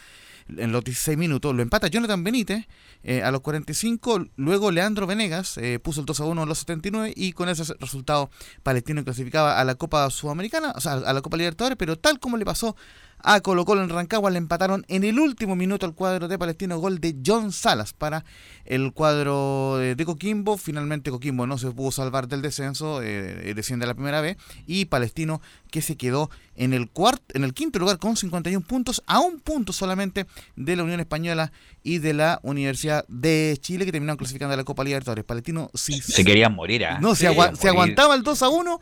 En 0.57 0.73
los 0.73 0.83
16 0.83 1.17
minutos 1.17 1.55
lo 1.55 1.63
empata 1.63 1.87
Jonathan 1.87 2.25
Benítez 2.25 2.67
eh, 3.05 3.23
a 3.23 3.31
los 3.31 3.41
45. 3.41 4.27
Luego 4.35 4.73
Leandro 4.73 5.07
Venegas 5.07 5.61
puso 5.83 6.01
el 6.01 6.07
2 6.07 6.21
a 6.21 6.25
1 6.25 6.43
en 6.43 6.49
los 6.49 6.59
79 6.59 7.13
y 7.15 7.33
con 7.35 7.49
ese 7.49 7.73
resultado 7.79 8.31
Palestino 8.65 9.05
clasificaba 9.05 9.61
a 9.61 9.65
la 9.65 9.77
Copa 9.77 10.11
Sudamericana, 10.11 10.73
o 10.75 10.81
sea, 10.81 10.95
a 10.95 11.13
la 11.13 11.21
Copa 11.23 11.37
Libertadores, 11.37 11.77
pero 11.79 11.97
tal 11.97 12.19
como 12.19 12.37
le 12.37 12.45
pasó 12.45 12.75
a 13.23 13.41
Colo 13.41 13.65
Colo 13.65 13.83
en 13.83 13.89
Rancagua, 13.89 14.31
le 14.31 14.39
empataron 14.39 14.85
en 14.89 15.05
el 15.05 15.19
último 15.19 15.57
minuto 15.57 15.87
al 15.87 15.95
cuadro 15.95 16.29
de 16.29 16.39
Palestino, 16.39 16.79
gol 16.79 17.01
de 17.01 17.17
John 17.25 17.53
Salas 17.53 17.93
para 17.93 18.25
el 18.65 18.93
cuadro 18.93 19.79
de, 19.79 20.05
Coquimbo. 20.05 20.57
Finalmente 20.57 21.11
Coquimbo 21.11 21.47
no 21.47 21.59
se 21.59 21.71
pudo 21.71 21.91
salvar 21.91 22.29
del 22.29 22.43
descenso, 22.43 23.03
eh, 23.03 23.53
desciende 23.55 23.85
a 23.85 23.89
la 23.89 23.95
primera 23.95 24.21
vez, 24.21 24.37
y 24.67 24.87
Palestino 24.87 25.41
que 25.71 25.83
se 25.83 25.97
quedó 25.97 26.31
en 26.57 26.75
el 26.75 26.89
cuarto, 26.89 27.25
en 27.35 27.45
el 27.45 27.55
quinto 27.55 27.79
lugar 27.79 27.99
con 27.99 28.17
51 28.17 28.67
puntos, 28.67 29.03
a 29.07 29.21
un 29.21 29.41
punto 29.41 29.73
solamente 29.73 30.27
de 30.57 30.77
la 30.77 30.85
Unión 30.85 31.01
Española 31.01 31.53
y 31.83 31.99
de 31.99 32.13
la 32.13 32.41
Universidad 32.43 33.05
de 33.09 33.57
Chile 33.61 33.85
que 33.85 33.93
terminaron 33.93 34.19
clasificando 34.19 34.55
a 34.55 34.57
la 34.57 34.65
Copa 34.65 34.85
Libertadores. 34.85 35.25
Palestino 35.25 35.71
sí 35.75 36.01
Se 36.01 36.25
querían 36.25 36.55
morir, 36.55 36.85
¿ah? 36.85 36.99
no, 37.01 37.15
se, 37.15 37.29
Se 37.29 37.35
se 37.35 37.35
morir. 37.35 37.69
aguantaba 37.69 38.15
el 38.15 38.23
2 38.23 38.43
a 38.43 38.49
1. 38.49 38.81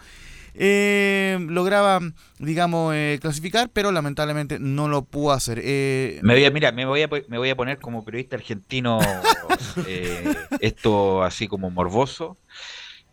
Eh, 0.58 1.38
lograba, 1.48 2.00
digamos, 2.38 2.94
eh, 2.94 3.18
clasificar, 3.20 3.70
pero 3.70 3.92
lamentablemente 3.92 4.58
no 4.58 4.88
lo 4.88 5.02
pudo 5.04 5.32
hacer. 5.32 5.60
Eh, 5.62 6.18
Me 6.22 6.34
voy 6.34 6.44
a, 6.44 6.50
mira, 6.50 6.72
me 6.72 6.84
voy 6.84 7.02
a, 7.02 7.08
me 7.08 7.38
voy 7.38 7.50
a 7.50 7.56
poner 7.56 7.78
como 7.78 8.04
periodista 8.04 8.36
argentino 8.36 8.98
eh, 9.86 10.34
esto 10.60 11.22
así 11.22 11.46
como 11.46 11.70
morboso. 11.70 12.36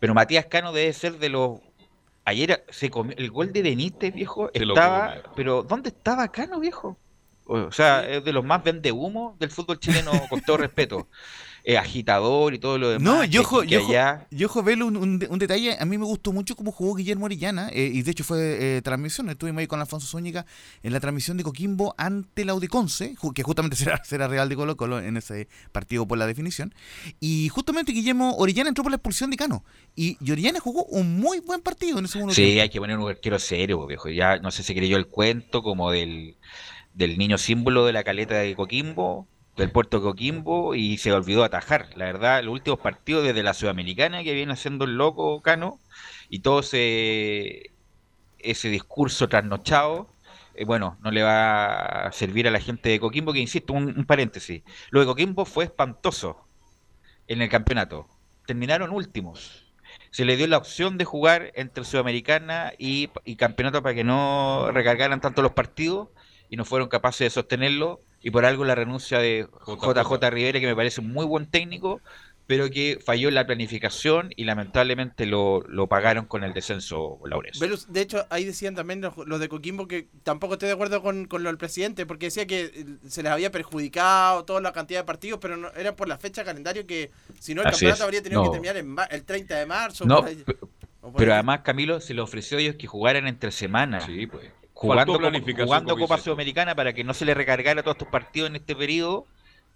Pero 0.00 0.12
Matías 0.12 0.46
Cano 0.46 0.72
debe 0.72 0.92
ser 0.92 1.18
de 1.18 1.28
los. 1.28 1.60
Ayer 2.24 2.64
se 2.70 2.90
comió 2.90 3.16
el 3.16 3.30
gol 3.30 3.52
de 3.52 3.62
Benítez, 3.62 4.12
viejo. 4.12 4.50
Estaba. 4.52 5.22
Pero 5.36 5.62
¿dónde 5.62 5.90
estaba 5.90 6.28
Cano, 6.28 6.58
viejo? 6.58 6.98
O 7.46 7.70
sea, 7.70 8.04
es 8.06 8.24
de 8.24 8.32
los 8.32 8.44
más 8.44 8.64
vende 8.64 8.90
humo 8.90 9.36
del 9.38 9.50
fútbol 9.52 9.78
chileno, 9.78 10.10
con 10.28 10.40
todo 10.40 10.56
respeto. 10.58 11.08
Eh, 11.68 11.76
agitador 11.76 12.54
y 12.54 12.60
todo 12.60 12.78
lo 12.78 12.90
demás. 12.90 13.02
No, 13.02 13.20
que 13.22 13.28
yo 13.28 13.40
ojo, 13.40 13.62
aquí, 13.62 13.70
yo 13.70 13.78
que 13.80 13.82
ojo, 13.82 13.90
allá. 13.92 14.26
yo 14.30 14.46
ojo, 14.46 14.62
Velo, 14.62 14.86
un, 14.86 14.96
un 14.96 15.26
un 15.28 15.38
detalle, 15.40 15.76
a 15.80 15.84
mí 15.84 15.98
me 15.98 16.04
gustó 16.04 16.32
mucho 16.32 16.54
cómo 16.54 16.70
jugó 16.70 16.94
Guillermo 16.94 17.24
Orellana, 17.24 17.70
eh, 17.72 17.90
y 17.92 18.02
de 18.02 18.10
hecho 18.12 18.22
fue 18.22 18.76
eh, 18.76 18.82
transmisión, 18.82 19.28
estuvimos 19.30 19.58
ahí 19.58 19.66
con 19.66 19.80
Alfonso 19.80 20.06
Zúñiga 20.06 20.46
en 20.84 20.92
la 20.92 21.00
transmisión 21.00 21.36
de 21.36 21.42
Coquimbo 21.42 21.92
ante 21.98 22.44
la 22.44 22.52
Audiconce, 22.52 23.16
ju- 23.16 23.32
que 23.34 23.42
justamente 23.42 23.76
será, 23.76 24.00
será 24.04 24.28
Real 24.28 24.48
de 24.48 24.54
Colo 24.54 24.76
Colo 24.76 25.00
en 25.00 25.16
ese 25.16 25.48
partido 25.72 26.06
por 26.06 26.18
la 26.18 26.28
definición, 26.28 26.72
y 27.18 27.48
justamente 27.48 27.90
Guillermo 27.90 28.36
Orellana 28.36 28.68
entró 28.68 28.84
por 28.84 28.92
la 28.92 28.98
expulsión 28.98 29.30
de 29.32 29.36
Cano, 29.36 29.64
y, 29.96 30.16
y 30.24 30.30
Orellana 30.30 30.60
jugó 30.60 30.84
un 30.84 31.18
muy 31.18 31.40
buen 31.40 31.62
partido 31.62 31.98
en 31.98 32.04
ese 32.04 32.12
segundo 32.12 32.32
Sí, 32.32 32.42
tiempo. 32.44 32.62
hay 32.62 32.68
que 32.68 32.78
poner 32.78 32.96
un 32.96 33.08
arquero 33.10 33.40
serio, 33.40 33.84
viejo. 33.88 34.08
Ya 34.08 34.36
no 34.38 34.52
sé 34.52 34.62
si 34.62 34.72
creyó 34.72 34.96
el 34.98 35.08
cuento 35.08 35.64
como 35.64 35.90
del, 35.90 36.36
del 36.94 37.18
niño 37.18 37.38
símbolo 37.38 37.86
de 37.86 37.92
la 37.92 38.04
caleta 38.04 38.36
de 38.36 38.54
Coquimbo, 38.54 39.26
del 39.56 39.70
puerto 39.70 40.02
Coquimbo, 40.02 40.74
y 40.74 40.98
se 40.98 41.12
olvidó 41.12 41.44
atajar. 41.44 41.88
La 41.96 42.06
verdad, 42.06 42.42
los 42.42 42.52
últimos 42.52 42.80
partidos 42.80 43.24
desde 43.24 43.42
la 43.42 43.54
Sudamericana 43.54 44.22
que 44.22 44.34
viene 44.34 44.52
haciendo 44.52 44.84
el 44.84 44.96
loco 44.96 45.40
Cano, 45.42 45.80
y 46.28 46.40
todo 46.40 46.60
ese, 46.60 47.72
ese 48.38 48.68
discurso 48.68 49.28
trasnochado, 49.28 50.08
eh, 50.54 50.64
bueno, 50.64 50.98
no 51.02 51.10
le 51.10 51.22
va 51.22 52.06
a 52.06 52.12
servir 52.12 52.48
a 52.48 52.50
la 52.50 52.60
gente 52.60 52.88
de 52.90 53.00
Coquimbo, 53.00 53.32
que 53.32 53.40
insisto, 53.40 53.72
un, 53.72 53.98
un 53.98 54.06
paréntesis. 54.06 54.62
Lo 54.90 55.00
de 55.00 55.06
Coquimbo 55.06 55.44
fue 55.44 55.64
espantoso 55.64 56.46
en 57.28 57.42
el 57.42 57.48
campeonato. 57.48 58.08
Terminaron 58.46 58.90
últimos 58.90 59.66
se 60.10 60.24
le 60.24 60.36
dio 60.36 60.46
la 60.46 60.58
opción 60.58 60.98
de 60.98 61.04
jugar 61.04 61.52
entre 61.54 61.84
Sudamericana 61.84 62.72
y, 62.78 63.10
y 63.24 63.36
Campeonato 63.36 63.82
para 63.82 63.94
que 63.94 64.04
no 64.04 64.70
recargaran 64.72 65.20
tanto 65.20 65.42
los 65.42 65.52
partidos 65.52 66.08
y 66.48 66.56
no 66.56 66.64
fueron 66.64 66.88
capaces 66.88 67.26
de 67.26 67.30
sostenerlo 67.30 68.00
y 68.26 68.30
por 68.32 68.44
algo 68.44 68.64
la 68.64 68.74
renuncia 68.74 69.20
de 69.20 69.46
JJ 69.66 70.30
Rivera 70.30 70.58
que 70.58 70.66
me 70.66 70.74
parece 70.74 71.00
un 71.00 71.12
muy 71.12 71.24
buen 71.24 71.46
técnico 71.46 72.00
pero 72.48 72.70
que 72.70 72.98
falló 73.04 73.28
en 73.28 73.34
la 73.34 73.44
planificación 73.46 74.30
y 74.36 74.44
lamentablemente 74.44 75.26
lo, 75.26 75.62
lo 75.68 75.88
pagaron 75.88 76.26
con 76.26 76.44
el 76.44 76.52
descenso. 76.54 77.18
Velus, 77.60 77.92
de 77.92 78.00
hecho, 78.00 78.24
ahí 78.30 78.44
decían 78.44 78.76
también 78.76 79.00
los, 79.00 79.16
los 79.26 79.40
de 79.40 79.48
Coquimbo 79.48 79.88
que 79.88 80.06
tampoco 80.22 80.52
estoy 80.54 80.68
de 80.68 80.74
acuerdo 80.74 81.02
con, 81.02 81.26
con 81.26 81.42
lo 81.42 81.48
del 81.50 81.58
presidente, 81.58 82.06
porque 82.06 82.26
decía 82.26 82.46
que 82.46 82.60
eh, 82.72 82.86
se 83.08 83.24
les 83.24 83.32
había 83.32 83.50
perjudicado 83.50 84.44
toda 84.44 84.60
la 84.60 84.72
cantidad 84.72 85.00
de 85.00 85.04
partidos, 85.04 85.40
pero 85.42 85.56
no, 85.56 85.72
era 85.72 85.96
por 85.96 86.06
la 86.06 86.18
fecha 86.18 86.42
de 86.42 86.46
calendario 86.46 86.86
que 86.86 87.10
si 87.40 87.52
no 87.52 87.62
el 87.62 87.66
Así 87.66 87.78
campeonato 87.84 88.02
es. 88.02 88.04
habría 88.04 88.22
tenido 88.22 88.42
No. 88.42 88.48
que 88.48 88.52
terminar 88.54 88.76
en 88.76 88.88
ma- 88.90 89.04
el 89.06 89.24
30 89.24 89.56
de 89.58 89.66
marzo. 89.66 90.04
No, 90.04 90.24
pero 91.16 91.34
además 91.34 91.60
Camilo 91.64 92.00
se 92.00 92.14
le 92.14 92.20
ofreció 92.20 92.58
a 92.58 92.60
ellos 92.60 92.76
que 92.76 92.86
jugaran 92.86 93.26
entre 93.26 93.50
semanas. 93.50 94.04
Sí, 94.06 94.28
pues. 94.28 94.46
Jugando, 94.76 95.18
jugando 95.64 95.96
Copa. 95.96 96.18
Sudamericana 96.18 96.74
para 96.74 96.92
que 96.92 97.02
no 97.02 97.14
se 97.14 97.24
le 97.24 97.32
recargara 97.32 97.82
todos 97.82 97.96
estos 97.96 98.08
partidos 98.08 98.50
en 98.50 98.56
este 98.56 98.76
periodo. 98.76 99.26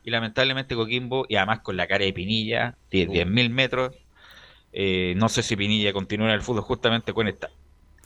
Y 0.03 0.11
lamentablemente 0.11 0.75
Coquimbo, 0.75 1.27
y 1.29 1.37
además 1.37 1.61
con 1.61 1.77
la 1.77 1.87
cara 1.87 2.05
de 2.05 2.13
Pinilla, 2.13 2.77
de 2.91 3.07
10.000 3.07 3.51
metros, 3.51 3.95
eh, 4.73 5.15
no 5.17 5.29
sé 5.29 5.43
si 5.43 5.57
Pinilla 5.57 5.93
continúa 5.93 6.29
en 6.29 6.35
el 6.35 6.43
fútbol 6.43 6.63
justamente 6.63 7.13
con 7.13 7.29
esta 7.29 7.51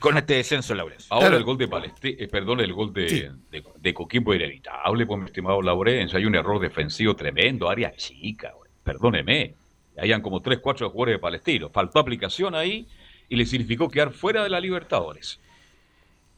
con 0.00 0.18
este 0.18 0.34
descenso, 0.34 0.74
Laurencio. 0.74 1.06
Ahora 1.14 1.36
el 1.36 1.44
gol 1.44 1.56
de 1.56 1.68
Palestina, 1.68 2.26
perdón, 2.30 2.60
el 2.60 2.72
gol 2.72 2.92
de, 2.92 3.32
de, 3.50 3.64
de 3.76 3.94
Coquimbo 3.94 4.34
era 4.34 4.44
inevitable, 4.44 5.06
pues 5.06 5.20
mi 5.20 5.26
estimado 5.26 5.62
Laurencio. 5.62 6.18
Hay 6.18 6.26
un 6.26 6.34
error 6.34 6.60
defensivo 6.60 7.14
tremendo, 7.14 7.70
área 7.70 7.94
chica, 7.94 8.52
perdóneme. 8.82 9.54
Hayan 9.96 10.20
como 10.20 10.42
3, 10.42 10.58
4 10.58 10.90
jugadores 10.90 11.14
de 11.14 11.18
Palestino. 11.20 11.70
Faltó 11.70 12.00
aplicación 12.00 12.54
ahí 12.54 12.86
y 13.28 13.36
le 13.36 13.46
significó 13.46 13.88
quedar 13.88 14.12
fuera 14.12 14.42
de 14.42 14.50
la 14.50 14.60
Libertadores. 14.60 15.40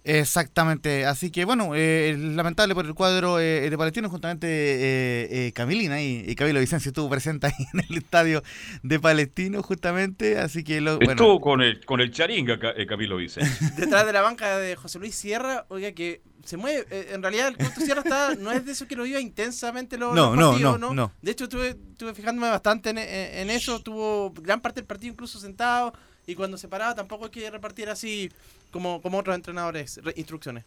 Exactamente, 0.07 1.05
así 1.05 1.31
que 1.31 1.45
bueno, 1.45 1.73
eh, 1.75 2.17
lamentable 2.17 2.75
por 2.75 2.87
el 2.87 2.95
cuadro 2.95 3.41
eh, 3.41 3.69
de 3.69 3.77
Palestino, 3.79 4.09
justamente 4.09 4.47
eh, 4.49 5.29
eh, 5.49 5.53
Camilina 5.53 6.01
y, 6.01 6.25
y 6.27 6.35
Camilo 6.37 6.61
Vicencio 6.61 6.91
estuvo 6.91 7.09
presente 7.11 7.47
ahí 7.49 7.67
en 7.75 7.81
el 7.89 7.99
estadio 7.99 8.43
de 8.83 9.01
Palestino, 9.01 9.63
justamente, 9.63 10.39
así 10.39 10.63
que 10.65 10.81
lo, 10.81 10.97
bueno, 10.99 11.13
Estuvo 11.13 11.41
con 11.41 11.61
el, 11.61 11.85
con 11.85 12.01
el 12.01 12.11
charinga 12.13 12.59
eh, 12.77 12.87
Camilo 12.87 13.17
Vicente. 13.17 13.51
Detrás 13.77 14.07
de 14.07 14.13
la 14.13 14.23
banca 14.23 14.59
de 14.59 14.77
José 14.77 14.99
Luis 14.99 15.15
Sierra, 15.15 15.67
oiga, 15.69 15.93
que 15.93 16.23
se 16.45 16.57
mueve. 16.57 16.87
eh, 16.91 17.09
en 17.13 17.23
realidad, 17.23 17.49
el 17.49 17.57
Coto 17.57 17.81
Sierra 17.81 18.03
está, 18.03 18.35
no 18.37 18.53
es 18.53 18.65
de 18.65 18.73
eso 18.73 18.87
que 18.87 18.95
lo 18.95 19.03
viva 19.03 19.21
intensamente 19.21 19.99
los, 19.99 20.15
No, 20.15 20.31
los 20.31 20.37
no, 20.37 20.51
partidos, 20.51 20.81
no, 20.81 20.95
no. 20.95 21.13
De 21.21 21.33
hecho, 21.33 21.45
estuve, 21.45 21.71
estuve 21.91 22.15
fijándome 22.15 22.49
bastante 22.49 22.91
en, 22.91 22.99
en- 22.99 23.07
en 23.39 23.51
eso. 23.51 23.81
Tuvo 23.81 24.31
gran 24.33 24.61
parte 24.61 24.81
del 24.81 24.87
partido 24.87 25.13
incluso 25.13 25.41
sentado. 25.41 25.93
Y 26.27 26.35
cuando 26.35 26.59
se 26.59 26.69
paraba, 26.69 26.95
tampoco 26.95 27.27
es 27.27 27.31
que 27.31 27.49
repartiera 27.51 27.93
así 27.93 28.31
como, 28.73 29.01
como 29.01 29.19
otros 29.19 29.37
entrenadores, 29.37 30.01
re- 30.03 30.15
instrucciones. 30.17 30.65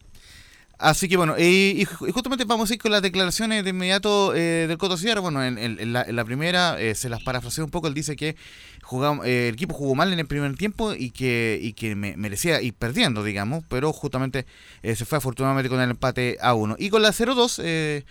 Así 0.78 1.10
que 1.10 1.18
bueno, 1.18 1.36
y, 1.38 1.82
y 1.82 1.86
ju- 1.86 2.08
y 2.08 2.12
justamente 2.14 2.46
vamos 2.46 2.72
a 2.72 2.74
ir 2.74 2.80
con 2.80 2.94
las 2.94 3.02
declaraciones 3.02 3.66
de 3.66 3.72
inmediato 3.72 4.34
eh, 4.34 4.66
del 4.66 4.78
Coto 4.78 4.96
Sierra. 4.96 5.20
Bueno, 5.20 5.44
en, 5.44 5.92
la, 5.92 6.24
primera 6.24 6.80
eh, 6.80 6.96
se 6.96 7.10
las 7.10 7.22
parafraseé 7.22 7.66
un 7.66 7.70
poco. 7.70 7.88
Él 7.88 7.94
dice 7.94 8.16
que 8.16 8.38
jugamos, 8.82 9.26
eh, 9.26 9.50
el 9.50 9.56
equipo 9.56 9.74
jugó 9.76 9.94
mal 9.96 10.14
en 10.14 10.20
el 10.20 10.26
primer 10.28 10.56
tiempo 10.56 10.94
y 10.94 11.12
que, 11.12 11.60
y 11.62 11.74
que 11.74 11.98
me- 11.98 12.16
merecía 12.16 12.62
ir 12.62 12.74
perdiendo, 12.74 13.26
digamos, 13.26 13.66
pero 13.68 13.92
justamente 13.92 14.46
eh, 14.82 14.96
se 14.96 15.04
fue 15.04 15.18
afortunadamente 15.18 15.68
con 15.70 15.82
el 15.82 15.90
empate 15.90 16.38
a 16.40 16.54
uno. 16.54 16.78
Y 16.80 16.90
con 16.90 17.02
la 17.02 17.10
0-2, 17.12 17.60
eh, 17.62 18.06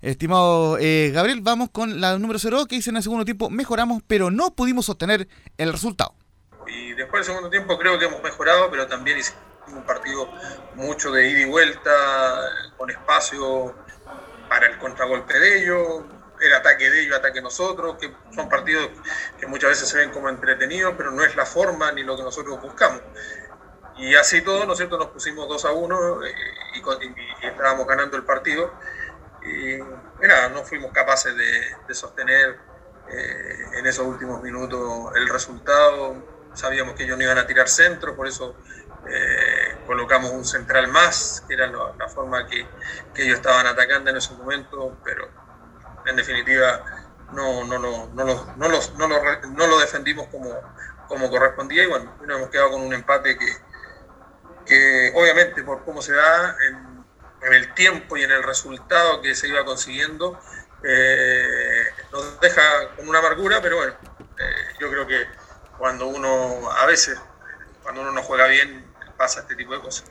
estimado 0.00 0.78
Gabriel, 1.12 1.42
vamos 1.42 1.68
con 1.68 2.00
la 2.00 2.18
número 2.18 2.38
0 2.38 2.64
que 2.66 2.76
dice 2.76 2.88
en 2.88 2.96
el 2.96 3.02
segundo 3.02 3.26
tiempo, 3.26 3.50
mejoramos, 3.50 4.02
pero 4.06 4.30
no 4.30 4.54
pudimos 4.54 4.86
sostener 4.86 5.28
el 5.58 5.70
resultado. 5.72 6.14
Y 6.66 6.94
después 6.94 7.20
del 7.20 7.34
segundo 7.34 7.50
tiempo 7.50 7.78
creo 7.78 7.98
que 7.98 8.06
hemos 8.06 8.22
mejorado, 8.22 8.70
pero 8.70 8.86
también 8.86 9.18
hicimos 9.18 9.42
un 9.68 9.84
partido 9.84 10.28
mucho 10.74 11.10
de 11.10 11.28
ida 11.28 11.40
y 11.40 11.44
vuelta, 11.46 11.90
con 12.76 12.90
espacio 12.90 13.74
para 14.48 14.66
el 14.66 14.78
contragolpe 14.78 15.38
de 15.38 15.62
ellos, 15.62 16.04
el 16.40 16.54
ataque 16.54 16.90
de 16.90 17.02
ellos, 17.02 17.16
ataque 17.16 17.36
de 17.36 17.42
nosotros, 17.42 17.96
que 17.98 18.14
son 18.34 18.48
partidos 18.48 18.90
que 19.38 19.46
muchas 19.46 19.70
veces 19.70 19.88
se 19.88 19.98
ven 19.98 20.10
como 20.10 20.28
entretenidos, 20.28 20.94
pero 20.96 21.10
no 21.10 21.24
es 21.24 21.34
la 21.36 21.46
forma 21.46 21.90
ni 21.92 22.02
lo 22.02 22.16
que 22.16 22.22
nosotros 22.22 22.60
buscamos. 22.60 23.02
y 23.96 24.14
así 24.16 24.42
todo, 24.42 24.66
¿no 24.66 24.72
es 24.72 24.78
cierto? 24.78 24.98
Nos 24.98 25.08
pusimos 25.08 25.48
2 25.48 25.64
a 25.64 25.72
1 25.72 26.24
eh, 26.24 26.34
y, 26.74 27.46
estábamos 27.46 27.86
ganando 27.86 28.16
el 28.16 28.24
partido. 28.24 28.72
Y, 29.42 29.74
y 29.74 30.26
nada, 30.26 30.48
no 30.48 30.64
fuimos 30.64 30.90
capaces 30.92 31.36
de, 31.36 31.76
de 31.86 31.94
sostener 31.94 32.58
eh, 33.08 33.64
en 33.78 33.86
esos 33.86 34.06
últimos 34.06 34.42
minutos 34.42 35.14
el 35.14 35.28
resultado. 35.28 36.33
Sabíamos 36.54 36.94
que 36.96 37.04
ellos 37.04 37.18
no 37.18 37.24
iban 37.24 37.38
a 37.38 37.46
tirar 37.46 37.68
centro, 37.68 38.16
por 38.16 38.26
eso 38.28 38.60
eh, 39.04 39.82
colocamos 39.86 40.30
un 40.32 40.44
central 40.46 40.88
más, 40.88 41.44
que 41.46 41.54
era 41.54 41.66
la, 41.68 42.08
forma 42.08 42.46
que, 42.48 42.74
que 43.14 43.24
ellos 43.24 43.36
estaban 43.36 43.66
atacando 43.66 44.10
en 44.10 44.16
ese 44.18 44.34
momento, 44.34 45.00
pero 45.04 45.30
en 46.04 46.16
definitiva 46.16 46.84
no, 47.30 47.64
no, 47.64 47.78
lo- 47.78 48.10
no, 48.14 48.24
lo- 48.24 48.52
no, 48.56 48.68
los- 48.68 48.94
no, 48.94 49.08
lo, 49.08 49.22
re- 49.22 49.40
no 49.48 49.66
lo 49.66 49.78
defendimos 49.78 50.28
como, 50.28 50.68
como 51.06 51.30
correspondía 51.30 51.84
y 51.84 51.86
bueno, 51.86 52.14
nos 52.20 52.38
hemos 52.38 52.50
quedado 52.50 52.70
con 52.72 52.82
un 52.82 52.94
empate 52.94 53.38
que, 53.38 53.46
que 54.64 55.12
obviamente 55.14 55.62
por 55.62 55.84
cómo 55.84 56.00
se 56.02 56.14
da 56.14 56.56
en, 56.68 57.06
en 57.40 57.52
el 57.52 57.74
tiempo 57.74 58.16
y 58.16 58.22
en 58.22 58.30
el 58.30 58.42
resultado 58.42 59.20
que 59.20 59.34
se 59.34 59.48
iba 59.48 59.64
consiguiendo, 59.64 60.40
eh, 60.82 61.84
nos 62.12 62.40
deja 62.40 62.62
con 62.96 63.08
una 63.08 63.18
amargura, 63.18 63.60
pero 63.60 63.76
bueno, 63.76 63.94
eh, 64.38 64.44
yo 64.78 64.90
creo 64.90 65.06
que 65.06 65.26
cuando 65.78 66.06
uno, 66.06 66.70
a 66.70 66.86
veces, 66.86 67.18
cuando 67.82 68.02
uno 68.02 68.12
no 68.12 68.22
juega 68.22 68.46
bien, 68.46 68.84
pasa 69.16 69.40
este 69.40 69.56
tipo 69.56 69.74
de 69.74 69.80
cosas. 69.80 70.04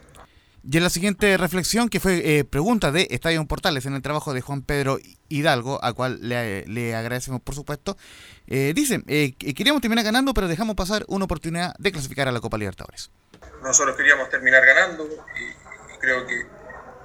Y 0.66 0.78
en 0.78 0.84
la 0.84 0.90
siguiente 0.90 1.36
reflexión, 1.36 1.90
que 1.90 2.00
fue 2.00 2.38
eh, 2.40 2.46
pregunta 2.46 2.92
de 2.94 3.08
Estadio 3.12 3.46
Portales 3.46 3.86
en 3.86 3.96
el 3.96 4.02
trabajo 4.02 4.34
de 4.34 4.40
Juan 4.40 4.62
Pedro 4.62 4.98
Hidalgo, 5.28 5.84
al 5.84 5.94
cual 5.94 6.20
le, 6.22 6.66
le 6.68 6.96
agradecemos 6.96 7.42
por 7.42 7.54
supuesto, 7.54 7.98
eh, 8.48 8.72
dice, 8.74 9.04
eh, 9.08 9.34
que 9.38 9.54
queríamos 9.54 9.82
terminar 9.82 10.06
ganando, 10.06 10.34
pero 10.34 10.48
dejamos 10.48 10.76
pasar 10.76 11.04
una 11.10 11.26
oportunidad 11.26 11.76
de 11.80 11.92
clasificar 11.92 12.30
a 12.30 12.32
la 12.32 12.40
Copa 12.40 12.58
Libertadores. 12.58 13.12
nosotros 13.62 13.98
queríamos 13.98 14.30
terminar 14.30 14.66
ganando 14.66 15.06
y, 15.06 15.94
y 15.96 15.98
creo 16.00 16.26
que 16.26 16.40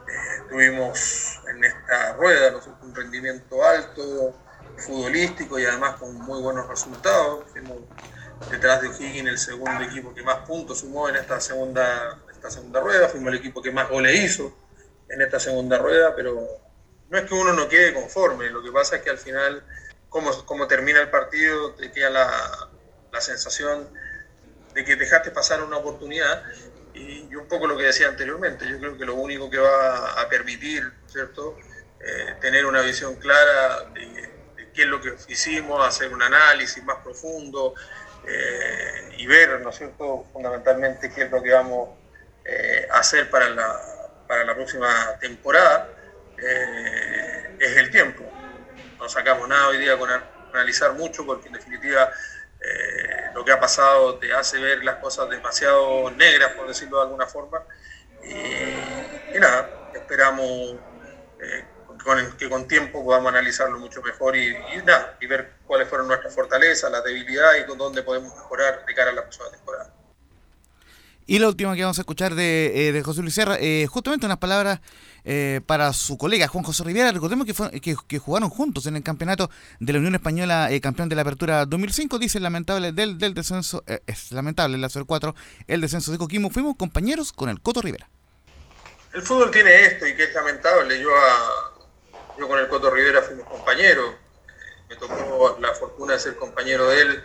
eh, 0.09 0.43
tuvimos 0.49 1.41
en 1.51 1.65
esta 1.65 2.15
rueda 2.15 2.53
¿no? 2.53 2.61
un 2.83 2.95
rendimiento 2.95 3.65
alto, 3.65 4.35
futbolístico 4.79 5.59
y 5.59 5.65
además 5.65 5.97
con 5.97 6.15
muy 6.15 6.41
buenos 6.41 6.69
resultados. 6.69 7.45
Fuimos 7.53 7.79
detrás 8.51 8.81
de 8.81 8.89
O'Higgins 8.89 9.29
el 9.29 9.39
segundo 9.39 9.83
equipo 9.85 10.15
que 10.15 10.23
más 10.23 10.47
puntos 10.47 10.81
sumó 10.81 11.09
en 11.09 11.17
esta 11.17 11.41
segunda, 11.41 12.19
esta 12.31 12.51
segunda 12.51 12.81
rueda, 12.81 13.09
fuimos 13.09 13.33
el 13.33 13.39
equipo 13.39 13.61
que 13.63 13.71
más 13.71 13.89
goles 13.89 14.25
hizo 14.25 14.57
en 15.09 15.23
esta 15.23 15.41
segunda 15.41 15.79
rueda, 15.79 16.15
pero 16.15 16.41
no 17.09 17.19
es 17.19 17.25
que 17.25 17.35
uno 17.35 17.53
no 17.53 17.69
quede 17.69 17.95
conforme, 17.95 18.51
lo 18.51 18.63
que 18.63 18.71
pasa 18.71 18.97
es 18.97 19.03
que 19.03 19.11
al 19.11 19.19
final, 19.19 19.65
como, 20.09 20.31
como 20.45 20.67
termina 20.67 21.01
el 21.01 21.11
partido, 21.11 21.75
te 21.75 21.91
queda 21.91 22.11
la, 22.11 22.71
la 23.13 23.21
sensación 23.21 23.89
de 24.75 24.85
que 24.85 24.97
dejaste 24.97 25.31
pasar 25.31 25.63
una 25.63 25.79
oportunidad. 25.79 26.45
Y, 26.95 27.29
y 27.31 27.35
un 27.37 27.47
poco 27.47 27.67
lo 27.67 27.77
que 27.77 27.85
decía 27.85 28.09
anteriormente, 28.09 28.69
yo 28.69 28.79
creo 28.79 28.97
que 28.99 29.05
lo 29.05 29.15
único 29.15 29.49
que 29.49 29.59
va 29.59 30.21
a 30.21 30.29
permitir, 30.29 30.93
¿cierto? 31.07 31.57
Eh, 32.01 32.35
tener 32.41 32.67
una 32.67 32.81
visión 32.81 33.17
clara 33.17 33.85
de, 33.95 34.07
de 34.57 34.73
qué 34.73 34.83
es 34.83 34.89
lo 34.89 35.01
que 35.01 35.15
hicimos, 35.29 35.87
hacer 35.87 36.13
un 36.13 36.23
análisis 36.23 36.83
más 36.85 36.99
profundo 37.03 37.75
eh, 38.29 39.09
y 39.17 39.27
ver, 39.27 39.61
¿no 39.61 39.71
es 39.71 39.77
cierto?, 39.77 40.27
fundamentalmente 40.33 41.11
qué 41.11 41.23
es 41.23 41.31
lo 41.31 41.43
que 41.43 41.53
vamos 41.53 41.91
eh, 42.45 42.87
a 42.91 42.99
hacer 42.99 43.31
para 43.31 43.49
la, 43.49 43.81
para 44.27 44.45
la 44.45 44.55
próxima 44.55 45.19
temporada, 45.21 45.89
eh, 46.37 47.57
es 47.59 47.77
el 47.77 47.91
tiempo. 47.91 48.25
No 48.99 49.09
sacamos 49.09 49.49
nada 49.49 49.69
hoy 49.69 49.79
día 49.79 49.97
con 49.97 50.11
analizar 50.53 50.93
mucho 50.95 51.25
porque 51.25 51.49
en 51.49 51.55
definitiva 51.55 52.11
lo 53.35 53.45
que 53.45 53.53
ha 53.53 53.61
pasado 53.61 54.19
te 54.19 54.33
hace 54.33 54.59
ver 54.59 54.83
las 54.83 54.97
cosas 54.97 55.31
demasiado 55.31 56.11
negras, 56.11 56.53
por 56.55 56.67
decirlo 56.67 56.99
de 56.99 57.03
alguna 57.05 57.27
forma. 57.27 57.65
Y, 58.21 59.39
nada, 59.39 59.71
esperamos 59.95 60.81
con- 62.09 62.37
que 62.39 62.49
con 62.49 62.67
tiempo 62.67 63.05
podamos 63.05 63.29
analizarlo 63.33 63.79
mucho 63.79 64.01
mejor 64.03 64.37
y, 64.37 64.49
y 64.49 64.83
nada, 64.85 65.17
y 65.21 65.27
ver 65.27 65.53
cuáles 65.67 65.89
fueron 65.89 66.09
nuestras 66.09 66.35
fortalezas, 66.35 66.91
las 66.91 67.05
debilidades 67.05 67.63
y 67.65 67.67
con 67.67 67.79
dónde 67.79 68.03
podemos 68.03 68.35
mejorar 68.35 68.85
de 68.87 68.95
cara 68.95 69.11
a 69.11 69.15
la 69.15 69.23
próxima 69.23 69.51
temporada. 69.51 69.93
Y 71.27 71.39
la 71.39 71.49
última 71.49 71.77
que 71.77 71.83
vamos 71.83 71.99
a 71.99 72.01
escuchar 72.01 72.35
de, 72.35 72.89
eh, 72.89 72.93
de 72.93 73.03
José 73.03 73.21
Luis 73.21 73.35
Serra, 73.35 73.59
eh, 73.61 73.87
justamente 73.87 74.25
unas 74.25 74.39
palabras 74.39 74.81
eh, 75.27 75.61
para 75.67 75.93
su 75.93 76.17
colega 76.17 76.49
Juan 76.49 76.65
José 76.65 76.85
Rivera. 76.85 77.13
Recordemos 77.13 77.45
que, 77.47 77.53
fue- 77.53 77.71
que, 77.83 77.95
que 78.09 78.19
jugaron 78.19 78.49
juntos 78.49 78.87
en 78.87 78.97
el 78.97 79.03
campeonato 79.03 79.51
de 79.79 79.93
la 79.93 79.99
Unión 79.99 80.15
Española, 80.15 80.71
eh, 80.73 80.81
campeón 80.81 81.11
de 81.11 81.17
la 81.17 81.21
Apertura 81.23 81.67
2005. 81.67 82.19
Dice 82.19 82.41
lamentable 82.41 82.93
del, 82.93 83.19
del 83.19 83.35
descenso, 83.35 83.85
eh, 83.87 84.01
es 84.07 84.33
lamentable 84.33 84.79
la 84.79 84.89
04, 84.89 85.35
el 85.67 85.83
descenso 85.83 86.13
de 86.13 86.17
Coquimbo. 86.17 86.49
Fuimos 86.49 86.77
compañeros 86.77 87.35
con 87.35 87.51
el 87.51 87.61
Coto 87.61 87.83
Rivera. 87.83 88.09
El 89.13 89.21
fútbol 89.21 89.51
tiene 89.51 89.83
esto 89.85 90.07
y 90.07 90.17
que 90.17 90.25
es 90.25 90.35
lamentable. 90.35 90.99
Yo, 90.99 91.11
a- 91.15 91.78
yo 92.39 92.49
con 92.49 92.59
el 92.59 92.69
Coto 92.69 92.91
Rivera 92.91 93.23
fuimos 93.23 93.47
compañeros. 93.47 94.15
Me 94.89 94.97
tocó 94.97 95.59
la 95.61 95.75
fortuna 95.75 96.15
de 96.15 96.19
ser 96.19 96.37
compañero 96.37 96.89
de 96.89 97.03
él 97.03 97.25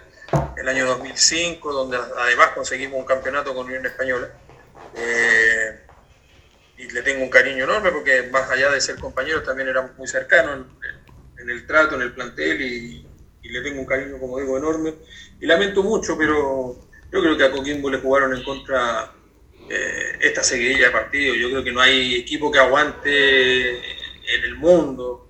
el 0.57 0.67
año 0.67 0.85
2005, 0.87 1.71
donde 1.71 1.97
además 2.17 2.49
conseguimos 2.49 2.99
un 2.99 3.05
campeonato 3.05 3.53
con 3.53 3.67
Unión 3.67 3.85
Española. 3.85 4.29
Eh, 4.95 5.79
y 6.77 6.89
le 6.89 7.01
tengo 7.03 7.23
un 7.23 7.29
cariño 7.29 7.63
enorme 7.63 7.91
porque 7.91 8.23
más 8.23 8.49
allá 8.49 8.69
de 8.71 8.81
ser 8.81 8.97
compañeros 8.97 9.43
también 9.43 9.69
éramos 9.69 9.95
muy 9.97 10.07
cercanos 10.07 10.65
en, 11.37 11.49
el 11.49 11.65
trato, 11.65 11.95
en 11.95 12.01
el 12.01 12.13
plantel 12.13 12.61
y, 12.61 13.07
y 13.41 13.49
le 13.49 13.61
tengo 13.61 13.79
un 13.79 13.85
cariño, 13.85 14.17
como 14.19 14.39
digo, 14.39 14.57
enorme. 14.57 14.95
Y 15.39 15.45
lamento 15.45 15.83
mucho, 15.83 16.17
pero 16.17 16.75
yo 17.11 17.21
creo 17.21 17.37
que 17.37 17.43
a 17.43 17.51
Coquimbo 17.51 17.89
le 17.89 17.99
jugaron 17.99 18.35
en 18.35 18.43
contra 18.43 19.11
eh, 19.69 20.17
esta 20.21 20.43
seguidilla 20.43 20.87
de 20.87 20.91
partidos. 20.91 21.37
Yo 21.37 21.49
creo 21.49 21.63
que 21.63 21.71
no 21.71 21.79
hay 21.79 22.15
equipo 22.15 22.51
que 22.51 22.59
aguante 22.59 23.79
en 24.27 24.43
el 24.43 24.55
mundo, 24.55 25.29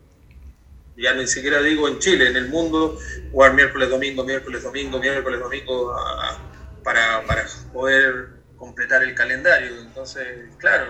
ya 0.95 1.13
ni 1.13 1.27
siquiera 1.27 1.61
digo 1.61 1.87
en 1.87 1.99
Chile, 1.99 2.27
en 2.27 2.35
el 2.37 2.47
mundo, 2.47 2.97
jugar 3.31 3.53
miércoles, 3.53 3.89
domingo, 3.89 4.23
miércoles, 4.23 4.63
domingo, 4.63 4.99
miércoles, 4.99 5.39
domingo 5.39 5.91
a- 5.97 6.45
para, 6.83 7.25
para 7.25 7.45
poder 7.71 8.29
completar 8.55 9.03
el 9.03 9.15
calendario. 9.15 9.79
Entonces, 9.81 10.55
claro, 10.57 10.85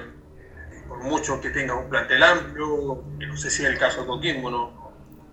por 0.88 1.00
mucho 1.04 1.40
que 1.42 1.50
tenga 1.50 1.76
un 1.76 1.90
plantel 1.90 2.24
amplio, 2.24 3.10
que 3.20 3.28
no 3.28 3.38
sé 3.38 3.50
si 3.50 3.64
es 3.64 3.70
el 3.70 3.78
caso 3.78 4.02
de 4.02 4.08
Coquimbo, 4.08 4.50
no, 4.52 4.76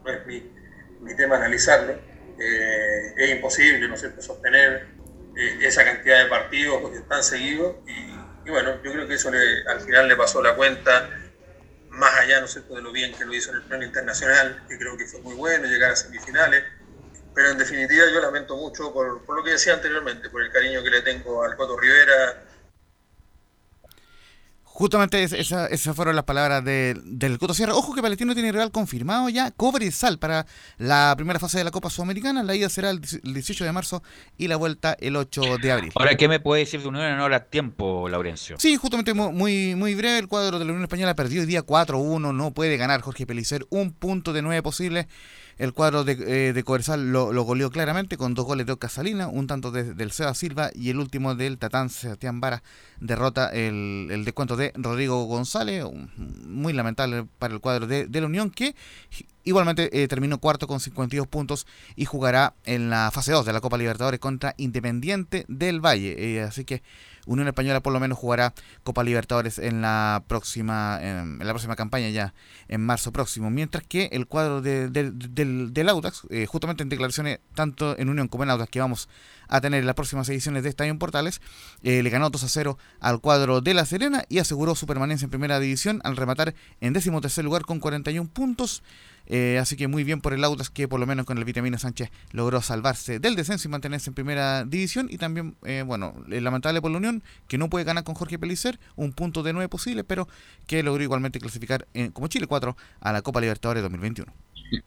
no 0.05 0.11
es 0.13 0.27
mi, 0.27 0.53
mi 1.01 1.17
tema 1.17 1.37
analizarlo, 1.37 1.93
eh, 2.39 3.15
es 3.17 3.31
imposible, 3.31 3.89
¿no 3.89 3.97
cierto?, 3.97 4.23
sostener 4.23 4.87
eh, 5.35 5.59
esa 5.63 5.85
cantidad 5.85 6.23
de 6.23 6.29
partidos 6.31 6.81
porque 6.83 6.99
están 6.99 7.23
seguidos 7.23 7.77
y, 7.87 8.31
y 8.45 8.51
bueno, 8.51 8.81
yo 8.83 8.93
creo 8.93 9.07
que 9.09 9.15
eso 9.15 9.31
le- 9.31 9.63
al 9.69 9.81
final 9.81 10.09
le 10.09 10.17
pasó 10.17 10.43
la 10.43 10.55
cuenta 10.57 11.11
más 11.91 12.15
allá, 12.21 12.41
¿no 12.41 12.47
cierto?, 12.47 12.75
de 12.75 12.83
lo 12.83 12.93
bien 12.93 13.15
que 13.15 13.25
lo 13.25 13.35
hizo 13.35 13.51
en 13.51 13.57
el 13.57 13.63
plano 13.63 13.85
internacional, 13.85 14.65
que 14.69 14.79
creo 14.79 14.97
que 14.97 15.07
fue 15.07 15.21
muy 15.21 15.35
bueno 15.35 15.67
llegar 15.67 15.93
a 15.93 15.97
semifinales, 15.97 16.65
pero 17.35 17.51
en 17.51 17.59
definitiva 17.59 18.07
yo 18.13 18.21
lamento 18.21 18.57
mucho 18.57 18.93
por, 18.93 19.25
por 19.25 19.37
lo 19.37 19.45
que 19.45 19.53
decía 19.53 19.75
anteriormente, 19.75 20.31
por 20.31 20.43
el 20.43 20.51
cariño 20.51 20.83
que 20.83 20.91
le 20.91 21.03
tengo 21.03 21.43
al 21.43 21.57
Coto 21.57 21.77
Rivera, 21.77 22.45
Justamente 24.81 25.23
es- 25.23 25.35
esa- 25.35 25.67
esas 25.67 25.95
fueron 25.95 26.17
las 26.17 26.25
palabras 26.25 26.65
de- 26.65 26.99
del 27.05 27.39
Coto 27.39 27.53
Sierra. 27.53 27.75
Ojo 27.75 27.95
que 27.95 28.01
Palestino 28.01 28.33
tiene 28.33 28.51
rival 28.51 28.71
confirmado 28.71 29.29
ya, 29.29 29.51
Cobre 29.51 29.85
y 29.85 29.91
Sal 29.91 30.19
para 30.19 30.47
la 30.79 31.13
primera 31.19 31.39
fase 31.39 31.59
de 31.59 31.65
la 31.65 31.71
Copa 31.71 31.91
Sudamericana. 31.91 32.43
La 32.43 32.55
ida 32.55 32.71
será 32.71 32.89
el 32.89 32.99
18 33.03 33.63
de 33.67 33.73
marzo 33.73 34.03
y 34.39 34.49
la 34.49 34.57
vuelta 34.57 34.97
el 34.99 35.17
8 35.17 35.43
de 35.61 35.71
abril. 35.71 35.93
Ahora, 35.97 36.15
¿qué 36.17 36.29
me 36.29 36.41
puede 36.41 36.61
decir 36.61 36.81
de 36.81 36.89
Unión 36.89 37.05
en 37.05 37.21
hora 37.21 37.45
tiempo, 37.45 38.09
Laurencio? 38.09 38.57
Sí, 38.59 38.75
justamente 38.77 39.13
mu- 39.13 39.33
muy, 39.33 39.75
muy 39.75 39.95
breve. 39.95 40.17
El 40.19 40.29
cuadro 40.29 40.59
de 40.59 40.65
la 40.65 40.71
Unión 40.71 40.85
Española 40.85 41.15
perdió 41.15 41.43
hoy 41.43 41.47
día 41.47 41.61
4-1. 41.61 42.33
No 42.33 42.53
puede 42.53 42.79
ganar 42.79 43.03
Jorge 43.03 43.27
Pelicer. 43.27 43.67
Un 43.69 43.93
punto 43.93 44.33
de 44.33 44.41
nueve 44.41 44.63
posibles. 44.63 45.09
El 45.61 45.75
cuadro 45.75 46.05
de, 46.05 46.13
eh, 46.13 46.53
de 46.55 46.97
lo, 46.97 47.35
lo 47.35 47.43
goleó 47.43 47.71
claramente 47.71 48.17
con 48.17 48.33
dos 48.33 48.47
goles 48.47 48.65
de 48.65 48.73
Oscar 48.73 48.89
Salina, 48.89 49.29
un 49.29 49.47
tanto 49.47 49.71
de- 49.71 49.93
del 49.93 50.11
Seba 50.11 50.33
Silva 50.33 50.71
y 50.75 50.89
el 50.89 50.99
último 50.99 51.35
del 51.35 51.59
Tatán 51.59 51.91
Sebastián 51.91 52.41
Vara. 52.41 52.63
Derrota 52.99 53.51
el, 53.51 54.09
el 54.11 54.25
descuento 54.25 54.57
de 54.57 54.73
Rodrigo 54.75 55.23
González. 55.25 55.85
Muy 56.47 56.73
lamentable 56.73 57.27
para 57.39 57.53
el 57.53 57.61
cuadro 57.61 57.87
de, 57.87 58.07
de 58.07 58.21
la 58.23 58.27
Unión 58.27 58.51
que 58.51 58.75
igualmente 59.51 60.03
eh, 60.03 60.09
terminó 60.09 60.39
cuarto 60.39 60.67
con 60.67 60.81
52 60.81 61.27
puntos 61.27 61.67
y 61.97 62.05
jugará 62.07 62.55
en 62.65 62.91
la 62.91 63.11
fase 63.13 63.33
2 63.33 63.45
de 63.47 63.53
la 63.53 63.61
Copa 63.61 63.77
Libertadores 63.79 64.19
contra 64.21 64.55
Independiente 64.57 65.45
del 65.49 65.81
Valle. 65.85 66.15
Eh, 66.19 66.43
así 66.43 66.65
que 66.65 66.83
Unión 67.27 67.47
Española 67.49 67.81
por 67.81 67.93
lo 67.93 68.01
menos 68.01 68.19
jugará 68.19 68.55
Copa 68.83 69.05
Libertadores 69.05 69.59
en 69.59 69.83
la 69.83 70.25
próxima 70.27 70.99
en, 71.03 71.39
en 71.41 71.47
la 71.47 71.53
próxima 71.53 71.77
campaña 71.77 72.09
ya 72.09 72.33
en 72.69 72.81
marzo 72.81 73.13
próximo, 73.13 73.51
mientras 73.51 73.85
que 73.87 74.09
el 74.13 74.27
cuadro 74.27 74.63
de- 74.63 74.89
de- 74.89 75.11
del, 75.13 75.73
del 75.75 75.89
Audax, 75.91 76.23
eh, 76.31 76.47
justamente 76.47 76.83
en 76.83 76.89
declaraciones 76.89 77.41
tanto 77.55 77.97
en 77.99 78.09
Unión 78.09 78.27
como 78.29 78.45
en 78.45 78.51
Audax 78.51 78.71
que 78.71 78.81
vamos 78.81 79.09
a 79.49 79.61
tener 79.61 79.81
en 79.81 79.87
las 79.87 79.97
próximas 79.97 80.29
ediciones 80.29 80.63
de 80.63 80.69
Estadio 80.71 80.93
en 80.93 80.99
Portales, 80.99 81.41
le 81.83 82.09
ganó 82.09 82.31
2 82.31 82.45
a 82.45 82.49
0 82.49 82.79
al 83.01 83.21
cuadro 83.21 83.61
de 83.61 83.75
La 83.75 83.85
Serena 83.85 84.25
y 84.29 84.39
aseguró 84.39 84.75
su 84.77 84.87
permanencia 84.87 85.25
en 85.27 85.31
primera 85.31 85.59
división 85.59 86.01
al 86.05 86.17
rematar 86.17 86.55
en 86.81 86.93
décimo 86.93 87.21
tercer 87.21 87.45
lugar 87.45 87.63
con 87.63 87.81
41 87.81 88.31
puntos. 88.31 88.83
Eh, 89.33 89.59
así 89.61 89.77
que 89.77 89.87
muy 89.87 90.03
bien 90.03 90.21
por 90.21 90.33
el 90.33 90.43
Audas 90.43 90.71
que 90.71 90.89
por 90.89 90.99
lo 90.99 91.07
menos 91.07 91.25
con 91.25 91.39
el 91.39 91.45
Vitamina 91.45 91.79
Sánchez 91.79 92.11
logró 92.33 92.61
salvarse 92.63 93.21
del 93.21 93.37
descenso 93.37 93.69
y 93.69 93.71
mantenerse 93.71 94.11
en 94.11 94.15
primera 94.15 94.65
división. 94.65 95.07
Y 95.09 95.19
también, 95.19 95.55
eh, 95.65 95.85
bueno, 95.87 96.15
lamentable 96.27 96.83
por 96.83 96.91
la 96.91 96.99
Unión 96.99 97.23
que 97.47 97.57
no 97.57 97.71
puede 97.71 97.85
ganar 97.85 98.03
con 98.03 98.17
Jorge 98.17 98.41
Pelicer, 98.41 98.81
un 98.97 99.13
punto 99.13 99.45
de 99.45 99.53
nueve 99.53 99.69
posible, 99.69 100.03
pero 100.03 100.27
que 100.67 100.83
logró 100.83 101.03
igualmente 101.05 101.39
clasificar 101.39 101.87
eh, 101.95 102.11
como 102.13 102.27
Chile 102.27 102.49
4 102.49 102.77
a 103.01 103.13
la 103.13 103.23
Copa 103.23 103.41
Libertadores 103.41 103.85
2021. 103.85 104.33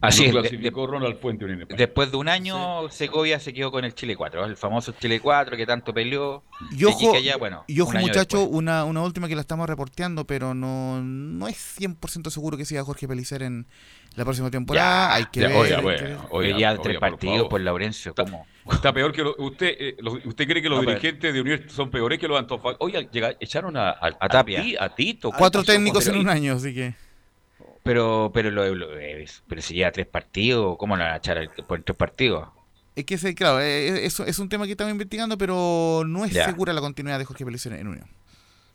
Así 0.00 0.22
Lo 0.22 0.26
es, 0.28 0.34
de- 0.34 0.40
clasificó 0.50 0.86
Ronald 0.86 1.18
Fuente 1.20 1.44
Unión 1.44 1.60
Española. 1.62 1.84
Después 1.86 2.10
de 2.10 2.16
un 2.16 2.28
año, 2.28 2.88
Segovia 2.90 3.38
se 3.40 3.52
quedó 3.52 3.70
con 3.70 3.84
el 3.84 3.94
Chile 3.94 4.16
4, 4.16 4.44
el 4.46 4.56
famoso 4.56 4.92
Chile 4.98 5.20
4 5.20 5.56
que 5.56 5.66
tanto 5.66 5.92
peleó. 5.92 6.42
Y 6.72 6.76
de 6.78 6.86
ojo, 6.86 7.12
que 7.12 7.18
allá, 7.18 7.36
bueno, 7.36 7.64
y 7.66 7.80
ojo 7.80 7.92
un 7.96 8.00
muchacho, 8.00 8.42
una, 8.44 8.84
una 8.84 9.02
última 9.02 9.28
que 9.28 9.34
la 9.34 9.40
estamos 9.42 9.68
reporteando, 9.68 10.24
pero 10.26 10.54
no, 10.54 11.00
no 11.02 11.48
es 11.48 11.56
100% 11.78 12.30
seguro 12.30 12.56
que 12.56 12.64
siga 12.64 12.82
Jorge 12.84 13.06
Pelicer 13.08 13.42
en 13.42 13.66
la 14.16 14.24
próxima 14.24 14.50
temporada. 14.50 15.14
hay 15.14 15.24
que 15.26 15.40
ya, 15.40 15.48
ver. 15.48 15.56
oiga, 15.56 15.76
hay 15.76 15.76
que 15.76 15.82
bueno, 15.82 16.02
ver. 16.06 16.18
oiga, 16.30 16.58
ya 16.58 16.70
oiga, 16.72 16.82
tres 16.82 16.94
por 16.96 17.00
partidos 17.10 17.36
favor. 17.36 17.50
por 17.50 17.60
Laurencio, 17.60 18.14
¿cómo? 18.14 18.46
Está 18.72 18.92
peor 18.92 19.12
que 19.12 19.22
lo- 19.22 19.34
usted. 19.38 19.74
eh, 19.78 19.96
los- 20.00 20.24
¿Usted 20.24 20.46
cree 20.48 20.62
que 20.62 20.68
los 20.68 20.78
No, 20.78 20.84
pero- 20.86 20.98
dirigentes 20.98 21.34
de 21.34 21.40
Unión 21.40 21.62
son 21.68 21.90
peores 21.90 22.18
que 22.18 22.28
los 22.28 22.38
Antofagasta? 22.38 22.82
Oye, 22.84 23.08
llega- 23.12 23.34
echaron 23.40 23.76
a, 23.76 23.90
a, 23.90 24.10
A 24.20 24.28
Tapia. 24.28 24.62
Ti- 24.62 24.76
a 24.78 24.88
Tito. 24.94 25.30
Cuatro 25.36 25.62
técnicos 25.64 26.06
en 26.06 26.12
Pero- 26.12 26.22
un 26.22 26.28
año, 26.30 26.54
así 26.54 26.72
que. 26.74 26.94
Pero, 27.84 28.30
pero, 28.34 28.50
lo, 28.50 28.74
lo- 28.74 28.98
eh, 28.98 29.26
pero 29.46 29.60
si 29.62 29.74
lleva 29.74 29.92
tres 29.92 30.06
partidos, 30.06 30.76
¿cómo 30.78 30.96
lo 30.96 31.04
van 31.04 31.12
a 31.12 31.16
echar 31.16 31.48
por 31.68 31.82
tres 31.82 31.96
partidos? 31.96 32.48
Es 32.96 33.04
que, 33.04 33.14
ese, 33.16 33.34
claro, 33.34 33.60
eh, 33.60 34.06
es, 34.06 34.18
es 34.20 34.38
un 34.38 34.48
tema 34.48 34.64
que 34.64 34.72
estamos 34.72 34.90
investigando, 34.90 35.36
pero 35.36 36.02
no 36.06 36.24
es 36.24 36.32
Ya. 36.32 36.46
segura 36.46 36.72
la 36.72 36.80
continuidad 36.80 37.18
de 37.18 37.24
Jorge 37.26 37.44
Pelicer 37.44 37.74
en 37.74 37.88
Unión. 37.88 38.08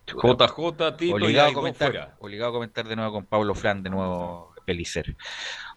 JJ, 0.07 0.97
Tito 0.97 1.15
obligado, 1.15 1.49
a 1.49 1.53
comentar, 1.53 1.89
fuera. 1.91 2.15
obligado 2.19 2.49
a 2.51 2.53
comentar 2.53 2.87
de 2.87 2.95
nuevo 2.95 3.11
con 3.11 3.25
Pablo 3.25 3.53
Fran, 3.55 3.81
de 3.83 3.89
nuevo 3.89 4.53
Pelicer. 4.65 5.15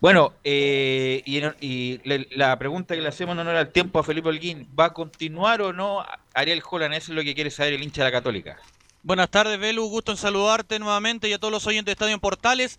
Bueno, 0.01 0.35
eh, 0.45 1.23
y 1.25 2.01
le- 2.07 2.29
la 2.33 2.59
pregunta 2.59 2.95
que 2.95 3.01
le 3.01 3.09
hacemos 3.09 3.33
en 3.35 3.41
honor 3.41 3.57
al 3.57 3.69
tiempo 3.73 3.99
a 3.99 4.03
Felipe 4.05 4.29
Holguín, 4.29 4.69
¿va 4.79 4.87
a 4.87 4.93
continuar 4.93 5.63
o 5.63 5.73
no 5.73 6.05
Ariel 6.35 6.63
Holland? 6.69 6.95
Eso 6.95 7.13
es 7.13 7.17
lo 7.17 7.23
que 7.23 7.35
quiere 7.35 7.51
saber 7.51 7.73
el 7.75 7.83
hincha 7.83 8.03
de 8.05 8.09
la 8.11 8.13
Católica. 8.19 8.59
Buenas 9.03 9.31
tardes, 9.31 9.59
Belu. 9.59 9.85
Gusto 9.89 10.13
en 10.13 10.19
saludarte 10.19 10.79
nuevamente 10.79 11.29
y 11.29 11.33
a 11.33 11.39
todos 11.39 11.51
los 11.53 11.67
oyentes 11.67 11.87
de 11.87 11.93
Estadio 11.93 12.15
en 12.15 12.21
Portales. 12.21 12.79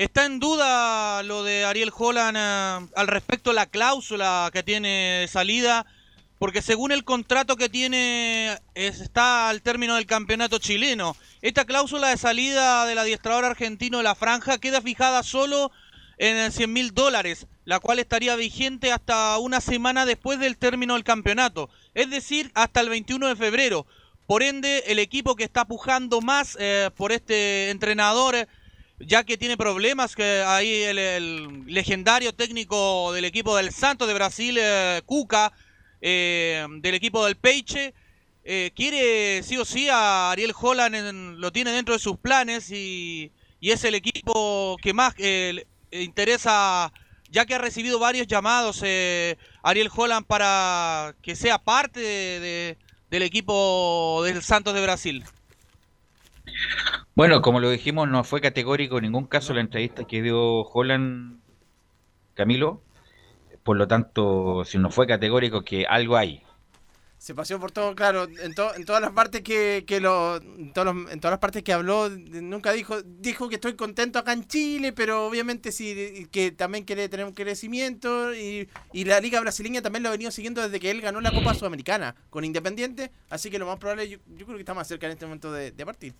Está 0.00 0.24
en 0.24 0.40
duda 0.40 1.22
lo 1.24 1.42
de 1.44 1.66
Ariel 1.66 1.92
Holland 1.94 2.34
eh, 2.38 2.88
al 2.96 3.06
respecto 3.06 3.50
de 3.50 3.56
la 3.56 3.66
cláusula 3.66 4.48
que 4.50 4.62
tiene 4.62 5.26
salida, 5.28 5.84
porque 6.38 6.62
según 6.62 6.90
el 6.90 7.04
contrato 7.04 7.54
que 7.56 7.68
tiene 7.68 8.58
es- 8.74 9.00
está 9.02 9.50
al 9.50 9.60
término 9.60 9.96
del 9.96 10.06
campeonato 10.06 10.56
chileno. 10.56 11.18
Esta 11.42 11.66
cláusula 11.66 12.08
de 12.08 12.16
salida 12.16 12.86
del 12.86 12.96
adiestrador 12.96 13.44
argentino 13.44 13.98
de 13.98 14.04
la 14.04 14.14
franja 14.14 14.56
queda 14.56 14.80
fijada 14.80 15.22
solo 15.22 15.70
en 16.16 16.50
100 16.50 16.72
mil 16.72 16.94
dólares, 16.94 17.46
la 17.66 17.78
cual 17.78 17.98
estaría 17.98 18.36
vigente 18.36 18.92
hasta 18.92 19.36
una 19.36 19.60
semana 19.60 20.06
después 20.06 20.38
del 20.38 20.56
término 20.56 20.94
del 20.94 21.04
campeonato, 21.04 21.68
es 21.92 22.08
decir, 22.08 22.50
hasta 22.54 22.80
el 22.80 22.88
21 22.88 23.26
de 23.28 23.36
febrero. 23.36 23.86
Por 24.26 24.42
ende, 24.42 24.84
el 24.86 24.98
equipo 24.98 25.36
que 25.36 25.44
está 25.44 25.66
pujando 25.66 26.22
más 26.22 26.56
eh, 26.58 26.88
por 26.96 27.12
este 27.12 27.68
entrenador, 27.68 28.48
ya 29.00 29.24
que 29.24 29.38
tiene 29.38 29.56
problemas, 29.56 30.14
que 30.14 30.42
ahí 30.46 30.82
el, 30.82 31.64
legendario 31.66 32.34
técnico 32.34 33.12
del 33.12 33.24
equipo 33.24 33.56
del 33.56 33.72
Santos 33.72 34.06
de 34.08 34.14
Brasil, 34.14 34.56
eh, 34.60 35.02
Cuca, 35.06 35.52
eh, 36.00 36.66
del 36.80 36.94
equipo 36.94 37.24
del 37.24 37.36
Peiche, 37.36 37.94
eh, 38.44 38.72
quiere 38.74 39.42
sí 39.42 39.56
o 39.56 39.64
sí 39.64 39.88
a 39.88 40.30
Ariel 40.30 40.52
Holland, 40.58 41.38
lo 41.38 41.52
tiene 41.52 41.72
dentro 41.72 41.94
de 41.94 42.00
sus 42.00 42.18
planes 42.18 42.70
y, 42.70 43.32
es 43.60 43.84
el 43.84 43.94
equipo 43.94 44.76
que 44.82 44.94
más 44.94 45.14
interesa, 45.90 46.92
ya 47.30 47.44
que 47.44 47.54
ha 47.54 47.58
recibido 47.58 47.98
varios 47.98 48.26
llamados 48.26 48.82
Ariel 49.62 49.90
Holland 49.94 50.26
para 50.26 51.14
que 51.22 51.36
sea 51.36 51.58
parte 51.58 52.00
de- 52.00 52.40
de- 52.40 52.78
del 53.10 53.22
equipo 53.22 54.22
del 54.24 54.42
Santos 54.42 54.72
de 54.74 54.80
Brasil. 54.82 55.24
Bueno, 57.14 57.42
como 57.42 57.60
lo 57.60 57.70
dijimos, 57.70 58.08
no 58.08 58.24
fue 58.24 58.40
categórico 58.40 58.96
en 58.98 59.02
ningún 59.04 59.26
caso 59.26 59.52
la 59.54 59.60
entrevista 59.60 60.04
que 60.04 60.22
dio 60.22 60.62
Holland, 60.62 61.40
Camilo. 62.34 62.82
Por 63.64 63.76
lo 63.78 63.88
tanto, 63.88 64.64
si 64.64 64.78
no 64.78 64.90
fue 64.90 65.06
categórico, 65.06 65.62
que 65.62 65.86
algo 65.86 66.16
hay. 66.16 66.42
Se 67.18 67.34
paseó 67.34 67.60
por 67.60 67.70
todo, 67.70 67.94
claro, 67.94 68.24
en, 68.24 68.54
to- 68.54 68.74
en 68.74 68.86
todas 68.86 69.02
las 69.02 69.10
partes 69.12 69.42
que, 69.42 69.84
que 69.86 70.00
lo, 70.00 70.36
en, 70.38 70.72
todos 70.72 70.94
los- 70.94 71.12
en 71.12 71.20
todas 71.20 71.32
las 71.32 71.38
partes 71.38 71.62
que 71.62 71.74
habló, 71.74 72.08
nunca 72.08 72.72
dijo, 72.72 73.02
dijo 73.02 73.50
que 73.50 73.56
estoy 73.56 73.74
contento 73.76 74.18
acá 74.18 74.32
en 74.32 74.46
Chile, 74.46 74.94
pero 74.94 75.26
obviamente 75.26 75.70
sí, 75.70 76.26
que 76.32 76.50
también 76.50 76.84
quiere 76.84 77.10
tener 77.10 77.26
un 77.26 77.34
crecimiento 77.34 78.34
y, 78.34 78.68
la 79.04 79.20
liga 79.20 79.38
brasileña 79.40 79.82
también 79.82 80.02
lo 80.02 80.08
ha 80.08 80.12
venido 80.12 80.30
siguiendo 80.30 80.62
desde 80.62 80.80
que 80.80 80.90
él 80.90 81.02
ganó 81.02 81.20
la 81.20 81.30
Copa 81.30 81.52
Sudamericana 81.52 82.14
con 82.30 82.42
Independiente, 82.44 83.10
así 83.28 83.50
que 83.50 83.58
lo 83.58 83.66
más 83.66 83.78
probable, 83.78 84.08
yo, 84.08 84.16
yo 84.38 84.46
creo 84.46 84.56
que 84.56 84.62
está 84.62 84.72
más 84.72 84.88
cerca 84.88 85.04
en 85.06 85.12
este 85.12 85.26
momento 85.26 85.52
de 85.52 85.72
partir. 85.84 86.14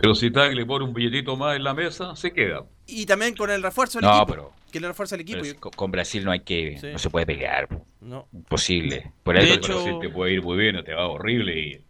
Pero 0.00 0.14
si 0.14 0.30
Tag 0.30 0.54
le 0.54 0.64
pone 0.64 0.84
un 0.84 0.94
billetito 0.94 1.36
más 1.36 1.56
en 1.56 1.64
la 1.64 1.74
mesa, 1.74 2.16
se 2.16 2.32
queda. 2.32 2.64
Y 2.86 3.04
también 3.06 3.34
con 3.34 3.50
el 3.50 3.62
refuerzo 3.62 3.98
del 3.98 4.08
No, 4.08 4.16
equipo, 4.16 4.26
pero- 4.32 4.52
que 4.72 4.80
le 4.80 4.88
refuerza 4.88 5.14
el 5.16 5.20
equipo. 5.22 5.40
Pero 5.42 5.70
con- 5.72 5.90
Brasil 5.90 6.24
no 6.24 6.30
hay 6.30 6.40
que, 6.40 6.78
Sí. 6.80 6.86
no 6.92 6.98
se 6.98 7.10
puede 7.10 7.26
pelear. 7.26 7.68
po. 7.68 7.84
No. 8.00 8.28
Imposible. 8.32 9.12
Por 9.22 9.34
De 9.34 9.42
algo- 9.42 9.54
hecho, 9.54 9.84
si 9.84 9.98
te 10.00 10.08
puede 10.08 10.32
ir 10.34 10.42
muy 10.42 10.56
bien 10.56 10.76
o 10.76 10.84
te 10.84 10.94
va 10.94 11.06
horrible. 11.08 11.58
Y... 11.60 11.84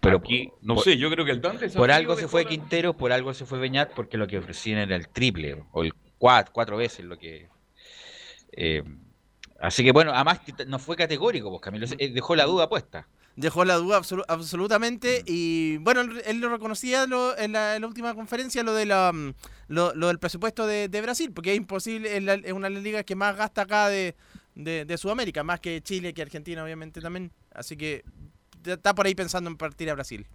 Pero 0.00 0.18
Aquí, 0.18 0.50
no 0.62 0.74
por- 0.74 0.84
sé, 0.84 0.98
yo 0.98 1.10
creo 1.10 1.24
que 1.24 1.30
el 1.32 1.40
Dante 1.40 1.68
Por 1.70 1.90
algo 1.90 2.14
se 2.16 2.28
fue 2.28 2.44
Quintero, 2.46 2.94
por 2.96 3.10
algo 3.12 3.32
se 3.34 3.46
fue 3.46 3.58
Beñat, 3.58 3.92
porque 3.94 4.16
lo 4.18 4.26
que 4.26 4.38
ofrecían 4.38 4.78
era 4.78 4.94
el 4.96 5.08
triple, 5.08 5.64
o 5.72 5.82
el 5.82 5.94
cuatro, 6.18 6.52
cuatro 6.52 6.76
veces 6.76 7.04
lo 7.06 7.18
que... 7.18 7.48
eh, 8.52 8.82
así 9.60 9.82
que 9.82 9.92
bueno, 9.92 10.12
además 10.12 10.40
no 10.66 10.78
fue 10.78 10.96
categórico, 10.96 11.48
pues 11.50 11.60
Camilo, 11.62 11.86
eh, 11.98 12.10
dejó 12.10 12.36
la 12.36 12.44
duda 12.44 12.68
puesta. 12.68 13.08
Dejó 13.36 13.64
la 13.64 13.74
duda 13.76 14.00
absolu- 14.00 14.24
absolutamente 14.28 15.24
y 15.26 15.78
bueno, 15.78 16.02
él, 16.02 16.22
él 16.24 16.38
lo 16.38 16.48
reconocía 16.50 17.06
lo- 17.06 17.36
en, 17.36 17.52
la, 17.52 17.74
en 17.76 17.82
la 17.82 17.88
última 17.88 18.14
conferencia 18.14 18.62
lo 18.62 18.74
de 18.74 18.86
la 18.86 19.12
mm, 19.12 19.34
lo, 19.68 19.92
lo 19.94 20.06
del 20.08 20.20
presupuesto 20.20 20.66
de, 20.66 20.88
de 20.88 21.00
Brasil, 21.02 21.32
porque 21.32 21.50
es 21.52 21.56
imposible, 21.56 22.16
es, 22.16 22.22
la- 22.22 22.34
es 22.34 22.52
una 22.52 22.68
de 22.68 22.74
las 22.74 22.82
ligas 22.84 23.04
que 23.04 23.16
más 23.16 23.36
gasta 23.36 23.62
acá 23.62 23.88
de, 23.88 24.14
de, 24.54 24.84
de 24.84 24.98
Sudamérica, 24.98 25.42
más 25.42 25.58
que 25.60 25.82
Chile, 25.82 26.14
que 26.14 26.22
Argentina 26.22 26.62
obviamente 26.62 27.00
también, 27.00 27.32
así 27.52 27.76
que 27.76 28.04
está 28.64 28.94
por 28.94 29.06
ahí 29.06 29.14
pensando 29.16 29.50
en 29.50 29.56
partir 29.56 29.90
a 29.90 29.94
Brasil. 29.94 30.26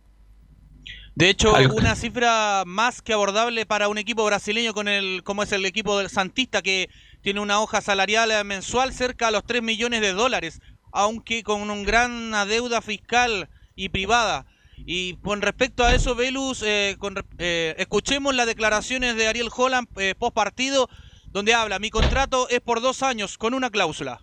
De 1.16 1.30
hecho, 1.30 1.52
una 1.68 1.96
cifra 1.96 2.64
más 2.66 3.02
que 3.02 3.14
abordable 3.14 3.66
para 3.66 3.90
un 3.90 3.98
equipo 3.98 4.24
brasileño 4.26 4.74
con 4.74 4.88
el, 4.88 5.22
como 5.24 5.44
es 5.44 5.52
el 5.52 5.66
equipo 5.66 5.98
del 5.98 6.10
Santista, 6.10 6.62
que 6.62 6.90
tiene 7.22 7.42
una 7.42 7.60
hoja 7.60 7.82
salarial 7.82 8.32
mensual 8.46 8.94
cerca 8.94 9.28
a 9.28 9.32
los 9.32 9.44
3 9.44 9.62
millones 9.62 10.00
de 10.02 10.14
dólares, 10.14 10.62
aunque 10.92 11.44
con 11.44 11.62
una 11.62 11.76
gran 11.84 12.32
deuda 12.48 12.82
fiscal 12.82 13.50
y 13.76 13.90
privada. 13.90 14.46
Y 14.86 15.18
con 15.18 15.42
respecto 15.42 15.84
a 15.84 15.94
eso, 15.94 16.16
Velus, 16.16 16.64
eh, 16.64 16.98
eh, 17.38 17.76
escuchemos 17.78 18.36
las 18.36 18.48
declaraciones 18.48 19.16
de 19.16 19.28
Ariel 19.28 19.50
Holland 19.56 19.88
eh, 19.98 20.16
post 20.18 20.34
partido, 20.34 20.90
donde 21.32 21.54
habla, 21.54 21.80
mi 21.80 21.90
contrato 21.90 22.48
es 22.50 22.62
por 22.62 22.82
dos 22.82 23.04
años 23.04 23.38
con 23.38 23.54
una 23.54 23.70
cláusula. 23.70 24.22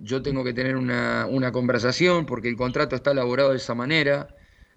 yo 0.00 0.22
tengo 0.22 0.44
que 0.44 0.52
tener 0.54 0.76
una, 0.76 1.26
una 1.28 1.52
conversación 1.52 2.26
porque 2.26 2.48
el 2.48 2.56
contrato 2.56 2.94
está 2.96 3.12
elaborado 3.12 3.50
de 3.50 3.56
esa 3.56 3.74
manera. 3.74 4.28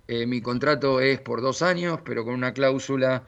Eh, 0.08 0.26
mi 0.26 0.42
contrato 0.42 1.02
es 1.02 1.22
por 1.22 1.42
dos 1.42 1.62
años, 1.62 2.00
pero 2.04 2.26
con 2.26 2.34
una 2.34 2.54
cláusula 2.54 3.26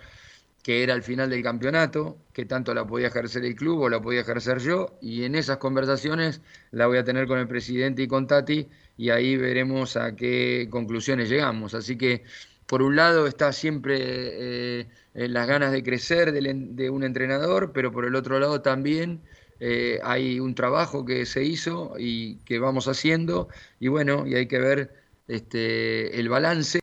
que 0.63 0.83
era 0.83 0.93
al 0.93 1.03
final 1.03 1.29
del 1.29 1.43
campeonato, 1.43 2.17
que 2.33 2.45
tanto 2.45 2.73
la 2.73 2.85
podía 2.85 3.07
ejercer 3.07 3.43
el 3.45 3.55
club 3.55 3.81
o 3.81 3.89
la 3.89 4.01
podía 4.01 4.21
ejercer 4.21 4.59
yo, 4.59 4.97
y 5.01 5.23
en 5.23 5.35
esas 5.35 5.57
conversaciones 5.57 6.41
la 6.71 6.87
voy 6.87 6.97
a 6.97 7.03
tener 7.03 7.27
con 7.27 7.39
el 7.39 7.47
presidente 7.47 8.03
y 8.03 8.07
con 8.07 8.27
Tati, 8.27 8.67
y 8.97 9.09
ahí 9.09 9.37
veremos 9.37 9.97
a 9.97 10.15
qué 10.15 10.67
conclusiones 10.69 11.29
llegamos. 11.29 11.73
Así 11.73 11.97
que, 11.97 12.23
por 12.67 12.81
un 12.83 12.95
lado, 12.95 13.27
está 13.27 13.51
siempre 13.53 13.97
eh, 13.99 14.87
las 15.13 15.47
ganas 15.47 15.71
de 15.71 15.83
crecer 15.83 16.31
de 16.31 16.89
un 16.89 17.03
entrenador, 17.03 17.71
pero 17.73 17.91
por 17.91 18.05
el 18.05 18.15
otro 18.15 18.39
lado 18.39 18.61
también 18.61 19.21
eh, 19.59 19.99
hay 20.03 20.39
un 20.39 20.55
trabajo 20.55 21.05
que 21.05 21.25
se 21.25 21.43
hizo 21.43 21.93
y 21.97 22.37
que 22.45 22.59
vamos 22.59 22.87
haciendo, 22.87 23.47
y 23.79 23.87
bueno, 23.87 24.25
y 24.27 24.35
hay 24.35 24.47
que 24.47 24.59
ver 24.59 24.93
este, 25.27 26.19
el 26.19 26.29
balance. 26.29 26.81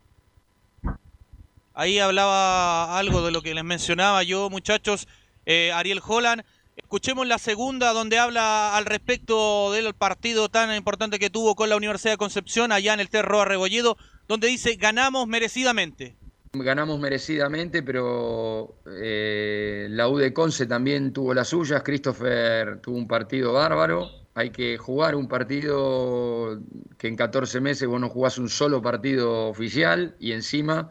Ahí 1.79 2.01
hablaba 2.01 2.99
algo 2.99 3.25
de 3.25 3.31
lo 3.31 3.41
que 3.41 3.55
les 3.55 3.63
mencionaba 3.63 4.25
yo, 4.25 4.51
muchachos. 4.51 5.07
eh, 5.47 5.71
Ariel 5.73 6.01
Holland. 6.05 6.43
Escuchemos 6.75 7.25
la 7.25 7.39
segunda, 7.39 7.93
donde 7.93 8.19
habla 8.19 8.77
al 8.77 8.85
respecto 8.85 9.71
del 9.71 9.95
partido 9.95 10.49
tan 10.49 10.75
importante 10.75 11.21
que 11.21 11.31
tuvo 11.31 11.55
con 11.55 11.69
la 11.69 11.77
Universidad 11.77 12.15
de 12.15 12.17
Concepción, 12.17 12.73
allá 12.73 12.95
en 12.95 12.99
el 12.99 13.11
Terro 13.11 13.41
Arrebolledo, 13.41 13.97
donde 14.27 14.49
dice: 14.49 14.75
ganamos 14.75 15.29
merecidamente. 15.29 16.17
Ganamos 16.53 16.99
merecidamente, 16.99 17.85
pero 17.85 18.81
eh, 19.01 19.87
la 19.89 20.09
U 20.09 20.19
Conce 20.35 20.67
también 20.67 21.13
tuvo 21.13 21.33
las 21.33 21.47
suyas. 21.47 21.85
Christopher 21.85 22.81
tuvo 22.81 22.97
un 22.97 23.07
partido 23.07 23.53
bárbaro. 23.53 24.11
Hay 24.35 24.51
que 24.51 24.79
jugar 24.79 25.15
un 25.15 25.29
partido 25.29 26.61
que 26.99 27.07
en 27.07 27.15
14 27.15 27.61
meses 27.61 27.87
vos 27.87 28.01
no 28.01 28.09
jugás 28.09 28.37
un 28.37 28.49
solo 28.49 28.83
partido 28.83 29.47
oficial 29.47 30.17
y 30.19 30.33
encima 30.33 30.91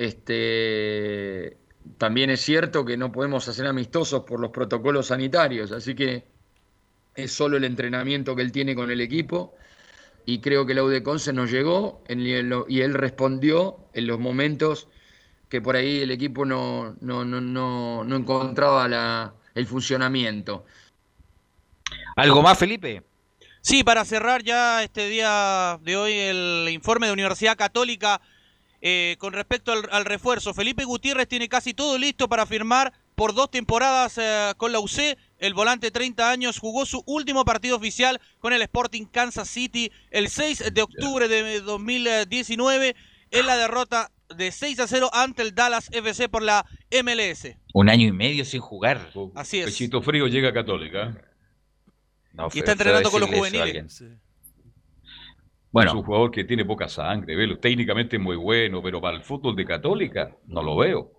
este, 0.00 1.58
también 1.98 2.30
es 2.30 2.40
cierto 2.40 2.86
que 2.86 2.96
no 2.96 3.12
podemos 3.12 3.46
hacer 3.48 3.66
amistosos 3.66 4.24
por 4.24 4.40
los 4.40 4.50
protocolos 4.50 5.08
sanitarios, 5.08 5.72
así 5.72 5.94
que 5.94 6.24
es 7.14 7.30
solo 7.30 7.58
el 7.58 7.64
entrenamiento 7.64 8.34
que 8.34 8.40
él 8.40 8.50
tiene 8.50 8.74
con 8.74 8.90
el 8.90 9.02
equipo 9.02 9.54
y 10.24 10.40
creo 10.40 10.64
que 10.64 10.72
la 10.72 10.84
UDECON 10.84 11.18
se 11.18 11.34
nos 11.34 11.50
llegó 11.50 12.02
en- 12.08 12.20
y 12.68 12.80
él 12.80 12.94
respondió 12.94 13.90
en 13.92 14.06
los 14.06 14.18
momentos 14.18 14.88
que 15.50 15.60
por 15.60 15.76
ahí 15.76 16.00
el 16.00 16.10
equipo 16.12 16.46
no, 16.46 16.96
no, 17.02 17.26
no, 17.26 17.42
no, 17.42 18.02
no 18.02 18.16
encontraba 18.16 18.88
la- 18.88 19.34
el 19.54 19.66
funcionamiento. 19.66 20.64
¿Algo 22.16 22.40
más, 22.40 22.56
Felipe? 22.58 23.02
Sí, 23.60 23.84
para 23.84 24.06
cerrar 24.06 24.42
ya 24.42 24.82
este 24.82 25.08
día 25.08 25.78
de 25.82 25.96
hoy 25.98 26.12
el 26.14 26.68
informe 26.70 27.08
de 27.08 27.12
Universidad 27.12 27.58
Católica 27.58 28.22
eh, 28.80 29.16
con 29.18 29.32
respecto 29.32 29.72
al, 29.72 29.88
al 29.90 30.04
refuerzo. 30.04 30.54
Felipe 30.54 30.84
Gutiérrez 30.84 31.28
tiene 31.28 31.48
casi 31.48 31.74
todo 31.74 31.98
listo 31.98 32.28
para 32.28 32.46
firmar 32.46 32.92
por 33.14 33.34
dos 33.34 33.50
temporadas 33.50 34.16
eh, 34.16 34.52
con 34.56 34.72
la 34.72 34.80
UC. 34.80 35.18
El 35.38 35.52
volante 35.54 35.88
de 35.88 35.90
30 35.90 36.30
años 36.30 36.58
jugó 36.58 36.86
su 36.86 37.02
último 37.06 37.44
partido 37.44 37.76
oficial 37.76 38.20
con 38.38 38.52
el 38.52 38.62
Sporting 38.62 39.04
Kansas 39.04 39.48
City 39.48 39.92
el 40.10 40.28
6 40.28 40.72
de 40.72 40.82
octubre 40.82 41.28
de 41.28 41.60
2019 41.60 42.96
en 43.30 43.46
la 43.46 43.56
derrota 43.56 44.10
de 44.34 44.52
6 44.52 44.80
a 44.80 44.86
0 44.86 45.10
ante 45.12 45.42
el 45.42 45.54
Dallas 45.54 45.88
FC 45.92 46.28
por 46.28 46.42
la 46.42 46.64
MLS. 47.02 47.48
Un 47.74 47.88
año 47.88 48.06
y 48.06 48.12
medio 48.12 48.44
sin 48.44 48.60
jugar. 48.60 49.10
Así 49.34 49.60
es. 49.60 49.66
Pechito 49.66 50.02
frío 50.02 50.26
llega 50.28 50.48
a 50.48 50.52
Católica. 50.52 51.22
No, 52.32 52.48
Y 52.52 52.60
está 52.60 52.72
entrenando 52.72 53.10
con 53.10 53.20
los 53.20 53.30
juveniles. 53.30 54.02
Bueno. 55.72 55.90
Es 55.90 55.94
un 55.96 56.02
jugador 56.02 56.30
que 56.30 56.44
tiene 56.44 56.64
poca 56.64 56.88
sangre, 56.88 57.36
velo. 57.36 57.58
Técnicamente 57.58 58.16
es 58.16 58.22
muy 58.22 58.36
bueno, 58.36 58.82
pero 58.82 59.00
para 59.00 59.16
el 59.16 59.22
fútbol 59.22 59.54
de 59.54 59.64
Católica 59.64 60.36
no 60.46 60.62
lo 60.62 60.76
veo. 60.76 61.12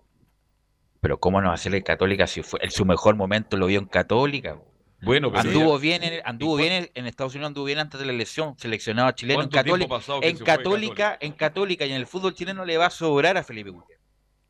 Pero 1.00 1.18
¿cómo 1.18 1.40
no 1.40 1.52
el 1.52 1.84
Católica 1.84 2.26
si 2.26 2.42
fue 2.42 2.60
en 2.62 2.70
su 2.70 2.84
mejor 2.84 3.16
momento 3.16 3.56
lo 3.56 3.66
vio 3.66 3.80
en 3.80 3.86
Católica? 3.86 4.60
Bueno, 5.00 5.32
pero 5.32 5.40
anduvo 5.40 5.76
ya- 5.76 5.82
bien, 5.82 6.04
en, 6.04 6.22
anduvo 6.24 6.56
bien 6.56 6.88
en, 6.94 7.06
Estados 7.06 7.34
Unidos, 7.34 7.48
anduvo 7.48 7.64
bien 7.64 7.80
antes 7.80 7.98
de 7.98 8.06
la 8.06 8.12
elección, 8.12 8.56
seleccionado 8.56 9.10
chileno 9.10 9.42
en 9.42 9.50
¿Cuánto 9.50 9.64
tiempo 9.64 9.88
Católica. 9.98 10.28
En 10.28 10.38
Católica, 10.38 11.18
en 11.20 11.32
Católica 11.32 11.86
y 11.86 11.90
en 11.90 11.96
el 11.96 12.06
fútbol 12.06 12.34
chileno 12.34 12.64
le 12.64 12.78
va 12.78 12.86
a 12.86 12.90
sobrar 12.90 13.36
a 13.36 13.42
Felipe 13.42 13.70
Gutiérrez. 13.70 14.01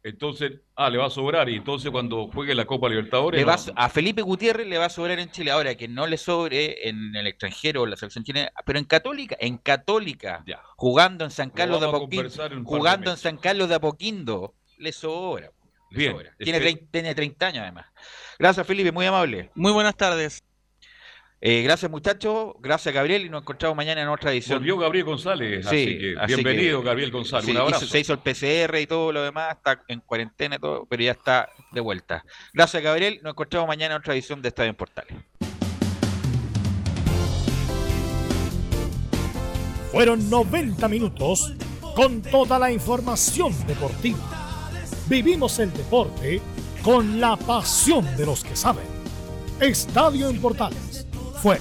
Entonces, 0.05 0.53
ah, 0.75 0.91
le 0.91 0.99
va 0.99 1.07
a 1.07 1.11
sobrar. 1.11 1.49
Y 1.49 1.57
entonces 1.57 1.91
cuando 1.91 2.27
juegue 2.29 2.55
la 2.55 2.65
Copa 2.65 2.89
Libertadores. 2.89 3.39
Le 3.41 3.45
va 3.45 3.55
a 3.55 3.57
no- 3.57 3.63
so- 3.63 3.73
a 3.77 3.89
Felipe 3.89 4.23
Gutiérrez 4.23 4.67
le 4.67 4.79
va 4.79 4.87
a 4.87 4.91
sobrar 4.91 5.19
en 5.21 5.31
Chile. 5.31 5.51
Ahora 5.53 5.75
que 5.77 5.87
no 5.87 6.07
le 6.07 6.17
sobre 6.17 6.89
en 6.89 7.15
el 7.15 7.27
extranjero, 7.29 7.87
la 7.87 7.97
selección 7.97 8.25
chilena, 8.25 8.51
pero 8.67 8.79
en 8.81 8.85
Católica, 8.85 9.37
en 9.39 9.59
Católica, 9.59 10.45
jugando 10.77 11.25
en 11.25 11.31
San 11.31 11.49
Lo 11.51 11.55
Carlos 11.55 11.81
de 11.81 11.87
Apoquindo, 11.87 12.31
jugando 12.65 13.11
en. 13.13 13.17
San 13.17 13.37
Carlos 13.37 13.69
de 13.69 13.75
Apoquindo, 13.77 14.55
le 14.79 14.93
sobra. 14.93 15.53
le 15.91 15.97
Bien, 15.99 16.13
sobra. 16.13 16.35
Tiene, 16.39 16.59
espero- 16.59 16.77
30, 16.79 16.91
tiene 16.91 17.15
30 17.15 17.47
años 17.47 17.63
además. 17.63 17.87
Gracias 18.39 18.67
Felipe, 18.67 18.91
muy 18.93 19.07
amable. 19.07 19.51
Muy 19.55 19.73
buenas 19.73 19.95
tardes. 19.97 20.43
Eh, 21.45 21.63
gracias 21.63 21.91
muchachos, 21.91 22.53
gracias 22.61 22.95
Gabriel 22.95 23.27
y 23.27 23.29
nos 23.29 23.43
encontramos 23.43 23.77
mañana 23.77 24.01
en 24.03 24.07
otra 24.09 24.31
edición. 24.31 24.59
Volvió 24.61 24.79
Gabriel 24.79 25.05
González, 25.07 25.67
Sí, 25.69 25.77
así 25.77 25.99
que 25.99 26.15
así 26.17 26.35
bienvenido 26.35 26.81
que- 26.81 26.87
Gabriel 26.87 27.11
González, 27.11 27.47
sí, 27.47 27.51
un 27.57 27.69
hizo- 27.69 27.87
se 27.87 27.99
hizo 27.99 28.13
el 28.13 28.21
PCR 28.21 28.81
y 28.81 28.87
todo 28.87 29.11
lo 29.11 29.25
demás, 29.25 29.57
está 29.57 29.83
en 29.89 29.99
cuarentena 30.03 30.55
y 30.55 30.59
todo, 30.61 30.87
pero 30.89 31.03
ya 31.03 31.11
está 31.11 31.49
de 31.73 31.81
vuelta. 31.81 32.25
Gracias 32.55 32.81
Gabriel, 32.81 33.19
nos 33.25 33.33
encontramos 33.33 33.67
mañana 33.67 33.97
en 33.97 34.01
otra 34.01 34.15
edición 34.15 34.41
de 34.41 34.49
Estadio 34.51 34.71
en 34.71 34.77
Portales. 34.77 35.17
Fueron 39.91 40.31
90 40.31 40.87
minutos 40.87 41.55
con 41.97 42.23
toda 42.23 42.57
la 42.61 42.71
información 42.71 43.53
deportiva. 43.67 44.71
Vivimos 45.09 45.59
el 45.59 45.73
deporte 45.73 46.41
con 46.85 47.21
la 47.21 47.37
pasión 47.37 48.17
de 48.17 48.27
los 48.27 48.45
que 48.45 48.55
saben. 48.55 48.85
Estadio 49.61 50.29
en 50.29 50.41
Portales 50.41 50.92
fue 51.43 51.59